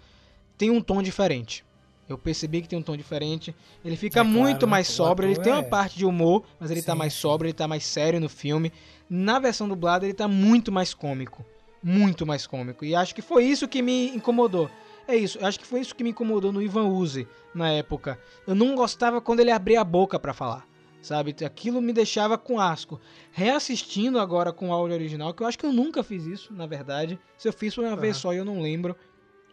tem 0.58 0.70
um 0.70 0.82
tom 0.82 1.02
diferente. 1.02 1.66
Eu 2.08 2.18
percebi 2.18 2.62
que 2.62 2.68
tem 2.68 2.78
um 2.80 2.82
tom 2.82 2.98
diferente. 2.98 3.56
Ele 3.86 3.96
fica 3.96 4.22
É 4.22 4.24
muito 4.24 4.66
né? 4.66 4.72
mais 4.72 4.88
sóbrio. 4.88 5.30
Ele 5.30 5.40
tem 5.40 5.54
uma 5.54 5.60
é- 5.62 5.64
parte 5.70 5.96
de 5.98 6.06
humor, 6.06 6.44
mas 6.60 6.72
ele 6.72 6.82
tá 6.82 6.94
Sim, 6.94 6.98
mais 6.98 7.14
sim. 7.14 7.20
sóbrio, 7.20 7.48
ele 7.50 7.54
tá 7.54 7.68
mais 7.68 7.86
sério 7.86 8.20
no 8.20 8.28
filme. 8.28 8.74
Na 9.08 9.38
versão 9.38 9.68
dublada, 9.70 10.06
ele 10.06 10.14
tá 10.14 10.28
muito 10.28 10.72
mais 10.72 10.92
cômico. 10.94 11.46
Muito 11.84 12.26
mais 12.26 12.48
cômico. 12.48 12.84
E 12.84 12.96
acho 12.96 13.14
que 13.14 13.22
foi 13.22 13.46
isso 13.46 13.68
que 13.68 13.82
me 13.84 14.10
incomodou. 14.10 14.70
É 15.08 15.16
isso, 15.16 15.44
acho 15.44 15.60
que 15.60 15.66
foi 15.66 15.82
isso 15.82 15.96
que 15.96 16.04
me 16.04 16.10
incomodou 16.10 16.52
no 16.52 16.62
Ivan 16.62 16.88
Uzi 16.88 17.28
na 17.54 17.72
época. 17.72 18.20
Eu 18.46 18.54
não 18.54 18.76
gostava 18.76 19.22
quando 19.22 19.40
ele 19.40 19.50
abria 19.52 19.82
a 19.82 19.84
boca 19.84 20.20
pra 20.20 20.34
falar. 20.34 20.68
Sabe? 21.02 21.36
Aquilo 21.46 21.82
me 21.82 21.94
deixava 21.94 22.38
com 22.38 22.60
asco. 22.60 23.00
Reassistindo 23.32 24.20
agora 24.20 24.52
com 24.52 24.70
o 24.70 24.74
áudio 24.74 24.96
original, 24.96 25.34
que 25.34 25.44
eu 25.44 25.48
acho 25.48 25.58
que 25.58 25.66
eu 25.66 25.74
nunca 25.74 26.04
fiz 26.04 26.26
isso, 26.26 26.54
na 26.54 26.66
verdade. 26.66 27.20
Se 27.38 27.48
eu 27.48 27.54
fiz 27.54 27.78
uma 27.78 27.96
vez 27.96 28.18
só 28.18 28.34
e 28.34 28.38
eu 28.38 28.46
não 28.46 28.62
lembro. 28.62 28.96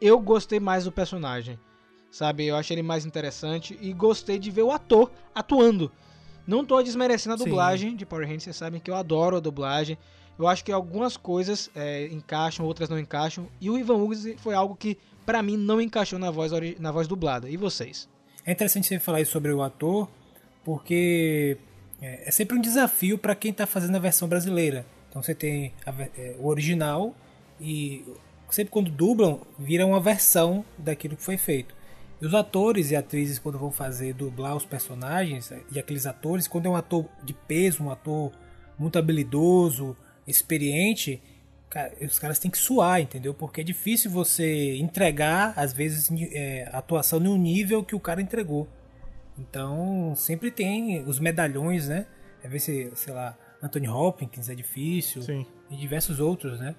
Eu 0.01 0.19
gostei 0.21 0.61
mais 0.61 0.85
do 0.85 0.93
personagem, 0.93 1.59
sabe? 2.11 2.47
Eu 2.47 2.57
achei 2.57 2.75
ele 2.75 2.83
mais 2.83 3.07
interessante 3.07 3.79
e 3.81 3.93
gostei 3.93 4.39
de 4.39 4.51
ver 4.51 4.63
o 4.63 4.71
ator 4.71 5.11
atuando. 5.35 5.91
Não 6.47 6.65
tô 6.65 6.81
desmerecendo 6.83 7.35
a 7.35 7.39
Sim. 7.39 7.45
dublagem 7.45 7.97
de 7.97 8.05
Power 8.05 8.25
Rangers, 8.25 8.45
vocês 8.45 8.57
sabem 8.57 8.81
que 8.81 8.91
eu 8.91 8.95
adoro 8.95 9.37
a 9.37 9.41
dublagem. 9.41 9.99
Eu 10.39 10.47
acho 10.47 10.63
que 10.65 10.71
algumas 10.71 11.17
coisas 11.17 11.71
é, 11.75 12.07
encaixam, 12.09 12.67
outras 12.67 12.91
não 12.91 12.99
encaixam. 12.99 13.49
E 13.61 13.71
o 13.71 13.79
Ivan 13.79 13.97
Uzi 13.97 14.37
foi 14.39 14.55
algo 14.55 14.77
que, 14.77 14.99
pra 15.25 15.43
mim, 15.43 15.57
não 15.57 15.81
encaixou 15.81 16.19
na 16.19 16.31
voz, 16.31 16.53
na 16.79 16.93
voz 16.93 17.09
dublada. 17.09 17.49
E 17.49 17.57
vocês? 17.57 18.09
É 18.45 18.53
interessante 18.53 18.87
você 18.87 18.99
falar 18.99 19.23
isso 19.23 19.33
sobre 19.33 19.53
o 19.53 19.63
ator, 19.63 20.09
porque 20.67 21.57
é, 22.03 22.29
é 22.29 22.31
sempre 22.33 22.59
um 22.59 22.61
desafio 22.61 23.17
para 23.17 23.37
quem 23.37 23.53
está 23.53 23.67
fazendo 23.67 23.95
a 23.95 24.01
versão 24.01 24.27
brasileira. 24.27 24.85
Então 25.09 25.23
você 25.23 25.33
tem 25.33 25.73
a 25.87 25.95
é, 26.19 26.35
o 26.41 26.49
original 26.49 27.15
e 27.61 28.05
sempre 28.51 28.73
quando 28.73 28.91
dublam, 28.91 29.41
vira 29.57 29.87
uma 29.87 30.01
versão 30.01 30.65
daquilo 30.77 31.17
que 31.17 31.23
foi 31.23 31.37
feito. 31.37 31.73
E 32.21 32.27
os 32.27 32.35
atores 32.35 32.91
e 32.91 32.97
atrizes, 32.97 33.39
quando 33.39 33.61
vão 33.61 33.71
fazer 33.71 34.13
dublar 34.13 34.57
os 34.57 34.65
personagens, 34.65 35.53
e 35.71 35.79
aqueles 35.79 36.05
atores, 36.05 36.49
quando 36.49 36.67
é 36.67 36.69
um 36.69 36.75
ator 36.75 37.07
de 37.23 37.33
peso, 37.33 37.85
um 37.85 37.91
ator 37.91 38.33
muito 38.77 38.99
habilidoso, 38.99 39.97
experiente, 40.27 41.23
os 42.01 42.19
caras 42.19 42.41
têm 42.41 42.51
que 42.51 42.59
suar, 42.59 43.01
entendeu? 43.01 43.33
Porque 43.33 43.61
é 43.61 43.65
difícil 43.65 44.11
você 44.11 44.77
entregar, 44.79 45.53
às 45.57 45.73
vezes, 45.73 46.11
é, 46.33 46.69
atuação 46.73 47.21
no 47.21 47.37
nível 47.37 47.85
que 47.85 47.95
o 47.95 48.01
cara 48.01 48.21
entregou. 48.21 48.67
Então, 49.39 50.15
sempre 50.17 50.51
tem 50.51 51.03
os 51.05 51.19
medalhões, 51.19 51.89
né? 51.89 52.07
Às 52.43 52.51
vezes, 52.51 52.99
sei 52.99 53.13
lá, 53.13 53.37
Anthony 53.63 53.89
Hopkins 53.89 54.49
é 54.49 54.55
difícil, 54.55 55.23
Sim. 55.23 55.47
e 55.71 55.77
diversos 55.77 56.21
outros, 56.21 56.59
né? 56.61 56.75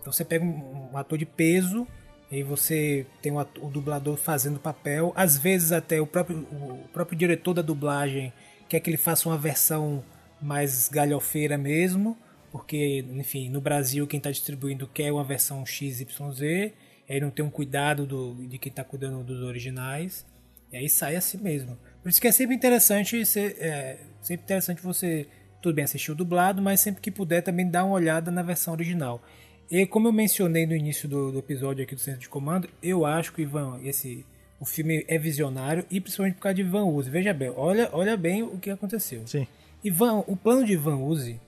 Então 0.00 0.12
você 0.12 0.24
pega 0.24 0.44
um, 0.44 0.90
um 0.92 0.96
ator 0.98 1.16
de 1.16 1.24
peso 1.24 1.86
e 2.30 2.42
você 2.42 3.06
tem 3.20 3.30
o, 3.30 3.38
ato- 3.38 3.64
o 3.64 3.70
dublador 3.70 4.16
fazendo 4.16 4.58
papel, 4.58 5.12
às 5.14 5.36
vezes 5.36 5.70
até 5.70 6.00
o 6.00 6.06
próprio, 6.06 6.38
o 6.50 6.88
próprio 6.92 7.16
diretor 7.16 7.54
da 7.54 7.62
dublagem 7.62 8.32
quer 8.68 8.80
que 8.80 8.90
ele 8.90 8.96
faça 8.96 9.28
uma 9.28 9.38
versão 9.38 10.02
mais 10.40 10.88
galhofeira 10.88 11.56
mesmo, 11.56 12.18
porque, 12.50 13.04
enfim, 13.12 13.48
no 13.48 13.60
Brasil 13.60 14.06
quem 14.06 14.18
está 14.18 14.30
distribuindo 14.30 14.88
quer 14.88 15.12
uma 15.12 15.22
versão 15.22 15.64
XYZ, 15.64 16.72
aí 17.08 17.20
não 17.20 17.30
tem 17.30 17.44
um 17.44 17.50
cuidado 17.50 18.04
do, 18.06 18.34
de 18.46 18.58
quem 18.58 18.70
está 18.70 18.82
cuidando 18.82 19.22
dos 19.22 19.40
originais, 19.42 20.26
e 20.72 20.76
aí 20.76 20.88
sai 20.88 21.14
assim 21.16 21.38
mesmo. 21.38 21.78
Por 22.02 22.08
isso 22.08 22.20
que 22.20 22.26
é 22.26 22.32
sempre 22.32 22.54
interessante, 22.56 23.24
ser, 23.24 23.56
é, 23.60 23.98
sempre 24.20 24.44
interessante 24.44 24.82
você, 24.82 25.26
tudo 25.60 25.74
bem, 25.74 25.84
assistir 25.84 26.10
o 26.10 26.14
dublado, 26.14 26.60
mas 26.60 26.80
sempre 26.80 27.00
que 27.00 27.10
puder 27.10 27.42
também 27.42 27.68
dar 27.68 27.84
uma 27.84 27.94
olhada 27.94 28.30
na 28.30 28.42
versão 28.42 28.74
original. 28.74 29.22
E 29.70 29.86
como 29.86 30.08
eu 30.08 30.12
mencionei 30.12 30.66
no 30.66 30.74
início 30.74 31.08
do, 31.08 31.32
do 31.32 31.38
episódio 31.38 31.84
aqui 31.84 31.94
do 31.94 32.00
Centro 32.00 32.20
de 32.20 32.28
Comando, 32.28 32.68
eu 32.82 33.06
acho 33.06 33.32
que 33.32 33.42
Ivan, 33.42 33.80
esse, 33.84 34.26
o 34.60 34.64
filme 34.64 35.04
é 35.08 35.16
visionário 35.16 35.86
e 35.90 36.00
principalmente 36.00 36.34
por 36.34 36.42
causa 36.42 36.56
de 36.56 36.62
Ivan 36.62 36.84
Uzi. 36.84 37.08
Veja 37.08 37.32
bem, 37.32 37.52
olha, 37.56 37.88
olha 37.92 38.16
bem 38.16 38.42
o 38.42 38.58
que 38.58 38.68
aconteceu. 38.68 39.22
Sim. 39.26 39.46
Ivan, 39.82 40.24
o 40.26 40.36
plano 40.36 40.64
de 40.64 40.72
Ivan 40.74 40.96
Uzi 40.96 41.40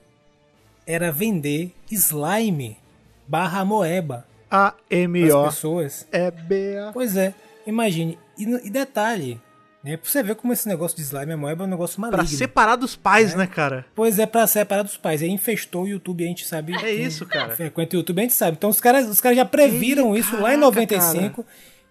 era 0.87 1.11
vender 1.11 1.71
slime 1.91 2.77
barra 3.27 3.65
moeba 3.65 4.25
A 4.49 4.73
M 4.89 5.23
as 5.23 5.33
O 5.33 5.45
pessoas. 5.45 6.07
é 6.11 6.31
B 6.31 6.77
A. 6.77 6.91
Pois 6.93 7.17
é, 7.17 7.33
imagine. 7.67 8.17
E, 8.37 8.43
e 8.43 8.69
detalhe, 8.69 9.39
né? 9.85 9.97
Pra 9.97 10.09
você 10.09 10.21
ver 10.23 10.35
como 10.35 10.51
esse 10.51 10.67
negócio 10.67 10.97
de 10.97 11.03
slime 11.03 11.31
e 11.31 11.35
moeba 11.35 11.63
é 11.63 11.67
um 11.67 11.69
negócio 11.69 12.01
maligno. 12.01 12.25
Pra 12.27 12.37
separar 12.37 12.75
dos 12.75 12.95
pais, 12.95 13.33
né, 13.35 13.47
cara? 13.47 13.85
Pois 13.95 14.19
é, 14.19 14.25
pra 14.25 14.45
separar 14.47 14.81
dos 14.83 14.97
pais. 14.97 15.21
Aí 15.21 15.29
infestou 15.29 15.83
o 15.83 15.87
YouTube, 15.87 16.23
a 16.23 16.27
gente 16.27 16.45
sabe. 16.45 16.73
É 16.83 16.91
isso, 16.91 17.25
cara. 17.25 17.55
Frequenta 17.55 17.95
o 17.95 17.99
YouTube, 17.99 18.19
a 18.19 18.21
gente 18.23 18.33
sabe. 18.33 18.57
Então 18.57 18.69
os 18.69 18.81
caras, 18.81 19.07
os 19.07 19.21
caras 19.21 19.37
já 19.37 19.45
previram 19.45 20.15
Ih, 20.15 20.19
isso 20.19 20.33
lá 20.33 20.53
em 20.53 20.59
caraca, 20.59 20.75
95. 20.81 21.45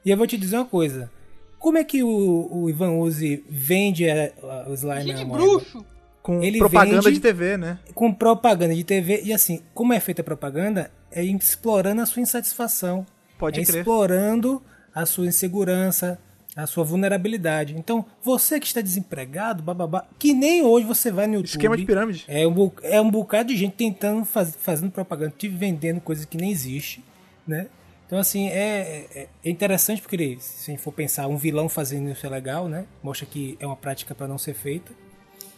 E 0.04 0.10
eu 0.10 0.16
vou 0.16 0.26
te 0.26 0.36
dizer 0.36 0.56
uma 0.56 0.66
coisa. 0.66 1.10
Como 1.58 1.78
é 1.78 1.84
que 1.84 2.02
o, 2.02 2.48
o 2.52 2.68
Ivan 2.68 2.90
Uzi 2.98 3.42
vende 3.48 4.06
a- 4.10 4.30
a- 4.42 4.68
o 4.68 4.74
slime 4.74 4.96
a 5.12 5.16
Gente, 5.16 5.24
moeba? 5.24 5.44
bruxo. 5.46 5.84
Com 6.22 6.42
Ele 6.42 6.58
propaganda 6.58 7.02
vende- 7.02 7.14
de 7.16 7.20
TV, 7.20 7.56
né? 7.56 7.78
Com 7.94 8.12
propaganda 8.12 8.74
de 8.74 8.82
TV. 8.84 9.22
E 9.24 9.32
assim, 9.32 9.62
como 9.74 9.92
é 9.92 10.00
feita 10.00 10.20
a 10.22 10.24
propaganda? 10.24 10.90
É 11.12 11.22
explorando 11.22 12.00
a 12.02 12.06
sua 12.06 12.20
insatisfação. 12.22 13.06
Pode 13.38 13.60
é 13.60 13.64
crer. 13.64 13.78
explorando 13.80 14.62
a 14.94 15.04
sua 15.06 15.26
insegurança, 15.26 16.18
a 16.56 16.66
sua 16.66 16.84
vulnerabilidade. 16.84 17.74
Então, 17.76 18.04
você 18.22 18.60
que 18.60 18.66
está 18.66 18.80
desempregado, 18.80 19.62
bababá, 19.62 20.06
que 20.18 20.32
nem 20.32 20.62
hoje 20.62 20.86
você 20.86 21.10
vai 21.10 21.26
no 21.26 21.34
YouTube. 21.34 21.50
Esquema 21.50 21.76
de 21.76 21.84
pirâmide. 21.84 22.24
É 22.28 22.46
um, 22.46 22.70
é 22.82 23.00
um 23.00 23.10
bocado 23.10 23.48
de 23.48 23.56
gente 23.56 23.74
tentando 23.74 24.24
faz, 24.24 24.54
fazendo 24.60 24.90
propaganda, 24.90 25.34
te 25.36 25.48
vendendo 25.48 26.00
coisa 26.00 26.26
que 26.26 26.36
nem 26.36 26.50
existe, 26.50 27.02
né? 27.46 27.66
Então, 28.06 28.18
assim, 28.18 28.48
é, 28.48 29.06
é- 29.14 29.28
é 29.44 29.50
interessante 29.50 30.00
porque, 30.02 30.36
se 30.38 30.70
a 30.70 30.74
gente 30.74 30.82
for 30.82 30.92
pensar, 30.92 31.26
um 31.26 31.36
vilão 31.36 31.68
fazendo 31.68 32.10
isso 32.10 32.24
é 32.24 32.28
legal, 32.28 32.68
né? 32.68 32.84
Mostra 33.02 33.26
que 33.26 33.56
é 33.58 33.66
uma 33.66 33.74
prática 33.76 34.14
para 34.14 34.28
não 34.28 34.38
ser 34.38 34.54
feita. 34.54 34.92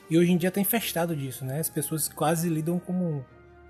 E 0.09 0.16
hoje 0.16 0.30
em 0.32 0.36
dia 0.36 0.51
tá 0.51 0.61
infestado 0.61 1.14
disso, 1.16 1.44
né? 1.44 1.59
As 1.59 1.68
pessoas 1.68 2.09
quase 2.09 2.49
lidam 2.49 2.78
como 2.78 3.05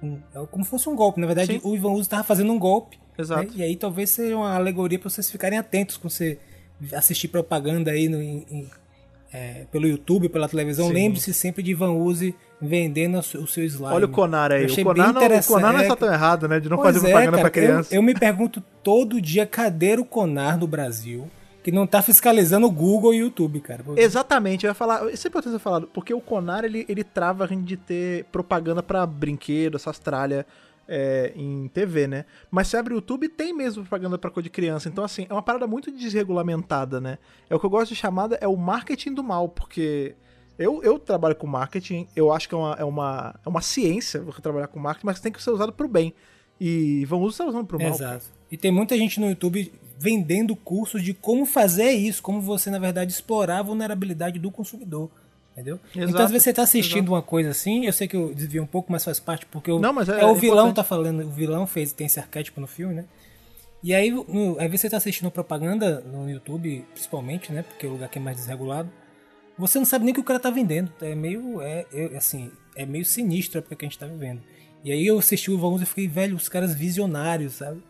um, 0.03 0.07
um- 0.07 0.21
é 0.35 0.47
como 0.47 0.63
se 0.63 0.71
fosse 0.71 0.89
um 0.89 0.95
golpe. 0.95 1.19
Na 1.21 1.27
verdade, 1.27 1.55
Sim. 1.55 1.61
o 1.65 1.75
Ivan 1.75 1.91
Uzi 1.93 2.09
tava 2.09 2.23
fazendo 2.23 2.53
um 2.53 2.59
golpe. 2.59 2.99
Exato. 3.19 3.45
né? 3.45 3.51
E 3.57 3.63
aí 3.63 3.75
talvez 3.77 4.11
seja 4.11 4.37
uma 4.37 4.55
alegoria 4.55 4.99
para 4.99 5.09
vocês 5.09 5.31
ficarem 5.31 5.59
atentos 5.59 5.97
quando 5.97 6.11
você 6.13 6.39
assistir 6.93 7.29
propaganda 7.29 7.91
aí 7.91 8.09
no, 8.09 8.21
em- 8.23 8.69
é, 9.33 9.67
pelo 9.73 9.87
YouTube, 9.87 10.29
pela 10.29 10.49
televisão. 10.49 10.89
Lembre-se 10.89 11.35
sempre 11.35 11.63
de 11.63 11.73
Ivan 11.73 11.93
Uzi 11.93 12.35
vendendo 12.63 13.19
o 13.19 13.23
seu, 13.23 13.65
slime. 13.65 13.93
Olha 13.93 14.07
o 14.07 14.09
Conar 14.09 14.53
aí. 14.53 14.63
Eu 14.65 14.73
O 14.73 14.85
Conar, 14.85 15.13
não, 15.13 15.21
o. 15.21 15.45
Conar 15.45 15.73
não 15.73 15.81
É, 15.81 15.83
está 15.83 15.97
tão 15.97 16.13
errado, 16.13 16.49
né? 16.49 16.61
De 16.61 16.69
não 16.69 16.77
Pois 16.79 16.95
fazer 16.95 17.07
é, 17.09 17.11
propaganda 17.11 17.37
cara, 17.37 17.43
pra 17.43 17.51
criança. 17.51 17.95
Eu, 17.95 17.99
eu 17.99 18.03
me 18.03 18.15
pergunto 18.15 18.63
todo 18.83 19.21
dia, 19.21 19.45
cadê 19.45 19.95
o 19.95 20.05
Conar 20.05 20.57
no 20.57 20.67
Brasil? 20.67 21.29
Que 21.63 21.73
não 21.73 21.85
tá 21.87 22.01
fiscalizando 22.01 22.67
o 22.67 22.71
Google 22.71 23.13
e 23.13 23.21
o 23.21 23.25
YouTube, 23.25 23.59
cara. 23.61 23.83
Exatamente, 23.97 24.65
eu 24.65 24.71
ia 24.71 24.75
falar. 24.75 25.13
Isso 25.13 25.27
é 25.27 25.29
importante 25.29 25.53
ser 25.55 25.59
falado, 25.59 25.89
porque 25.93 26.15
o 26.15 26.21
Conar 26.21 26.65
ele, 26.65 26.87
ele 26.89 27.03
trava 27.03 27.43
a 27.43 27.47
gente 27.49 27.65
de 27.65 27.77
ter 27.77 28.25
propaganda 28.31 28.85
pra 28.85 29.05
brinquedo, 29.05 29.77
essas 29.77 29.99
tralhas 29.99 30.45
é, 30.89 31.33
em 31.35 31.69
TV, 31.69 32.07
né? 32.07 32.25
Mas 32.51 32.69
se 32.69 32.77
abre 32.77 32.95
o 32.95 32.97
YouTube, 32.97 33.29
tem 33.29 33.53
mesmo 33.53 33.83
propaganda 33.83 34.19
pra 34.19 34.31
coisa 34.31 34.45
de 34.45 34.51
criança. 34.51 34.89
Então, 34.89 35.05
assim, 35.05 35.27
é 35.29 35.33
uma 35.33 35.43
parada 35.43 35.67
muito 35.67 35.91
desregulamentada, 35.91 37.01
né? 37.01 37.19
É 37.49 37.55
o 37.55 37.61
que 37.61 37.67
eu 37.67 37.71
gosto 37.71 37.91
de 37.91 37.97
chamada 37.97 38.39
é 38.41 38.49
o 38.49 38.57
marketing 38.57 39.15
do 39.15 39.23
mal, 39.23 39.49
porque 39.49 40.15
eu, 40.59 40.83
eu 40.83 40.99
trabalho 40.99 41.37
com 41.37 41.47
marketing, 41.47 42.07
eu 42.15 42.33
acho 42.33 42.49
que 42.49 42.55
é 42.55 42.59
uma, 42.59 42.77
é 42.79 42.85
uma, 42.85 43.35
é 43.45 43.49
uma 43.49 43.61
ciência 43.61 44.23
trabalhar 44.41 44.69
com 44.69 44.79
marketing, 44.79 45.07
mas 45.07 45.21
tem 45.21 45.33
que 45.33 45.43
ser 45.43 45.51
usado 45.51 45.73
pro 45.73 45.89
bem. 45.89 46.15
E 46.61 47.05
vamos 47.05 47.35
usar 47.35 47.47
usando 47.47 47.67
pro 47.67 47.79
mal. 47.79 47.89
Exato. 47.89 48.25
E 48.51 48.57
tem 48.57 48.73
muita 48.73 48.97
gente 48.97 49.21
no 49.21 49.29
YouTube 49.29 49.73
vendendo 49.99 50.55
cursos 50.55 51.03
de 51.03 51.13
como 51.13 51.45
fazer 51.45 51.91
isso, 51.93 52.23
como 52.23 52.41
você, 52.41 52.71
na 52.71 52.79
verdade, 52.79 53.13
explorar 53.13 53.59
a 53.59 53.63
vulnerabilidade 53.63 54.39
do 54.39 54.51
consumidor. 54.51 55.11
Entendeu? 55.57 55.81
Exato, 55.95 56.11
então, 56.11 56.25
às 56.27 56.31
vezes 56.31 56.45
você 56.45 56.53
tá 56.53 56.63
assistindo 56.63 57.09
uma 57.09 57.23
coisa 57.23 57.49
assim, 57.49 57.87
eu 57.87 57.93
sei 57.95 58.07
que 58.07 58.15
eu 58.15 58.35
desvio 58.35 58.63
um 58.63 58.67
pouco, 58.67 58.93
mas 58.93 59.03
faz 59.03 59.19
parte, 59.19 59.47
porque 59.47 59.71
o, 59.73 59.79
Não, 59.79 59.91
mas 59.91 60.07
é- 60.07 60.23
o 60.23 60.31
é 60.31 60.35
vilão 60.35 60.69
importante. 60.69 60.75
tá 60.77 60.85
falando, 60.85 61.25
o 61.25 61.31
vilão 61.31 61.67
fez, 61.67 61.93
tem 61.93 62.07
esse 62.07 62.21
arquétipo 62.21 62.61
no 62.61 62.67
filme, 62.67 62.95
né? 62.95 63.07
E 63.83 63.95
aí, 63.95 64.11
no, 64.11 64.53
às 64.59 64.65
vezes 64.67 64.83
você 64.83 64.91
tá 64.91 64.99
assistindo 64.99 65.31
propaganda 65.31 66.01
no 66.01 66.29
YouTube, 66.29 66.85
principalmente, 66.93 67.51
né? 67.53 67.63
Porque 67.63 67.87
é 67.87 67.89
o 67.89 67.93
lugar 67.93 68.09
que 68.11 68.19
é 68.19 68.21
mais 68.21 68.37
desregulado. 68.37 68.91
Você 69.59 69.79
não 69.79 69.87
sabe 69.87 70.05
nem 70.05 70.13
o 70.13 70.15
que 70.15 70.21
o 70.21 70.25
cara 70.25 70.39
tá 70.39 70.51
vendendo. 70.51 70.93
É 71.01 71.15
meio, 71.15 71.63
é, 71.63 71.87
é, 71.93 72.17
assim, 72.17 72.51
é 72.75 72.85
meio 72.85 73.05
sinistro 73.07 73.59
a 73.59 73.61
época 73.61 73.77
que 73.77 73.85
a 73.87 73.89
gente 73.89 73.99
tá 73.99 74.07
vivendo. 74.07 74.43
E 74.85 74.93
aí 74.93 75.07
eu 75.07 75.19
assisti 75.19 75.51
o 75.51 75.59
Vamos 75.59 75.81
e 75.81 75.87
fiquei, 75.87 76.07
velho, 76.07 76.37
os 76.37 76.49
caras 76.49 76.75
visionários, 76.75 77.55
sabe? 77.55 77.83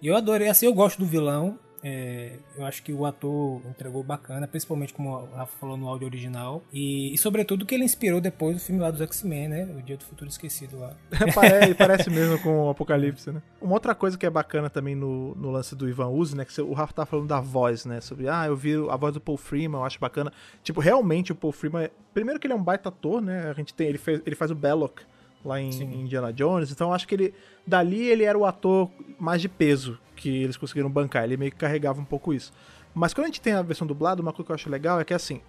E 0.00 0.06
eu 0.06 0.16
adorei, 0.16 0.48
assim, 0.48 0.64
eu 0.66 0.72
gosto 0.72 0.98
do 0.98 1.06
vilão. 1.06 1.58
É, 1.82 2.38
eu 2.56 2.64
acho 2.64 2.82
que 2.82 2.92
o 2.92 3.04
ator 3.04 3.60
entregou 3.68 4.02
bacana, 4.04 4.46
principalmente 4.46 4.94
como 4.94 5.10
o 5.10 5.34
Rafa 5.34 5.58
falou 5.58 5.76
no 5.76 5.88
áudio 5.88 6.06
original. 6.06 6.62
E, 6.72 7.12
e 7.12 7.18
sobretudo 7.18 7.66
que 7.66 7.74
ele 7.74 7.84
inspirou 7.84 8.20
depois 8.20 8.56
o 8.56 8.60
filme 8.60 8.80
lá 8.80 8.90
dos 8.90 9.00
X-Men, 9.00 9.48
né? 9.48 9.64
O 9.76 9.82
Dia 9.82 9.96
do 9.96 10.04
Futuro 10.04 10.30
Esquecido 10.30 10.78
lá. 10.78 10.94
parece, 11.34 11.74
parece 11.74 12.10
mesmo 12.10 12.38
com 12.38 12.66
o 12.66 12.70
Apocalipse, 12.70 13.32
né? 13.32 13.42
Uma 13.60 13.74
outra 13.74 13.94
coisa 13.94 14.16
que 14.16 14.24
é 14.24 14.30
bacana 14.30 14.70
também 14.70 14.94
no, 14.94 15.34
no 15.34 15.50
lance 15.50 15.74
do 15.74 15.88
Ivan 15.88 16.08
Uzi, 16.08 16.36
né? 16.36 16.44
Que 16.44 16.60
o 16.60 16.72
Rafa 16.72 16.92
tá 16.92 17.06
falando 17.06 17.26
da 17.26 17.40
voz, 17.40 17.84
né? 17.84 18.00
Sobre, 18.00 18.28
ah, 18.28 18.46
eu 18.46 18.54
vi 18.54 18.74
a 18.88 18.96
voz 18.96 19.14
do 19.14 19.20
Paul 19.20 19.36
Freeman, 19.36 19.80
eu 19.80 19.84
acho 19.84 19.98
bacana. 19.98 20.32
Tipo, 20.62 20.80
realmente 20.80 21.32
o 21.32 21.34
Paul 21.34 21.52
Freeman. 21.52 21.90
Primeiro 22.14 22.38
que 22.38 22.46
ele 22.46 22.54
é 22.54 22.56
um 22.56 22.62
baita 22.62 22.90
ator, 22.90 23.20
né? 23.20 23.48
A 23.50 23.52
gente 23.54 23.74
tem. 23.74 23.88
Ele, 23.88 23.98
fez, 23.98 24.22
ele 24.24 24.36
faz 24.36 24.50
o 24.50 24.54
Belloc 24.54 25.00
lá 25.44 25.60
em, 25.60 25.72
Sim. 25.72 25.84
Indiana 26.02 26.32
Jones. 26.32 26.70
Então 26.70 26.92
acho 26.92 27.06
que 27.06 27.14
ele. 27.14 27.34
Dali 27.66 28.08
ele 28.08 28.24
era 28.24 28.36
o 28.36 28.44
ator 28.44 28.90
mais 29.18 29.40
de 29.40 29.48
peso 29.48 29.98
que 30.16 30.42
eles 30.42 30.56
conseguiram 30.56 30.90
bancar. 30.90 31.24
Ele 31.24 31.36
meio 31.36 31.50
que 31.50 31.56
carregava 31.56 32.00
um 32.00 32.04
pouco 32.04 32.32
isso. 32.32 32.52
Mas 32.94 33.14
quando 33.14 33.24
a 33.24 33.28
gente 33.28 33.40
tem 33.40 33.52
a 33.52 33.62
versão 33.62 33.86
dublada, 33.86 34.20
uma 34.20 34.32
coisa 34.32 34.46
que 34.46 34.52
eu 34.52 34.54
acho 34.54 34.70
legal 34.70 35.00
é 35.00 35.04
que 35.04 35.14
assim, 35.14 35.40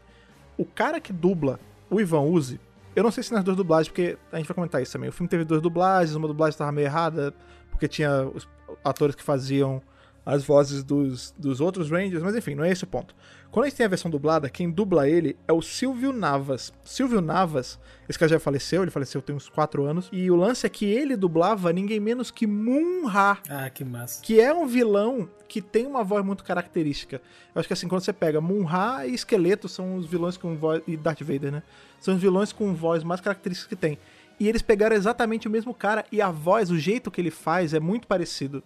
o 0.57 0.65
cara 0.65 0.99
que 0.99 1.11
dubla 1.11 1.59
o 1.89 1.99
Ivan 1.99 2.21
Uzi, 2.21 2.59
eu 2.95 3.03
não 3.03 3.11
sei 3.11 3.23
se 3.23 3.33
nas 3.33 3.43
duas 3.43 3.57
dublagens, 3.57 3.89
porque 3.89 4.17
a 4.31 4.37
gente 4.37 4.47
vai 4.47 4.55
comentar 4.55 4.81
isso 4.81 4.93
também. 4.93 5.09
O 5.09 5.13
filme 5.13 5.27
teve 5.27 5.43
duas 5.43 5.61
dublagens, 5.61 6.15
uma 6.15 6.27
dublagem 6.27 6.51
estava 6.51 6.71
meio 6.71 6.85
errada, 6.85 7.33
porque 7.69 7.87
tinha 7.87 8.25
os 8.27 8.47
atores 8.83 9.15
que 9.15 9.23
faziam 9.23 9.81
as 10.25 10.43
vozes 10.43 10.83
dos, 10.83 11.33
dos 11.37 11.59
outros 11.59 11.89
Rangers, 11.91 12.23
mas 12.23 12.35
enfim, 12.35 12.55
não 12.55 12.63
é 12.63 12.71
esse 12.71 12.83
o 12.83 12.87
ponto. 12.87 13.13
Quando 13.51 13.65
a 13.65 13.69
gente 13.69 13.77
tem 13.77 13.85
a 13.85 13.89
versão 13.89 14.09
dublada, 14.09 14.49
quem 14.49 14.69
dubla 14.71 15.07
ele 15.07 15.37
é 15.47 15.53
o 15.53 15.61
Silvio 15.61 16.11
Navas. 16.11 16.73
Silvio 16.83 17.21
Navas, 17.21 17.77
esse 18.09 18.17
cara 18.17 18.29
já 18.29 18.39
faleceu, 18.39 18.81
ele 18.81 18.89
faleceu 18.89 19.21
tem 19.21 19.35
uns 19.35 19.47
4 19.47 19.83
anos, 19.85 20.09
e 20.11 20.31
o 20.31 20.35
lance 20.35 20.65
é 20.65 20.69
que 20.69 20.85
ele 20.85 21.15
dublava 21.15 21.71
ninguém 21.71 21.99
menos 21.99 22.31
que 22.31 22.47
Moon-Ha, 22.47 23.37
Ah, 23.49 23.69
que 23.69 23.83
massa. 23.83 24.21
que 24.23 24.39
é 24.41 24.51
um 24.53 24.65
vilão 24.65 25.29
que 25.47 25.61
tem 25.61 25.85
uma 25.85 26.03
voz 26.03 26.25
muito 26.25 26.43
característica. 26.43 27.21
Eu 27.53 27.59
acho 27.59 27.67
que 27.67 27.73
assim, 27.73 27.87
quando 27.87 28.01
você 28.01 28.11
pega 28.13 28.41
Moon-Ha 28.41 29.05
e 29.05 29.13
Esqueleto 29.13 29.67
são 29.69 29.97
os 29.97 30.05
vilões 30.07 30.35
com 30.35 30.55
voz. 30.55 30.81
e 30.87 30.97
Darth 30.97 31.21
Vader, 31.21 31.51
né? 31.51 31.63
São 31.99 32.15
os 32.15 32.21
vilões 32.21 32.51
com 32.51 32.73
voz 32.73 33.03
mais 33.03 33.21
características 33.21 33.69
que 33.69 33.75
tem. 33.75 33.99
E 34.39 34.47
eles 34.49 34.63
pegaram 34.63 34.95
exatamente 34.95 35.47
o 35.47 35.51
mesmo 35.51 35.73
cara 35.75 36.03
e 36.11 36.19
a 36.21 36.31
voz, 36.31 36.71
o 36.71 36.79
jeito 36.79 37.11
que 37.11 37.21
ele 37.21 37.29
faz 37.29 37.73
é 37.73 37.79
muito 37.79 38.07
parecido 38.07 38.63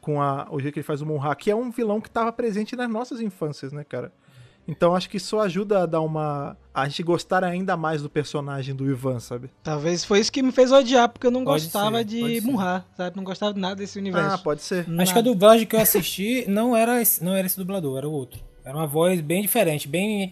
com 0.00 0.20
a, 0.20 0.46
o 0.50 0.60
jeito 0.60 0.74
que 0.74 0.80
ele 0.80 0.86
faz 0.86 1.02
o 1.02 1.06
Moon-Ha, 1.06 1.34
que 1.34 1.50
é 1.50 1.54
um 1.54 1.70
vilão 1.70 2.00
que 2.00 2.08
estava 2.08 2.32
presente 2.32 2.74
nas 2.76 2.88
nossas 2.88 3.20
infâncias, 3.20 3.72
né, 3.72 3.84
cara? 3.84 4.12
Então 4.66 4.94
acho 4.94 5.10
que 5.10 5.16
isso 5.16 5.38
ajuda 5.40 5.82
a 5.82 5.86
dar 5.86 6.00
uma. 6.00 6.56
a 6.72 6.86
gente 6.88 7.02
gostar 7.02 7.42
ainda 7.42 7.76
mais 7.76 8.02
do 8.02 8.10
personagem 8.10 8.74
do 8.74 8.88
Ivan, 8.88 9.18
sabe? 9.18 9.50
Talvez 9.62 10.04
foi 10.04 10.20
isso 10.20 10.30
que 10.30 10.42
me 10.42 10.52
fez 10.52 10.70
odiar, 10.70 11.08
porque 11.08 11.26
eu 11.26 11.30
não 11.30 11.44
Pode 11.44 11.64
gostava 11.64 11.98
ser, 11.98 12.04
de. 12.04 12.40
Munra, 12.42 12.84
sabe? 12.96 13.16
Não 13.16 13.24
gostava 13.24 13.52
de 13.52 13.60
nada 13.60 13.76
desse 13.76 13.98
universo. 13.98 14.34
Ah, 14.34 14.38
pode 14.38 14.62
ser. 14.62 14.86
Acho 14.98 15.12
que 15.12 15.18
a 15.18 15.22
dublagem 15.22 15.66
que 15.66 15.74
eu 15.74 15.80
assisti 15.82 16.44
não 16.48 16.76
era 16.76 17.00
esse, 17.02 17.24
não 17.24 17.34
era 17.34 17.46
esse 17.46 17.56
dublador, 17.56 17.98
era 17.98 18.08
o 18.08 18.12
outro. 18.12 18.40
Era 18.64 18.76
uma 18.76 18.86
voz 18.86 19.20
bem 19.20 19.42
diferente, 19.42 19.88
bem. 19.88 20.30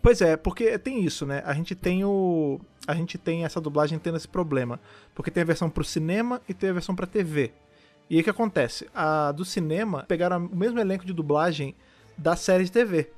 Pois 0.00 0.22
é, 0.22 0.36
porque 0.36 0.78
tem 0.78 1.04
isso, 1.04 1.26
né? 1.26 1.42
A 1.44 1.52
gente 1.52 1.74
tem 1.74 2.04
o. 2.04 2.60
A 2.86 2.94
gente 2.94 3.18
tem 3.18 3.44
essa 3.44 3.60
dublagem 3.60 3.98
tendo 3.98 4.16
esse 4.16 4.28
problema. 4.28 4.80
Porque 5.14 5.30
tem 5.30 5.42
a 5.42 5.46
versão 5.46 5.68
pro 5.68 5.84
cinema 5.84 6.40
e 6.48 6.54
tem 6.54 6.70
a 6.70 6.72
versão 6.72 6.94
pra 6.94 7.06
TV. 7.06 7.52
E 8.08 8.16
aí 8.16 8.20
o 8.20 8.24
que 8.24 8.30
acontece? 8.30 8.88
A 8.94 9.32
do 9.32 9.44
cinema 9.44 10.04
pegaram 10.06 10.46
o 10.46 10.56
mesmo 10.56 10.78
elenco 10.78 11.04
de 11.04 11.12
dublagem 11.12 11.74
da 12.16 12.36
série 12.36 12.64
de 12.64 12.72
TV. 12.72 13.10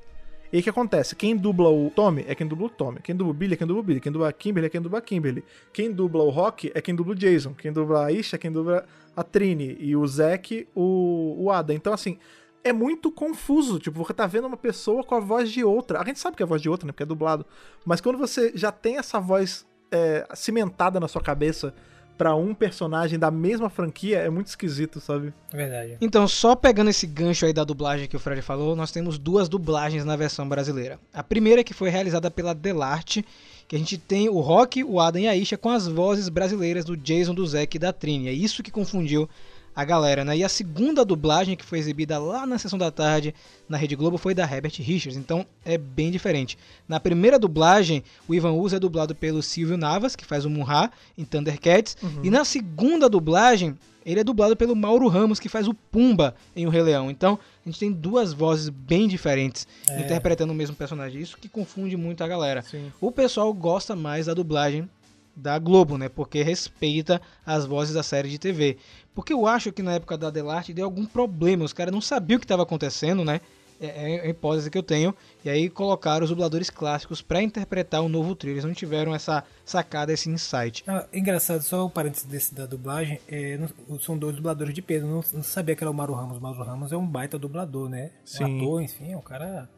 E 0.53 0.57
aí 0.57 0.61
o 0.61 0.63
que 0.63 0.71
acontece? 0.71 1.17
Quem 1.17 1.37
dubla 1.37 1.69
o 1.69 1.91
Tommy 1.91 2.25
é 2.29 2.35
quem 2.35 2.47
dubla 2.47 2.67
o 2.67 2.71
Tommy. 2.71 3.01
Quem 3.01 3.15
dubla 3.15 3.33
o 3.33 3.35
Billy 3.35 3.55
é 3.55 3.57
quem 3.57 3.67
dubla 3.67 3.83
o 3.83 3.85
Billy. 3.85 4.01
Quem 4.01 4.13
dubla 4.13 4.29
a 4.29 4.33
Kimberly 4.33 4.67
é 4.67 4.71
quem 4.71 4.81
dubla 4.81 4.99
a 4.99 5.03
Kimberly. 5.03 5.45
Quem 5.73 5.93
dubla 5.93 6.23
o 6.23 6.31
Rock 6.31 6.71
é 6.75 6.81
quem 6.81 6.95
dubla 6.95 7.15
o 7.15 7.17
Jason. 7.17 7.53
Quem 7.55 7.73
dubla 7.73 8.07
a 8.07 8.13
Isha 8.13 8.37
é 8.37 8.39
quem 8.39 8.53
dubla 8.53 8.87
a 9.15 9.23
Trini. 9.25 9.77
E 9.81 9.97
o 9.97 10.07
Zack, 10.07 10.69
o, 10.75 11.37
o 11.39 11.51
Ada. 11.51 11.75
Então, 11.75 11.93
assim, 11.93 12.19
é 12.63 12.73
muito 12.73 13.11
confuso. 13.11 13.81
Tipo, 13.81 14.05
você 14.05 14.15
tá 14.15 14.27
vendo 14.27 14.47
uma 14.47 14.57
pessoa 14.57 15.03
com 15.03 15.17
a 15.17 15.21
voz 15.21 15.51
de 15.51 15.65
outra. 15.65 16.01
A 16.01 16.05
gente 16.05 16.21
sabe 16.21 16.37
que 16.37 16.43
é 16.43 16.47
a 16.47 16.49
voz 16.49 16.63
de 16.63 16.69
outra, 16.69 16.87
né? 16.87 16.93
Porque 16.93 17.03
é 17.03 17.07
dublado. 17.07 17.45
Mas 17.85 18.01
quando 18.01 18.17
você 18.17 18.53
já 18.55 18.71
tem 18.71 18.99
essa 18.99 19.19
voz 19.19 19.67
é, 19.91 20.27
cimentada 20.35 21.01
na 21.01 21.09
sua 21.09 21.23
cabeça 21.23 21.75
pra 22.17 22.35
um 22.35 22.55
personagem 22.55 23.19
da 23.19 23.31
mesma 23.31 23.69
franquia, 23.69 24.19
é 24.19 24.31
muito 24.31 24.47
esquisito, 24.47 25.01
sabe? 25.01 25.33
É 25.53 25.57
verdade. 25.57 25.97
Então, 26.01 26.27
só 26.27 26.55
pegando 26.55 26.91
esse 26.91 27.07
gancho 27.07 27.47
aí 27.47 27.53
da 27.53 27.65
dublagem 27.65 28.09
que 28.09 28.17
o 28.17 28.21
Fred 28.21 28.43
falou, 28.43 28.75
nós 28.75 28.91
temos 28.91 29.19
duas 29.19 29.49
dublagens 29.49 30.05
na 30.05 30.17
versão 30.17 30.49
brasileira. 30.49 30.99
A 31.13 31.23
primeira 31.23 31.63
que 31.63 31.75
foi 31.75 31.91
realizada 31.91 32.31
pela 32.31 32.55
Delarte, 32.55 33.25
que 33.69 33.77
a 33.77 33.79
gente 33.79 33.99
tem 33.99 34.29
o 34.29 34.41
Rock, 34.41 34.83
o 34.85 35.01
Adam 35.01 35.23
e 35.23 35.29
a 35.29 35.37
Isha 35.37 35.59
com 35.59 35.71
as 35.71 35.87
vozes 35.87 36.29
brasileiras 36.29 36.85
do 36.85 36.97
Jason, 36.97 37.35
do 37.35 37.47
Zack 37.47 37.77
e 37.77 37.81
da 37.81 37.93
Trini. 37.93 38.29
É 38.29 38.33
isso 38.33 38.63
que 38.63 38.71
confundiu 38.71 39.29
a 39.77 39.85
galera, 39.85 40.25
né? 40.25 40.39
E 40.39 40.43
a 40.43 40.49
segunda 40.49 41.05
dublagem 41.05 41.55
que 41.55 41.65
foi 41.65 41.79
exibida 41.79 42.19
lá 42.19 42.47
na 42.47 42.57
sessão 42.59 42.79
da 42.79 42.91
tarde 42.91 43.35
na 43.69 43.77
Rede 43.77 43.95
Globo 43.95 44.17
foi 44.17 44.33
da 44.35 44.43
Herbert 44.51 44.73
Richards, 44.79 45.19
então 45.19 45.45
é 45.67 45.77
bem 45.77 46.11
diferente. 46.11 46.57
Na 46.89 46.99
primeira 46.99 47.39
dublagem, 47.39 48.03
o 48.27 48.35
Ivan 48.35 48.53
Uso 48.53 48.75
é 48.75 48.79
dublado 48.81 49.15
pelo 49.15 49.43
Silvio 49.43 49.77
Navas, 49.77 50.17
que 50.17 50.25
faz 50.25 50.47
o 50.47 50.51
Munra 50.51 50.91
em 51.19 51.25
Thundercats, 51.27 51.95
e 52.23 52.31
na 52.31 52.43
segunda 52.43 53.07
dublagem, 53.07 53.79
ele 54.05 54.21
é 54.21 54.25
dublado 54.25 54.57
pelo 54.57 54.75
Mauro 54.75 55.09
Ramos, 55.09 55.39
que 55.39 55.49
faz 55.49 55.69
o 55.69 55.75
Pumba 55.75 56.35
em 56.55 56.65
O 56.67 56.71
Rei 56.71 56.81
Leão. 56.81 57.11
Então, 57.11 57.39
a 57.65 57.69
gente 57.69 57.79
tem 57.79 57.93
duas 57.93 58.33
vozes 58.33 58.69
bem 58.71 59.07
diferentes 59.07 59.67
É. 59.89 60.01
interpretando 60.01 60.53
o 60.53 60.55
mesmo 60.55 60.75
personagem. 60.75 61.21
Isso 61.21 61.37
que 61.37 61.49
confunde 61.49 61.97
muito 61.97 62.25
a 62.25 62.29
galera. 62.29 62.63
Sim. 62.63 62.91
O 63.01 63.11
pessoal 63.13 63.53
gosta 63.53 63.95
mais 63.97 64.27
da 64.27 64.33
dublagem 64.33 64.89
da 65.35 65.59
Globo, 65.59 65.99
né? 65.99 66.09
Porque 66.09 66.43
respeita 66.43 67.21
as 67.45 67.67
vozes 67.67 67.93
da 67.93 68.03
série 68.03 68.31
de 68.31 68.39
TV. 68.39 68.79
Porque 69.17 69.33
eu 69.33 69.47
acho 69.47 69.73
que 69.73 69.83
na 69.83 69.95
época 69.95 70.17
da 70.17 70.31
Delarte 70.31 70.73
deu 70.75 70.85
algum 70.85 71.07
problema. 71.07 71.65
Os 71.65 71.73
caras 71.73 71.93
não 71.93 72.01
sabiam 72.03 72.37
o 72.37 72.39
que 72.41 72.45
estava 72.45 72.63
acontecendo, 72.63 73.25
né? 73.25 73.41
É, 73.81 74.15
é 74.17 74.21
a 74.21 74.29
hipótese 74.29 74.71
que 74.71 74.77
eu 74.79 74.83
tenho. 74.83 75.15
E 75.45 75.49
aí 75.51 75.69
colocaram 75.71 76.23
os 76.25 76.31
dubladores 76.31 76.71
clássicos 76.71 77.21
para 77.23 77.43
interpretar 77.43 78.03
o 78.03 78.09
novo 78.09 78.35
trilho. 78.35 78.55
Eles 78.55 78.65
não 78.65 78.73
tiveram 78.75 79.15
essa 79.15 79.43
sacada, 79.65 80.13
esse 80.13 80.29
insight. 80.31 80.85
Ah, 80.87 81.07
engraçado, 81.13 81.63
só 81.63 81.85
o 81.85 81.91
parênteses 81.91 82.25
desse 82.27 82.55
da 82.55 82.67
dublagem, 82.67 83.19
é, 83.27 83.59
não- 83.59 83.99
são 84.01 84.17
dois 84.19 84.37
dubladores 84.37 84.75
de 84.75 84.81
peso, 84.83 85.07
não, 85.07 85.23
não 85.33 85.43
sabia 85.43 85.75
que 85.75 85.83
era 85.83 85.91
o 85.91 85.95
Mauro 85.95 86.13
Ramos. 86.15 86.37
O 86.37 86.41
Mauro 86.41 86.63
Ramos 86.63 86.93
é 86.93 86.97
um 86.97 87.07
baita 87.07 87.39
dublador, 87.39 87.89
né? 87.89 88.11
Sim. 88.25 88.45
Um 88.45 88.57
ator, 88.59 88.83
enfim, 88.83 89.13
é 89.13 89.17
um 89.17 89.23
cara 89.23 89.69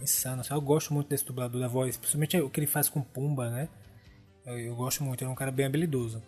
insano. 0.00 0.42
Eu 0.50 0.60
gosto 0.60 0.92
muito 0.92 1.08
desse 1.08 1.24
dublador 1.24 1.60
da 1.60 1.68
voz, 1.68 1.96
principalmente 1.96 2.36
o 2.40 2.50
que 2.50 2.58
ele 2.60 2.66
faz 2.66 2.88
com 2.88 3.00
Pumba, 3.00 3.48
né? 3.48 3.68
Eu, 4.44 4.58
eu 4.58 4.74
gosto 4.74 5.02
muito, 5.04 5.22
ele 5.22 5.30
é 5.30 5.32
um 5.32 5.36
cara 5.36 5.50
bem 5.52 5.66
habilidoso. 5.66 6.20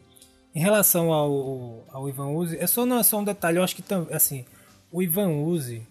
Em 0.55 0.61
relação 0.61 1.13
ao, 1.13 1.85
ao 1.91 2.09
Ivan 2.09 2.29
Uzi, 2.29 2.57
é 2.59 2.67
só, 2.67 2.87
não, 2.87 2.99
é 3.01 3.03
só 3.03 3.19
um 3.19 3.25
detalhe, 3.25 3.59
eu 3.59 3.65
acho 3.65 3.75
que 3.75 3.83
assim, 4.13 4.45
o 4.93 5.03
Ivan 5.03 5.31
Uzi, 5.31 5.83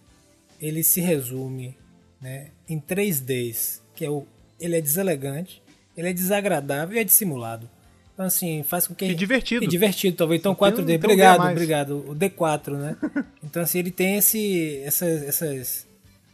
ele 0.60 0.84
se 0.84 1.02
resume 1.02 1.76
né, 2.22 2.48
em 2.70 2.80
três 2.80 3.20
Ds, 3.20 3.82
que 3.96 4.06
é 4.06 4.10
o 4.10 4.26
ele 4.60 4.78
é 4.78 4.82
deselegante, 4.82 5.62
ele 5.98 6.08
é 6.10 6.14
desagradável 6.14 6.96
e 6.96 7.00
é 7.00 7.04
dissimulado. 7.04 7.70
Então 8.14 8.26
assim, 8.26 8.64
faz 8.64 8.88
com 8.88 8.96
que 8.96 9.04
E 9.06 9.16
divertido. 9.16 9.66
E 9.66 9.68
divertido, 9.68 10.16
talvez. 10.16 10.40
Então 10.40 10.52
Não 10.54 10.58
tem- 10.58 10.72
4D, 10.72 10.78
não 10.80 10.86
tem 10.86 10.96
um 10.96 11.00
D 11.00 11.22
a 11.24 11.34
obrigado, 11.34 11.52
obrigado. 11.52 11.98
O 12.10 12.16
D4, 12.16 12.78
né? 12.78 12.98
Então 13.44 13.62
assim, 13.62 13.80
ele 13.80 13.92
tem 13.92 14.16
esse 14.16 14.78
essas 14.86 15.24
essas 15.24 15.88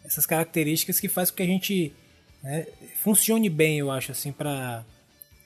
essas 0.05 0.25
características 0.25 0.99
que 0.99 1.07
faz 1.07 1.31
com 1.31 1.37
que 1.37 1.43
a 1.43 1.47
gente 1.47 1.91
né, 2.43 2.67
funcione 3.01 3.49
bem, 3.49 3.79
eu 3.79 3.89
acho 3.89 4.11
assim, 4.11 4.31
para 4.31 4.85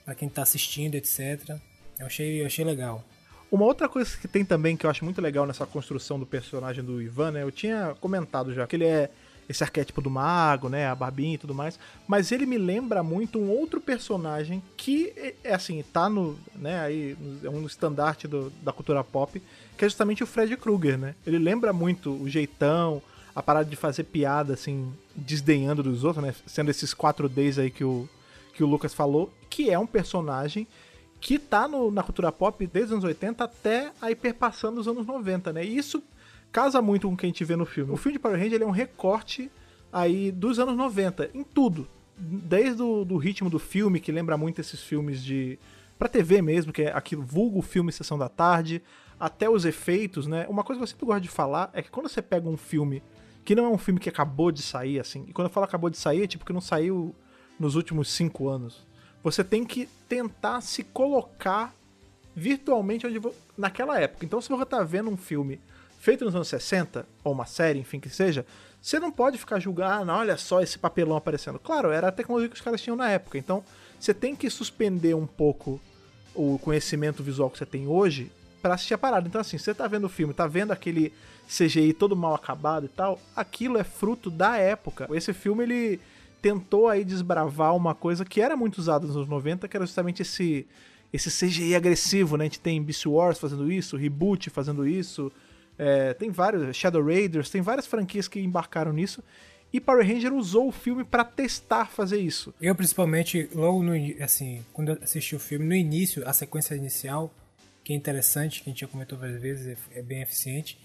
para 0.03 0.15
quem 0.15 0.27
tá 0.27 0.41
assistindo, 0.41 0.95
etc. 0.95 1.55
Eu 1.99 2.05
achei, 2.07 2.41
eu 2.41 2.45
achei 2.45 2.65
legal. 2.65 3.03
Uma 3.51 3.65
outra 3.65 3.87
coisa 3.87 4.17
que 4.17 4.27
tem 4.27 4.43
também 4.43 4.75
que 4.75 4.85
eu 4.85 4.89
acho 4.89 5.05
muito 5.05 5.21
legal 5.21 5.45
nessa 5.45 5.65
construção 5.65 6.19
do 6.19 6.25
personagem 6.25 6.83
do 6.83 7.01
Ivan, 7.01 7.31
né? 7.31 7.43
Eu 7.43 7.51
tinha 7.51 7.95
comentado 8.01 8.53
já 8.53 8.65
que 8.65 8.75
ele 8.75 8.85
é 8.85 9.11
esse 9.47 9.63
arquétipo 9.63 10.01
do 10.01 10.09
mago, 10.09 10.69
né? 10.69 10.87
A 10.87 10.95
barbinha 10.95 11.35
e 11.35 11.37
tudo 11.37 11.53
mais. 11.53 11.77
Mas 12.07 12.31
ele 12.31 12.45
me 12.47 12.57
lembra 12.57 13.03
muito 13.03 13.37
um 13.37 13.51
outro 13.51 13.79
personagem 13.79 14.63
que 14.75 15.13
é, 15.15 15.35
é 15.43 15.53
assim, 15.53 15.83
tá 15.93 16.09
no. 16.09 16.35
né, 16.55 16.79
aí, 16.79 17.15
é 17.43 17.49
um 17.49 17.65
estandarte 17.65 18.27
do- 18.27 18.49
da 18.63 18.71
cultura 18.73 19.03
pop, 19.03 19.39
que 19.77 19.85
é 19.85 19.87
justamente 19.87 20.23
o 20.23 20.27
Fred 20.27 20.57
Krueger, 20.57 20.97
né? 20.97 21.13
Ele 21.27 21.37
lembra 21.37 21.71
muito 21.71 22.11
o 22.11 22.27
jeitão, 22.27 23.01
a 23.35 23.43
parada 23.43 23.69
de 23.69 23.75
fazer 23.75 24.05
piada, 24.05 24.53
assim, 24.53 24.91
desdenhando 25.15 25.83
dos 25.83 26.03
outros, 26.03 26.25
né? 26.25 26.33
Sendo 26.47 26.71
esses 26.71 26.91
4Ds 26.93 27.59
aí 27.59 27.69
que 27.69 27.83
o, 27.83 28.09
que 28.53 28.63
o 28.63 28.67
Lucas 28.67 28.93
falou, 28.95 29.31
que 29.49 29.69
é 29.69 29.77
um 29.77 29.85
personagem 29.87 30.65
que 31.26 31.39
tá 31.39 31.69
no- 31.69 31.89
na 31.89 32.03
cultura 32.03 32.34
pop 32.34 32.67
desde 32.67 32.88
os 32.88 32.91
anos 32.91 33.05
80 33.05 33.45
até 33.45 33.93
aí 34.01 34.13
perpassando 34.13 34.82
os 34.82 34.89
anos 34.89 35.05
90, 35.07 35.53
né? 35.53 35.63
E 35.63 35.78
isso 35.78 36.03
casa 36.51 36.82
muito 36.82 37.07
com 37.07 37.13
o 37.13 37.17
que 37.17 37.26
a 37.26 37.30
gente 37.30 37.45
vê 37.45 37.55
no 37.55 37.65
filme. 37.65 37.93
O 37.93 37.95
filme 37.97 38.17
de 38.17 38.19
Power 38.19 38.38
Ranger 38.38 38.55
ele 38.55 38.65
é 38.65 38.67
um 38.67 38.71
recorte 38.71 39.49
aí 39.91 40.34
dos 40.34 40.59
anos 40.59 40.76
90, 40.76 41.30
em 41.34 41.41
tudo. 41.41 41.88
Desde 42.17 42.82
o 42.82 43.05
do 43.05 43.15
ritmo 43.15 43.49
do 43.49 43.57
filme, 43.57 44.01
que 44.01 44.11
lembra 44.11 44.38
muito 44.38 44.59
esses 44.59 44.82
filmes 44.82 45.24
de... 45.24 45.57
pra 45.97 46.09
TV 46.09 46.41
mesmo, 46.41 46.74
que 46.74 46.82
é 46.82 46.91
aquilo 46.93 47.24
vulgo 47.24 47.61
filme 47.61 47.89
Sessão 47.93 48.17
da 48.17 48.28
Tarde, 48.28 48.84
até 49.17 49.49
os 49.49 49.63
efeitos, 49.63 50.28
né? 50.28 50.45
Uma 50.49 50.61
coisa 50.63 50.78
que 50.80 50.84
eu 50.84 50.88
sempre 50.88 51.05
gosto 51.05 51.21
de 51.24 51.30
falar 51.30 51.69
é 51.74 51.82
que 51.82 51.89
quando 51.89 52.09
você 52.09 52.21
pega 52.21 52.49
um 52.49 52.57
filme 52.57 53.01
que 53.45 53.55
não 53.55 53.63
é 53.65 53.69
um 53.69 53.78
filme 53.78 53.97
que 53.99 54.09
acabou 54.09 54.51
de 54.51 54.61
sair, 54.61 54.99
assim, 54.99 55.24
e 55.28 55.32
quando 55.32 55.47
eu 55.47 55.53
falo 55.53 55.63
acabou 55.65 55.89
de 55.89 55.97
sair, 55.97 56.24
é 56.24 56.28
tipo 56.28 56.45
que 56.45 56.51
não 56.53 56.59
saiu 56.61 57.15
nos 57.57 57.76
últimos 57.76 58.09
cinco 58.09 58.49
anos. 58.49 58.86
Você 59.24 59.43
tem 59.43 59.63
que 59.63 59.88
tentar 60.07 60.61
se 60.61 60.84
colocar 60.84 61.74
virtualmente 62.36 63.07
onde 63.07 63.21
naquela 63.57 63.99
época. 63.99 64.26
Então, 64.26 64.41
se 64.41 64.49
você 64.49 64.65
tá 64.65 64.84
vendo 64.84 65.10
um 65.10 65.18
filme 65.18 65.61
feito 65.99 66.26
nos 66.26 66.35
anos 66.35 66.47
60, 66.49 67.07
ou 67.23 67.31
uma 67.31 67.45
série, 67.45 67.80
enfim, 67.80 67.99
que 67.99 68.10
seja, 68.10 68.45
você 68.81 68.99
não 68.99 69.11
pode 69.11 69.38
ficar 69.38 69.60
julgando, 69.60 70.11
ah, 70.11 70.18
olha 70.18 70.35
só 70.35 70.61
esse 70.61 70.77
papelão 70.77 71.15
aparecendo. 71.15 71.57
Claro, 71.57 71.91
era 71.91 72.10
a 72.10 72.11
tecnologia 72.11 72.49
que 72.49 72.56
os 72.56 72.61
caras 72.61 72.81
tinham 72.81 72.97
na 72.97 73.10
época. 73.10 73.38
Então, 73.38 73.64
você 73.97 74.14
tem 74.14 74.35
que 74.35 74.49
suspender 74.49 75.14
um 75.14 75.26
pouco 75.26 75.80
o 76.35 76.60
conhecimento 76.60 77.23
visual 77.23 77.49
que 77.49 77.57
você 77.57 77.65
tem 77.65 77.88
hoje 77.88 78.30
pra 78.61 78.73
assistir 78.73 78.93
a 78.93 78.97
parada. 78.97 79.26
Então, 79.27 79.39
assim, 79.39 79.57
você 79.57 79.73
tá 79.73 79.88
vendo 79.88 80.06
o 80.06 80.10
filme, 80.10 80.34
tá 80.34 80.47
vendo 80.47 80.72
aquele 80.72 81.14
CGI 81.47 81.93
todo 81.93 82.15
mal 82.15 82.35
acabado 82.35 82.85
e 82.85 82.89
tal, 82.89 83.19
aquilo 83.35 83.77
é 83.77 83.84
fruto 83.84 84.30
da 84.30 84.57
época. 84.57 85.07
Esse 85.14 85.31
filme, 85.34 85.64
ele 85.64 86.02
tentou 86.44 86.90
aí 86.90 87.06
desbravar 87.06 87.74
uma 87.74 87.95
coisa 87.95 88.26
que 88.26 88.41
era 88.41 88.57
muito 88.57 88.78
usada 88.78 89.07
nos 89.07 89.15
anos 89.15 89.30
90, 89.30 89.65
que 89.65 89.78
era 89.78 89.86
justamente 89.86 90.22
esse 90.22 90.68
esse 91.11 91.30
CGI 91.30 91.76
agressivo, 91.76 92.36
né? 92.38 92.45
A 92.45 92.48
gente 92.48 92.60
tem 92.60 92.82
Beast 92.82 93.06
Wars 93.06 93.38
fazendo 93.38 93.72
isso, 93.72 93.95
Reboot 93.95 94.49
fazendo 94.49 94.86
isso, 94.86 95.32
é, 95.78 96.11
tem 96.15 96.32
vários, 96.32 96.76
Shadow 96.76 97.06
Raiders, 97.06 97.52
tem 97.52 97.61
várias 97.61 97.86
franquias 97.86 98.28
que 98.28 98.40
embarcaram 98.40 98.91
nisso. 98.91 99.24
E 99.72 99.80
Power 99.80 100.06
Ranger 100.06 100.34
usou 100.34 100.70
o 100.70 100.72
filme 100.72 101.03
pra 101.03 101.24
testar 101.24 101.86
fazer 101.86 102.20
isso. 102.20 102.52
Eu, 102.60 102.74
principalmente, 102.74 103.48
logo 103.53 103.84
no 103.84 103.94
assim, 104.24 104.65
quando 104.74 104.90
eu 104.90 104.98
assisti 105.03 105.36
o 105.36 105.40
filme, 105.40 105.65
no 105.65 105.76
início, 105.76 106.28
a 106.28 106.34
sequência 106.34 106.74
inicial, 106.74 107.32
que 107.84 107.94
é 107.94 107.95
interessante, 107.95 108.64
que 108.64 108.70
a 108.70 108.74
gente 108.74 108.82
já 108.82 108.88
comentou 108.88 109.18
várias 109.18 109.40
vezes, 109.40 109.68
é, 109.68 109.99
é 109.99 110.02
bem 110.02 110.24
eficiente. 110.24 110.80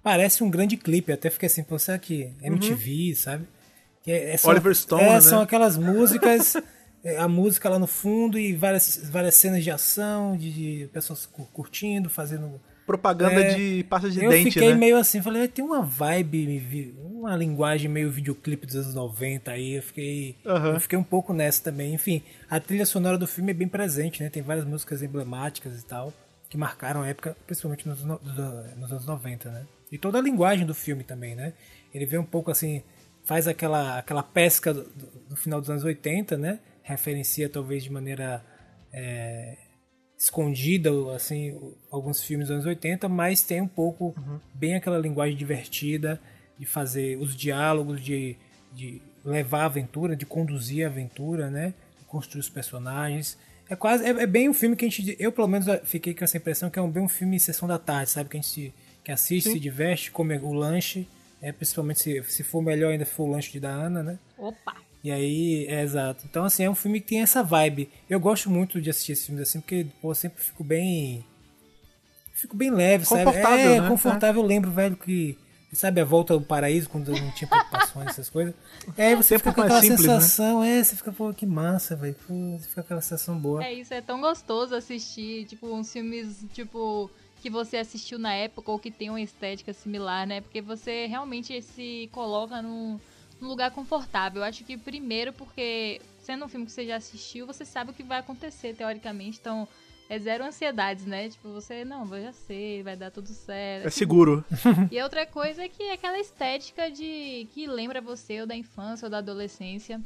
parece 0.00 0.44
um 0.44 0.50
grande 0.50 0.76
clipe. 0.76 1.10
Até 1.10 1.28
fiquei 1.28 1.48
assim, 1.48 1.64
pô, 1.64 1.76
será 1.76 1.98
que 1.98 2.30
MTV, 2.40 3.16
sabe? 3.16 3.46
Que 4.02 4.10
é- 4.12 4.34
é 4.34 4.36
só- 4.36 4.50
Oliver 4.50 4.74
Stone, 4.74 5.02
é, 5.02 5.12
né? 5.14 5.20
São 5.20 5.40
aquelas 5.40 5.76
músicas, 5.76 6.56
é, 7.04 7.18
a 7.18 7.28
música 7.28 7.68
lá 7.68 7.78
no 7.78 7.86
fundo 7.86 8.38
e 8.38 8.52
várias, 8.54 9.00
várias 9.10 9.34
cenas 9.34 9.62
de 9.62 9.70
ação, 9.70 10.36
de, 10.36 10.52
de 10.80 10.86
pessoas 10.92 11.26
cu- 11.26 11.46
curtindo, 11.52 12.08
fazendo 12.10 12.60
Propaganda 12.84 13.40
É, 13.40 13.54
de 13.54 13.84
pasta 13.88 14.10
de 14.10 14.22
eu 14.24 14.28
dente, 14.28 14.50
fiquei 14.50 14.70
né? 14.70 14.74
meio 14.74 14.96
assim, 14.98 15.22
falei, 15.22 15.46
tem 15.46 15.64
uma 15.64 15.82
vibe, 15.82 16.58
vi- 16.58 16.94
uma 17.00 17.36
linguagem 17.36 17.88
meio 17.88 18.10
videoclipe 18.10 18.66
dos 18.66 18.74
anos 18.74 18.92
90 18.94 19.52
aí, 19.52 19.74
eu 19.74 19.82
fiquei, 19.84 20.36
Aham. 20.44 20.72
eu 20.74 20.80
fiquei 20.80 20.98
um 20.98 21.02
pouco 21.04 21.32
nessa 21.32 21.62
também. 21.62 21.94
Enfim, 21.94 22.22
a 22.50 22.58
trilha 22.58 22.84
sonora 22.84 23.16
do 23.16 23.26
filme 23.26 23.52
é 23.52 23.54
bem 23.54 23.68
presente, 23.68 24.20
né? 24.20 24.28
Tem 24.28 24.42
várias 24.42 24.64
músicas 24.66 25.00
emblemáticas 25.00 25.80
e 25.80 25.84
tal, 25.86 26.12
que 26.50 26.56
marcaram 26.56 27.02
a 27.02 27.06
época, 27.08 27.36
principalmente 27.46 27.86
nos, 27.86 28.02
nos 28.02 28.90
anos 28.90 29.06
90, 29.06 29.48
né? 29.48 29.62
E 29.90 29.96
toda 29.96 30.18
a 30.18 30.20
linguagem 30.20 30.66
do 30.66 30.74
filme 30.74 31.04
também, 31.04 31.36
né? 31.36 31.52
Ele 31.94 32.04
vê 32.04 32.18
um 32.18 32.24
pouco 32.24 32.50
assim, 32.50 32.82
faz 33.24 33.46
aquela, 33.48 33.98
aquela 33.98 34.22
pesca 34.22 34.72
do, 34.74 34.82
do- 35.28 35.36
final 35.36 35.60
dos 35.60 35.70
anos 35.70 35.84
80, 35.84 36.36
né? 36.36 36.58
Referencia 36.82 37.48
talvez 37.48 37.82
de 37.84 37.90
maneira 37.92 38.44
é, 38.92 39.56
escondida, 40.18 40.90
assim, 41.14 41.58
alguns 41.90 42.22
filmes 42.22 42.48
dos 42.48 42.54
anos 42.54 42.66
80, 42.66 43.08
mas 43.08 43.42
tem 43.42 43.60
um 43.60 43.68
pouco 43.68 44.14
bem 44.54 44.74
aquela 44.76 44.98
linguagem 44.98 45.36
divertida 45.36 46.20
de 46.58 46.66
fazer 46.66 47.16
os 47.18 47.34
diálogos, 47.34 48.00
de, 48.00 48.36
de 48.72 49.00
levar 49.24 49.62
a 49.62 49.66
aventura, 49.66 50.14
de 50.14 50.26
conduzir 50.26 50.84
a 50.84 50.88
aventura, 50.88 51.50
né? 51.50 51.74
De 51.98 52.04
construir 52.04 52.40
os 52.40 52.48
personagens. 52.48 53.38
É 53.68 53.74
quase, 53.76 54.04
é, 54.04 54.10
é 54.10 54.26
bem 54.26 54.48
um 54.48 54.54
filme 54.54 54.76
que 54.76 54.84
a 54.84 54.88
gente, 54.88 55.16
eu 55.18 55.32
pelo 55.32 55.48
menos 55.48 55.66
fiquei 55.84 56.14
com 56.14 56.22
essa 56.24 56.36
impressão 56.36 56.68
que 56.70 56.78
é 56.78 56.82
um 56.82 56.90
bem 56.90 57.02
um 57.02 57.08
filme 57.08 57.38
sessão 57.40 57.66
da 57.66 57.78
tarde, 57.78 58.10
sabe? 58.10 58.28
Que 58.28 58.36
a 58.36 58.40
gente 58.40 58.50
se, 58.50 58.74
que 59.02 59.10
assiste, 59.10 59.50
se 59.50 59.58
diverte, 59.58 60.10
come 60.10 60.36
o 60.38 60.52
lanche, 60.52 61.08
é, 61.42 61.50
principalmente 61.52 62.00
se, 62.00 62.22
se 62.22 62.42
for 62.44 62.62
melhor 62.62 62.92
ainda 62.92 63.04
for 63.04 63.24
o 63.24 63.30
lanche 63.32 63.50
de 63.52 63.60
da 63.60 63.70
Ana, 63.70 64.02
né? 64.02 64.18
Opa! 64.38 64.76
E 65.04 65.10
aí, 65.10 65.66
é 65.68 65.82
exato. 65.82 66.24
Então, 66.30 66.44
assim, 66.44 66.62
é 66.62 66.70
um 66.70 66.76
filme 66.76 67.00
que 67.00 67.08
tem 67.08 67.20
essa 67.22 67.42
vibe. 67.42 67.90
Eu 68.08 68.20
gosto 68.20 68.48
muito 68.48 68.80
de 68.80 68.88
assistir 68.88 69.12
esses 69.12 69.26
filmes 69.26 69.48
assim, 69.48 69.60
porque, 69.60 69.84
pô, 70.00 70.12
eu 70.12 70.14
sempre 70.14 70.40
fico 70.40 70.62
bem. 70.62 71.24
Fico 72.32 72.56
bem 72.56 72.70
leve, 72.70 73.04
sabe? 73.04 73.24
Confortável, 73.24 73.70
É, 73.72 73.80
né? 73.80 73.88
confortável. 73.88 74.42
Eu 74.42 74.46
lembro, 74.46 74.70
velho, 74.70 74.96
que. 74.96 75.36
Sabe 75.72 76.02
a 76.02 76.04
volta 76.04 76.34
ao 76.34 76.40
paraíso, 76.40 76.86
quando 76.88 77.16
eu 77.16 77.20
não 77.20 77.30
tinha 77.30 77.48
preocupações, 77.48 78.08
essas 78.08 78.28
coisas. 78.28 78.54
É, 78.96 79.06
aí 79.06 79.14
você 79.16 79.30
Tempo 79.38 79.38
fica 79.50 79.54
com 79.54 79.62
aquela 79.62 79.80
simples, 79.80 80.04
né? 80.06 80.20
sensação, 80.20 80.62
é, 80.62 80.84
você 80.84 80.94
fica, 80.96 81.10
pô, 81.10 81.32
que 81.32 81.46
massa, 81.46 81.96
velho. 81.96 82.14
Você 82.28 82.68
fica 82.68 82.74
com 82.74 82.80
aquela 82.82 83.00
sensação 83.00 83.38
boa. 83.38 83.64
É 83.64 83.72
isso, 83.72 83.94
é 83.94 84.02
tão 84.02 84.20
gostoso 84.20 84.74
assistir, 84.74 85.46
tipo, 85.46 85.66
uns 85.74 85.90
filmes, 85.90 86.44
tipo, 86.52 87.10
que 87.42 87.50
você 87.50 87.78
assistiu 87.78 88.20
na 88.20 88.32
época 88.32 88.70
ou 88.70 88.78
que 88.78 88.90
tem 88.90 89.10
uma 89.10 89.20
estética 89.20 89.72
similar, 89.72 90.26
né? 90.26 90.40
Porque 90.40 90.62
você 90.62 91.06
realmente 91.06 91.60
se 91.60 92.08
coloca 92.12 92.62
num, 92.62 93.00
num 93.40 93.48
lugar 93.48 93.72
confortável. 93.72 94.40
Eu 94.40 94.46
acho 94.46 94.64
que 94.64 94.76
primeiro 94.78 95.32
porque, 95.32 96.00
sendo 96.22 96.44
um 96.44 96.48
filme 96.48 96.64
que 96.66 96.72
você 96.72 96.86
já 96.86 96.96
assistiu, 96.96 97.44
você 97.44 97.64
sabe 97.64 97.90
o 97.90 97.94
que 97.94 98.04
vai 98.04 98.20
acontecer, 98.20 98.74
teoricamente. 98.76 99.38
Então, 99.40 99.66
é 100.08 100.18
zero 100.20 100.44
ansiedades, 100.44 101.04
né? 101.04 101.28
Tipo, 101.30 101.48
você, 101.48 101.84
não, 101.84 102.06
eu 102.14 102.22
já 102.22 102.32
sei, 102.32 102.80
vai 102.84 102.96
dar 102.96 103.10
tudo 103.10 103.28
certo. 103.28 103.88
É 103.88 103.90
seguro. 103.90 104.44
E 104.92 104.98
a 105.00 105.04
outra 105.04 105.26
coisa 105.26 105.64
é 105.64 105.68
que 105.68 105.82
é 105.82 105.94
aquela 105.94 106.20
estética 106.20 106.90
de 106.92 107.48
que 107.52 107.66
lembra 107.66 108.00
você 108.00 108.40
ou 108.40 108.46
da 108.46 108.54
infância 108.54 109.06
ou 109.06 109.10
da 109.10 109.18
adolescência. 109.18 110.00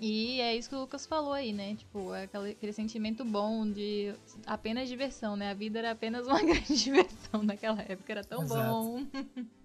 E 0.00 0.40
é 0.40 0.56
isso 0.56 0.68
que 0.68 0.74
o 0.74 0.80
Lucas 0.80 1.06
falou 1.06 1.32
aí, 1.32 1.52
né? 1.52 1.74
Tipo, 1.74 2.14
é 2.14 2.24
aquele, 2.24 2.72
sentimento 2.72 3.24
bom 3.24 3.68
de 3.70 4.12
apenas 4.46 4.88
diversão, 4.88 5.36
né? 5.36 5.50
A 5.50 5.54
vida 5.54 5.78
era 5.78 5.92
apenas 5.92 6.26
uma 6.26 6.40
grande 6.42 6.76
diversão 6.76 7.42
naquela 7.42 7.80
época, 7.82 8.12
era 8.12 8.24
tão 8.24 8.42
Exato. 8.42 8.68
bom. 8.68 9.06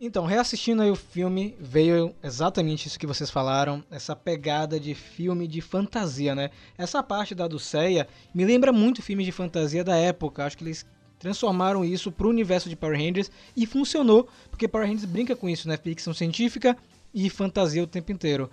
Então, 0.01 0.25
reassistindo 0.25 0.81
aí 0.81 0.89
o 0.89 0.95
filme, 0.95 1.55
veio 1.59 2.15
exatamente 2.23 2.87
isso 2.87 2.97
que 2.97 3.07
vocês 3.07 3.29
falaram, 3.29 3.83
essa 3.91 4.15
pegada 4.15 4.79
de 4.79 4.95
filme 4.95 5.47
de 5.47 5.61
fantasia, 5.61 6.33
né? 6.33 6.51
Essa 6.77 7.03
parte 7.03 7.35
da 7.35 7.47
Dulceia 7.47 8.07
me 8.33 8.45
lembra 8.45 8.71
muito 8.71 9.01
filmes 9.01 9.25
de 9.25 9.31
fantasia 9.31 9.83
da 9.83 9.97
época. 9.97 10.45
Acho 10.45 10.57
que 10.57 10.63
eles 10.63 10.85
transformaram 11.19 11.83
isso 11.83 12.11
pro 12.11 12.29
universo 12.29 12.69
de 12.69 12.75
Power 12.75 12.97
Rangers 12.97 13.29
e 13.55 13.65
funcionou, 13.65 14.27
porque 14.49 14.67
Power 14.67 14.87
Rangers 14.87 15.05
brinca 15.05 15.35
com 15.35 15.49
isso, 15.49 15.67
né? 15.67 15.75
Ficção 15.75 16.13
científica 16.13 16.77
e 17.13 17.29
fantasia 17.29 17.83
o 17.83 17.87
tempo 17.87 18.11
inteiro. 18.11 18.49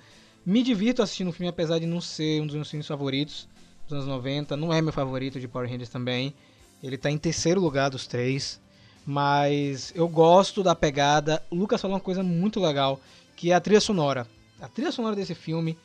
Me 0.46 0.62
divirto 0.62 1.02
assistindo 1.02 1.28
o 1.28 1.32
filme, 1.32 1.48
apesar 1.48 1.80
de 1.80 1.86
não 1.86 2.00
ser 2.00 2.40
um 2.40 2.46
dos 2.46 2.54
meus 2.54 2.70
filmes 2.70 2.86
favoritos 2.86 3.48
dos 3.88 3.94
anos 3.94 4.06
90. 4.06 4.56
Não 4.56 4.72
é 4.72 4.80
meu 4.80 4.92
favorito 4.92 5.40
de 5.40 5.48
Power 5.48 5.68
Rangers 5.68 5.88
também. 5.88 6.32
Ele 6.80 6.96
tá 6.96 7.10
em 7.10 7.18
terceiro 7.18 7.60
lugar 7.60 7.90
dos 7.90 8.06
três. 8.06 8.60
Mas 9.04 9.92
eu 9.96 10.06
gosto 10.08 10.62
da 10.62 10.72
pegada. 10.72 11.42
O 11.50 11.56
Lucas 11.56 11.80
falou 11.80 11.96
uma 11.96 12.00
coisa 12.00 12.22
muito 12.22 12.60
legal, 12.60 13.00
que 13.34 13.50
é 13.50 13.54
a 13.54 13.60
trilha 13.60 13.80
sonora. 13.80 14.24
A 14.60 14.68
trilha 14.68 14.92
sonora 14.92 15.16
desse 15.16 15.34
filme 15.34 15.76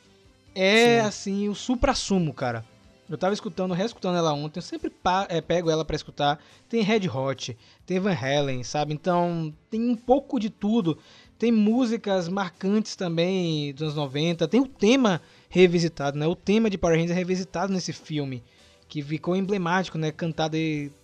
é, 0.54 1.00
Sim. 1.00 1.06
assim, 1.08 1.48
o 1.48 1.54
supra-sumo, 1.56 2.32
cara. 2.32 2.64
Eu 3.12 3.18
tava 3.18 3.34
escutando, 3.34 3.74
reescutando 3.74 4.16
ela 4.16 4.32
ontem, 4.32 4.58
eu 4.58 4.62
sempre 4.62 4.90
é, 5.28 5.40
pego 5.40 5.70
ela 5.70 5.84
pra 5.84 5.96
escutar. 5.96 6.42
Tem 6.68 6.82
Red 6.82 7.08
Hot, 7.08 7.56
tem 7.84 8.00
Van 8.00 8.14
Halen, 8.14 8.62
sabe? 8.64 8.94
Então, 8.94 9.52
tem 9.68 9.82
um 9.90 9.96
pouco 9.96 10.40
de 10.40 10.48
tudo. 10.48 10.96
Tem 11.42 11.50
músicas 11.50 12.28
marcantes 12.28 12.94
também 12.94 13.72
dos 13.72 13.82
anos 13.82 13.96
90. 13.96 14.46
Tem 14.46 14.60
o 14.60 14.68
tema 14.68 15.20
revisitado, 15.48 16.16
né? 16.16 16.24
O 16.24 16.36
tema 16.36 16.70
de 16.70 16.78
Power 16.78 16.94
Rangers 16.94 17.10
é 17.10 17.14
revisitado 17.18 17.72
nesse 17.72 17.92
filme. 17.92 18.44
Que 18.88 19.02
ficou 19.02 19.34
emblemático, 19.34 19.98
né? 19.98 20.12
Cantado 20.12 20.56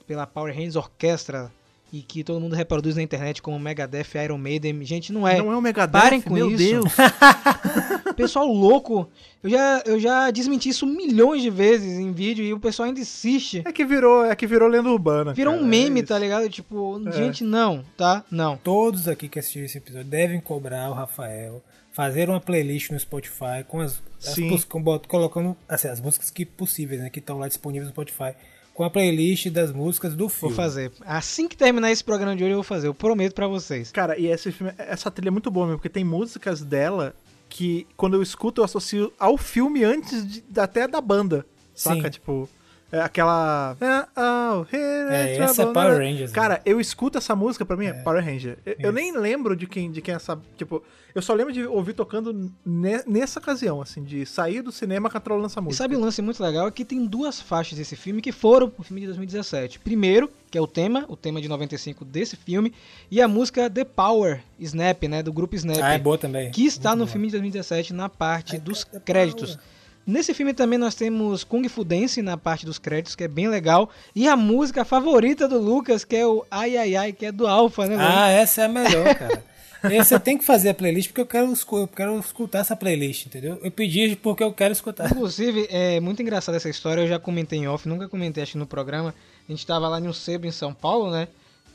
pela 0.07 0.29
Power 0.29 0.55
Rangers 0.55 0.77
Orquestra. 0.77 1.53
E 1.91 2.03
que 2.03 2.23
todo 2.23 2.39
mundo 2.41 2.55
reproduz 2.55 2.97
na 2.97 3.03
internet 3.03 3.41
como 3.41 3.59
Megadeth, 3.59 4.09
Iron 4.23 4.37
Maiden. 4.37 4.85
Gente, 4.85 5.13
não 5.13 5.27
é. 5.27 5.39
Não 5.39 5.51
é 5.51 5.57
o 5.57 5.61
Megadeth, 5.63 5.91
Parem 6.01 6.21
com 6.21 6.35
meu 6.35 6.51
isso. 6.51 6.59
Deus. 6.59 6.85
Pessoal 8.17 8.47
louco. 8.47 9.09
Eu 9.43 9.51
já, 9.51 9.83
eu 9.87 10.01
já 10.01 10.31
desmenti 10.31 10.69
isso 10.69 10.87
milhões 10.87 11.41
de 11.41 11.51
vezes 11.51 11.99
em 11.99 12.13
vídeo 12.13 12.45
e 12.45 12.53
o 12.53 12.59
pessoal 12.59 12.89
ainda 12.89 13.01
insiste. 13.01 13.63
É 13.65 13.73
que 13.73 13.85
virou, 13.85 14.25
é 14.25 14.35
que 14.35 14.47
virou 14.47 14.69
lenda 14.69 14.91
urbana. 14.91 15.33
Virou 15.33 15.55
cara, 15.55 15.65
um 15.65 15.69
meme, 15.69 16.01
é 16.01 16.03
tá 16.03 16.19
ligado? 16.19 16.49
Tipo, 16.51 17.01
É. 17.09 17.13
gente, 17.13 17.45
não, 17.45 17.85
tá? 17.97 18.25
Não. 18.31 18.57
Todos 18.57 19.07
aqui 19.07 19.29
que 19.29 19.39
assistiram 19.39 19.67
esse 19.67 19.79
episódio 19.79 20.09
devem 20.09 20.41
cobrar 20.41 20.91
o 20.91 20.93
Rafael, 20.93 21.63
fazer 21.93 22.29
uma 22.29 22.41
playlist 22.41 22.91
no 22.91 22.99
Spotify 22.99 23.65
com 23.69 23.81
as, 23.81 24.03
as 24.27 24.37
bot- 24.65 25.07
colocando 25.07 25.57
assim, 25.69 25.87
as 25.89 26.01
músicas 26.01 26.31
que 26.31 26.45
possíveis, 26.45 27.01
né, 27.01 27.09
que 27.11 27.21
estão 27.21 27.39
lá 27.39 27.47
disponíveis 27.47 27.87
no 27.87 27.93
Spotify, 27.93 28.35
com 28.79 28.85
a 28.85 28.91
playlist 28.91 29.49
das 29.51 29.73
músicas 29.73 30.13
do 30.13 30.29
Vou 30.29 30.29
filme. 30.29 30.55
fazer. 30.55 30.93
Assim 31.05 31.49
que 31.49 31.57
terminar 31.57 31.91
esse 31.91 32.05
programa 32.05 32.37
de 32.37 32.45
hoje, 32.45 32.53
eu 32.53 32.59
vou 32.59 32.63
fazer. 32.63 32.87
Eu 32.87 32.95
prometo 32.95 33.35
pra 33.35 33.49
vocês. 33.49 33.91
Cara, 33.91 34.17
e 34.17 34.29
esse 34.29 34.53
filme, 34.53 34.73
essa 34.79 35.11
trilha 35.11 35.31
é 35.31 35.33
muito 35.33 35.51
boa 35.51 35.67
mesmo, 35.67 35.79
porque 35.79 35.89
tem 35.89 36.05
músicas 36.05 36.63
dela 36.63 37.13
que 37.49 37.89
quando 37.97 38.15
eu 38.15 38.23
escuto 38.23 38.61
eu 38.61 38.65
associo 38.65 39.13
ao 39.19 39.37
filme 39.37 39.83
antes 39.83 40.25
de- 40.25 40.45
até 40.61 40.87
da 40.87 41.01
banda. 41.01 41.45
Saca? 41.75 42.03
Sim. 42.03 42.11
Tipo, 42.11 42.49
é 42.91 43.01
aquela. 43.01 43.77
É, 43.81 44.21
oh, 44.21 44.67
É, 44.75 45.37
essa 45.39 45.63
é 45.63 45.67
Power 45.67 45.99
né? 45.99 46.11
Rangers, 46.11 46.31
né? 46.31 46.35
Cara, 46.35 46.61
eu 46.65 46.81
escuto 46.81 47.19
essa 47.19 47.35
música, 47.37 47.65
pra 47.65 47.77
mim 47.77 47.87
é, 47.87 47.93
Power 47.93 48.25
Ranger. 48.25 48.59
Eu, 48.65 48.75
eu 48.79 48.93
nem 48.93 49.17
lembro 49.17 49.55
de 49.57 49.67
quem, 49.67 49.91
de 49.91 50.01
quem 50.01 50.13
é 50.15 50.17
essa. 50.17 50.39
Tipo, 50.57 50.83
eu 51.15 51.21
só 51.23 51.35
lembro 51.35 51.53
de 51.53 51.65
ouvir 51.67 51.93
tocando 51.95 52.51
ne- 52.65 53.03
nessa 53.07 53.39
ocasião, 53.41 53.81
assim, 53.83 54.03
de 54.05 54.25
sair 54.25 54.63
do 54.63 54.71
cinema 54.73 55.11
controlando 55.11 55.47
essa 55.47 55.61
E 55.61 55.63
música. 55.63 55.85
sabe 55.85 55.97
um 55.97 56.01
lance 56.01 56.23
muito 56.23 56.43
legal? 56.43 56.69
É 56.69 56.71
que 56.71 56.85
tem 56.85 57.05
duas 57.05 57.41
faixas 57.41 57.77
desse 57.79 57.97
filme 57.97 58.23
que 58.23 58.33
foram 58.33 58.73
o 58.79 58.83
filme 58.83 59.01
de 59.01 59.07
2017. 59.09 59.79
Primeiro, 59.81 60.31
que 60.51 60.57
é 60.57 60.61
o 60.61 60.67
tema, 60.67 61.05
o 61.09 61.17
tema 61.17 61.41
de 61.41 61.49
95 61.49 62.05
desse 62.05 62.37
filme, 62.37 62.73
e 63.11 63.21
a 63.21 63.29
música 63.29 63.69
The 63.69 63.85
Power 63.85 64.41
Snap, 64.61 65.03
né? 65.05 65.23
Do 65.23 65.33
grupo 65.33 65.55
Snap. 65.57 65.79
Ah, 65.83 65.95
é 65.95 65.99
boa 65.99 66.17
também. 66.17 66.51
que 66.51 66.65
está 66.65 66.91
Muito 66.91 66.99
no 67.01 67.05
boa. 67.07 67.13
filme 67.13 67.27
de 67.27 67.33
2017 67.33 67.93
na 67.93 68.09
parte 68.09 68.55
Ai, 68.55 68.61
dos 68.61 68.85
créditos. 69.05 69.57
Paula. 69.57 69.78
Nesse 70.09 70.33
filme 70.33 70.55
também 70.55 70.79
nós 70.79 70.95
temos 70.95 71.45
Kung 71.45 71.69
Fu 71.69 71.85
Dance 71.85 72.23
na 72.23 72.39
parte 72.39 72.65
dos 72.65 72.79
créditos, 72.79 73.15
que 73.15 73.25
é 73.25 73.29
bem 73.29 73.47
legal. 73.47 73.91
E 74.17 74.27
a 74.27 74.39
música 74.39 74.83
favorita 74.83 75.47
do 75.47 75.59
Lucas, 75.59 76.03
que 76.03 76.17
é 76.17 76.27
o 76.27 76.47
Ai 76.51 76.79
Ai 76.79 76.97
Ai, 76.97 77.13
que 77.13 77.27
é 77.27 77.31
do 77.31 77.47
Alpha, 77.47 77.87
né? 77.87 77.95
mano? 77.95 78.09
Ah, 78.11 78.31
essa 78.31 78.63
é 78.63 78.65
a 78.65 78.69
melhor, 78.69 79.15
cara. 79.15 79.45
Você 80.03 80.19
tem 80.19 80.39
que 80.39 80.47
fazer 80.47 80.71
a 80.71 80.75
playlist 80.75 81.09
porque 81.09 81.21
eu 81.21 81.27
quero, 81.27 81.53
eu 81.73 81.87
quero 81.87 82.19
escutar 82.19 82.61
essa 82.61 82.75
playlist, 82.75 83.27
entendeu? 83.27 83.61
Eu 83.63 83.71
pedi 83.71 84.17
porque 84.17 84.43
eu 84.43 84.51
quero 84.51 84.73
escutar. 84.73 85.11
Inclusive, 85.11 85.69
é 85.71 86.01
muito 86.01 86.23
engraçada 86.23 86.57
essa 86.57 86.71
história, 86.71 87.03
eu 87.03 87.07
já 87.07 87.19
comentei 87.19 87.59
em 87.59 87.69
off, 87.69 87.87
nunca 87.87 88.09
comentei 88.09 88.43
acho 88.43 88.57
no 88.57 88.67
programa. 88.67 89.15
A 89.47 89.53
gente 89.53 89.67
tava 89.67 89.89
lá 89.89 90.01
em 90.01 90.09
um 90.09 90.13
sebo 90.15 90.47
em 90.47 90.51
São 90.51 90.73
Paulo, 90.73 91.11
né? 91.11 91.29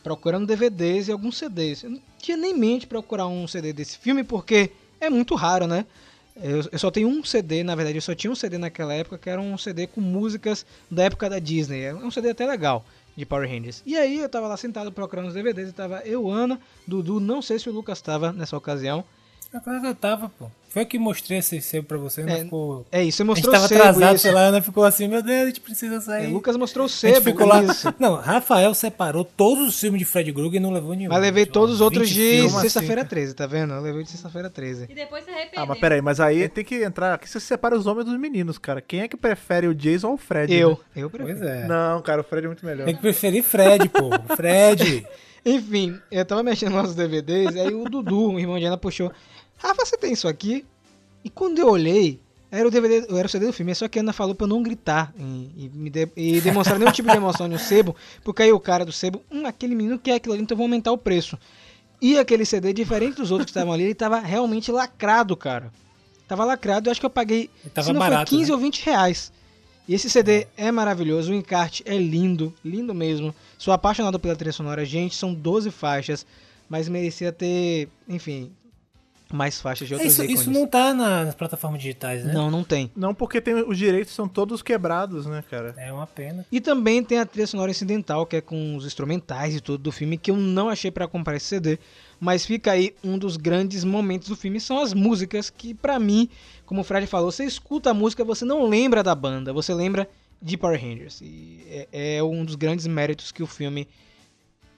Procurando 0.04 0.48
DVDs 0.48 1.08
e 1.08 1.12
alguns 1.12 1.38
CDs. 1.38 1.84
Eu 1.84 1.92
não 1.92 2.02
tinha 2.18 2.36
nem 2.36 2.58
mente 2.58 2.88
procurar 2.88 3.28
um 3.28 3.48
CD 3.48 3.72
desse 3.72 4.00
filme 4.00 4.24
porque 4.24 4.72
é 5.00 5.08
muito 5.08 5.36
raro, 5.36 5.68
né? 5.68 5.86
Eu, 6.36 6.64
eu 6.72 6.80
só 6.80 6.90
tenho 6.90 7.08
um 7.08 7.24
CD, 7.24 7.64
na 7.64 7.76
verdade, 7.76 7.98
eu 7.98 8.02
só 8.02 8.16
tinha 8.16 8.32
um 8.32 8.36
CD 8.36 8.58
naquela 8.58 8.94
época 8.94 9.18
que 9.18 9.30
era 9.30 9.40
um 9.40 9.58
CD 9.58 9.86
com 9.86 10.02
músicas 10.02 10.66
da 10.90 11.04
época 11.04 11.30
da 11.30 11.40
Disney. 11.40 11.84
É 11.84 11.94
um 11.94 12.10
CD 12.10 12.30
até 12.30 12.46
legal 12.46 12.84
de 13.16 13.26
Power 13.26 13.48
Rangers. 13.48 13.84
E 13.86 13.96
aí 13.96 14.20
eu 14.20 14.30
tava 14.30 14.48
lá 14.48 14.58
sentado 14.58 14.92
procurando 14.92 15.28
os 15.28 15.34
DVDs 15.34 15.70
e 15.70 15.74
tava 15.74 16.02
eu, 16.06 16.30
Ana, 16.30 16.60
Dudu, 16.88 17.20
não 17.20 17.42
sei 17.42 17.60
se 17.60 17.70
o 17.70 17.74
Lucas 17.74 18.02
tava 18.02 18.32
nessa 18.32 18.58
ocasião. 18.58 19.04
É 19.54 19.60
claro 19.60 19.82
que 19.82 19.88
eu 19.88 19.96
tava, 19.96 20.30
pô. 20.40 20.48
Foi 20.70 20.82
eu 20.82 20.86
que 20.88 20.98
mostrei 20.98 21.38
esse 21.38 21.62
sebo 21.62 21.88
pra 21.88 21.98
você, 22.00 22.24
não 22.24 22.34
É, 22.34 22.40
ficou... 22.40 22.84
É 22.92 23.04
isso, 23.04 23.18
você 23.18 23.22
A 23.22 23.26
gente 23.26 23.28
mostrou 23.46 23.52
tava 23.54 23.66
o 23.66 23.68
sebo. 23.68 23.82
atrasado, 23.82 24.16
isso. 24.16 24.24
sei 24.24 24.32
lá, 24.32 24.42
a 24.42 24.44
Ana 24.46 24.60
ficou 24.64 24.84
assim, 24.84 25.08
meu 25.08 25.22
Deus, 25.22 25.44
a 25.44 25.46
gente 25.46 25.62
precisa 25.62 25.98
É, 25.98 26.02
sair. 26.02 26.28
Lucas 26.34 26.58
mostrou 26.58 26.86
o 26.86 26.88
a 26.88 26.90
gente 26.90 26.98
sebo. 26.98 27.22
ficou 27.22 27.46
lá. 27.46 27.62
isso. 27.64 27.94
Não, 28.00 28.16
Rafael 28.16 28.74
separou 28.74 29.24
todos 29.24 29.68
os 29.68 29.80
filmes 29.80 30.00
de 30.00 30.06
Fred 30.06 30.34
Krueger 30.34 30.56
e 30.56 30.60
não 30.60 30.72
levou 30.72 30.96
nenhum. 30.96 31.12
Mas 31.12 31.22
levei 31.22 31.46
todos 31.46 31.76
os 31.76 31.82
outros 31.82 32.10
20 32.10 32.16
de 32.16 32.32
filmes. 32.48 32.54
sexta-feira 32.62 33.06
13, 33.06 33.36
tá 33.36 33.46
vendo? 33.46 33.72
Eu 33.76 33.82
levei 33.82 34.02
de 34.02 34.10
sexta-feira 34.10 34.50
13. 34.50 34.88
E 34.90 34.96
depois 34.96 35.24
se 35.24 35.30
arrependeu. 35.30 35.62
Ah, 35.62 35.66
mas 35.68 35.80
peraí, 35.80 36.02
mas 36.02 36.20
aí 36.20 36.50
tem 36.50 36.66
que 36.66 36.84
entrar. 36.84 37.14
Aqui 37.14 37.30
você 37.30 37.40
separa 37.40 37.78
os 37.78 37.86
homens 37.86 38.06
dos 38.08 38.18
meninos, 38.20 38.58
cara. 38.58 38.82
Quem 38.82 39.02
é 39.02 39.08
que 39.08 39.16
prefere 39.16 39.68
o 39.68 39.76
Jason 39.76 40.08
ou 40.08 40.14
o 40.16 40.18
Fred? 40.18 40.52
Eu. 40.52 40.72
né? 40.96 41.04
Eu 41.04 41.10
prefiro. 41.12 41.38
Pois 41.38 41.48
é. 41.52 41.68
Não, 41.68 42.02
cara, 42.02 42.22
o 42.22 42.24
Fred 42.24 42.46
é 42.46 42.48
muito 42.48 42.66
melhor. 42.66 42.86
Tem 42.86 42.96
que 42.96 43.02
preferir 43.02 43.44
Fred, 43.44 43.88
pô. 43.90 44.10
Fred. 44.36 45.06
Enfim, 45.46 46.00
eu 46.10 46.26
tava 46.26 46.42
mexendo 46.42 46.72
nos 46.82 46.96
DVDs, 46.96 47.56
aí 47.58 47.74
o 47.76 47.84
Dudu, 47.90 48.32
o 48.32 48.40
irmão 48.40 48.58
de 48.58 48.66
Ana, 48.66 48.78
puxou. 48.78 49.12
Rafa, 49.64 49.86
você 49.86 49.98
tem 49.98 50.12
isso 50.14 50.28
aqui? 50.28 50.66
E 51.24 51.30
quando 51.30 51.60
eu 51.60 51.70
olhei, 51.70 52.20
era 52.52 52.68
o 52.68 52.72
DVD, 52.72 53.08
era 53.18 53.26
o 53.26 53.30
CD 53.30 53.46
do 53.48 53.54
filme, 53.54 53.74
só 53.74 53.88
que 53.88 53.98
a 53.98 54.02
Ana 54.02 54.12
falou 54.14 54.36
pra 54.36 54.44
eu 54.44 54.50
não 54.50 54.62
gritar 54.62 55.14
e, 55.18 55.50
e 55.86 55.90
de- 55.90 56.10
e 56.16 56.42
demonstrar 56.42 56.78
nenhum 56.78 56.92
tipo 56.92 57.10
de 57.10 57.16
emoção 57.18 57.48
no 57.48 57.58
sebo, 57.58 57.96
porque 58.24 58.44
aí 58.44 58.52
o 58.52 58.60
cara 58.60 58.86
do 58.86 58.92
sebo, 58.92 59.22
hum, 59.32 59.46
aquele 59.48 59.74
menino 59.74 59.98
quer 59.98 60.16
aquilo 60.16 60.34
ali, 60.34 60.44
então 60.44 60.54
eu 60.56 60.58
vou 60.58 60.66
aumentar 60.66 60.92
o 60.92 60.98
preço. 60.98 61.38
E 62.02 62.18
aquele 62.20 62.46
CD, 62.46 62.74
diferente 62.74 63.16
dos 63.16 63.32
outros 63.32 63.46
que 63.46 63.52
estavam 63.52 63.74
ali, 63.74 63.84
ele 63.86 63.96
tava 63.96 64.20
realmente 64.20 64.70
lacrado, 64.72 65.36
cara. 65.38 65.72
Tava 66.28 66.44
lacrado, 66.44 66.88
eu 66.90 66.92
acho 66.92 67.00
que 67.00 67.06
eu 67.06 67.10
paguei, 67.10 67.50
Ele 67.64 67.70
tava 67.74 67.88
se 67.88 67.94
não 67.94 68.00
barato, 68.00 68.30
foi 68.30 68.38
15 68.40 68.50
né? 68.52 68.56
ou 68.56 68.62
20 68.62 68.84
reais. 68.86 69.32
E 69.88 69.94
esse 69.94 70.10
CD 70.10 70.48
é 70.58 70.72
maravilhoso, 70.72 71.32
o 71.32 71.36
encarte 71.36 71.82
é 71.86 71.98
lindo, 71.98 72.54
lindo 72.64 72.94
mesmo. 72.94 73.34
Sou 73.58 73.74
apaixonado 73.74 74.20
pela 74.20 74.36
trilha 74.36 74.52
sonora, 74.54 74.86
gente, 74.86 75.16
são 75.16 75.34
12 75.34 75.72
faixas, 75.72 76.26
mas 76.70 76.88
merecia 76.90 77.32
ter, 77.32 77.88
enfim, 78.08 78.52
mais 79.34 79.60
faixas 79.60 79.88
de 79.88 79.94
outros 79.96 80.12
Isso, 80.14 80.24
ícones. 80.24 80.42
isso 80.42 80.52
não 80.52 80.68
tá 80.68 80.94
na- 80.94 81.26
nas 81.26 81.36
plataformas 81.36 81.82
digitais, 81.82 82.24
né? 82.24 82.32
não, 82.34 82.52
não 82.52 82.64
tem. 82.64 82.92
Não, 82.96 83.14
porque 83.16 83.42
tem, 83.42 83.56
os 83.56 83.78
direitos 83.78 84.14
são 84.14 84.28
todos 84.28 84.62
quebrados, 84.62 85.26
né, 85.26 85.44
cara? 85.50 85.74
É 85.78 85.92
uma 85.92 86.06
pena. 86.06 86.46
E 86.52 86.62
também 86.62 87.04
tem 87.04 87.18
a 87.20 87.26
trilha 87.26 87.48
sonora 87.48 87.72
incidental, 87.72 88.26
que 88.26 88.36
é 88.36 88.42
com 88.42 88.76
os 88.76 88.86
instrumentais 88.86 89.56
e 89.56 89.60
tudo 89.62 89.80
do 89.82 89.92
filme, 89.92 90.18
que 90.18 90.30
eu 90.32 90.38
não 90.38 90.70
achei 90.70 90.92
pra 90.92 91.08
comprar 91.08 91.36
esse 91.36 91.48
CD. 91.48 91.80
Mas 92.20 92.46
fica 92.46 92.72
aí 92.72 92.96
um 93.04 93.18
dos 93.18 93.36
grandes 93.36 93.84
momentos 93.84 94.30
do 94.30 94.36
filme, 94.36 94.60
são 94.60 94.80
as 94.80 94.94
músicas 94.94 95.50
que, 95.50 95.74
pra 95.74 96.00
mim, 96.00 96.30
como 96.66 96.82
o 96.82 96.84
Fred 96.84 97.08
falou, 97.08 97.32
você 97.32 97.44
escuta 97.44 97.90
a 97.90 97.94
música, 97.94 98.24
você 98.24 98.46
não 98.46 98.66
lembra 98.70 99.02
da 99.04 99.14
banda, 99.16 99.52
você 99.52 99.74
lembra 99.74 100.08
de 100.42 100.56
Power 100.58 100.80
Rangers. 100.80 101.20
E 101.22 101.66
é, 101.92 102.16
é 102.18 102.24
um 102.24 102.46
dos 102.46 102.56
grandes 102.56 102.86
méritos 102.88 103.32
que 103.32 103.42
o 103.42 103.48
filme 103.48 103.88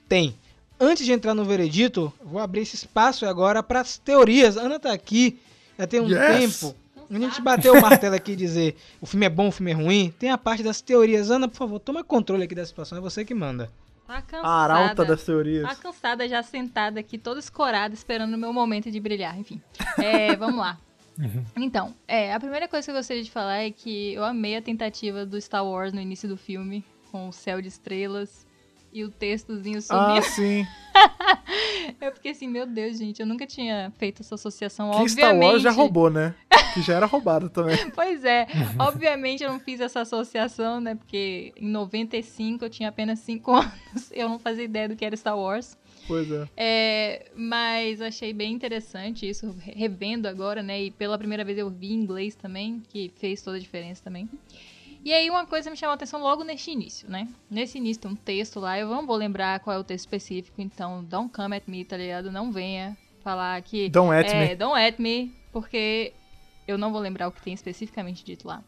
tem. 0.07 0.35
Antes 0.79 1.05
de 1.05 1.11
entrar 1.13 1.33
no 1.33 1.45
veredito, 1.45 2.11
vou 2.23 2.39
abrir 2.41 2.61
esse 2.61 2.75
espaço 2.75 3.25
agora 3.25 3.63
para 3.63 3.79
as 3.81 3.97
teorias. 3.97 4.57
A 4.57 4.61
Ana 4.61 4.79
tá 4.79 4.91
aqui, 4.91 5.39
já 5.79 5.87
tem 5.87 6.01
um 6.01 6.07
Yes! 6.09 6.59
tempo. 6.59 6.75
A 7.09 7.19
gente 7.19 7.39
bateu 7.41 7.73
o 7.75 7.81
martelo 7.81 8.15
aqui 8.15 8.31
e 8.33 8.35
dizer 8.35 8.75
o 8.99 9.05
filme 9.05 9.25
é 9.25 9.29
bom, 9.29 9.47
o 9.47 9.51
filme 9.51 9.71
é 9.71 9.75
ruim. 9.75 10.13
Tem 10.19 10.31
a 10.31 10.37
parte 10.37 10.63
das 10.63 10.81
teorias. 10.81 11.29
Ana, 11.31 11.47
por 11.47 11.55
favor, 11.55 11.79
toma 11.79 12.03
controle 12.03 12.43
aqui 12.43 12.55
da 12.55 12.65
situação, 12.65 12.97
é 12.97 13.01
você 13.01 13.23
que 13.23 13.33
manda. 13.33 13.71
Tá 14.05 14.21
cansada. 14.21 14.47
A 14.47 14.63
arauta 14.63 15.05
das 15.05 15.23
teorias. 15.23 15.67
Tá 15.67 15.75
cansada 15.75 16.27
já 16.27 16.43
sentada 16.43 16.99
aqui, 16.99 17.17
toda 17.17 17.39
escorada, 17.39 17.93
esperando 17.93 18.33
o 18.33 18.37
meu 18.37 18.51
momento 18.53 18.91
de 18.91 18.99
brilhar. 18.99 19.39
Enfim, 19.39 19.61
É, 19.97 20.35
vamos 20.37 20.57
lá. 20.57 20.77
Então, 21.55 21.93
é, 22.07 22.33
a 22.33 22.39
primeira 22.39 22.67
coisa 22.67 22.85
que 22.85 22.91
eu 22.91 22.95
gostaria 22.95 23.23
de 23.23 23.31
falar 23.31 23.59
é 23.59 23.71
que 23.71 24.13
eu 24.13 24.23
amei 24.23 24.57
a 24.57 24.61
tentativa 24.61 25.25
do 25.25 25.39
Star 25.39 25.65
Wars 25.65 25.93
no 25.93 26.01
início 26.01 26.27
do 26.27 26.35
filme, 26.35 26.83
com 27.11 27.29
o 27.29 27.31
céu 27.31 27.61
de 27.61 27.69
estrelas 27.69 28.44
e 28.95 29.03
o 29.03 29.09
textozinho 29.11 29.79
Ah, 29.89 30.21
subindo. 30.21 30.23
sim. 30.33 30.65
Eu 31.99 32.11
fiquei 32.13 32.31
assim, 32.31 32.47
meu 32.47 32.65
Deus, 32.65 32.97
gente, 32.97 33.19
eu 33.21 33.25
nunca 33.27 33.45
tinha 33.45 33.91
feito 33.97 34.21
essa 34.21 34.35
associação, 34.35 34.89
Que 34.91 34.97
obviamente. 34.97 35.11
Star 35.19 35.37
Wars 35.37 35.61
já 35.61 35.71
roubou, 35.71 36.09
né? 36.09 36.33
Que 36.73 36.81
já 36.81 36.95
era 36.95 37.05
roubado 37.05 37.49
também. 37.49 37.89
Pois 37.91 38.23
é, 38.25 38.47
obviamente 38.79 39.43
eu 39.43 39.51
não 39.51 39.59
fiz 39.59 39.79
essa 39.79 40.01
associação, 40.01 40.79
né? 40.81 40.95
Porque 40.95 41.53
em 41.57 41.67
95 41.69 42.65
eu 42.65 42.69
tinha 42.69 42.89
apenas 42.89 43.19
5 43.19 43.51
anos, 43.53 44.11
eu 44.11 44.27
não 44.29 44.39
fazia 44.39 44.63
ideia 44.63 44.87
do 44.89 44.95
que 44.95 45.03
era 45.05 45.15
Star 45.15 45.37
Wars. 45.37 45.77
Pois 46.07 46.29
é. 46.31 46.47
É, 46.55 47.25
mas 47.35 48.01
achei 48.01 48.31
bem 48.33 48.53
interessante 48.53 49.27
isso, 49.27 49.55
revendo 49.59 50.27
agora, 50.27 50.61
né? 50.63 50.83
E 50.83 50.91
pela 50.91 51.17
primeira 51.17 51.43
vez 51.43 51.57
eu 51.57 51.69
vi 51.69 51.91
em 51.93 51.95
inglês 51.95 52.35
também, 52.35 52.81
que 52.89 53.11
fez 53.15 53.41
toda 53.41 53.57
a 53.57 53.59
diferença 53.59 54.03
também. 54.03 54.29
E 55.05 55.13
aí 55.13 55.29
uma 55.29 55.45
coisa 55.45 55.69
me 55.69 55.77
chamou 55.77 55.91
a 55.91 55.93
atenção 55.93 56.19
logo 56.19 56.43
neste 56.43 56.71
início, 56.71 57.07
né? 57.07 57.27
Nesse 57.47 57.77
início 57.77 58.01
tem 58.01 58.11
um 58.11 58.15
texto 58.15 58.59
lá, 58.59 58.79
eu 58.79 58.89
não 58.89 59.05
vou 59.05 59.15
lembrar 59.15 59.59
qual 59.59 59.75
é 59.75 59.79
o 59.79 59.83
texto 59.83 60.05
específico, 60.05 60.59
então 60.59 61.03
don't 61.03 61.31
come 61.31 61.55
at 61.55 61.67
me, 61.67 61.85
tá 61.85 61.95
ligado? 61.95 62.31
Não 62.31 62.51
venha 62.51 62.97
falar 63.23 63.61
que... 63.61 63.87
Don't 63.87 64.11
at 64.11 64.33
é, 64.33 64.49
me. 64.49 64.55
Don't 64.55 64.81
at 64.81 64.97
me, 64.97 65.31
porque 65.53 66.11
eu 66.67 66.75
não 66.75 66.91
vou 66.91 66.99
lembrar 66.99 67.27
o 67.27 67.31
que 67.31 67.39
tem 67.39 67.53
especificamente 67.53 68.25
dito 68.25 68.47
lá. 68.47 68.63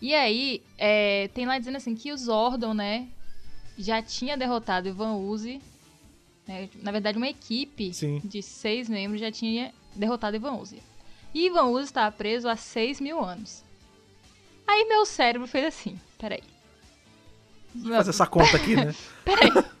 E 0.00 0.14
aí, 0.14 0.62
é, 0.78 1.26
tem 1.34 1.44
lá 1.44 1.58
dizendo 1.58 1.76
assim 1.76 1.96
que 1.96 2.12
o 2.12 2.16
Zordon, 2.16 2.72
né, 2.72 3.08
já 3.76 4.00
tinha 4.00 4.36
derrotado 4.36 4.86
Ivan 4.86 5.16
Uzi. 5.16 5.60
né, 6.46 6.68
na 6.76 6.92
verdade, 6.92 7.18
uma 7.18 7.28
equipe 7.28 7.92
Sim. 7.92 8.20
de 8.22 8.40
seis 8.42 8.88
membros 8.88 9.20
já 9.20 9.32
tinha 9.32 9.74
derrotado 9.92 10.36
Ivan 10.36 10.52
Uzi. 10.52 10.80
E 11.34 11.46
Ivan 11.46 11.64
Uzi 11.64 11.86
estava 11.86 12.14
preso 12.14 12.48
há 12.48 12.54
seis 12.54 13.00
mil 13.00 13.20
anos. 13.20 13.65
Aí 14.66 14.84
meu 14.86 15.06
cérebro 15.06 15.46
fez 15.46 15.66
assim, 15.66 16.00
peraí. 16.18 16.42
Faz 17.88 18.08
essa 18.08 18.26
conta 18.26 18.56
aqui, 18.56 18.74
né? 18.74 18.94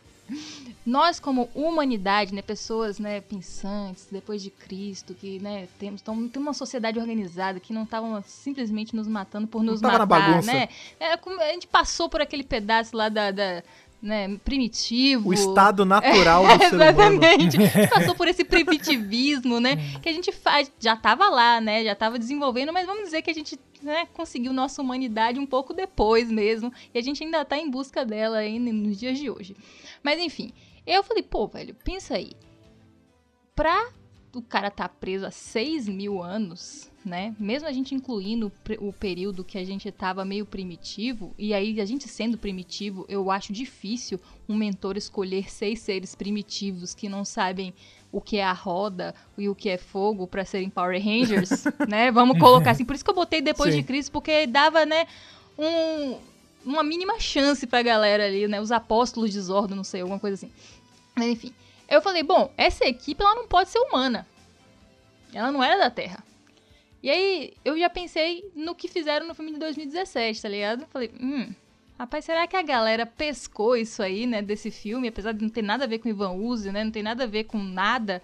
nós 0.86 1.18
como 1.18 1.50
humanidade, 1.52 2.32
né, 2.32 2.40
pessoas, 2.40 3.00
né, 3.00 3.20
pensantes, 3.20 4.06
depois 4.10 4.40
de 4.40 4.50
Cristo, 4.50 5.14
que, 5.14 5.40
né, 5.40 5.66
temos 5.80 6.00
tamo, 6.00 6.28
tem 6.28 6.40
uma 6.40 6.54
sociedade 6.54 7.00
organizada 7.00 7.58
que 7.58 7.72
não 7.72 7.82
estavam 7.82 8.22
simplesmente 8.24 8.94
nos 8.94 9.08
matando 9.08 9.48
por 9.48 9.64
nos 9.64 9.82
matar, 9.82 10.42
né? 10.44 10.68
É, 11.00 11.14
a 11.14 11.52
gente 11.52 11.66
passou 11.66 12.08
por 12.08 12.20
aquele 12.20 12.44
pedaço 12.44 12.96
lá 12.96 13.08
da, 13.08 13.32
da, 13.32 13.64
né, 14.06 14.38
primitivo. 14.44 15.30
O 15.30 15.34
estado 15.34 15.84
natural 15.84 16.46
do 16.46 16.58
ser 16.64 16.74
humano. 16.74 17.22
Exatamente. 17.22 17.58
Passou 17.92 18.14
por 18.14 18.28
esse 18.28 18.44
primitivismo, 18.44 19.60
né? 19.60 19.76
Que 20.00 20.08
a 20.08 20.12
gente 20.12 20.32
faz, 20.32 20.72
já 20.78 20.96
tava 20.96 21.28
lá, 21.28 21.60
né? 21.60 21.84
Já 21.84 21.94
tava 21.94 22.18
desenvolvendo, 22.18 22.72
mas 22.72 22.86
vamos 22.86 23.04
dizer 23.04 23.22
que 23.22 23.30
a 23.30 23.34
gente 23.34 23.58
né, 23.82 24.06
conseguiu 24.14 24.52
nossa 24.52 24.80
humanidade 24.80 25.38
um 25.38 25.46
pouco 25.46 25.74
depois 25.74 26.30
mesmo. 26.30 26.72
E 26.94 26.98
a 26.98 27.02
gente 27.02 27.22
ainda 27.22 27.44
tá 27.44 27.58
em 27.58 27.70
busca 27.70 28.04
dela 28.04 28.38
ainda 28.38 28.72
nos 28.72 28.98
dias 28.98 29.18
de 29.18 29.28
hoje. 29.28 29.56
Mas 30.02 30.20
enfim, 30.20 30.52
eu 30.86 31.02
falei, 31.02 31.22
pô, 31.22 31.46
velho, 31.46 31.74
pensa 31.84 32.14
aí. 32.14 32.32
Pra 33.54 33.88
o 34.34 34.42
cara 34.42 34.70
tá 34.70 34.88
preso 34.88 35.26
há 35.26 35.30
6 35.30 35.88
mil 35.88 36.22
anos, 36.22 36.90
né? 37.06 37.34
Mesmo 37.38 37.68
a 37.68 37.72
gente 37.72 37.94
incluindo 37.94 38.52
o 38.80 38.92
período 38.92 39.44
que 39.44 39.56
a 39.56 39.64
gente 39.64 39.90
tava 39.92 40.24
meio 40.24 40.44
primitivo, 40.44 41.32
e 41.38 41.54
aí 41.54 41.80
a 41.80 41.84
gente 41.84 42.08
sendo 42.08 42.36
primitivo, 42.36 43.06
eu 43.08 43.30
acho 43.30 43.52
difícil 43.52 44.20
um 44.48 44.56
mentor 44.56 44.96
escolher 44.96 45.50
seis 45.50 45.80
seres 45.80 46.14
primitivos 46.14 46.94
que 46.94 47.08
não 47.08 47.24
sabem 47.24 47.72
o 48.10 48.20
que 48.20 48.38
é 48.38 48.44
a 48.44 48.52
roda 48.52 49.14
e 49.38 49.48
o 49.48 49.54
que 49.54 49.68
é 49.68 49.78
fogo 49.78 50.26
pra 50.26 50.44
serem 50.44 50.68
Power 50.68 51.00
Rangers, 51.02 51.64
né? 51.88 52.10
Vamos 52.10 52.38
colocar 52.38 52.72
assim. 52.72 52.84
Por 52.84 52.94
isso 52.94 53.04
que 53.04 53.10
eu 53.10 53.14
botei 53.14 53.40
depois 53.40 53.72
Sim. 53.72 53.80
de 53.80 53.86
Cristo, 53.86 54.10
porque 54.10 54.46
dava, 54.46 54.84
né, 54.84 55.06
um, 55.56 56.18
uma 56.64 56.82
mínima 56.82 57.20
chance 57.20 57.66
pra 57.66 57.82
galera 57.82 58.26
ali, 58.26 58.48
né? 58.48 58.60
Os 58.60 58.72
apóstolos 58.72 59.30
de 59.30 59.40
Zordon, 59.40 59.76
não 59.76 59.84
sei, 59.84 60.00
alguma 60.00 60.18
coisa 60.18 60.34
assim. 60.34 60.52
Mas 61.14 61.28
enfim, 61.28 61.52
eu 61.88 62.02
falei, 62.02 62.22
bom, 62.22 62.50
essa 62.56 62.84
equipe 62.84 63.22
ela 63.22 63.34
não 63.34 63.46
pode 63.46 63.70
ser 63.70 63.78
humana. 63.78 64.26
Ela 65.32 65.52
não 65.52 65.62
era 65.62 65.78
da 65.78 65.90
Terra. 65.90 66.25
E 67.02 67.10
aí 67.10 67.52
eu 67.64 67.78
já 67.78 67.88
pensei 67.88 68.50
no 68.54 68.74
que 68.74 68.88
fizeram 68.88 69.26
no 69.26 69.34
filme 69.34 69.52
de 69.52 69.58
2017, 69.58 70.42
tá 70.42 70.48
ligado? 70.48 70.86
Falei, 70.86 71.10
hum, 71.20 71.52
rapaz, 71.98 72.24
será 72.24 72.46
que 72.46 72.56
a 72.56 72.62
galera 72.62 73.06
pescou 73.06 73.76
isso 73.76 74.02
aí, 74.02 74.26
né, 74.26 74.42
desse 74.42 74.70
filme, 74.70 75.08
apesar 75.08 75.32
de 75.32 75.42
não 75.42 75.50
ter 75.50 75.62
nada 75.62 75.84
a 75.84 75.86
ver 75.86 75.98
com 75.98 76.08
Ivan 76.08 76.32
Uzi, 76.32 76.72
né, 76.72 76.84
não 76.84 76.90
tem 76.90 77.02
nada 77.02 77.24
a 77.24 77.26
ver 77.26 77.44
com 77.44 77.58
nada, 77.58 78.22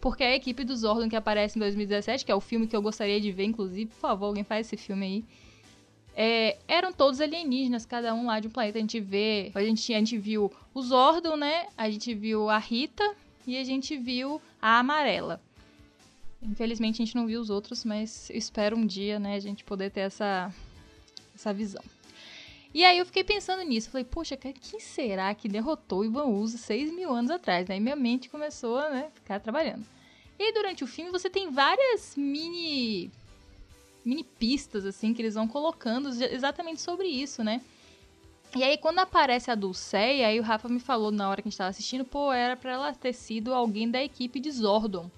porque 0.00 0.22
a 0.22 0.34
equipe 0.34 0.64
do 0.64 0.76
Zordon 0.76 1.08
que 1.08 1.16
aparece 1.16 1.58
em 1.58 1.60
2017, 1.60 2.24
que 2.24 2.32
é 2.32 2.34
o 2.34 2.40
filme 2.40 2.66
que 2.66 2.76
eu 2.76 2.82
gostaria 2.82 3.20
de 3.20 3.32
ver, 3.32 3.44
inclusive, 3.44 3.86
por 3.86 3.98
favor, 3.98 4.26
alguém 4.26 4.44
faz 4.44 4.66
esse 4.66 4.76
filme 4.76 5.06
aí, 5.06 5.24
é, 6.14 6.58
eram 6.68 6.92
todos 6.92 7.20
alienígenas, 7.20 7.86
cada 7.86 8.14
um 8.14 8.26
lá 8.26 8.40
de 8.40 8.48
um 8.48 8.50
planeta. 8.50 8.78
A 8.78 8.80
gente 8.80 9.00
vê, 9.00 9.50
a 9.54 9.62
gente, 9.62 9.94
a 9.94 9.98
gente 9.98 10.18
viu 10.18 10.52
o 10.74 10.82
Zordon, 10.82 11.36
né, 11.36 11.66
a 11.76 11.88
gente 11.88 12.14
viu 12.14 12.50
a 12.50 12.58
Rita 12.58 13.14
e 13.46 13.56
a 13.56 13.64
gente 13.64 13.96
viu 13.96 14.40
a 14.60 14.78
Amarela. 14.78 15.40
Infelizmente 16.42 17.02
a 17.02 17.04
gente 17.04 17.14
não 17.14 17.26
viu 17.26 17.40
os 17.40 17.50
outros, 17.50 17.84
mas 17.84 18.30
eu 18.30 18.36
espero 18.36 18.76
um 18.76 18.86
dia, 18.86 19.18
né, 19.18 19.34
a 19.34 19.40
gente 19.40 19.62
poder 19.62 19.90
ter 19.90 20.00
essa, 20.00 20.52
essa 21.34 21.52
visão. 21.52 21.82
E 22.72 22.84
aí 22.84 22.98
eu 22.98 23.06
fiquei 23.06 23.24
pensando 23.24 23.62
nisso, 23.62 23.90
falei, 23.90 24.04
poxa, 24.04 24.36
quem 24.36 24.78
será 24.78 25.34
que 25.34 25.48
derrotou 25.48 26.04
Ivan 26.04 26.26
Uzi 26.26 26.56
6 26.56 26.92
mil 26.92 27.12
anos 27.12 27.30
atrás? 27.30 27.66
Daí 27.66 27.80
minha 27.80 27.96
mente 27.96 28.30
começou 28.30 28.78
a 28.78 28.90
né, 28.90 29.10
ficar 29.14 29.40
trabalhando. 29.40 29.84
E 30.38 30.42
aí, 30.42 30.52
durante 30.54 30.82
o 30.82 30.86
filme 30.86 31.10
você 31.10 31.28
tem 31.28 31.50
várias 31.50 32.16
mini 32.16 33.10
mini 34.02 34.24
pistas 34.24 34.86
assim 34.86 35.12
que 35.12 35.20
eles 35.20 35.34
vão 35.34 35.46
colocando 35.46 36.08
exatamente 36.08 36.80
sobre 36.80 37.06
isso, 37.06 37.44
né? 37.44 37.60
E 38.56 38.64
aí 38.64 38.78
quando 38.78 39.00
aparece 39.00 39.50
a 39.50 39.54
Dulceia, 39.54 40.28
aí 40.28 40.40
o 40.40 40.42
Rafa 40.42 40.68
me 40.68 40.80
falou 40.80 41.10
na 41.10 41.28
hora 41.28 41.42
que 41.42 41.48
a 41.48 41.50
gente 41.50 41.58
tava 41.58 41.68
assistindo, 41.68 42.06
pô, 42.06 42.32
era 42.32 42.56
pra 42.56 42.72
ela 42.72 42.94
ter 42.94 43.12
sido 43.12 43.52
alguém 43.52 43.90
da 43.90 44.02
equipe 44.02 44.40
de 44.40 44.50
Zordon. 44.50 45.10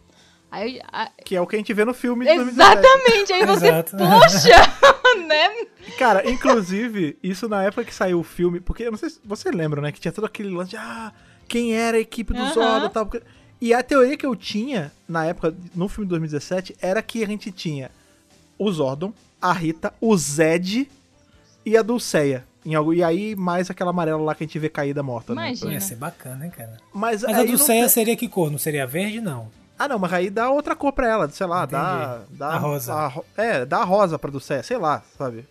Aí, 0.52 0.80
a- 0.92 1.10
Que 1.24 1.34
é 1.34 1.40
o 1.40 1.46
que 1.46 1.56
a 1.56 1.58
gente 1.58 1.72
vê 1.72 1.84
no 1.84 1.94
filme 1.94 2.26
de 2.26 2.34
2017. 2.34 2.78
exatamente, 2.86 3.32
aí 3.32 3.46
você, 3.46 3.66
Exato. 3.68 3.96
poxa, 3.96 4.48
né? 5.26 5.66
Cara, 5.98 6.30
inclusive, 6.30 7.16
isso 7.22 7.48
na 7.48 7.62
época 7.64 7.84
que 7.84 7.94
saiu 7.94 8.20
o 8.20 8.22
filme, 8.22 8.60
porque 8.60 8.82
eu 8.82 8.90
não 8.90 8.98
sei 8.98 9.10
se 9.10 9.20
você 9.24 9.50
lembra, 9.50 9.80
né? 9.80 9.90
Que 9.90 9.98
tinha 10.00 10.12
todo 10.12 10.24
aquele 10.26 10.50
lance 10.50 10.70
de 10.70 10.76
ah, 10.76 11.10
quem 11.48 11.74
era 11.74 11.96
a 11.96 12.00
equipe 12.00 12.32
do. 12.34 12.44
Zordon 12.52 12.86
e 12.86 12.90
tal. 12.90 13.06
porque- 13.06 13.24
E 13.60 13.72
a 13.72 13.82
teoria 13.82 14.16
que 14.16 14.26
eu 14.26 14.36
tinha 14.36 14.92
na 15.08 15.24
época, 15.24 15.54
no 15.74 15.88
filme 15.88 16.06
de 16.06 16.10
2017, 16.10 16.76
era 16.82 17.00
que 17.02 17.22
a 17.24 17.26
gente 17.26 17.50
tinha 17.50 17.90
o 18.58 18.70
Zordon, 18.70 19.12
a 19.40 19.52
Rita, 19.52 19.92
o 20.00 20.16
Zed 20.16 20.88
e 21.64 21.76
a 21.76 21.82
Dulceia. 21.82 22.44
Em 22.64 22.74
algo, 22.76 22.92
e 22.94 23.02
aí, 23.02 23.34
mais 23.34 23.70
aquela 23.70 23.90
amarela 23.90 24.20
lá 24.22 24.34
que 24.36 24.44
a 24.44 24.46
gente 24.46 24.58
vê 24.58 24.68
caída 24.68 25.02
morta, 25.02 25.34
né? 25.34 25.46
Imagina. 25.48 25.72
Ia 25.72 25.80
ser 25.80 25.96
bacana, 25.96 26.44
hein, 26.44 26.50
cara. 26.56 26.76
Mas, 26.92 27.22
Mas 27.22 27.36
a 27.38 27.42
do 27.42 27.52
não 27.52 27.58
Ceia 27.58 27.80
tem- 27.80 27.88
seria 27.88 28.16
que 28.16 28.28
cor? 28.28 28.50
Não 28.52 28.58
seria 28.58 28.86
verde, 28.86 29.20
não. 29.20 29.48
Ah, 29.82 29.88
não, 29.88 29.98
mas 29.98 30.12
aí 30.12 30.30
dá 30.30 30.48
outra 30.48 30.76
cor 30.76 30.92
pra 30.92 31.08
ela, 31.08 31.28
sei 31.28 31.44
lá, 31.44 31.66
dá, 31.66 32.22
dá. 32.30 32.50
A 32.50 32.56
rosa. 32.56 32.94
a 32.94 33.12
é, 33.36 33.66
dá 33.66 33.78
a 33.78 33.84
rosa 33.84 34.16
pra 34.16 34.30
Dulceia, 34.30 34.62
sei 34.62 34.76
lá, 34.76 35.02
sabe? 35.18 35.44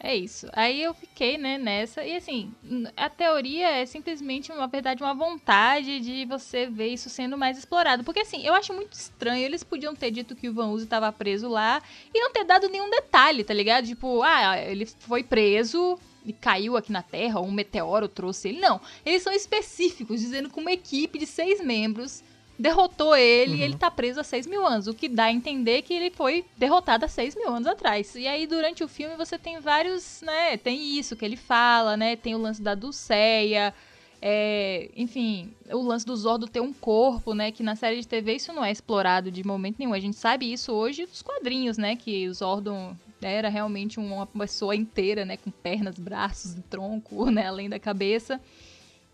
É 0.00 0.16
isso. 0.16 0.46
Aí 0.54 0.82
eu 0.82 0.94
fiquei, 0.94 1.36
né, 1.36 1.58
nessa. 1.58 2.02
E 2.02 2.16
assim, 2.16 2.50
a 2.96 3.10
teoria 3.10 3.68
é 3.68 3.84
simplesmente, 3.84 4.50
uma 4.50 4.66
verdade, 4.66 5.02
uma 5.02 5.12
vontade 5.12 6.00
de 6.00 6.24
você 6.24 6.66
ver 6.66 6.88
isso 6.88 7.10
sendo 7.10 7.36
mais 7.36 7.58
explorado. 7.58 8.04
Porque 8.04 8.20
assim, 8.20 8.42
eu 8.42 8.54
acho 8.54 8.72
muito 8.72 8.94
estranho. 8.94 9.44
Eles 9.44 9.62
podiam 9.62 9.94
ter 9.94 10.10
dito 10.10 10.34
que 10.34 10.48
o 10.48 10.54
Van 10.54 10.68
Uzi 10.68 10.86
tava 10.86 11.12
preso 11.12 11.46
lá 11.46 11.82
e 12.14 12.18
não 12.18 12.32
ter 12.32 12.44
dado 12.44 12.70
nenhum 12.70 12.88
detalhe, 12.88 13.44
tá 13.44 13.52
ligado? 13.52 13.86
Tipo, 13.86 14.22
ah, 14.22 14.56
ele 14.58 14.86
foi 14.86 15.22
preso 15.22 15.98
e 16.24 16.32
caiu 16.32 16.74
aqui 16.74 16.90
na 16.90 17.02
Terra, 17.02 17.38
ou 17.38 17.46
um 17.46 17.52
meteoro 17.52 18.08
trouxe 18.08 18.48
ele. 18.48 18.60
Não. 18.60 18.80
Eles 19.04 19.22
são 19.22 19.32
específicos, 19.32 20.20
dizendo 20.20 20.48
que 20.48 20.58
uma 20.58 20.72
equipe 20.72 21.18
de 21.18 21.26
seis 21.26 21.62
membros 21.62 22.24
derrotou 22.58 23.16
ele 23.16 23.56
e 23.56 23.62
ele 23.62 23.76
tá 23.76 23.90
preso 23.90 24.20
há 24.20 24.24
6 24.24 24.46
mil 24.46 24.64
anos. 24.66 24.86
O 24.86 24.94
que 24.94 25.08
dá 25.08 25.24
a 25.24 25.32
entender 25.32 25.82
que 25.82 25.92
ele 25.92 26.10
foi 26.10 26.44
derrotado 26.56 27.04
há 27.04 27.08
6 27.08 27.34
mil 27.36 27.48
anos 27.48 27.66
atrás. 27.66 28.14
E 28.14 28.26
aí, 28.26 28.46
durante 28.46 28.84
o 28.84 28.88
filme, 28.88 29.16
você 29.16 29.38
tem 29.38 29.58
vários, 29.60 30.22
né? 30.22 30.56
Tem 30.56 30.96
isso 30.98 31.16
que 31.16 31.24
ele 31.24 31.36
fala, 31.36 31.96
né? 31.96 32.16
Tem 32.16 32.34
o 32.34 32.38
lance 32.38 32.62
da 32.62 32.74
Dulceia. 32.74 33.74
é, 34.22 34.88
enfim, 34.96 35.52
o 35.70 35.82
lance 35.82 36.06
do 36.06 36.16
Zordo 36.16 36.46
ter 36.46 36.60
um 36.60 36.72
corpo, 36.72 37.34
né? 37.34 37.50
Que 37.52 37.62
na 37.62 37.76
série 37.76 38.00
de 38.00 38.08
TV 38.08 38.36
isso 38.36 38.52
não 38.52 38.64
é 38.64 38.70
explorado 38.70 39.30
de 39.30 39.44
momento 39.44 39.76
nenhum. 39.78 39.92
A 39.92 40.00
gente 40.00 40.16
sabe 40.16 40.50
isso 40.50 40.72
hoje 40.72 41.04
dos 41.06 41.20
quadrinhos, 41.22 41.76
né? 41.76 41.94
Que 41.96 42.26
o 42.28 42.34
Zordon 42.34 42.96
era 43.20 43.48
realmente 43.48 43.98
uma 43.98 44.26
pessoa 44.26 44.74
inteira, 44.76 45.24
né? 45.24 45.36
Com 45.36 45.50
pernas, 45.50 45.98
braços, 45.98 46.56
tronco, 46.70 47.28
né? 47.30 47.46
Além 47.48 47.68
da 47.68 47.78
cabeça. 47.78 48.40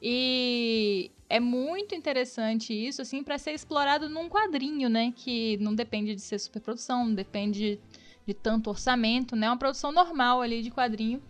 E 0.03 1.11
é 1.29 1.39
muito 1.39 1.95
interessante 1.95 2.73
isso, 2.73 3.03
assim, 3.03 3.23
para 3.23 3.39
ser 3.39 3.53
explorado 3.53 4.09
num 4.09 4.29
quadrinho, 4.29 4.89
né? 4.89 5.13
Que 5.15 5.57
não 5.59 5.75
depende 5.75 6.15
de 6.15 6.21
ser 6.21 6.39
superprodução, 6.39 7.07
não 7.07 7.15
depende 7.15 7.79
de 8.27 8.35
tanto 8.35 8.71
orçamento, 8.71 9.37
né? 9.37 9.47
É 9.47 9.51
uma 9.51 9.57
produção 9.57 9.93
normal 9.93 10.41
ali 10.41 10.63
de 10.63 10.71
quadrinho. 10.71 11.23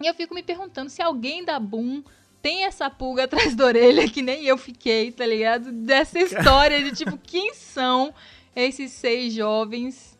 E 0.00 0.06
eu 0.06 0.14
fico 0.14 0.34
me 0.34 0.42
perguntando 0.42 0.90
se 0.90 1.02
alguém 1.02 1.44
da 1.44 1.58
Boom 1.58 2.02
tem 2.40 2.64
essa 2.64 2.88
pulga 2.90 3.24
atrás 3.24 3.54
da 3.54 3.64
orelha, 3.64 4.08
que 4.08 4.22
nem 4.22 4.44
eu 4.44 4.56
fiquei, 4.56 5.10
tá 5.10 5.26
ligado? 5.26 5.72
Dessa 5.72 6.18
história 6.18 6.82
de 6.82 6.92
tipo, 6.92 7.18
quem 7.18 7.54
são 7.54 8.14
esses 8.54 8.92
seis 8.92 9.32
jovens? 9.32 10.13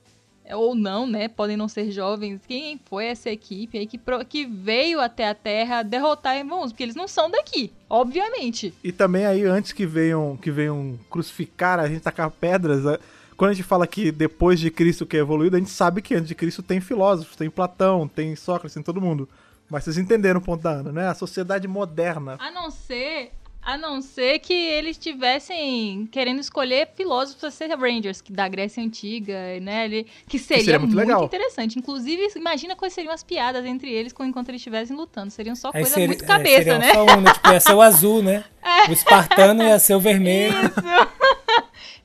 Ou 0.52 0.74
não, 0.74 1.06
né? 1.06 1.28
Podem 1.28 1.56
não 1.56 1.68
ser 1.68 1.90
jovens. 1.90 2.42
Quem 2.46 2.78
foi 2.84 3.06
essa 3.06 3.30
equipe 3.30 3.78
aí 3.78 3.86
que, 3.86 3.98
que 4.28 4.44
veio 4.44 5.00
até 5.00 5.28
a 5.28 5.34
Terra 5.34 5.82
derrotar 5.82 6.36
irmãos? 6.36 6.70
Porque 6.70 6.82
eles 6.82 6.94
não 6.94 7.08
são 7.08 7.30
daqui, 7.30 7.72
obviamente. 7.88 8.74
E 8.82 8.92
também 8.92 9.24
aí, 9.24 9.44
antes 9.44 9.72
que 9.72 9.86
venham, 9.86 10.36
que 10.36 10.50
venham 10.50 10.98
crucificar, 11.08 11.78
a 11.78 11.88
gente 11.88 12.02
tacar 12.02 12.30
pedras, 12.30 12.84
né? 12.84 12.98
quando 13.36 13.50
a 13.50 13.54
gente 13.54 13.64
fala 13.64 13.86
que 13.86 14.12
depois 14.12 14.60
de 14.60 14.70
Cristo 14.70 15.06
que 15.06 15.16
é 15.16 15.20
evoluído, 15.20 15.56
a 15.56 15.58
gente 15.58 15.70
sabe 15.70 16.00
que 16.00 16.14
antes 16.14 16.28
de 16.28 16.34
Cristo 16.34 16.62
tem 16.62 16.80
filósofos, 16.80 17.36
tem 17.36 17.50
Platão, 17.50 18.06
tem 18.06 18.34
Sócrates, 18.36 18.74
tem 18.74 18.82
todo 18.82 19.00
mundo. 19.00 19.28
Mas 19.68 19.84
vocês 19.84 19.98
entenderam 19.98 20.40
o 20.40 20.42
ponto 20.42 20.62
da 20.62 20.70
Ana, 20.70 20.92
né? 20.92 21.08
A 21.08 21.14
sociedade 21.14 21.66
moderna. 21.66 22.36
A 22.38 22.50
não 22.50 22.70
ser, 22.70 23.32
a 23.64 23.76
não 23.78 24.02
ser 24.02 24.38
que 24.40 24.52
eles 24.52 24.92
estivessem 24.98 26.06
querendo 26.12 26.40
escolher 26.40 26.88
filósofos 26.94 27.40
para 27.40 27.50
ser 27.50 27.70
Rangers, 27.76 28.20
que 28.20 28.32
da 28.32 28.46
Grécia 28.48 28.82
Antiga, 28.82 29.58
né? 29.60 29.86
ele- 29.86 30.06
que 30.28 30.38
seria, 30.38 30.64
seria 30.64 30.78
muito 30.78 30.94
muito, 30.94 31.06
legal. 31.08 31.24
interessante. 31.24 31.78
Inclusive, 31.78 32.28
imagina 32.36 32.76
quais 32.76 32.92
seriam 32.92 33.12
as 33.12 33.22
piadas 33.22 33.64
entre 33.64 33.90
eles 33.90 34.12
com- 34.12 34.24
enquanto 34.24 34.50
eles 34.50 34.60
estivessem 34.60 34.96
lutando. 34.96 35.30
Seriam 35.30 35.56
só 35.56 35.68
Aí 35.68 35.80
coisa 35.82 35.90
seria, 35.94 36.06
muito 36.08 36.24
é, 36.24 36.26
cabeça, 36.26 36.56
seria 36.56 36.78
né? 36.78 36.92
Só 36.92 37.02
um, 37.04 37.20
né? 37.20 37.32
Tipo, 37.32 37.50
ia 37.50 37.60
ser 37.60 37.72
o 37.74 37.80
azul, 37.82 38.22
né? 38.22 38.44
O 38.88 38.92
espartano 38.92 39.62
ia 39.62 39.78
ser 39.78 39.94
o 39.94 40.00
vermelho. 40.00 40.54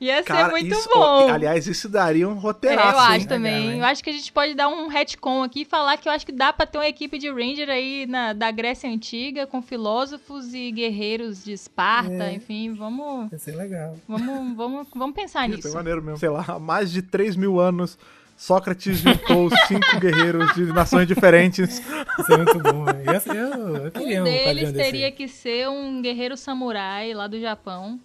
Ia 0.02 0.18
ser 0.18 0.24
Cara, 0.24 0.50
muito 0.50 0.74
isso, 0.74 0.90
bom. 0.94 1.30
aliás, 1.30 1.68
isso 1.68 1.90
daria 1.90 2.28
um 2.28 2.38
É, 2.38 2.40
roteiraço, 2.40 2.94
eu 2.94 3.00
acho 3.00 3.20
hein? 3.22 3.28
também. 3.28 3.72
Hein? 3.74 3.80
eu 3.80 3.86
acho 3.86 4.02
que 4.02 4.10
a 4.10 4.14
gente 4.14 4.32
pode 4.32 4.54
dar 4.56 4.70
um 4.70 4.88
retcon 4.88 5.44
aqui 5.44 5.62
e 5.62 5.66
falar 5.66 5.98
que 5.98 6.08
eu 6.08 6.14
acho 6.14 6.26
que 6.26 6.32
dá 6.32 6.54
pra 6.54 6.66
ter 6.66 6.78
uma 6.78 6.88
equipe 6.88 7.18
de 7.18 7.30
Ranger 7.30 7.70
aí 7.70 8.06
na, 8.08 8.32
da 8.32 8.50
Grécia 8.50 8.90
Antiga, 8.90 9.46
com 9.46 9.62
filósofos 9.62 10.54
e 10.54 10.72
guerreiros 10.72 11.44
de 11.44 11.52
Esparta, 11.52 12.12
É. 12.26 12.34
enfim, 12.34 12.74
vamos, 12.74 13.30
Ia 13.32 13.40
ser 13.40 13.56
legal. 13.58 13.98
vamos, 14.08 14.56
vamos, 14.56 14.88
vamos 14.96 15.16
pensar 15.16 15.50
Isso 15.50 15.54
é 15.54 15.56
nisso. 15.64 15.74
maneiro 15.76 16.02
mesmo. 16.02 16.18
Sei 16.18 16.30
lá, 16.30 16.46
há 16.48 16.60
mais 16.60 16.92
de 16.92 17.02
3 17.02 17.36
mil 17.36 17.60
anos, 17.60 17.98
Sócrates 18.38 19.00
juntou 19.00 19.50
cinco 19.68 19.86
guerreiros 20.00 20.54
de 20.54 20.64
nações 20.68 21.06
diferentes. 21.08 21.80
Ia 21.80 22.24
ser 22.26 22.38
muito 22.38 22.58
bom. 22.60 22.86
né? 22.86 23.04
Eu, 23.28 23.34
eu, 23.36 23.76
eu 23.88 23.92
queria 23.92 24.20
Um 24.20 24.22
um 24.22 24.24
deles 24.24 24.72
desse. 24.72 24.86
teria 24.92 25.06
aí. 25.08 25.12
que 25.12 25.28
ser 25.28 25.68
um 25.68 26.02
guerreiro 26.02 26.38
samurai 26.38 27.14
lá 27.14 27.28
do 27.28 27.38
Japão, 27.38 28.00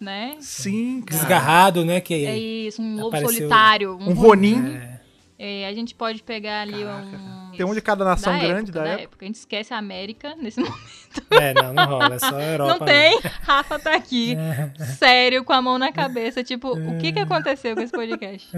né? 0.00 0.36
Sim, 0.40 1.02
cara. 1.04 1.18
Desgarrado, 1.20 1.84
né? 1.84 2.00
Que 2.00 2.26
É 2.26 2.36
isso, 2.38 2.80
um 2.82 3.00
lobo 3.00 3.16
solitário. 3.18 3.96
Um 4.00 4.14
Ronin. 4.14 4.76
É, 4.76 4.98
É, 5.40 5.68
a 5.68 5.72
gente 5.72 5.94
pode 5.94 6.22
pegar 6.22 6.62
ali 6.62 6.82
Caraca, 6.84 7.06
um... 7.16 7.48
Tem 7.56 7.66
um 7.66 7.74
de 7.74 7.80
cada 7.80 8.04
nação 8.04 8.32
da 8.32 8.38
grande 8.38 8.70
época, 8.70 8.84
da 8.84 8.88
época. 9.00 9.24
A 9.24 9.26
gente 9.26 9.34
esquece 9.36 9.74
a 9.74 9.78
América 9.78 10.34
nesse 10.36 10.58
momento. 10.62 10.78
é, 11.30 11.54
não, 11.54 11.72
não 11.72 11.86
rola. 11.86 12.14
É 12.14 12.18
só 12.20 12.36
a 12.36 12.42
Europa. 12.44 12.78
Não 12.78 12.86
tem. 12.86 13.14
mesmo. 13.16 13.30
Rafa 13.42 13.78
tá 13.80 13.94
aqui, 13.94 14.36
sério, 14.98 15.42
com 15.44 15.52
a 15.52 15.60
mão 15.62 15.76
na 15.78 15.90
cabeça. 15.92 16.42
Tipo, 16.44 16.72
o 16.76 16.98
que 16.98 17.12
que 17.12 17.18
aconteceu 17.18 17.74
com 17.74 17.82
esse 17.82 17.92
podcast? 17.92 18.48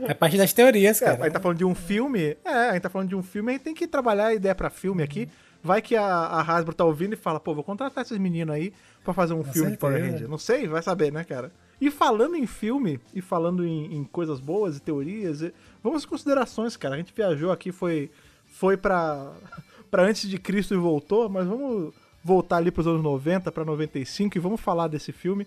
É 0.00 0.14
parte 0.14 0.36
das 0.36 0.52
teorias, 0.52 1.00
É, 1.02 1.06
cara. 1.06 1.20
a 1.20 1.24
gente 1.24 1.32
tá 1.32 1.40
falando 1.40 1.58
de 1.58 1.64
um 1.64 1.74
filme. 1.74 2.36
É, 2.44 2.50
a 2.70 2.72
gente 2.72 2.82
tá 2.82 2.90
falando 2.90 3.08
de 3.08 3.16
um 3.16 3.22
filme, 3.22 3.50
a 3.50 3.52
gente 3.54 3.62
tem 3.62 3.74
que 3.74 3.86
trabalhar 3.86 4.26
a 4.26 4.34
ideia 4.34 4.54
pra 4.54 4.70
filme 4.70 5.02
aqui. 5.02 5.28
Vai 5.62 5.80
que 5.80 5.94
a, 5.94 6.04
a 6.04 6.40
Hasbro 6.40 6.74
tá 6.74 6.84
ouvindo 6.84 7.12
e 7.12 7.16
fala, 7.16 7.38
pô, 7.38 7.54
vou 7.54 7.62
contratar 7.62 8.02
esses 8.04 8.18
meninos 8.18 8.54
aí 8.54 8.72
pra 9.04 9.14
fazer 9.14 9.32
um 9.34 9.44
filme 9.44 9.70
de 9.72 9.76
Power. 9.78 10.00
Ranger. 10.12 10.28
Não 10.28 10.38
sei, 10.38 10.66
vai 10.66 10.82
saber, 10.82 11.12
né, 11.12 11.22
cara? 11.24 11.52
E 11.80 11.90
falando 11.90 12.34
em 12.36 12.46
filme, 12.46 12.98
e 13.14 13.20
falando 13.20 13.64
em, 13.64 13.94
em 13.96 14.04
coisas 14.04 14.40
boas 14.40 14.76
e 14.76 14.80
teorias, 14.80 15.40
e- 15.42 15.52
vamos 15.82 15.98
às 16.02 16.06
considerações, 16.06 16.76
cara. 16.76 16.94
A 16.94 16.98
gente 16.98 17.12
viajou 17.14 17.52
aqui, 17.52 17.70
foi, 17.70 18.10
foi 18.46 18.76
pra, 18.76 19.32
pra 19.90 20.02
antes 20.04 20.28
de 20.28 20.38
Cristo 20.38 20.74
e 20.74 20.76
voltou, 20.76 21.28
mas 21.28 21.46
vamos 21.46 21.94
voltar 22.24 22.56
ali 22.56 22.70
pros 22.70 22.86
anos 22.86 23.02
90 23.02 23.50
pra 23.52 23.64
95 23.64 24.36
e 24.36 24.40
vamos 24.40 24.60
falar 24.60 24.88
desse 24.88 25.12
filme. 25.12 25.46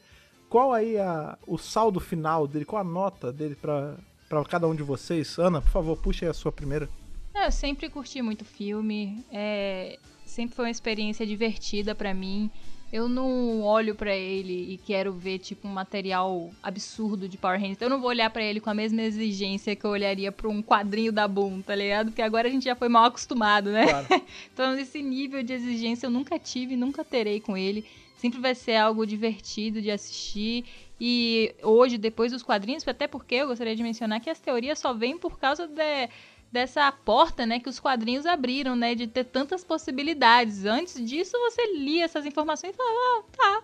Qual 0.49 0.71
aí 0.73 0.97
a, 0.97 1.37
o 1.47 1.57
saldo 1.57 1.99
final 1.99 2.47
dele, 2.47 2.63
qual 2.65 2.81
a 2.81 2.85
nota 2.85 3.33
dele 3.33 3.55
pra, 3.55 3.95
pra 4.29 4.43
cada 4.45 4.67
um 4.67 4.75
de 4.75 4.83
vocês? 4.83 5.37
Ana, 5.39 5.61
por 5.61 5.71
favor, 5.71 5.97
puxe 5.97 6.23
aí 6.25 6.31
a 6.31 6.33
sua 6.33 6.51
primeira. 6.51 6.87
É, 7.35 7.47
Eu 7.47 7.51
sempre 7.51 7.89
curti 7.89 8.21
muito 8.21 8.45
filme, 8.45 9.23
é, 9.31 9.99
sempre 10.25 10.55
foi 10.55 10.65
uma 10.65 10.71
experiência 10.71 11.25
divertida 11.25 11.93
pra 11.93 12.13
mim. 12.13 12.49
Eu 12.93 13.09
não 13.09 13.61
olho 13.63 13.93
pra 13.93 14.15
ele 14.15 14.73
e 14.73 14.77
quero 14.77 15.11
ver 15.11 15.39
tipo 15.39 15.67
um 15.67 15.71
material 15.71 16.51
absurdo 16.63 17.27
de 17.27 17.37
Power 17.37 17.59
Rangers. 17.59 17.81
Eu 17.81 17.89
não 17.89 17.99
vou 17.99 18.09
olhar 18.09 18.29
pra 18.29 18.41
ele 18.43 18.61
com 18.61 18.69
a 18.69 18.73
mesma 18.73 19.01
exigência 19.01 19.75
que 19.75 19.83
eu 19.85 19.89
olharia 19.89 20.31
pra 20.31 20.47
um 20.47 20.61
quadrinho 20.61 21.11
da 21.11 21.27
Boom, 21.27 21.61
tá 21.61 21.75
ligado? 21.75 22.07
Porque 22.07 22.21
agora 22.21 22.47
a 22.47 22.51
gente 22.51 22.63
já 22.63 22.75
foi 22.75 22.87
mal 22.87 23.05
acostumado, 23.05 23.69
né? 23.71 23.85
Claro. 23.87 24.07
Então, 24.53 24.77
esse 24.79 25.01
nível 25.01 25.43
de 25.43 25.51
exigência 25.51 26.05
eu 26.05 26.11
nunca 26.11 26.39
tive, 26.39 26.77
nunca 26.77 27.03
terei 27.03 27.41
com 27.41 27.57
ele. 27.57 27.83
Sempre 28.15 28.39
vai 28.39 28.55
ser 28.55 28.75
algo 28.77 29.05
divertido 29.05 29.81
de 29.81 29.91
assistir. 29.91 30.63
E 31.01 31.53
hoje, 31.63 31.97
depois 31.97 32.31
dos 32.31 32.43
quadrinhos, 32.43 32.87
até 32.87 33.07
porque 33.07 33.35
eu 33.35 33.47
gostaria 33.47 33.75
de 33.75 33.83
mencionar 33.83 34.21
que 34.21 34.29
as 34.29 34.39
teorias 34.39 34.79
só 34.79 34.93
vêm 34.93 35.17
por 35.17 35.37
causa 35.37 35.67
de- 35.67 36.09
dessa 36.56 36.90
porta, 36.90 37.45
né, 37.45 37.60
que 37.60 37.68
os 37.68 37.82
quadrinhos 37.82 38.26
abriram, 38.26 38.77
né, 38.77 38.95
de 38.95 39.07
ter 39.07 39.26
tantas 39.26 39.61
possibilidades. 39.61 40.64
Antes 40.65 41.06
disso, 41.06 41.38
você 41.38 41.73
lia 41.76 42.06
essas 42.06 42.26
informações 42.26 42.73
e 42.73 42.77
falava, 42.77 42.98
ah, 42.98 43.23
tá, 43.36 43.64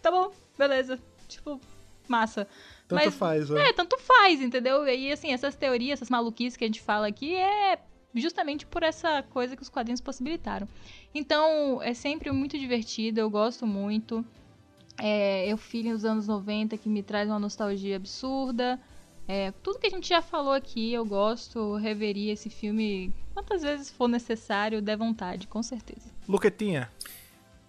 tá 0.00 0.10
bom, 0.12 0.32
beleza. 0.56 0.98
Tipo, 1.28 1.60
massa. 2.08 2.46
Tanto 2.86 3.04
Mas- 3.04 3.14
faz, 3.14 3.50
né? 3.50 3.68
É, 3.68 3.72
tanto 3.72 3.98
faz, 3.98 4.40
entendeu? 4.40 4.86
E 4.86 5.10
assim, 5.10 5.32
essas 5.32 5.56
teorias, 5.56 5.98
essas 5.98 6.08
maluquices 6.08 6.56
que 6.56 6.64
a 6.64 6.68
gente 6.68 6.80
fala 6.80 7.08
aqui 7.08 7.34
é 7.34 7.78
justamente 8.14 8.64
por 8.64 8.84
essa 8.84 9.22
coisa 9.24 9.56
que 9.56 9.62
os 9.62 9.68
quadrinhos 9.68 10.00
possibilitaram. 10.00 10.68
Então, 11.12 11.82
é 11.82 11.94
sempre 11.94 12.30
muito 12.30 12.56
divertido, 12.56 13.18
eu 13.18 13.28
gosto 13.28 13.66
muito. 13.66 14.24
É, 14.98 15.50
eu 15.50 15.56
filho 15.56 15.92
nos 15.92 16.04
anos 16.04 16.28
90 16.28 16.76
que 16.76 16.88
me 16.88 17.02
traz 17.02 17.28
uma 17.28 17.38
nostalgia 17.40 17.96
absurda. 17.96 18.80
É, 19.32 19.52
tudo 19.62 19.78
que 19.78 19.86
a 19.86 19.90
gente 19.90 20.08
já 20.08 20.20
falou 20.20 20.52
aqui, 20.52 20.92
eu 20.92 21.06
gosto, 21.06 21.76
reveria 21.76 22.32
esse 22.32 22.50
filme 22.50 23.14
quantas 23.32 23.62
vezes 23.62 23.88
for 23.88 24.08
necessário, 24.08 24.82
der 24.82 24.96
vontade, 24.96 25.46
com 25.46 25.62
certeza. 25.62 26.10
Luquetinha. 26.28 26.90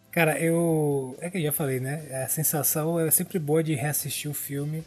Cara, 0.10 0.40
eu. 0.40 1.16
É 1.22 1.30
que 1.30 1.38
eu 1.38 1.44
já 1.44 1.52
falei, 1.52 1.80
né? 1.80 2.24
A 2.24 2.28
sensação 2.28 3.00
é 3.00 3.12
sempre 3.12 3.38
boa 3.38 3.64
de 3.64 3.76
reassistir 3.76 4.32
o 4.32 4.34
filme. 4.34 4.84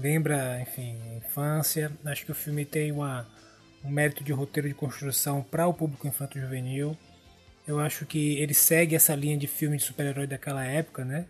lembra, 0.00 0.58
enfim, 0.62 0.96
infância. 1.18 1.92
Acho 2.06 2.24
que 2.24 2.32
o 2.32 2.34
filme 2.34 2.64
tem 2.64 2.90
uma, 2.90 3.28
um 3.84 3.90
mérito 3.90 4.24
de 4.24 4.32
roteiro 4.32 4.66
de 4.66 4.74
construção 4.74 5.42
para 5.42 5.66
o 5.66 5.74
público 5.74 6.08
infanto-juvenil. 6.08 6.96
Eu 7.66 7.78
acho 7.78 8.06
que 8.06 8.38
ele 8.38 8.54
segue 8.54 8.96
essa 8.96 9.14
linha 9.14 9.36
de 9.36 9.46
filme 9.46 9.76
de 9.76 9.82
super-herói 9.82 10.26
daquela 10.26 10.64
época, 10.64 11.04
né? 11.04 11.26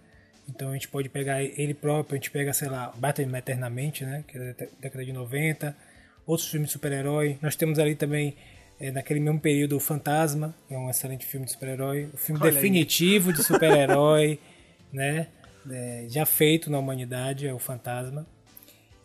Então 0.48 0.70
a 0.70 0.72
gente 0.72 0.88
pode 0.88 1.08
pegar 1.08 1.42
ele 1.42 1.74
próprio, 1.74 2.14
a 2.14 2.16
gente 2.18 2.30
pega, 2.30 2.52
sei 2.52 2.68
lá, 2.68 2.92
Batman 2.96 3.38
Eternamente, 3.38 4.04
né? 4.04 4.24
Que 4.26 4.38
é 4.38 4.52
da 4.54 4.66
década 4.80 5.04
de 5.04 5.12
90. 5.12 5.76
Outros 6.26 6.48
filmes 6.48 6.68
de 6.68 6.72
super-herói. 6.72 7.38
Nós 7.42 7.54
temos 7.56 7.78
ali 7.78 7.94
também, 7.94 8.34
é, 8.80 8.90
naquele 8.90 9.20
mesmo 9.20 9.40
período, 9.40 9.76
o 9.76 9.80
Fantasma, 9.80 10.54
que 10.66 10.74
é 10.74 10.78
um 10.78 10.88
excelente 10.90 11.24
filme 11.26 11.46
de 11.46 11.52
super-herói. 11.52 12.08
O 12.12 12.16
filme 12.16 12.40
Olha 12.40 12.50
aí. 12.50 12.54
definitivo 12.54 13.32
de 13.32 13.42
super-herói, 13.44 14.38
né? 14.92 15.26
É, 15.70 16.06
já 16.08 16.24
feito 16.24 16.70
na 16.70 16.78
humanidade, 16.78 17.46
é 17.46 17.52
o 17.52 17.58
Fantasma. 17.58 18.26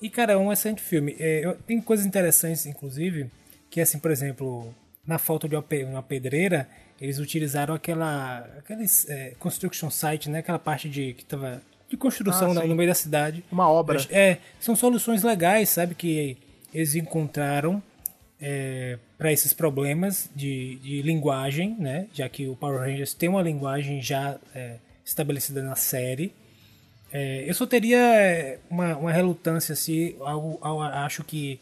E, 0.01 0.09
cara, 0.09 0.33
é 0.33 0.37
um 0.37 0.51
excelente 0.51 0.81
filme. 0.81 1.15
É, 1.19 1.45
eu- 1.45 1.55
tem 1.55 1.79
coisas 1.81 2.05
interessantes, 2.05 2.65
inclusive, 2.65 3.29
que, 3.69 3.79
assim, 3.81 3.99
por 3.99 4.11
exemplo, 4.11 4.73
na 5.05 5.17
falta 5.17 5.47
de 5.47 5.55
uma 5.55 5.65
uma 5.89 6.03
pedreira, 6.03 6.67
eles 7.03 7.19
utilizaram 7.19 7.73
aquela 7.75 8.39
aqueles, 8.57 9.09
é, 9.09 9.33
construction 9.39 9.89
site, 9.89 10.29
né? 10.29 10.39
Aquela 10.39 10.59
parte 10.59 10.87
de 10.89 11.13
que 11.13 11.25
tava 11.25 11.61
de 11.89 11.97
construção 11.97 12.51
Ah, 12.51 12.61
sim. 12.61 12.67
no 12.67 12.75
meio 12.75 12.89
da 12.89 12.95
cidade. 12.95 13.43
Uma 13.51 13.69
obra. 13.69 13.99
É, 14.09 14.37
são 14.59 14.75
soluções 14.75 15.21
legais, 15.21 15.69
sabe? 15.69 15.93
Que 15.95 16.37
eles 16.73 16.95
encontraram 16.95 17.81
para 19.17 19.31
esses 19.31 19.53
problemas 19.53 20.29
de, 20.35 20.75
de 20.77 21.01
linguagem, 21.01 21.75
né? 21.79 22.07
Já 22.13 22.27
que 22.27 22.47
o 22.47 22.55
Power 22.55 22.79
Rangers 22.81 23.13
tem 23.13 23.29
uma 23.29 23.41
linguagem 23.41 24.01
já 24.01 24.37
é, 24.53 24.75
estabelecida 25.05 25.61
na 25.61 25.75
série. 25.75 26.33
É, 27.11 27.43
eu 27.47 27.53
só 27.53 27.65
teria 27.65 27.97
é, 27.99 28.59
uma, 28.69 28.97
uma 28.97 29.11
relutância 29.11 29.75
se 29.75 30.15
algo, 30.19 30.57
algo- 30.61 30.81
acho 30.83 31.23
que 31.23 31.59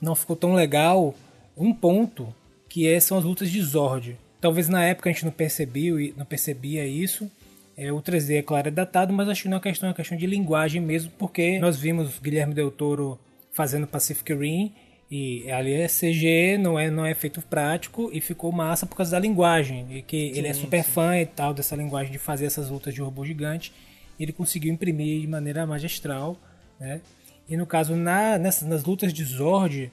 não 0.00 0.14
ficou 0.16 0.34
tão 0.34 0.54
legal 0.54 1.14
um 1.56 1.72
ponto 1.72 2.34
que 2.72 2.88
é, 2.88 2.98
são 2.98 3.18
as 3.18 3.24
lutas 3.24 3.50
de 3.50 3.62
Zord. 3.62 4.16
Talvez 4.40 4.66
na 4.66 4.82
época 4.82 5.10
a 5.10 5.12
gente 5.12 5.26
não 5.26 5.30
percebia, 5.30 6.14
não 6.16 6.24
percebia 6.24 6.86
isso. 6.86 7.30
É, 7.76 7.92
o 7.92 8.00
3D, 8.00 8.38
é 8.38 8.42
claro, 8.42 8.68
é 8.68 8.70
datado, 8.70 9.12
mas 9.12 9.28
acho 9.28 9.42
que 9.42 9.48
não 9.48 9.56
é 9.56 9.58
uma 9.58 9.62
questão, 9.62 9.88
é 9.88 9.90
uma 9.90 9.94
questão 9.94 10.16
de 10.16 10.26
linguagem 10.26 10.80
mesmo, 10.80 11.12
porque 11.18 11.58
nós 11.58 11.76
vimos 11.76 12.18
Guilherme 12.18 12.54
Del 12.54 12.70
Toro 12.70 13.20
fazendo 13.52 13.86
Pacific 13.86 14.32
Rim 14.32 14.72
e 15.10 15.50
ali 15.50 15.74
é 15.74 15.86
CG, 15.86 16.56
não 16.56 16.78
é, 16.78 16.90
não 16.90 17.04
é 17.04 17.10
efeito 17.10 17.42
prático 17.42 18.08
e 18.10 18.22
ficou 18.22 18.50
massa 18.50 18.86
por 18.86 18.96
causa 18.96 19.12
da 19.12 19.18
linguagem. 19.18 19.86
E 19.90 20.00
que 20.00 20.32
ele 20.34 20.48
é 20.48 20.54
super 20.54 20.82
fã 20.82 21.18
e 21.18 21.26
tal 21.26 21.52
dessa 21.52 21.76
linguagem 21.76 22.10
de 22.10 22.18
fazer 22.18 22.46
essas 22.46 22.70
lutas 22.70 22.94
de 22.94 23.02
robô 23.02 23.22
gigante. 23.22 23.70
E 24.18 24.22
ele 24.22 24.32
conseguiu 24.32 24.72
imprimir 24.72 25.20
de 25.20 25.26
maneira 25.26 25.66
magistral, 25.66 26.38
né? 26.80 27.02
E 27.46 27.54
no 27.54 27.66
caso, 27.66 27.94
na, 27.94 28.38
nessas, 28.38 28.66
nas 28.66 28.82
lutas 28.82 29.12
de 29.12 29.22
Zord, 29.24 29.92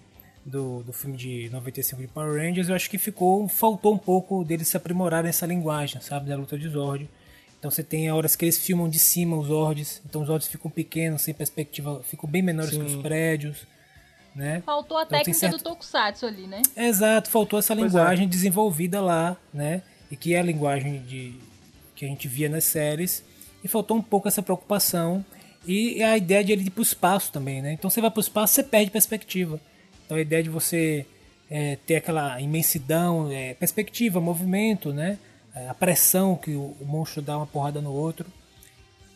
do, 0.49 0.83
do 0.83 0.91
filme 0.93 1.15
de 1.15 1.49
95 1.51 2.01
de 2.01 2.07
Power 2.07 2.41
Rangers, 2.41 2.69
eu 2.69 2.75
acho 2.75 2.89
que 2.89 2.97
ficou 2.97 3.47
faltou 3.47 3.93
um 3.93 3.97
pouco 3.97 4.43
deles 4.43 4.67
se 4.67 4.75
aprimorar 4.77 5.23
nessa 5.23 5.45
linguagem, 5.45 6.01
sabe, 6.01 6.29
da 6.29 6.35
luta 6.35 6.57
de 6.57 6.67
Zord. 6.67 7.09
Então 7.57 7.69
você 7.69 7.83
tem 7.83 8.11
horas 8.11 8.35
que 8.35 8.45
eles 8.45 8.57
filmam 8.57 8.87
de 8.89 8.97
cima 8.99 9.35
os 9.37 9.47
Zords, 9.47 10.01
então 10.09 10.21
os 10.21 10.27
Zords 10.27 10.47
ficam 10.47 10.71
pequenos, 10.71 11.21
sem 11.21 11.33
perspectiva, 11.33 12.01
ficam 12.03 12.29
bem 12.29 12.41
menores 12.41 12.71
que 12.71 12.77
os 12.81 12.95
prédios, 12.95 13.67
né? 14.35 14.63
Faltou 14.65 14.97
a 14.97 15.03
Então 15.03 15.17
técnica 15.17 15.37
certo- 15.39 15.57
do 15.57 15.63
Tokusatsu 15.63 16.25
ali, 16.25 16.47
né? 16.47 16.61
Exato, 16.75 17.29
faltou 17.29 17.59
essa 17.59 17.75
Pois 17.75 17.93
é. 17.93 17.97
linguagem 17.97 18.27
desenvolvida 18.29 19.01
lá, 19.01 19.35
né? 19.53 19.81
E 20.09 20.15
que 20.15 20.33
é 20.33 20.39
a 20.39 20.43
linguagem 20.43 21.01
de 21.01 21.35
que 21.95 22.05
a 22.05 22.07
gente 22.07 22.27
via 22.29 22.47
nas 22.47 22.63
séries. 22.63 23.23
E 23.61 23.67
faltou 23.67 23.97
um 23.97 24.01
pouco 24.01 24.25
essa 24.29 24.41
preocupação 24.41 25.23
e 25.67 26.01
a 26.01 26.15
ideia 26.17 26.41
de 26.45 26.53
ele 26.53 26.63
ir 26.63 26.69
para 26.69 26.79
o 26.79 26.83
espaço 26.83 27.29
também, 27.29 27.61
né? 27.61 27.73
Então 27.73 27.89
você 27.89 27.99
vai 27.99 28.09
para 28.09 28.19
o 28.19 28.21
espaço, 28.21 28.53
você 28.53 28.63
perde 28.63 28.89
perspectiva. 28.89 29.59
Então 30.09 30.17
a 30.17 30.21
ideia 30.21 30.41
de 30.41 30.49
você 30.49 31.05
é, 31.51 31.75
ter 31.85 31.97
aquela 31.97 32.41
imensidão, 32.41 33.31
é, 33.31 33.53
perspectiva, 33.53 34.19
movimento, 34.19 34.91
né? 34.91 35.19
É, 35.53 35.69
A 35.69 35.73
pressão 35.75 36.35
que 36.35 36.49
o, 36.55 36.75
o 36.81 36.83
monstro 36.83 37.21
dá 37.21 37.37
uma 37.37 37.45
porrada 37.45 37.79
no 37.79 37.93
outro. 37.93 38.25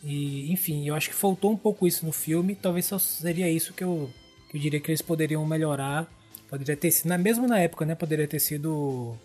E, 0.04 0.52
enfim, 0.52 0.88
eu 0.88 0.94
acho 0.94 1.10
que 1.10 1.16
faltou 1.16 1.52
um 1.52 1.58
pouco 1.58 1.88
isso 1.88 2.06
no 2.06 2.12
filme. 2.12 2.54
Talvez 2.54 2.86
só 2.86 3.00
seria 3.00 3.50
isso 3.50 3.74
que 3.74 3.84
eu, 3.84 4.08
que 4.52 4.58
eu 4.58 4.62
diria 4.62 4.80
que 4.80 4.92
eles 4.92 5.02
poderiam 5.02 5.44
melhorar. 5.48 6.08
Poderia 6.48 6.78
ter 6.78 6.92
sido, 6.92 7.08
na, 7.08 7.18
mesmo 7.18 7.48
na 7.48 7.58
época, 7.58 7.86
né? 7.88 7.96
Poderia 7.96 8.28
ter 8.28 8.40
sido. 8.40 9.18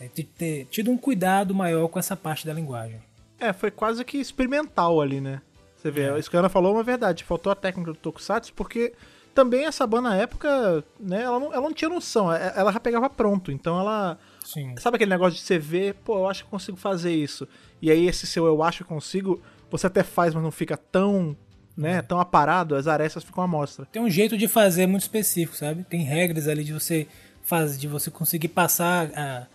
é, 0.00 0.06
ter- 0.06 0.28
ter 0.38 0.66
tido 0.70 0.92
um 0.92 0.96
cuidado 0.96 1.52
maior 1.52 1.88
com 1.88 1.98
essa 1.98 2.14
parte 2.16 2.46
da 2.46 2.52
linguagem. 2.52 3.00
É, 3.40 3.52
foi 3.52 3.72
quase 3.72 4.04
que 4.04 4.18
experimental 4.18 5.00
ali, 5.00 5.20
né? 5.20 5.42
Você 5.76 5.90
vê, 5.90 6.16
isso 6.20 6.30
que 6.30 6.36
a 6.36 6.38
Ana 6.38 6.48
falou 6.48 6.70
é 6.70 6.74
uma 6.76 6.84
verdade. 6.84 7.24
Faltou 7.24 7.50
a 7.50 7.56
técnica 7.56 7.90
do 7.92 7.98
Tokusatsu, 7.98 8.52
porque 8.54 8.92
também 9.34 9.64
essa 9.66 9.86
banda 9.86 10.10
na 10.10 10.16
época, 10.16 10.84
né, 10.98 11.22
ela 11.22 11.38
não, 11.40 11.52
ela 11.52 11.62
não 11.62 11.72
tinha 11.74 11.88
noção. 11.88 12.32
é- 12.32 12.52
Ela 12.56 12.72
já 12.72 12.80
pegava 12.80 13.08
pronto. 13.08 13.50
Então 13.52 13.78
ela. 13.78 14.18
Sim. 14.44 14.74
Sabe 14.78 14.96
aquele 14.96 15.10
negócio 15.10 15.34
de 15.38 15.40
você 15.44 15.58
ver, 15.58 15.94
pô, 16.04 16.18
eu 16.18 16.28
acho 16.28 16.44
que 16.44 16.50
consigo 16.50 16.76
fazer 16.76 17.12
isso. 17.14 17.46
E 17.80 17.90
aí 17.90 18.06
esse 18.06 18.26
seu 18.26 18.46
eu 18.46 18.62
acho 18.62 18.78
que 18.78 18.84
consigo, 18.84 19.40
você 19.70 19.86
até 19.86 20.02
faz, 20.02 20.34
mas 20.34 20.42
não 20.42 20.50
fica 20.50 20.76
tão, 20.76 21.36
né, 21.76 22.02
tão 22.02 22.18
aparado, 22.20 22.74
as 22.74 22.86
arestas 22.86 23.22
ficam 23.24 23.42
à 23.44 23.46
mostra. 23.46 23.86
Tem 23.86 24.02
um 24.02 24.10
jeito 24.10 24.36
de 24.36 24.48
fazer 24.48 24.86
muito 24.86 25.02
específico, 25.02 25.56
sabe? 25.56 25.84
Tem 25.84 26.02
regras 26.02 26.48
ali 26.48 26.64
de 26.64 26.72
você 26.72 27.06
fazer, 27.42 27.78
de 27.78 27.86
você 27.88 28.10
conseguir 28.10 28.48
passar 28.48 29.10
a 29.16 29.46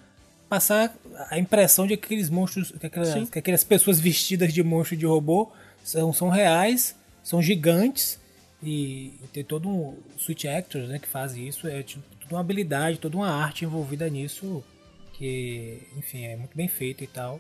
passar 0.47 0.93
a 1.31 1.39
impressão 1.39 1.88
de 1.88 1.97
que 1.97 2.06
aqueles 2.06 2.30
monstros, 2.30 2.72
que 2.80 2.85
aquelas, 2.85 3.30
que 3.30 3.39
aquelas 3.39 3.64
pessoas 3.64 3.99
vestidas 3.99 4.53
de 4.53 4.61
monstro 4.64 4.93
e 4.93 4.97
de 4.97 5.06
robô 5.06 5.52
são, 5.84 6.14
são 6.14 6.30
reais, 6.30 6.95
são 7.23 7.41
gigantes 7.41 8.19
e, 8.64 9.14
e 9.23 9.27
tem 9.32 9.44
todo 9.44 9.69
um 9.69 9.98
switch 10.18 10.45
actors, 10.45 10.88
né, 10.90 10.99
que 10.99 11.07
fazem 11.07 11.48
isso, 11.48 11.68
é 11.68 11.84
tipo, 11.84 12.03
toda 12.22 12.36
uma 12.36 12.41
habilidade, 12.41 12.98
toda 12.99 13.15
uma 13.18 13.30
arte 13.30 13.65
envolvida 13.65 14.10
nisso 14.10 14.64
que, 15.14 15.82
enfim, 15.98 16.26
é 16.26 16.36
muito 16.36 16.56
bem 16.56 16.68
feito 16.68 17.03
e 17.03 17.07
tal. 17.07 17.40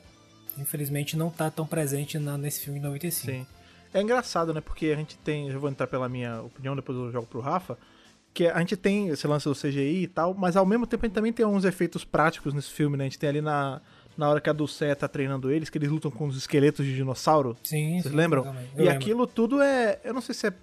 Infelizmente 0.57 1.17
não 1.17 1.29
tá 1.29 1.49
tão 1.51 1.65
presente 1.67 2.17
na- 2.17 2.37
nesse 2.37 2.61
filme 2.61 2.79
de 2.79 2.85
95. 2.85 3.31
Sim. 3.31 3.45
É 3.93 4.01
engraçado, 4.01 4.53
né? 4.53 4.61
Porque 4.61 4.87
a 4.87 4.95
gente 4.95 5.17
tem. 5.17 5.49
Eu 5.49 5.59
vou 5.59 5.69
entrar 5.69 5.87
pela 5.87 6.07
minha 6.07 6.41
opinião, 6.41 6.75
depois 6.75 6.97
eu 6.97 7.11
jogo 7.11 7.27
pro 7.27 7.39
Rafa. 7.41 7.77
Que 8.33 8.47
a 8.47 8.59
gente 8.59 8.75
tem 8.75 9.07
esse 9.09 9.25
lance 9.27 9.47
do 9.47 9.55
CGI 9.55 10.03
e 10.03 10.07
tal, 10.07 10.33
mas 10.33 10.57
ao 10.57 10.65
mesmo 10.65 10.85
tempo 10.85 11.05
a 11.05 11.07
gente 11.07 11.15
também 11.15 11.31
tem 11.31 11.45
uns 11.45 11.63
efeitos 11.63 12.03
práticos 12.03 12.53
nesse 12.53 12.69
filme, 12.69 12.97
né? 12.97 13.05
A 13.05 13.07
gente 13.07 13.17
tem 13.19 13.29
ali 13.29 13.39
na, 13.41 13.81
na 14.17 14.29
hora 14.29 14.41
que 14.41 14.49
a 14.49 14.53
Dulce 14.53 14.93
tá 14.95 15.07
treinando 15.07 15.49
eles, 15.51 15.69
que 15.69 15.77
eles 15.77 15.89
lutam 15.89 16.11
com 16.11 16.27
os 16.27 16.35
esqueletos 16.37 16.85
de 16.85 16.93
dinossauro. 16.95 17.55
Sim, 17.63 18.01
Vocês 18.01 18.11
sim, 18.11 18.15
lembram? 18.17 18.53
E 18.75 18.79
lembro. 18.79 18.93
aquilo 18.93 19.25
tudo 19.27 19.61
é. 19.61 19.99
Eu 20.03 20.13
não 20.13 20.21
sei 20.21 20.35
se 20.35 20.47
é. 20.47 20.53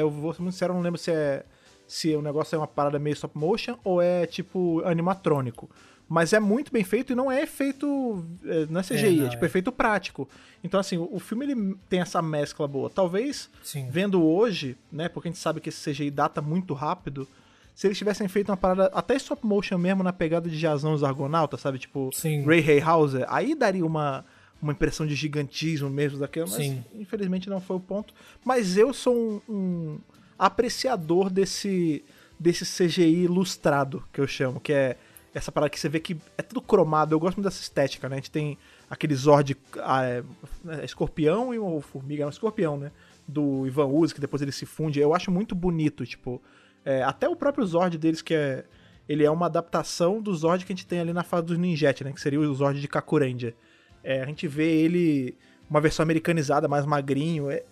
Eu 0.00 0.10
vou 0.10 0.32
ser 0.32 0.42
muito 0.42 0.52
sincero, 0.54 0.72
eu 0.72 0.76
não 0.76 0.82
lembro 0.82 0.98
se 0.98 1.10
é. 1.10 1.44
Se 1.86 2.14
o 2.14 2.20
negócio 2.20 2.54
é 2.54 2.58
uma 2.58 2.66
parada 2.66 2.98
meio 2.98 3.14
stop 3.14 3.36
motion 3.38 3.78
ou 3.82 4.02
é 4.02 4.26
tipo 4.26 4.82
animatrônico. 4.84 5.70
Mas 6.06 6.32
é 6.32 6.40
muito 6.40 6.72
bem 6.72 6.84
feito 6.84 7.12
e 7.12 7.16
não 7.16 7.30
é 7.30 7.42
efeito. 7.42 8.24
é, 8.44 8.66
Não 8.66 8.80
é 8.80 8.82
CGI, 8.82 9.18
é, 9.20 9.22
não, 9.22 9.28
tipo 9.28 9.44
é. 9.44 9.46
efeito 9.46 9.70
prático. 9.72 10.28
Então, 10.64 10.78
assim, 10.80 10.96
o 10.98 11.08
o 11.14 11.18
filme 11.18 11.44
ele 11.46 11.76
tem 11.88 12.00
essa 12.00 12.20
mescla 12.22 12.66
boa. 12.68 12.88
Talvez, 12.90 13.50
Sim. 13.62 13.88
vendo 13.90 14.22
hoje, 14.24 14.76
né? 14.92 15.08
Porque 15.08 15.28
a 15.28 15.30
gente 15.30 15.40
sabe 15.40 15.60
que 15.60 15.68
esse 15.70 15.90
CGI 15.90 16.10
data 16.10 16.40
muito 16.42 16.72
rápido. 16.74 17.26
Se 17.74 17.86
eles 17.86 17.96
tivessem 17.96 18.26
feito 18.26 18.50
uma 18.50 18.56
parada 18.56 18.86
até 18.92 19.14
stop 19.16 19.46
motion 19.46 19.78
mesmo 19.78 20.02
na 20.02 20.12
pegada 20.12 20.48
de 20.48 20.58
Jazão 20.58 20.92
os 20.94 21.04
Argonautas, 21.04 21.60
sabe? 21.60 21.78
Tipo, 21.78 22.10
Sim. 22.12 22.42
Ray 22.44 22.60
Harryhauser, 22.60 23.24
aí 23.28 23.54
daria 23.54 23.86
uma, 23.86 24.24
uma 24.60 24.72
impressão 24.72 25.06
de 25.06 25.14
gigantismo 25.14 25.88
mesmo 25.88 26.18
daquilo, 26.18 26.48
mas 26.48 26.56
Sim. 26.64 26.84
infelizmente 26.94 27.48
não 27.48 27.60
foi 27.60 27.76
o 27.76 27.80
ponto. 27.80 28.12
Mas 28.44 28.76
eu 28.76 28.92
sou 28.92 29.42
um, 29.48 29.52
um 29.52 29.98
apreciador 30.38 31.30
desse, 31.30 32.04
desse 32.38 32.64
CGI 32.64 33.24
ilustrado, 33.24 34.04
que 34.12 34.20
eu 34.20 34.26
chamo, 34.26 34.60
que 34.60 34.72
é 34.72 34.96
essa 35.34 35.52
parada 35.52 35.70
que 35.70 35.78
você 35.78 35.88
vê 35.88 36.00
que 36.00 36.16
é 36.36 36.42
tudo 36.42 36.60
cromado. 36.60 37.14
Eu 37.14 37.20
gosto 37.20 37.36
muito 37.36 37.46
dessa 37.46 37.62
estética, 37.62 38.08
né? 38.08 38.16
A 38.16 38.18
gente 38.18 38.30
tem 38.30 38.58
aquele 38.90 39.14
Zord 39.14 39.56
ah, 39.82 40.04
é, 40.04 40.24
é 40.68 40.84
escorpião 40.84 41.54
e 41.54 41.58
o 41.58 41.80
formiga, 41.80 42.24
é 42.24 42.26
um 42.26 42.30
escorpião, 42.30 42.76
né? 42.76 42.90
Do 43.26 43.66
Ivan 43.66 43.86
Uzi, 43.86 44.14
que 44.14 44.20
depois 44.20 44.42
ele 44.42 44.52
se 44.52 44.66
funde. 44.66 44.98
Eu 44.98 45.14
acho 45.14 45.30
muito 45.30 45.54
bonito, 45.54 46.04
tipo. 46.06 46.42
é, 46.84 47.02
até 47.02 47.28
o 47.28 47.36
próprio 47.36 47.64
Zord 47.66 47.96
deles, 47.98 48.22
que 48.22 48.34
é. 48.34 48.64
Ele 49.08 49.24
é 49.24 49.30
uma 49.30 49.46
adaptação 49.46 50.20
do 50.20 50.34
Zord 50.34 50.66
que 50.66 50.72
a 50.72 50.76
gente 50.76 50.86
tem 50.86 51.00
ali 51.00 51.14
na 51.14 51.22
fase 51.22 51.46
dos 51.46 51.56
Ninjet, 51.56 52.04
né? 52.04 52.12
Que 52.12 52.20
seria 52.20 52.38
o 52.38 52.54
Zord 52.54 52.78
de 52.78 52.86
Kakuranger. 52.86 53.54
É, 54.02 54.22
a 54.22 54.26
gente 54.26 54.46
vê 54.46 54.70
ele 54.82 55.36
uma 55.68 55.80
versão 55.80 56.02
americanizada, 56.02 56.66
mais 56.68 56.86
magrinho. 56.86 57.50
É, 57.50 57.62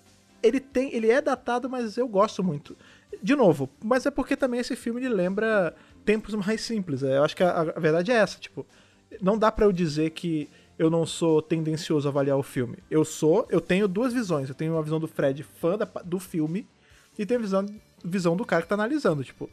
ele 0.42 0.60
tem, 0.60 0.94
ele 0.94 1.10
é 1.10 1.20
datado, 1.20 1.68
mas 1.68 1.96
eu 1.96 2.06
gosto 2.08 2.42
muito. 2.42 2.76
De 3.22 3.34
novo, 3.34 3.68
mas 3.82 4.04
é 4.06 4.10
porque 4.10 4.36
também 4.36 4.60
esse 4.60 4.76
filme 4.76 5.00
ele 5.00 5.08
lembra 5.14 5.74
tempos 6.04 6.34
mais 6.34 6.60
simples. 6.60 7.02
É, 7.02 7.16
Eu 7.18 7.24
acho 7.24 7.34
que 7.36 7.42
a, 7.42 7.60
a 7.60 7.80
verdade 7.80 8.10
é 8.12 8.16
essa, 8.16 8.38
tipo, 8.38 8.66
não 9.20 9.38
dá 9.38 9.50
pra 9.50 9.64
eu 9.64 9.72
dizer 9.72 10.10
que 10.10 10.48
eu 10.78 10.90
não 10.90 11.06
sou 11.06 11.40
tendencioso 11.40 12.06
a 12.06 12.10
avaliar 12.10 12.36
o 12.36 12.42
filme. 12.42 12.76
Eu 12.90 13.02
sou, 13.04 13.46
eu 13.48 13.60
tenho 13.62 13.88
duas 13.88 14.12
visões. 14.12 14.48
Eu 14.50 14.54
tenho 14.54 14.74
uma 14.74 14.82
visão 14.82 15.00
do 15.00 15.08
Fred 15.08 15.42
fã 15.42 15.78
da- 15.78 15.88
do 16.04 16.18
filme 16.20 16.66
e 17.18 17.24
tenho 17.24 17.40
a 17.40 17.42
visão, 17.42 17.66
visão 18.04 18.36
do 18.36 18.44
cara 18.44 18.60
que 18.62 18.68
tá 18.68 18.74
analisando, 18.74 19.24
tipo, 19.24 19.48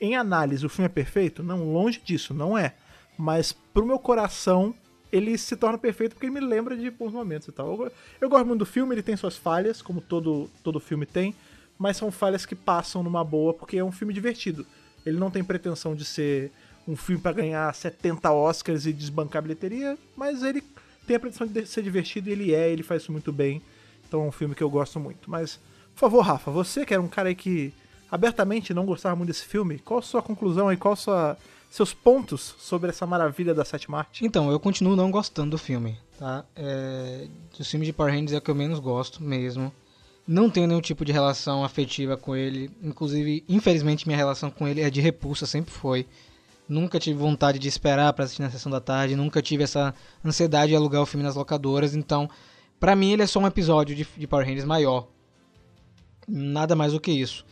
em 0.00 0.14
análise 0.16 0.64
o 0.64 0.68
filme 0.68 0.86
é 0.86 0.88
perfeito? 0.88 1.42
Não, 1.42 1.72
longe 1.72 2.00
disso, 2.04 2.32
não 2.32 2.56
é. 2.56 2.74
Mas 3.18 3.50
pro 3.52 3.84
meu 3.84 3.98
coração 3.98 4.72
ele 5.12 5.36
se 5.36 5.56
torna 5.56 5.78
perfeito 5.78 6.14
porque 6.14 6.26
ele 6.26 6.34
me 6.34 6.40
lembra 6.40 6.76
de 6.76 6.90
bons 6.90 7.12
momentos 7.12 7.48
e 7.48 7.52
tal. 7.52 7.84
Eu, 7.84 7.92
eu 8.20 8.28
gosto 8.28 8.46
muito 8.46 8.60
do 8.60 8.66
filme, 8.66 8.94
ele 8.94 9.02
tem 9.02 9.16
suas 9.16 9.36
falhas, 9.36 9.82
como 9.82 10.00
todo, 10.00 10.50
todo 10.62 10.78
filme 10.78 11.06
tem, 11.06 11.34
mas 11.78 11.96
são 11.96 12.10
falhas 12.10 12.46
que 12.46 12.54
passam 12.54 13.02
numa 13.02 13.24
boa 13.24 13.54
porque 13.54 13.76
é 13.76 13.84
um 13.84 13.92
filme 13.92 14.12
divertido. 14.12 14.66
Ele 15.04 15.18
não 15.18 15.30
tem 15.30 15.42
pretensão 15.42 15.94
de 15.94 16.04
ser 16.04 16.52
um 16.86 16.96
filme 16.96 17.20
para 17.20 17.32
ganhar 17.32 17.74
70 17.74 18.30
Oscars 18.32 18.86
e 18.86 18.92
desbancar 18.92 19.40
a 19.40 19.42
bilheteria, 19.42 19.98
mas 20.16 20.42
ele 20.42 20.62
tem 21.06 21.16
a 21.16 21.20
pretensão 21.20 21.46
de 21.46 21.66
ser 21.66 21.82
divertido 21.82 22.28
e 22.28 22.32
ele 22.32 22.54
é, 22.54 22.70
ele 22.70 22.82
faz 22.82 23.02
isso 23.02 23.12
muito 23.12 23.32
bem. 23.32 23.62
Então 24.06 24.24
é 24.24 24.26
um 24.26 24.32
filme 24.32 24.54
que 24.54 24.62
eu 24.62 24.70
gosto 24.70 24.98
muito. 24.98 25.30
Mas, 25.30 25.58
por 25.94 26.00
favor, 26.00 26.20
Rafa, 26.20 26.50
você 26.50 26.84
que 26.84 26.92
era 26.92 27.02
um 27.02 27.08
cara 27.08 27.28
aí 27.28 27.34
que 27.34 27.72
abertamente 28.10 28.74
não 28.74 28.84
gostava 28.84 29.14
muito 29.14 29.28
desse 29.28 29.44
filme, 29.44 29.78
qual 29.78 30.00
a 30.00 30.02
sua 30.02 30.20
conclusão 30.20 30.68
aí, 30.68 30.76
qual 30.76 30.96
sua 30.96 31.36
seus 31.70 31.94
pontos 31.94 32.56
sobre 32.58 32.90
essa 32.90 33.06
maravilha 33.06 33.54
da 33.54 33.64
sétima 33.64 33.98
arte? 33.98 34.26
Então, 34.26 34.50
eu 34.50 34.58
continuo 34.58 34.96
não 34.96 35.10
gostando 35.10 35.52
do 35.52 35.58
filme, 35.58 35.96
tá? 36.18 36.44
É, 36.56 37.28
filmes 37.62 37.86
de 37.86 37.92
Power 37.92 38.12
Rangers 38.12 38.32
é 38.32 38.38
o 38.38 38.40
que 38.40 38.50
eu 38.50 38.54
menos 38.56 38.80
gosto 38.80 39.22
mesmo. 39.22 39.72
Não 40.26 40.50
tenho 40.50 40.66
nenhum 40.66 40.80
tipo 40.80 41.04
de 41.04 41.12
relação 41.12 41.64
afetiva 41.64 42.16
com 42.16 42.34
ele. 42.34 42.70
Inclusive, 42.82 43.44
infelizmente, 43.48 44.06
minha 44.06 44.16
relação 44.16 44.50
com 44.50 44.66
ele 44.66 44.80
é 44.80 44.90
de 44.90 45.00
repulsa, 45.00 45.46
sempre 45.46 45.72
foi. 45.72 46.06
Nunca 46.68 46.98
tive 46.98 47.18
vontade 47.18 47.58
de 47.58 47.68
esperar 47.68 48.12
para 48.12 48.24
assistir 48.24 48.42
na 48.42 48.50
sessão 48.50 48.70
da 48.70 48.80
tarde, 48.80 49.16
nunca 49.16 49.40
tive 49.40 49.62
essa 49.64 49.94
ansiedade 50.24 50.70
de 50.70 50.76
alugar 50.76 51.02
o 51.02 51.06
filme 51.06 51.24
nas 51.24 51.36
locadoras. 51.36 51.94
Então, 51.94 52.28
para 52.80 52.96
mim, 52.96 53.12
ele 53.12 53.22
é 53.22 53.26
só 53.26 53.38
um 53.38 53.46
episódio 53.46 53.94
de, 53.94 54.06
de 54.16 54.26
Power 54.26 54.46
Rangers 54.46 54.64
maior. 54.64 55.06
Nada 56.26 56.74
mais 56.74 56.92
do 56.92 57.00
que 57.00 57.10
isso. 57.12 57.44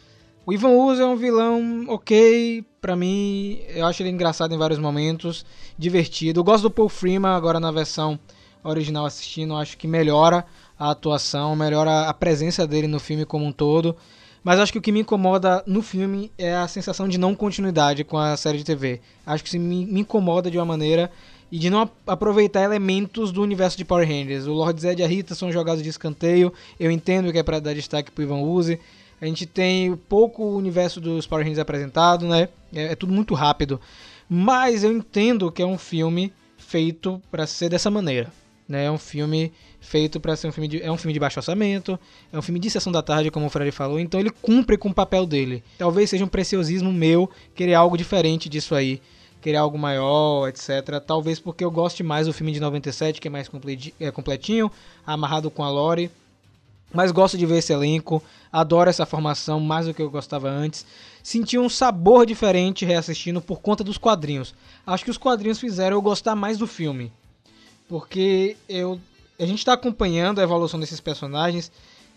O 0.48 0.52
Ivan 0.54 0.70
Uso 0.70 1.02
é 1.02 1.06
um 1.06 1.14
vilão 1.14 1.84
ok, 1.88 2.64
pra 2.80 2.96
mim, 2.96 3.60
eu 3.68 3.84
acho 3.84 4.02
ele 4.02 4.08
engraçado 4.08 4.54
em 4.54 4.56
vários 4.56 4.78
momentos, 4.78 5.44
divertido. 5.76 6.40
Eu 6.40 6.44
gosto 6.44 6.62
do 6.62 6.70
Paul 6.70 6.88
Freeman 6.88 7.32
agora 7.32 7.60
na 7.60 7.70
versão 7.70 8.18
original 8.64 9.04
assistindo, 9.04 9.54
acho 9.54 9.76
que 9.76 9.86
melhora 9.86 10.46
a 10.78 10.90
atuação, 10.90 11.54
melhora 11.54 12.08
a 12.08 12.14
presença 12.14 12.66
dele 12.66 12.86
no 12.86 12.98
filme 12.98 13.26
como 13.26 13.44
um 13.44 13.52
todo. 13.52 13.94
Mas 14.42 14.58
acho 14.58 14.72
que 14.72 14.78
o 14.78 14.80
que 14.80 14.90
me 14.90 15.00
incomoda 15.00 15.62
no 15.66 15.82
filme 15.82 16.32
é 16.38 16.56
a 16.56 16.66
sensação 16.66 17.06
de 17.06 17.18
não 17.18 17.34
continuidade 17.34 18.02
com 18.02 18.16
a 18.16 18.34
série 18.34 18.56
de 18.56 18.64
TV. 18.64 19.02
Acho 19.26 19.44
que 19.44 19.50
isso 19.50 19.60
me, 19.60 20.00
incomoda 20.00 20.50
de 20.50 20.56
uma 20.56 20.64
maneira 20.64 21.10
e 21.52 21.58
de 21.58 21.68
não 21.68 21.90
aproveitar 22.06 22.62
elementos 22.62 23.30
do 23.30 23.42
universo 23.42 23.76
de 23.76 23.84
Power 23.84 24.08
Rangers. 24.08 24.46
O 24.46 24.54
Lord 24.54 24.80
Zed 24.80 24.98
e 24.98 25.04
a 25.04 25.08
Rita 25.08 25.34
são 25.34 25.52
jogados 25.52 25.82
de 25.82 25.90
escanteio. 25.90 26.50
Eu 26.80 26.90
entendo 26.90 27.30
que 27.30 27.38
é 27.38 27.42
para 27.42 27.60
dar 27.60 27.74
destaque 27.74 28.10
pro 28.10 28.24
Ivan 28.24 28.40
Uzi. 28.40 28.80
A 29.20 29.26
gente 29.26 29.46
tem 29.46 29.96
pouco 30.08 30.44
universo 30.44 31.00
dos 31.00 31.26
Power 31.26 31.44
Rangers 31.44 31.58
apresentado, 31.58 32.26
né? 32.26 32.48
É, 32.72 32.92
é 32.92 32.94
tudo 32.94 33.12
muito 33.12 33.34
rápido. 33.34 33.80
Mas 34.28 34.84
eu 34.84 34.92
entendo 34.92 35.50
que 35.50 35.62
é 35.62 35.66
um 35.66 35.78
filme 35.78 36.32
feito 36.56 37.20
para 37.30 37.46
ser 37.46 37.68
dessa 37.68 37.90
maneira. 37.90 38.30
Né? 38.68 38.84
É 38.84 38.90
um 38.90 38.98
filme 38.98 39.50
feito 39.80 40.20
para 40.20 40.36
ser 40.36 40.48
um 40.48 40.52
filme 40.52 40.68
de, 40.68 40.82
é 40.82 40.92
um 40.92 40.98
filme 40.98 41.14
de 41.14 41.18
baixo 41.18 41.38
orçamento, 41.38 41.98
é 42.30 42.38
um 42.38 42.42
filme 42.42 42.60
de 42.60 42.68
sessão 42.68 42.92
da 42.92 43.02
tarde, 43.02 43.30
como 43.30 43.46
o 43.46 43.50
Freddy 43.50 43.70
falou, 43.70 43.98
então 43.98 44.20
ele 44.20 44.30
cumpre 44.30 44.76
com 44.76 44.90
o 44.90 44.94
papel 44.94 45.24
dele. 45.24 45.64
Talvez 45.78 46.10
seja 46.10 46.24
um 46.24 46.28
preciosismo 46.28 46.92
meu 46.92 47.30
querer 47.54 47.74
algo 47.74 47.96
diferente 47.96 48.48
disso 48.48 48.74
aí, 48.74 49.00
querer 49.40 49.56
algo 49.56 49.78
maior, 49.78 50.48
etc. 50.48 51.00
Talvez 51.04 51.40
porque 51.40 51.64
eu 51.64 51.70
goste 51.70 52.02
mais 52.02 52.26
do 52.26 52.32
filme 52.34 52.52
de 52.52 52.60
97, 52.60 53.20
que 53.20 53.28
é 53.28 53.30
mais 53.30 53.50
é 53.98 54.10
completinho, 54.10 54.70
amarrado 55.06 55.50
com 55.50 55.64
a 55.64 55.70
lore. 55.70 56.10
Mas 56.92 57.12
gosto 57.12 57.36
de 57.36 57.44
ver 57.44 57.58
esse 57.58 57.72
elenco, 57.72 58.22
adoro 58.50 58.88
essa 58.88 59.04
formação 59.04 59.60
mais 59.60 59.86
do 59.86 59.94
que 59.94 60.00
eu 60.00 60.10
gostava 60.10 60.48
antes. 60.48 60.86
Senti 61.22 61.58
um 61.58 61.68
sabor 61.68 62.24
diferente 62.24 62.84
reassistindo 62.84 63.40
por 63.40 63.60
conta 63.60 63.84
dos 63.84 63.98
quadrinhos. 63.98 64.54
Acho 64.86 65.04
que 65.04 65.10
os 65.10 65.18
quadrinhos 65.18 65.58
fizeram 65.58 65.96
eu 65.96 66.02
gostar 66.02 66.34
mais 66.34 66.56
do 66.56 66.66
filme. 66.66 67.12
Porque 67.88 68.56
eu, 68.68 68.98
a 69.38 69.44
gente 69.44 69.58
está 69.58 69.74
acompanhando 69.74 70.40
a 70.40 70.42
evolução 70.42 70.80
desses 70.80 71.00
personagens 71.00 71.70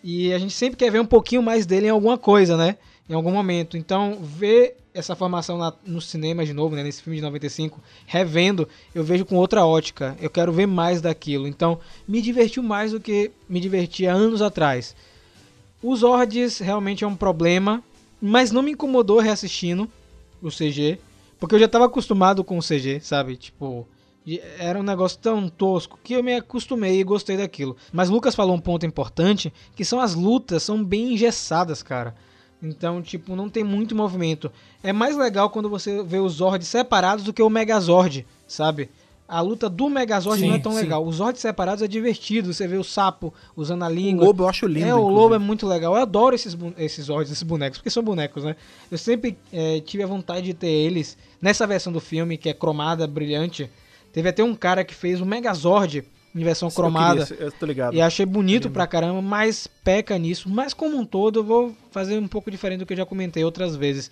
e 0.03 0.33
a 0.33 0.39
gente 0.39 0.53
sempre 0.53 0.77
quer 0.77 0.89
ver 0.89 1.01
um 1.01 1.05
pouquinho 1.05 1.43
mais 1.43 1.65
dele 1.65 1.87
em 1.87 1.91
alguma 1.91 2.17
coisa, 2.17 2.55
né? 2.55 2.77
Em 3.11 3.13
algum 3.13 3.33
momento. 3.33 3.75
Então, 3.75 4.19
ver 4.21 4.77
essa 4.93 5.17
formação 5.17 5.57
na, 5.57 5.73
no 5.85 5.99
cinema 5.99 6.45
de 6.45 6.53
novo, 6.53 6.77
né, 6.77 6.81
nesse 6.81 7.03
filme 7.03 7.17
de 7.17 7.21
95, 7.21 7.77
revendo, 8.07 8.65
eu 8.95 9.03
vejo 9.03 9.25
com 9.25 9.35
outra 9.35 9.65
ótica. 9.65 10.15
Eu 10.21 10.29
quero 10.29 10.53
ver 10.53 10.65
mais 10.65 11.01
daquilo. 11.01 11.45
Então, 11.45 11.77
me 12.07 12.21
divertiu 12.21 12.63
mais 12.63 12.93
do 12.93 13.01
que 13.01 13.29
me 13.49 13.59
divertia 13.59 14.13
anos 14.13 14.41
atrás. 14.41 14.95
Os 15.83 15.99
Zords 15.99 16.59
realmente 16.59 17.03
é 17.03 17.07
um 17.07 17.15
problema, 17.15 17.83
mas 18.21 18.49
não 18.49 18.61
me 18.61 18.71
incomodou 18.71 19.19
reassistindo 19.19 19.91
o 20.41 20.47
CG, 20.47 20.97
porque 21.37 21.55
eu 21.55 21.59
já 21.59 21.65
estava 21.65 21.87
acostumado 21.87 22.45
com 22.45 22.57
o 22.57 22.63
CG, 22.63 23.01
sabe? 23.01 23.35
Tipo, 23.35 23.85
era 24.57 24.79
um 24.79 24.83
negócio 24.83 25.19
tão 25.19 25.49
tosco 25.49 25.99
que 26.01 26.13
eu 26.13 26.23
me 26.23 26.35
acostumei 26.35 27.01
e 27.01 27.03
gostei 27.03 27.35
daquilo. 27.35 27.75
Mas 27.91 28.09
Lucas 28.09 28.35
falou 28.35 28.55
um 28.55 28.61
ponto 28.61 28.85
importante, 28.85 29.51
que 29.75 29.83
são 29.83 29.99
as 29.99 30.15
lutas, 30.15 30.63
são 30.63 30.81
bem 30.81 31.13
engessadas, 31.13 31.83
cara. 31.83 32.15
Então, 32.61 33.01
tipo, 33.01 33.35
não 33.35 33.49
tem 33.49 33.63
muito 33.63 33.95
movimento. 33.95 34.51
É 34.83 34.93
mais 34.93 35.17
legal 35.17 35.49
quando 35.49 35.69
você 35.69 36.03
vê 36.03 36.19
os 36.19 36.33
Zords 36.33 36.67
separados 36.67 37.25
do 37.25 37.33
que 37.33 37.41
o 37.41 37.49
Megazord, 37.49 38.25
sabe? 38.47 38.89
A 39.27 39.39
luta 39.39 39.69
do 39.69 39.89
Megazord 39.89 40.41
sim, 40.41 40.49
não 40.49 40.55
é 40.55 40.59
tão 40.59 40.73
sim. 40.73 40.79
legal. 40.79 41.05
Os 41.05 41.15
Zords 41.15 41.41
separados 41.41 41.81
é 41.81 41.87
divertido. 41.87 42.53
Você 42.53 42.67
vê 42.67 42.75
o 42.75 42.83
sapo 42.83 43.33
usando 43.55 43.83
a 43.83 43.89
língua. 43.89 44.25
O 44.25 44.27
lobo 44.27 44.43
eu 44.43 44.49
acho 44.49 44.67
lindo. 44.67 44.85
É, 44.85 44.93
o 44.93 44.97
inclusive. 44.99 45.19
lobo 45.21 45.35
é 45.35 45.39
muito 45.39 45.65
legal. 45.65 45.95
Eu 45.95 46.01
adoro 46.01 46.35
esses, 46.35 46.55
esses 46.77 47.05
Zords, 47.05 47.31
esses 47.31 47.43
bonecos, 47.43 47.77
porque 47.79 47.89
são 47.89 48.03
bonecos, 48.03 48.43
né? 48.43 48.57
Eu 48.91 48.97
sempre 48.97 49.37
é, 49.53 49.79
tive 49.79 50.03
a 50.03 50.07
vontade 50.07 50.45
de 50.45 50.53
ter 50.53 50.67
eles. 50.67 51.17
Nessa 51.41 51.65
versão 51.65 51.93
do 51.93 52.01
filme, 52.01 52.37
que 52.37 52.49
é 52.49 52.53
cromada, 52.53 53.07
brilhante, 53.07 53.69
teve 54.11 54.27
até 54.27 54.43
um 54.43 54.53
cara 54.53 54.83
que 54.83 54.93
fez 54.93 55.21
o 55.21 55.25
Megazord 55.25 56.03
em 56.33 56.43
versão 56.43 56.69
cromada. 56.69 57.27
Eu, 57.31 57.47
eu 57.47 57.51
tô 57.51 57.65
ligado. 57.65 57.93
E 57.93 58.01
achei 58.01 58.25
bonito 58.25 58.69
pra 58.69 58.87
caramba, 58.87 59.21
mas 59.21 59.67
peca 59.83 60.17
nisso. 60.17 60.49
Mas 60.49 60.73
como 60.73 60.97
um 60.97 61.05
todo, 61.05 61.39
eu 61.39 61.43
vou 61.43 61.75
fazer 61.91 62.17
um 62.17 62.27
pouco 62.27 62.49
diferente 62.49 62.79
do 62.79 62.85
que 62.85 62.93
eu 62.93 62.97
já 62.97 63.05
comentei 63.05 63.43
outras 63.43 63.75
vezes. 63.75 64.09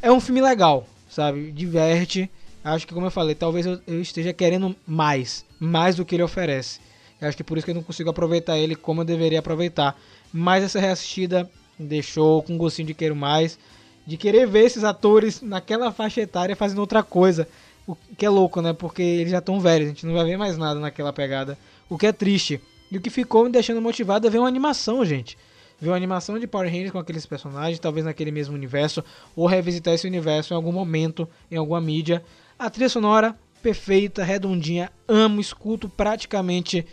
É 0.00 0.10
um 0.10 0.20
filme 0.20 0.40
legal, 0.40 0.86
sabe? 1.08 1.52
Diverte. 1.52 2.28
Acho 2.64 2.86
que, 2.86 2.94
como 2.94 3.06
eu 3.06 3.10
falei, 3.10 3.34
talvez 3.34 3.66
eu, 3.66 3.80
eu 3.86 4.00
esteja 4.00 4.32
querendo 4.32 4.74
mais. 4.86 5.44
Mais 5.58 5.96
do 5.96 6.04
que 6.04 6.14
ele 6.14 6.22
oferece. 6.22 6.80
Eu 7.20 7.28
acho 7.28 7.36
que 7.36 7.44
por 7.44 7.56
isso 7.56 7.64
que 7.64 7.70
eu 7.70 7.74
não 7.76 7.82
consigo 7.82 8.10
aproveitar 8.10 8.58
ele 8.58 8.74
como 8.74 9.00
eu 9.00 9.04
deveria 9.04 9.38
aproveitar. 9.38 9.96
Mas 10.32 10.64
essa 10.64 10.80
reassistida 10.80 11.48
deixou 11.78 12.42
com 12.42 12.56
gostinho 12.56 12.88
de 12.88 12.94
querer 12.94 13.14
mais. 13.14 13.58
De 14.04 14.16
querer 14.16 14.46
ver 14.46 14.64
esses 14.64 14.82
atores 14.82 15.40
naquela 15.40 15.92
faixa 15.92 16.20
etária 16.20 16.56
fazendo 16.56 16.80
outra 16.80 17.02
coisa. 17.02 17.46
O 17.86 17.96
que 18.16 18.24
é 18.24 18.30
louco, 18.30 18.60
né? 18.60 18.72
Porque 18.72 19.02
eles 19.02 19.30
já 19.30 19.38
estão 19.38 19.58
velhos, 19.60 19.86
a 19.86 19.90
gente 19.90 20.06
não 20.06 20.14
vai 20.14 20.24
ver 20.24 20.36
mais 20.36 20.56
nada 20.56 20.78
naquela 20.78 21.12
pegada. 21.12 21.58
O 21.88 21.98
que 21.98 22.06
é 22.06 22.12
triste. 22.12 22.60
E 22.90 22.96
o 22.96 23.00
que 23.00 23.10
ficou 23.10 23.44
me 23.44 23.50
deixando 23.50 23.80
motivado 23.80 24.26
é 24.26 24.30
ver 24.30 24.38
uma 24.38 24.48
animação, 24.48 25.04
gente. 25.04 25.36
Ver 25.80 25.90
uma 25.90 25.96
animação 25.96 26.38
de 26.38 26.46
Power 26.46 26.70
Rangers 26.70 26.92
com 26.92 26.98
aqueles 26.98 27.26
personagens, 27.26 27.78
talvez 27.78 28.06
naquele 28.06 28.30
mesmo 28.30 28.54
universo, 28.54 29.02
ou 29.34 29.46
revisitar 29.46 29.94
esse 29.94 30.06
universo 30.06 30.52
em 30.52 30.56
algum 30.56 30.70
momento, 30.70 31.28
em 31.50 31.56
alguma 31.56 31.80
mídia. 31.80 32.22
A 32.58 32.70
trilha 32.70 32.88
sonora, 32.88 33.36
perfeita, 33.62 34.22
redondinha, 34.22 34.92
amo, 35.08 35.40
escuto 35.40 35.88
praticamente 35.88 36.86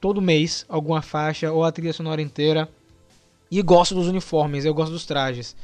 todo 0.00 0.22
mês 0.22 0.64
alguma 0.68 1.02
faixa 1.02 1.50
ou 1.50 1.64
a 1.64 1.72
trilha 1.72 1.92
sonora 1.92 2.22
inteira. 2.22 2.68
E 3.50 3.60
gosto 3.62 3.94
dos 3.94 4.06
uniformes, 4.06 4.64
eu 4.64 4.74
gosto 4.74 4.92
dos 4.92 5.06
trajes 5.06 5.56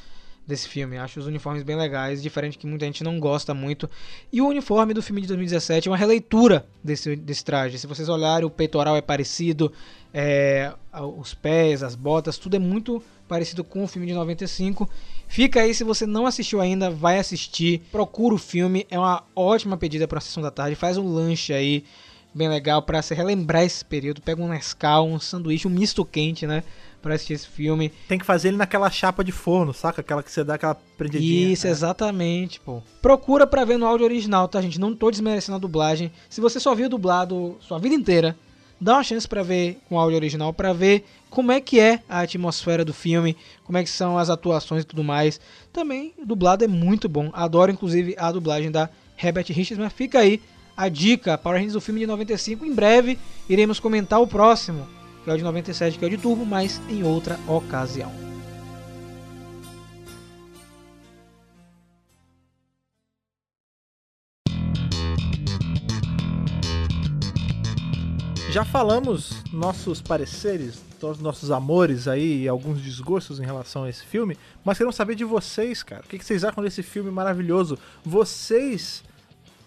desse 0.47 0.69
filme. 0.69 0.97
Acho 0.97 1.21
os 1.21 1.27
uniformes 1.27 1.63
bem 1.63 1.77
legais, 1.77 2.23
diferente 2.23 2.59
que 2.59 2.67
muita 2.67 2.85
gente 2.87 3.05
não 3.05 3.19
gosta 3.19 3.55
muito. 3.55 3.89
E 4.33 4.41
o 4.41 4.49
uniforme 4.49 4.93
do 4.93 5.03
filme 5.03 5.21
de 5.21 5.29
2017 5.29 5.89
é 5.89 5.91
uma 5.91 5.97
releitura 5.97 6.67
desse, 6.83 7.17
desse 7.17 7.45
traje. 7.45 7.79
Se 7.79 7.87
vocês 7.87 8.09
olharem, 8.09 8.47
o 8.47 8.51
peitoral 8.51 8.97
é 8.97 9.01
parecido, 9.01 9.73
é, 10.13 10.73
os 11.19 11.35
pés, 11.35 11.83
as 11.83 11.95
botas, 11.95 12.39
tudo 12.39 12.57
é 12.57 12.59
muito 12.59 13.03
parecido 13.29 13.65
com 13.65 13.85
o 13.85 13.89
filme 13.89 14.07
de 14.07 14.15
95. 14.15 14.89
Fica 15.29 15.61
aí, 15.61 15.73
se 15.75 15.85
você 15.85 16.05
não 16.05 16.27
assistiu 16.27 16.61
ainda, 16.61 16.91
vai 16.91 17.19
assistir. 17.19 17.81
Procura 17.91 18.35
o 18.35 18.39
filme, 18.39 18.87
é 18.91 18.99
uma 18.99 19.25
ótima 19.35 19.77
pedida 19.77 20.07
para 20.07 20.19
a 20.19 20.21
sessão 20.21 20.43
da 20.43 20.51
tarde. 20.51 20.77
Faz 20.77 20.99
um 20.99 21.09
lanche 21.09 21.55
aí, 21.55 21.85
bem 22.35 22.49
legal, 22.49 22.83
para 22.83 23.01
se 23.01 23.15
relembrar 23.15 23.63
esse 23.63 23.85
período. 23.85 24.21
Pega 24.21 24.43
um 24.43 24.49
Nescau, 24.49 25.09
um 25.09 25.19
sanduíche, 25.19 25.67
um 25.67 25.71
misto 25.71 26.05
quente, 26.05 26.47
né? 26.47 26.63
Pra 27.03 27.15
assistir 27.15 27.35
esse 27.35 27.49
filme. 27.49 27.93
Tem 28.09 28.19
que 28.19 28.25
fazer 28.25 28.49
ele 28.49 28.57
naquela 28.57 28.91
chapa 28.91 29.25
de 29.25 29.33
forno, 29.33 29.75
saca? 29.75 30.01
Aquela 30.01 30.23
que 30.23 30.31
você 30.31 30.45
dá 30.45 30.55
aquela 30.55 30.77
prendidinha. 30.97 31.53
Isso, 31.53 31.67
é. 31.67 31.71
exatamente, 31.71 32.61
pô. 32.61 32.81
Procura 33.03 33.47
pra 33.47 33.65
ver 33.65 33.77
no 33.77 33.87
áudio 33.87 34.07
original, 34.07 34.47
tá, 34.49 34.63
gente? 34.63 34.81
Não 34.81 34.95
tô 34.95 35.11
desmerecendo 35.11 35.57
a 35.57 35.61
dublagem. 35.61 36.13
Se 36.31 36.41
você 36.41 36.61
só 36.61 36.75
viu 36.75 36.89
dublado 36.89 37.57
sua 37.61 37.79
vida 37.79 37.95
inteira, 37.95 38.37
dá 38.81 38.95
uma 38.95 39.05
chance 39.05 39.27
para 39.27 39.43
ver 39.43 39.79
com 39.89 39.99
áudio 39.99 40.17
original, 40.17 40.53
para 40.53 40.73
ver 40.73 41.05
como 41.29 41.51
é 41.53 41.61
que 41.61 41.81
é 41.81 42.01
a 42.09 42.21
atmosfera 42.21 42.85
do 42.85 42.95
filme, 42.95 43.37
como 43.65 43.79
é 43.79 43.83
que 43.83 43.91
são 43.91 44.17
as 44.17 44.31
atuações 44.31 44.85
e 44.85 44.87
tudo 44.87 45.03
mais. 45.03 45.41
Também, 45.73 46.15
o 46.19 46.25
dublado 46.25 46.65
é 46.65 46.69
muito 46.69 47.09
bom. 47.09 47.31
Adoro, 47.33 47.73
inclusive, 47.73 48.15
a 48.17 48.31
dublagem 48.31 48.71
da 48.71 48.89
Herbert 49.23 49.47
Richards, 49.49 49.79
mas 49.79 49.93
fica 49.93 50.21
aí 50.21 50.41
a 50.77 50.89
dica, 50.89 51.37
Power 51.37 51.59
Rangers 51.59 51.75
do 51.75 51.81
filme 51.81 52.01
de 52.01 52.07
95. 52.07 52.65
Em 52.65 52.75
breve, 52.75 53.19
iremos 53.49 53.79
comentar 53.79 54.21
o 54.21 54.27
próximo 54.27 55.02
que 55.23 55.31
é 55.31 55.33
o 55.33 55.37
de 55.37 55.45
97, 55.45 55.99
que 55.99 56.05
é 56.05 56.09
o 56.09 56.11
de 56.11 56.19
turbo, 56.19 56.45
mas 56.45 56.81
em 56.89 57.03
outra 57.03 57.39
ocasião. 57.49 58.11
Já 68.51 68.65
falamos 68.67 69.43
nossos 69.51 70.03
pareceres 70.03 70.83
nossos 71.21 71.51
amores 71.51 72.07
aí 72.07 72.43
e 72.43 72.49
alguns 72.49 72.81
desgostos 72.81 73.41
em 73.41 73.45
relação 73.45 73.85
a 73.85 73.91
esse 73.91 74.05
filme, 74.05 74.39
mas 74.65 74.79
queremos 74.79 74.95
saber 74.95 75.15
de 75.15 75.25
vocês, 75.25 75.83
cara. 75.83 76.03
O 76.05 76.09
que 76.09 76.23
vocês 76.23 76.45
acham 76.45 76.63
desse 76.63 76.83
filme 76.83 77.11
maravilhoso? 77.11 77.79
Vocês 78.05 79.03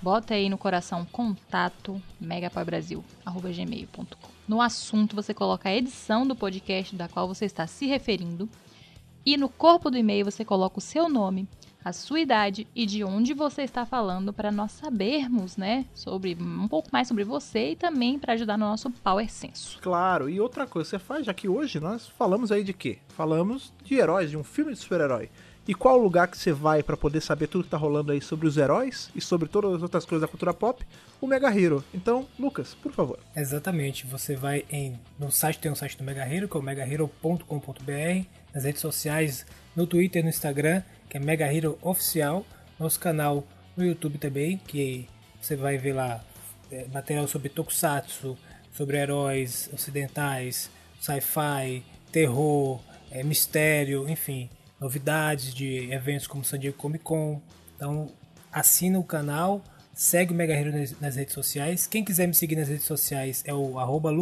bota 0.00 0.32
aí 0.34 0.48
no 0.48 0.56
coração 0.56 1.04
contato 1.04 2.00
megapowerbrasil@gmail.com. 2.20 4.38
No 4.48 4.62
assunto 4.62 5.14
você 5.14 5.34
coloca 5.34 5.68
a 5.68 5.74
edição 5.74 6.26
do 6.26 6.34
podcast 6.34 6.96
da 6.96 7.06
qual 7.06 7.28
você 7.28 7.44
está 7.44 7.66
se 7.66 7.84
referindo 7.86 8.48
e 9.26 9.36
no 9.36 9.50
corpo 9.50 9.90
do 9.90 9.98
e-mail 9.98 10.24
você 10.24 10.42
coloca 10.42 10.78
o 10.78 10.82
seu 10.82 11.06
nome, 11.06 11.46
a 11.88 11.92
sua 11.92 12.20
idade 12.20 12.66
e 12.74 12.84
de 12.84 13.02
onde 13.02 13.32
você 13.32 13.62
está 13.62 13.86
falando 13.86 14.32
para 14.32 14.52
nós 14.52 14.72
sabermos, 14.72 15.56
né, 15.56 15.86
sobre 15.94 16.36
um 16.38 16.68
pouco 16.68 16.88
mais 16.92 17.08
sobre 17.08 17.24
você 17.24 17.70
e 17.70 17.76
também 17.76 18.18
para 18.18 18.34
ajudar 18.34 18.58
no 18.58 18.66
nosso 18.66 18.90
Power 18.90 19.30
Senso. 19.30 19.78
Claro, 19.80 20.28
e 20.28 20.38
outra 20.40 20.66
coisa, 20.66 20.90
você 20.90 20.98
faz, 20.98 21.24
já 21.24 21.32
que 21.32 21.48
hoje 21.48 21.80
nós 21.80 22.06
falamos 22.06 22.52
aí 22.52 22.62
de 22.62 22.72
quê? 22.72 22.98
Falamos 23.08 23.72
de 23.82 23.94
heróis, 23.94 24.30
de 24.30 24.36
um 24.36 24.44
filme 24.44 24.72
de 24.72 24.78
super-herói. 24.78 25.30
E 25.66 25.74
qual 25.74 25.98
o 25.98 26.02
lugar 26.02 26.28
que 26.28 26.38
você 26.38 26.50
vai 26.50 26.82
pra 26.82 26.96
poder 26.96 27.20
saber 27.20 27.46
tudo 27.46 27.64
que 27.64 27.70
tá 27.70 27.76
rolando 27.76 28.10
aí 28.10 28.22
sobre 28.22 28.46
os 28.46 28.56
heróis 28.56 29.10
e 29.14 29.20
sobre 29.20 29.48
todas 29.48 29.74
as 29.74 29.82
outras 29.82 30.06
coisas 30.06 30.22
da 30.22 30.28
cultura 30.28 30.54
pop? 30.54 30.82
O 31.20 31.26
Mega 31.26 31.54
Hero. 31.54 31.84
Então, 31.92 32.26
Lucas, 32.38 32.74
por 32.74 32.90
favor. 32.90 33.18
Exatamente, 33.36 34.06
você 34.06 34.34
vai 34.34 34.64
em 34.70 34.98
no 35.18 35.30
site 35.30 35.58
tem 35.58 35.70
um 35.70 35.74
site 35.74 35.98
do 35.98 36.04
Mega 36.04 36.26
Hero, 36.26 36.48
que 36.48 36.56
é 36.56 36.60
o 36.60 36.62
megahero.com.br, 36.62 38.26
nas 38.54 38.64
redes 38.64 38.80
sociais, 38.80 39.44
no 39.76 39.86
Twitter 39.86 40.20
e 40.20 40.22
no 40.22 40.30
Instagram, 40.30 40.82
que 41.08 41.16
é 41.16 41.20
Mega 41.20 41.52
Hero 41.52 41.78
Oficial, 41.82 42.44
nosso 42.78 43.00
canal 43.00 43.44
no 43.76 43.84
YouTube 43.84 44.18
também, 44.18 44.58
que 44.58 45.08
você 45.40 45.56
vai 45.56 45.78
ver 45.78 45.92
lá 45.92 46.24
é, 46.70 46.86
material 46.92 47.26
sobre 47.26 47.48
tokusatsu, 47.48 48.36
sobre 48.72 48.98
heróis 48.98 49.70
ocidentais, 49.72 50.70
sci-fi, 51.00 51.82
terror, 52.12 52.80
é, 53.10 53.22
mistério, 53.22 54.08
enfim, 54.08 54.50
novidades 54.80 55.54
de 55.54 55.90
eventos 55.92 56.26
como 56.26 56.44
San 56.44 56.58
Diego 56.58 56.76
Comic 56.76 57.04
Con. 57.04 57.40
Então, 57.76 58.10
assina 58.52 58.98
o 58.98 59.04
canal, 59.04 59.62
segue 59.94 60.32
o 60.32 60.36
Mega 60.36 60.54
Hero 60.54 60.72
nas, 61.00 61.16
redes 61.16 61.34
sociais. 61.34 61.86
Quem 61.86 62.04
quiser 62.04 62.26
me 62.26 62.34
seguir 62.34 62.56
nas 62.56 62.68
redes 62.68 62.84
sociais 62.84 63.42
é 63.46 63.54
o 63.54 63.78
arroba 63.78 64.12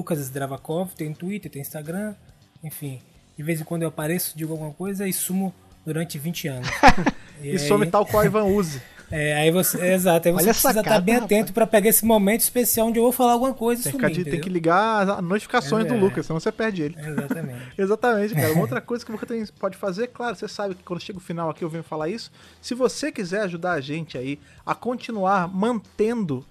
tem 0.97 1.13
Twitter, 1.13 1.51
tem 1.51 1.63
Instagram, 1.63 2.15
enfim. 2.63 3.01
De 3.37 3.43
vez 3.43 3.61
em 3.61 3.65
quando 3.65 3.83
eu 3.83 3.89
apareço, 3.89 4.37
digo 4.37 4.53
alguma 4.53 4.73
coisa 4.73 5.07
e 5.07 5.13
sumo 5.13 5.53
durante 5.87 6.19
20 6.19 6.49
anos. 6.49 6.69
E, 7.43 7.51
aí- 7.51 7.59
some 7.59 7.87
tal 7.87 8.07
qual 8.07 8.25
Ivan 8.25 8.45
Uzi. 8.45 8.81
é, 9.11 9.35
aí 9.35 9.51
você, 9.51 9.79
é, 9.79 9.93
exato, 9.93 10.27
aí 10.27 10.33
você 10.33 10.45
Olha 10.45 10.53
precisa 10.55 10.69
sacada, 10.73 10.81
estar 10.97 11.01
bem 11.03 11.15
rapaz. 11.17 11.31
atento 11.31 11.53
para 11.53 11.67
pegar 11.67 11.91
esse 11.91 12.03
momento 12.03 12.41
especial 12.41 12.87
onde 12.89 12.99
eu 12.99 13.03
vou 13.03 13.13
falar 13.13 13.33
alguma 13.33 13.53
coisa 13.53 13.83
e 13.83 13.85
Tem 13.85 13.93
sumir, 13.93 14.11
de- 14.11 14.25
tem 14.25 14.41
que 14.41 14.49
ligar 14.49 15.07
as 15.07 15.23
notificações 15.23 15.85
É. 15.85 15.89
do 15.89 15.97
Lucas, 15.97 16.25
senão 16.25 16.41
você 16.41 16.51
perde 16.51 16.83
ele. 16.83 16.97
Exatamente. 16.99 17.61
Exatamente, 17.77 18.35
cara. 18.35 18.53
Uma 18.55 18.63
outra 18.63 18.81
coisa 18.81 19.05
que 19.05 19.13
você 19.13 19.53
pode 19.61 19.77
fazer, 19.77 20.07
claro, 20.09 20.35
você 20.35 20.49
sabe 20.49 20.75
que 20.77 20.83
quando 20.83 20.99
chega 21.03 21.19
o 21.19 21.21
final 21.21 21.51
aqui 21.51 21.63
eu 21.63 21.69
venho 21.69 21.85
falar 21.85 22.09
isso. 22.09 22.33
Se 22.63 22.75
você 22.75 23.13
quiser 23.13 23.43
ajudar 23.43 23.73
a 23.73 23.81
gente 23.83 24.17
aí 24.17 24.41
a 24.65 24.75
continuar 24.75 25.47
mantendo 25.47 26.43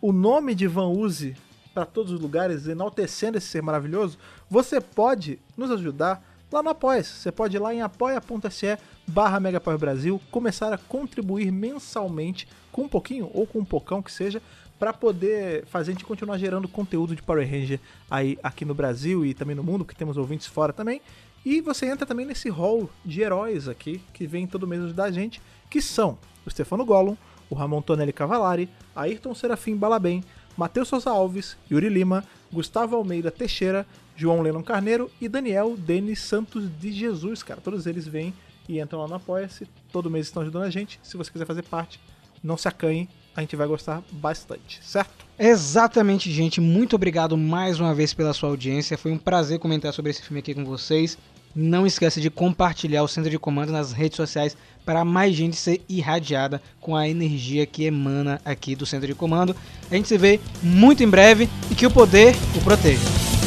o 0.00 0.12
nome 0.12 0.54
de 0.54 0.68
Van 0.68 0.86
Uzi 0.90 1.36
para 1.74 1.84
todos 1.84 2.12
os 2.12 2.20
lugares, 2.20 2.68
enaltecendo 2.68 3.36
esse 3.36 3.48
ser 3.48 3.62
maravilhoso, 3.62 4.16
você 4.48 4.80
pode 4.80 5.40
nos 5.56 5.72
ajudar 5.72 6.22
lá 6.50 6.62
no 6.62 6.70
Apoia. 6.70 7.02
Você 7.02 7.30
pode 7.30 7.56
ir 7.56 7.60
lá 7.60 7.74
em 7.74 7.82
apoia.se 7.82 8.78
barra 9.06 9.40
Brasil, 9.78 10.20
começar 10.30 10.72
a 10.72 10.78
contribuir 10.78 11.50
mensalmente 11.50 12.46
com 12.72 12.82
um 12.82 12.88
pouquinho 12.88 13.30
ou 13.32 13.46
com 13.46 13.60
um 13.60 13.64
pocão 13.64 14.02
que 14.02 14.12
seja, 14.12 14.42
para 14.78 14.92
poder 14.92 15.66
fazer 15.66 15.90
a 15.90 15.94
gente 15.94 16.04
continuar 16.04 16.38
gerando 16.38 16.66
conteúdo 16.66 17.14
de 17.14 17.22
Power 17.22 17.46
Ranger 17.46 17.78
aí 18.10 18.38
aqui 18.42 18.64
no 18.64 18.74
Brasil 18.74 19.26
e 19.26 19.34
também 19.34 19.54
no 19.54 19.62
mundo, 19.62 19.84
que 19.84 19.94
temos 19.94 20.16
ouvintes 20.16 20.46
fora 20.46 20.72
também. 20.72 21.02
E 21.44 21.60
você 21.60 21.86
entra 21.86 22.06
também 22.06 22.24
nesse 22.24 22.48
hall 22.48 22.88
de 23.04 23.20
heróis 23.20 23.68
aqui, 23.68 24.00
que 24.12 24.26
vem 24.26 24.46
todo 24.46 24.66
mês 24.66 24.82
ajudar 24.82 25.04
a 25.04 25.10
gente, 25.10 25.40
que 25.68 25.82
são 25.82 26.18
o 26.46 26.50
Stefano 26.50 26.84
Gollum, 26.84 27.16
o 27.50 27.54
Ramon 27.54 27.82
Tonelli 27.82 28.12
Cavalari, 28.12 28.70
Ayrton 28.94 29.34
Serafim 29.34 29.76
Balabem, 29.76 30.24
Matheus 30.56 30.88
Souza 30.88 31.10
Alves, 31.10 31.56
Yuri 31.70 31.88
Lima, 31.88 32.24
Gustavo 32.52 32.96
Almeida 32.96 33.30
Teixeira, 33.30 33.86
João 34.20 34.42
Lennon 34.42 34.62
Carneiro 34.62 35.10
e 35.18 35.26
Daniel 35.30 35.74
Denis 35.78 36.20
Santos 36.20 36.68
de 36.78 36.92
Jesus, 36.92 37.42
cara. 37.42 37.58
Todos 37.58 37.86
eles 37.86 38.06
vêm 38.06 38.34
e 38.68 38.78
entram 38.78 39.00
lá 39.00 39.08
no 39.08 39.14
Apoia-se, 39.14 39.66
todo 39.90 40.10
mês 40.10 40.26
estão 40.26 40.42
ajudando 40.42 40.64
a 40.64 40.70
gente. 40.70 41.00
Se 41.02 41.16
você 41.16 41.30
quiser 41.30 41.46
fazer 41.46 41.62
parte, 41.62 41.98
não 42.44 42.58
se 42.58 42.68
acanhe, 42.68 43.08
a 43.34 43.40
gente 43.40 43.56
vai 43.56 43.66
gostar 43.66 44.02
bastante, 44.12 44.78
certo? 44.82 45.24
Exatamente, 45.38 46.30
gente. 46.30 46.60
Muito 46.60 46.96
obrigado 46.96 47.34
mais 47.34 47.80
uma 47.80 47.94
vez 47.94 48.12
pela 48.12 48.34
sua 48.34 48.50
audiência. 48.50 48.98
Foi 48.98 49.10
um 49.10 49.16
prazer 49.16 49.58
comentar 49.58 49.90
sobre 49.94 50.10
esse 50.10 50.20
filme 50.20 50.40
aqui 50.40 50.54
com 50.54 50.66
vocês. 50.66 51.16
Não 51.56 51.86
esqueça 51.86 52.20
de 52.20 52.28
compartilhar 52.28 53.02
o 53.02 53.08
Centro 53.08 53.30
de 53.30 53.38
Comando 53.38 53.72
nas 53.72 53.90
redes 53.90 54.16
sociais 54.16 54.54
para 54.84 55.02
mais 55.02 55.34
gente 55.34 55.56
ser 55.56 55.80
irradiada 55.88 56.60
com 56.78 56.94
a 56.94 57.08
energia 57.08 57.64
que 57.64 57.84
emana 57.84 58.38
aqui 58.44 58.76
do 58.76 58.84
Centro 58.84 59.06
de 59.06 59.14
Comando. 59.14 59.56
A 59.90 59.94
gente 59.94 60.08
se 60.08 60.18
vê 60.18 60.38
muito 60.62 61.02
em 61.02 61.08
breve 61.08 61.48
e 61.70 61.74
que 61.74 61.86
o 61.86 61.90
poder 61.90 62.34
o 62.54 62.62
proteja. 62.62 63.39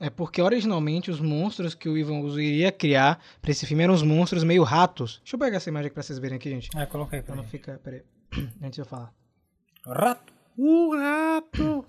É 0.00 0.08
porque 0.08 0.40
originalmente 0.40 1.10
os 1.10 1.20
monstros 1.20 1.74
que 1.74 1.86
o 1.88 1.96
Ivan 1.98 2.20
Uso 2.20 2.40
iria 2.40 2.72
criar 2.72 3.22
para 3.42 3.50
esse 3.50 3.66
filme 3.66 3.84
eram 3.84 3.92
uns 3.92 4.02
monstros 4.02 4.42
meio 4.42 4.62
ratos. 4.62 5.18
Deixa 5.18 5.36
eu 5.36 5.38
pegar 5.40 5.58
essa 5.58 5.68
imagem 5.68 5.88
aqui 5.88 5.94
pra 5.94 6.02
vocês 6.02 6.18
verem 6.18 6.36
aqui, 6.36 6.48
gente. 6.48 6.70
Ah, 6.74 6.86
coloca 6.86 7.14
aí 7.16 7.22
pra 7.22 7.36
não 7.36 7.44
ficar. 7.44 7.78
Peraí. 7.78 8.02
Antes 8.62 8.76
de 8.76 8.80
eu 8.80 8.86
falar. 8.86 9.12
Rato. 9.86 10.32
O 10.56 10.96
rato! 10.96 11.86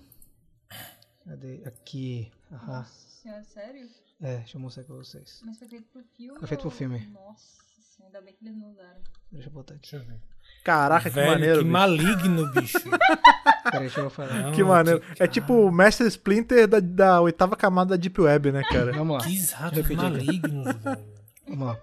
Cadê? 1.24 1.62
Aqui. 1.64 2.30
Aham. 2.52 2.84
Senhora, 2.84 3.44
sério? 3.44 3.88
É, 4.20 4.38
deixa 4.38 4.56
eu 4.56 4.60
mostrar 4.60 4.84
pra 4.84 4.94
vocês. 4.96 5.40
Mas 5.44 5.58
foi 5.58 5.68
feito 5.68 5.86
pro 5.90 6.02
filme? 6.16 6.38
Foi 6.38 6.48
feito 6.48 6.60
pro 6.60 6.68
ou- 6.70 6.74
filme. 6.76 7.06
Nossa, 7.12 7.62
ainda 8.04 8.20
bem 8.20 8.34
que 8.34 8.44
eles 8.44 8.56
não 8.58 8.70
usaram. 8.72 9.00
Deixa 9.30 9.48
eu 9.48 9.52
botar 9.52 9.74
aqui. 9.74 9.90
Deixa 9.90 10.04
eu 10.04 10.08
ver. 10.08 10.20
Caraca, 10.64 11.10
que 11.10 11.14
Velho, 11.16 11.30
maneiro. 11.30 11.58
que 11.58 11.64
bicho. 11.64 11.72
maligno, 11.72 12.52
bicho. 12.52 12.78
Peraí, 13.64 13.80
deixa 13.80 14.00
eu 14.00 14.10
falar. 14.10 14.32
Não, 14.34 14.52
Que 14.52 14.62
maneiro. 14.62 15.02
É 15.18 15.26
tipo 15.26 15.54
o 15.54 15.72
Mestre 15.72 16.06
Splinter 16.06 16.68
da, 16.68 16.78
da 16.80 17.20
oitava 17.20 17.56
camada 17.56 17.90
da 17.90 17.96
Deep 17.96 18.20
Web, 18.20 18.52
né, 18.52 18.62
cara? 18.70 18.92
Vamos 18.92 19.18
lá. 19.18 19.24
Que 19.24 19.52
ratos 19.52 19.88
malignos, 19.90 20.64
velho. 20.76 20.98
Vamos 21.48 21.66
lá. 21.68 21.76